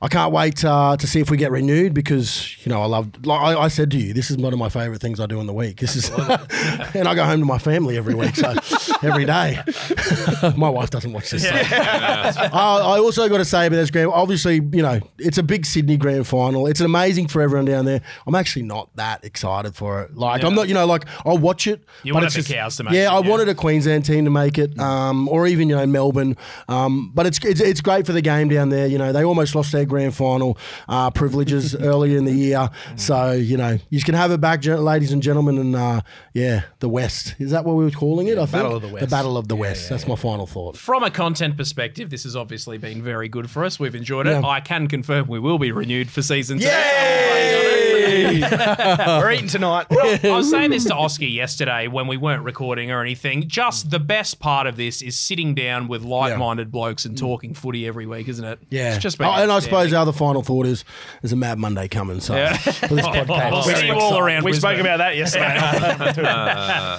I 0.00 0.06
can't 0.08 0.32
wait 0.32 0.64
uh, 0.64 0.96
to 0.96 1.06
see 1.08 1.18
if 1.20 1.28
we 1.30 1.36
get 1.36 1.50
renewed 1.50 1.92
because 1.92 2.56
you 2.64 2.70
know 2.70 2.80
I 2.82 2.86
love. 2.86 3.26
Like 3.26 3.40
I, 3.40 3.60
I 3.62 3.68
said 3.68 3.90
to 3.90 3.96
you, 3.98 4.12
this 4.12 4.30
is 4.30 4.36
one 4.36 4.52
of 4.52 4.58
my 4.58 4.68
favourite 4.68 5.00
things 5.00 5.18
I 5.18 5.26
do 5.26 5.40
in 5.40 5.46
the 5.46 5.52
week. 5.52 5.78
This 5.80 5.96
is, 5.96 6.08
and 6.94 7.08
I 7.08 7.14
go 7.16 7.24
home 7.24 7.40
to 7.40 7.46
my 7.46 7.58
family 7.58 7.96
every 7.96 8.14
week, 8.14 8.36
so 8.36 8.54
every 9.02 9.24
day. 9.24 9.58
my 10.56 10.68
wife 10.68 10.90
doesn't 10.90 11.12
watch 11.12 11.30
this. 11.30 11.42
so. 11.42 11.50
Uh, 11.52 12.48
I 12.52 12.98
also 13.00 13.28
got 13.28 13.38
to 13.38 13.44
say 13.44 13.66
about 13.66 13.76
this 13.76 13.90
grand, 13.90 14.10
obviously, 14.12 14.56
you 14.56 14.82
know, 14.82 15.00
it's 15.18 15.38
a 15.38 15.42
big 15.42 15.66
Sydney 15.66 15.96
grand 15.96 16.26
final. 16.26 16.66
It's 16.68 16.80
amazing 16.80 17.26
for 17.28 17.42
everyone 17.42 17.64
down 17.64 17.84
there. 17.84 18.00
I'm 18.26 18.34
actually 18.36 18.62
not 18.62 18.94
that 18.96 19.24
excited 19.24 19.74
for 19.74 20.02
it. 20.02 20.14
Like, 20.16 20.44
I'm 20.44 20.54
not, 20.54 20.68
you 20.68 20.74
know, 20.74 20.86
like 20.86 21.06
I'll 21.26 21.38
watch 21.38 21.66
it. 21.66 21.82
You 22.04 22.12
but 22.12 22.18
wanted 22.18 22.26
it's 22.26 22.34
just- 22.36 22.48
cows 22.50 22.76
to 22.76 22.84
make 22.84 22.94
Yeah, 22.94 23.06
it, 23.06 23.16
I 23.16 23.20
yeah. 23.20 23.28
wanted 23.28 23.48
a 23.48 23.54
Queensland 23.54 24.04
team 24.04 24.24
to 24.26 24.30
make 24.30 24.58
it, 24.58 24.78
um, 24.78 25.28
or 25.28 25.46
even 25.48 25.68
you 25.68 25.74
know 25.76 25.86
Melbourne. 25.86 26.36
Um, 26.68 27.10
but 27.14 27.26
it's, 27.26 27.44
it's 27.44 27.60
it's 27.60 27.80
great 27.80 28.06
for 28.06 28.12
the 28.12 28.22
game 28.22 28.48
down 28.48 28.68
there. 28.68 28.86
You 28.86 28.98
know, 28.98 29.12
they 29.12 29.24
almost 29.24 29.54
lost 29.54 29.72
their 29.72 29.87
grand 29.88 30.14
final 30.14 30.58
uh, 30.88 31.10
privileges 31.10 31.74
earlier 31.80 32.18
in 32.18 32.24
the 32.24 32.32
year, 32.32 32.70
so 32.96 33.32
you 33.32 33.56
know 33.56 33.78
you 33.90 34.02
can 34.02 34.14
have 34.14 34.30
it 34.30 34.40
back, 34.40 34.64
ladies 34.64 35.12
and 35.12 35.22
gentlemen. 35.22 35.58
And 35.58 35.76
uh, 35.76 36.00
yeah, 36.32 36.64
the 36.80 36.88
West 36.88 37.34
is 37.38 37.50
that 37.50 37.64
what 37.64 37.76
we 37.76 37.84
were 37.84 37.90
calling 37.90 38.28
it? 38.28 38.38
I 38.38 38.46
think 38.46 38.62
Battle 38.62 38.76
of 38.76 38.82
the 38.82 38.88
West. 38.88 39.04
The 39.04 39.10
Battle 39.10 39.36
of 39.36 39.48
the 39.48 39.56
West. 39.56 39.88
That's 39.88 40.06
my 40.06 40.16
final 40.16 40.46
thought. 40.46 40.76
From 40.76 41.02
a 41.02 41.10
content 41.10 41.56
perspective, 41.56 42.10
this 42.10 42.24
has 42.24 42.36
obviously 42.36 42.78
been 42.78 43.02
very 43.02 43.28
good 43.28 43.50
for 43.50 43.64
us. 43.64 43.80
We've 43.80 43.94
enjoyed 43.94 44.26
it. 44.26 44.40
Yeah. 44.40 44.46
I 44.46 44.60
can 44.60 44.88
confirm 44.88 45.26
we 45.28 45.38
will 45.38 45.58
be 45.58 45.72
renewed 45.72 46.10
for 46.10 46.22
season 46.22 46.58
two. 46.58 47.67
We're 49.06 49.32
eating 49.32 49.48
tonight. 49.48 49.86
I 49.90 50.20
was 50.24 50.50
saying 50.50 50.70
this 50.70 50.84
to 50.86 50.94
Oscar 50.94 51.24
yesterday 51.24 51.88
when 51.88 52.06
we 52.06 52.16
weren't 52.16 52.44
recording 52.44 52.90
or 52.90 53.00
anything. 53.00 53.48
Just 53.48 53.90
the 53.90 53.98
best 53.98 54.40
part 54.40 54.66
of 54.66 54.76
this 54.76 55.02
is 55.02 55.18
sitting 55.18 55.54
down 55.54 55.88
with 55.88 56.02
like-minded 56.02 56.70
blokes 56.70 57.04
and 57.04 57.16
talking 57.16 57.54
footy 57.54 57.86
every 57.86 58.06
week, 58.06 58.28
isn't 58.28 58.44
it? 58.44 58.58
Yeah, 58.70 58.94
it's 58.94 59.02
just 59.02 59.18
been 59.18 59.28
Oh, 59.28 59.32
and 59.32 59.52
I 59.52 59.60
suppose 59.60 59.92
our 59.92 60.02
other 60.02 60.12
final 60.12 60.42
thought 60.42 60.66
is 60.66 60.84
there's 61.22 61.32
a 61.32 61.36
Mad 61.36 61.58
Monday 61.58 61.88
coming. 61.88 62.20
So 62.20 62.34
Yeah. 62.34 62.56
for 62.56 62.94
this 62.94 63.06
podcast, 63.06 63.50
We'll 63.50 63.62
see 63.62 63.86
you 63.86 63.94
all 63.94 64.18
around. 64.18 64.44
We 64.44 64.52
Brisbane. 64.52 64.76
spoke 64.76 64.80
about 64.80 64.98
that 64.98 65.16
yesterday. 65.16 65.48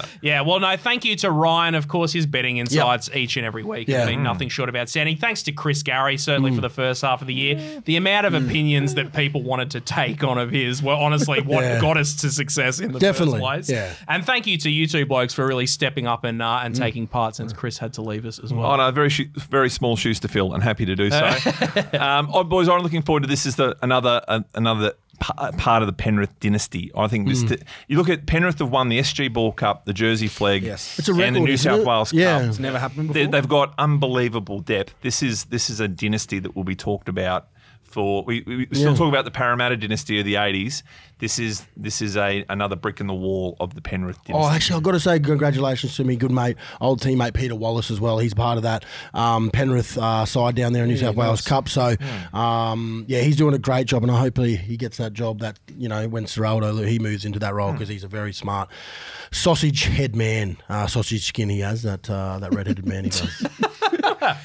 Yeah, 0.22 0.42
well, 0.42 0.60
no, 0.60 0.76
thank 0.76 1.06
you 1.06 1.16
to 1.18 1.32
Ryan, 1.32 1.76
of 1.76 1.88
course, 1.88 2.12
his 2.12 2.26
betting 2.26 2.58
insights 2.58 3.10
each 3.14 3.38
and 3.38 3.46
every 3.46 3.64
week 3.64 3.88
Yeah. 3.88 4.00
have 4.00 4.08
been 4.08 4.20
hmm. 4.20 4.24
nothing 4.24 4.50
short 4.50 4.70
of 4.70 4.76
outstanding. 4.76 5.18
Thanks 5.18 5.44
to 5.44 5.52
Chris 5.52 5.82
Gary, 5.84 6.18
certainly 6.18 6.52
hmm. 6.52 6.58
for 6.58 6.62
the 6.62 6.70
first 6.70 7.02
half 7.02 7.22
of 7.22 7.28
the 7.28 7.34
year. 7.34 7.82
The 7.86 7.96
amount 7.96 8.26
of 8.26 8.34
hmm. 8.34 8.46
opinions 8.46 8.96
that 8.96 9.14
people 9.14 9.44
wanted 9.44 9.72
to 9.72 9.82
take 9.82 10.24
on 10.24 10.38
of 10.38 10.52
his 10.52 10.84
were 10.84 10.94
honestly 11.00 11.42
what 11.46 11.64
Yeah. 11.64 11.80
got 11.82 11.98
us 11.98 12.16
to 12.18 12.30
success 12.30 12.80
in 12.80 12.92
the 12.92 13.00
Definitely, 13.00 13.40
first 13.40 13.68
place. 13.68 13.70
yeah. 13.70 13.94
And 14.08 14.26
thank 14.26 14.46
you 14.48 14.58
to 14.60 14.70
you 14.70 14.86
two 14.88 15.06
blokes 15.06 15.34
for 15.34 15.48
really 15.48 15.66
stepping 15.68 16.06
up 16.08 16.24
and 16.24 16.42
uh, 16.42 16.62
and 16.64 16.76
taking 16.76 17.08
part 17.08 17.36
since 17.36 17.54
Chris 17.54 17.78
had 17.78 17.94
to 17.94 18.02
leave 18.02 18.26
us 18.26 18.40
as 18.40 18.54
well. 18.54 18.72
Oh 18.72 18.76
no, 18.76 18.92
very 18.92 19.10
sho- 19.10 19.24
very 19.36 19.70
small 19.70 19.96
shoes 19.96 20.20
to 20.22 20.28
fill, 20.28 20.54
and 20.54 20.62
happy 20.64 20.86
to 20.86 20.96
do 20.96 21.10
so. 21.10 21.26
um, 22.00 22.30
oh, 22.34 22.44
boys, 22.44 22.68
I'm 22.70 22.82
looking 22.82 23.02
forward 23.02 23.24
to 23.24 23.28
this. 23.28 23.46
Is 23.46 23.56
the 23.56 23.76
another 23.82 24.22
uh, 24.28 24.42
another 24.56 24.94
part 25.58 25.84
of 25.84 25.88
the 25.88 25.94
Penrith 25.94 26.40
dynasty? 26.40 26.92
I 26.96 27.08
think 27.08 27.28
this. 27.28 27.44
you 27.88 27.98
look 27.98 28.10
at 28.10 28.26
Penrith 28.26 28.60
have 28.60 28.72
won 28.72 28.90
the 28.90 29.00
SG 29.00 29.32
Ball 29.34 29.52
Cup, 29.52 29.86
the 29.86 29.94
Jersey 29.94 30.28
Flag, 30.28 30.64
Yes. 30.64 30.98
It's 30.98 31.10
a 31.10 31.14
and 31.14 31.36
the 31.36 31.40
New 31.42 31.58
South 31.58 31.82
it? 31.82 31.86
Wales 31.88 32.14
Yeah. 32.14 32.40
Cup. 32.40 32.50
It's 32.50 32.60
Never 32.60 32.80
happened 32.80 33.10
They, 33.10 33.26
before. 33.26 33.32
they've 33.34 33.50
got 33.50 33.74
unbelievable 33.78 34.60
depth. 34.60 34.96
This 35.02 35.22
is 35.22 35.46
this 35.46 35.70
is 35.70 35.80
a 35.80 35.88
dynasty 35.88 36.40
that 36.40 36.56
will 36.56 36.64
be 36.64 36.76
talked 36.76 37.10
about 37.10 37.48
for. 37.90 38.24
We, 38.24 38.42
we 38.46 38.68
still 38.72 38.92
Yeah. 38.92 38.98
talk 38.98 39.10
about 39.10 39.26
the 39.26 39.32
Parramatta 39.32 39.78
dynasty 39.78 40.20
of 40.20 40.26
the 40.26 40.36
'80s. 40.36 40.84
This 41.20 41.38
is 41.38 41.66
this 41.76 42.02
is 42.02 42.16
a 42.16 42.46
another 42.48 42.78
brick 42.78 43.02
in 43.02 43.08
the 43.08 43.14
wall 43.14 43.58
of 43.60 43.76
the 43.76 43.82
Penrith 43.82 44.24
dynasty. 44.24 44.34
Oh, 44.34 44.50
actually, 44.50 44.78
I've 44.78 44.84
got 44.84 44.92
to 44.94 45.00
say 45.02 45.20
congratulations 45.20 45.96
to 45.98 46.04
me 46.06 46.16
good 46.16 46.32
mate, 46.32 46.56
old 46.80 47.02
teammate 47.02 47.34
Peter 47.34 47.56
Wallace 47.56 47.92
as 47.92 48.00
well. 48.00 48.20
He's 48.20 48.34
part 48.34 48.56
of 48.58 48.64
that 48.64 48.86
um, 49.14 49.50
Penrith 49.52 49.98
uh, 49.98 50.26
side 50.26 50.56
down 50.56 50.72
there 50.72 50.84
in 50.84 50.90
New 50.90 50.96
South 50.98 51.16
Wales 51.16 51.42
Cup. 51.42 51.68
So, 51.68 51.96
um, 52.34 53.04
yeah, 53.08 53.20
he's 53.22 53.36
doing 53.36 53.54
a 53.54 53.60
great 53.60 53.86
job, 53.88 54.04
and 54.04 54.12
I 54.12 54.18
hope 54.20 54.38
he, 54.38 54.56
he 54.56 54.78
gets 54.78 54.96
that 54.98 55.12
job 55.14 55.40
that 55.40 55.60
you 55.78 55.90
know 55.90 56.08
when 56.08 56.24
Ciraldo 56.26 56.88
he 56.88 57.00
moves 57.00 57.26
into 57.26 57.40
that 57.40 57.54
role 57.54 57.74
because 57.74 57.90
he's 57.90 58.04
a 58.06 58.08
very 58.08 58.32
smart 58.34 58.70
sausage 59.32 59.84
head 59.84 60.16
man, 60.16 60.58
uh, 60.70 60.88
sausage 60.88 61.26
skin 61.26 61.50
he 61.50 61.60
has 61.60 61.84
that 61.84 62.10
uh, 62.10 62.40
that 62.40 62.54
redheaded 62.54 62.86
man 62.88 63.04
he 63.04 63.10
does. 63.10 63.46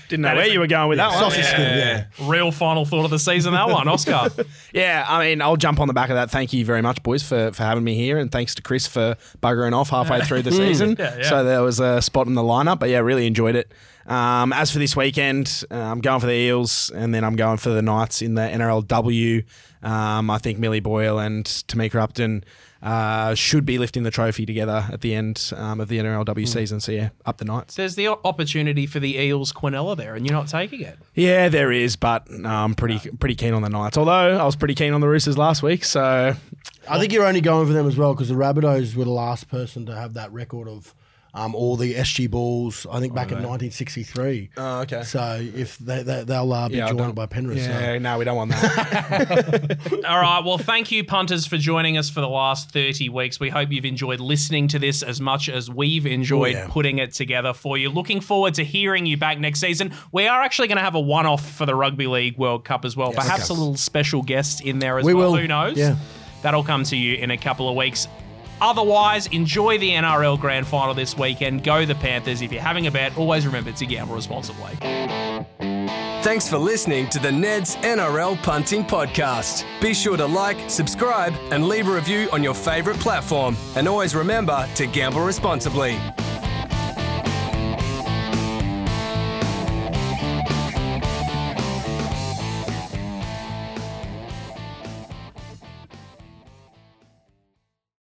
Didn't 0.09 0.23
know 0.23 0.35
where 0.35 0.47
you 0.47 0.61
were 0.61 0.67
going 0.67 0.89
with 0.89 0.99
that 0.99 1.11
one. 1.11 1.19
sausage 1.19 1.45
skin, 1.45 1.61
yeah. 1.61 2.05
Real 2.29 2.53
final 2.53 2.85
thought 2.85 3.05
of 3.05 3.11
the 3.11 3.19
season, 3.19 3.53
that 3.53 3.69
one, 3.69 3.89
Oscar. 3.89 4.29
Yeah, 4.73 5.05
I 5.09 5.25
mean, 5.25 5.41
I'll 5.41 5.57
jump 5.57 5.79
on 5.79 5.87
the 5.89 5.95
back 5.95 6.11
of 6.11 6.17
that. 6.17 6.31
Thank 6.31 6.53
you 6.53 6.65
very 6.65 6.83
much, 6.83 7.03
boys, 7.03 7.23
for, 7.23 7.53
for 7.53 7.63
having 7.63 7.85
me 7.85 7.95
here, 7.95 8.19
and 8.19 8.31
thanks 8.31 8.55
to 8.57 8.63
Chris 8.63 8.87
for 8.87 9.17
buggering 9.41 9.73
off 9.73 9.91
halfway 9.91 10.21
through 10.23 10.43
the 10.43 10.53
season. 10.53 10.97
Yeah, 11.05 11.17
yeah. 11.19 11.29
So 11.29 11.45
there 11.45 11.63
was 11.63 11.81
a 11.81 12.01
spot 12.03 12.27
in 12.27 12.35
the 12.35 12.43
lineup, 12.43 12.79
but 12.79 12.89
yeah, 12.89 12.99
really 12.99 13.27
enjoyed 13.27 13.57
it. 13.57 13.73
Um, 14.07 14.53
as 14.53 14.71
for 14.71 14.79
this 14.79 14.97
weekend, 14.97 15.65
uh, 15.71 15.75
I'm 15.75 16.01
going 16.01 16.21
for 16.21 16.27
the 16.27 16.33
Eels, 16.35 16.91
and 16.95 17.15
then 17.15 17.25
I'm 17.25 17.37
going 17.37 17.57
for 17.59 17.71
the 17.71 17.83
Knights 17.83 18.21
in 18.23 18.35
the 18.35 18.43
NRLW. 18.43 19.45
Um, 19.83 20.31
I 20.31 20.39
think 20.39 20.59
Millie 20.59 20.81
Boyle 20.81 21.19
and 21.19 21.45
Tamika 21.45 21.97
Upton 21.97 22.45
uh, 22.85 23.35
should 23.35 23.65
be 23.65 23.79
lifting 23.79 24.03
the 24.03 24.11
trophy 24.11 24.45
together 24.45 24.87
at 24.93 25.01
the 25.01 25.15
end 25.15 25.53
um, 25.57 25.81
of 25.81 25.89
the 25.89 25.99
NRLW 25.99 26.47
season. 26.47 26.81
So 26.81 26.93
yeah, 26.93 27.09
up 27.25 27.39
the 27.39 27.47
Knights. 27.47 27.77
There's 27.77 27.95
the 27.95 28.09
opportunity 28.09 28.87
for 28.87 29.01
the 29.01 29.17
Eels 29.17 29.53
Quinella 29.53 29.97
there, 29.97 30.15
and 30.15 30.27
you're 30.27 30.37
not 30.37 30.49
taking 30.49 30.83
it. 30.83 30.99
Yeah, 31.15 31.49
there 31.49 31.73
is, 31.73 31.97
but 31.97 32.31
no, 32.31 32.49
I'm 32.49 32.75
pretty 32.75 32.99
pretty 33.19 33.37
keen 33.37 33.55
on 33.55 33.63
the 33.63 33.71
Knights. 33.71 33.97
Although 33.97 34.39
I 34.39 34.45
was 34.45 34.55
pretty 34.55 34.75
keen 34.75 34.93
on 34.93 35.01
the 35.01 35.09
Roosters 35.09 35.39
last 35.39 35.63
week, 35.63 35.83
so 35.85 36.37
I 36.89 36.99
think 36.99 37.13
you're 37.13 37.27
only 37.27 37.41
going 37.41 37.67
for 37.67 37.73
them 37.73 37.89
as 37.89 37.97
well 37.97 38.13
because 38.13 38.29
the 38.29 38.35
Rabbitohs 38.35 38.95
were 38.95 39.05
the 39.05 39.11
last 39.11 39.49
person 39.49 39.87
to 39.87 39.95
have 39.97 40.15
that 40.15 40.31
record 40.31 40.69
of 40.69 40.95
um, 41.35 41.55
all 41.55 41.77
the 41.77 41.95
SG 41.95 42.31
balls. 42.31 42.87
I 42.91 43.01
think 43.01 43.13
back 43.15 43.33
in 43.33 43.39
1963. 43.39 44.51
Oh, 44.57 44.81
okay. 44.83 45.03
So 45.03 45.41
if 45.55 45.77
they, 45.79 46.03
they 46.03 46.25
they'll 46.25 46.53
uh, 46.53 46.69
be 46.69 46.77
Yeah, 46.77 46.91
joined 46.91 47.15
by 47.17 47.27
Penrith. 47.27 47.63
so- 47.63 47.71
yeah, 47.71 47.99
no, 47.99 48.19
we 48.19 48.25
don't 48.25 48.37
want 48.37 48.53
that. 48.53 50.05
All 50.09 50.21
right. 50.21 50.45
Well, 50.45 50.59
thank 50.59 50.93
you, 50.93 51.03
punters, 51.05 51.47
for 51.47 51.57
joining 51.59 51.99
us 51.99 52.09
for 52.09 52.21
the 52.21 52.29
last 52.29 52.71
30 52.71 53.09
weeks. 53.09 53.41
We 53.41 53.49
hope 53.51 53.71
you've 53.73 53.85
enjoyed 53.85 54.21
listening 54.21 54.69
to 54.69 54.79
this 54.79 55.03
as 55.03 55.21
much 55.21 55.49
as 55.49 55.71
we've 55.71 56.07
enjoyed 56.07 56.55
Oh, 56.55 56.59
yeah. 56.61 56.67
putting 56.69 56.99
it 56.99 57.13
together 57.13 57.53
for 57.53 57.77
you. 57.79 57.91
Looking 57.91 58.21
forward 58.21 58.55
to 58.55 58.65
hearing 58.65 59.07
you 59.07 59.17
back 59.17 59.39
next 59.41 59.61
season. 59.61 59.93
We 60.13 60.27
are 60.29 60.43
actually 60.43 60.69
going 60.69 60.79
to 60.79 60.85
have 60.85 60.95
a 60.95 61.01
one 61.01 61.27
off 61.27 61.49
for 61.57 61.67
the 61.67 61.75
Rugby 61.75 62.07
League 62.07 62.39
World 62.39 62.65
Cup 62.65 62.85
as 62.85 62.97
well. 62.97 63.13
Perhaps 63.13 63.49
a 63.49 63.53
little 63.55 63.77
special 63.77 64.23
guest 64.23 64.61
in 64.61 64.79
there 64.79 64.99
as 64.99 65.05
We 65.05 65.15
well. 65.15 65.33
will. 65.33 65.39
Who 65.39 65.49
knows? 65.49 65.77
Yeah. 65.77 65.97
That'll 66.43 66.63
come 66.65 66.85
to 66.85 66.97
you 66.97 67.15
in 67.17 67.31
a 67.31 67.39
couple 67.39 67.69
of 67.69 67.75
weeks. 67.77 68.07
Otherwise, 68.61 69.27
enjoy 69.29 69.79
the 69.79 69.91
NRL 69.91 70.41
Grand 70.41 70.67
Final 70.67 70.95
this 70.95 71.17
weekend. 71.17 71.65
Go 71.65 71.85
the 71.85 71.95
Panthers. 71.95 72.43
If 72.43 72.53
you're 72.53 72.63
having 72.63 72.87
a 72.87 72.91
bet, 72.91 73.17
always 73.17 73.47
remember 73.47 73.73
to 73.73 73.87
gamble 73.87 74.15
responsibly. 74.15 74.77
Thanks 76.25 76.49
for 76.49 76.57
listening 76.57 77.11
to 77.11 77.19
the 77.19 77.29
Neds 77.29 77.77
NRL 77.83 78.43
Punting 78.43 78.85
Podcast. 78.85 79.67
Be 79.83 79.93
sure 79.93 80.17
to 80.17 80.25
like, 80.25 80.71
subscribe, 80.71 81.35
and 81.51 81.69
leave 81.69 81.87
a 81.87 81.95
review 81.95 82.31
on 82.33 82.43
your 82.43 82.55
favourite 82.55 82.99
platform. 82.99 83.57
And 83.77 83.87
always 83.87 84.15
remember 84.15 84.67
to 84.77 84.87
gamble 84.87 85.21
responsibly. 85.21 85.99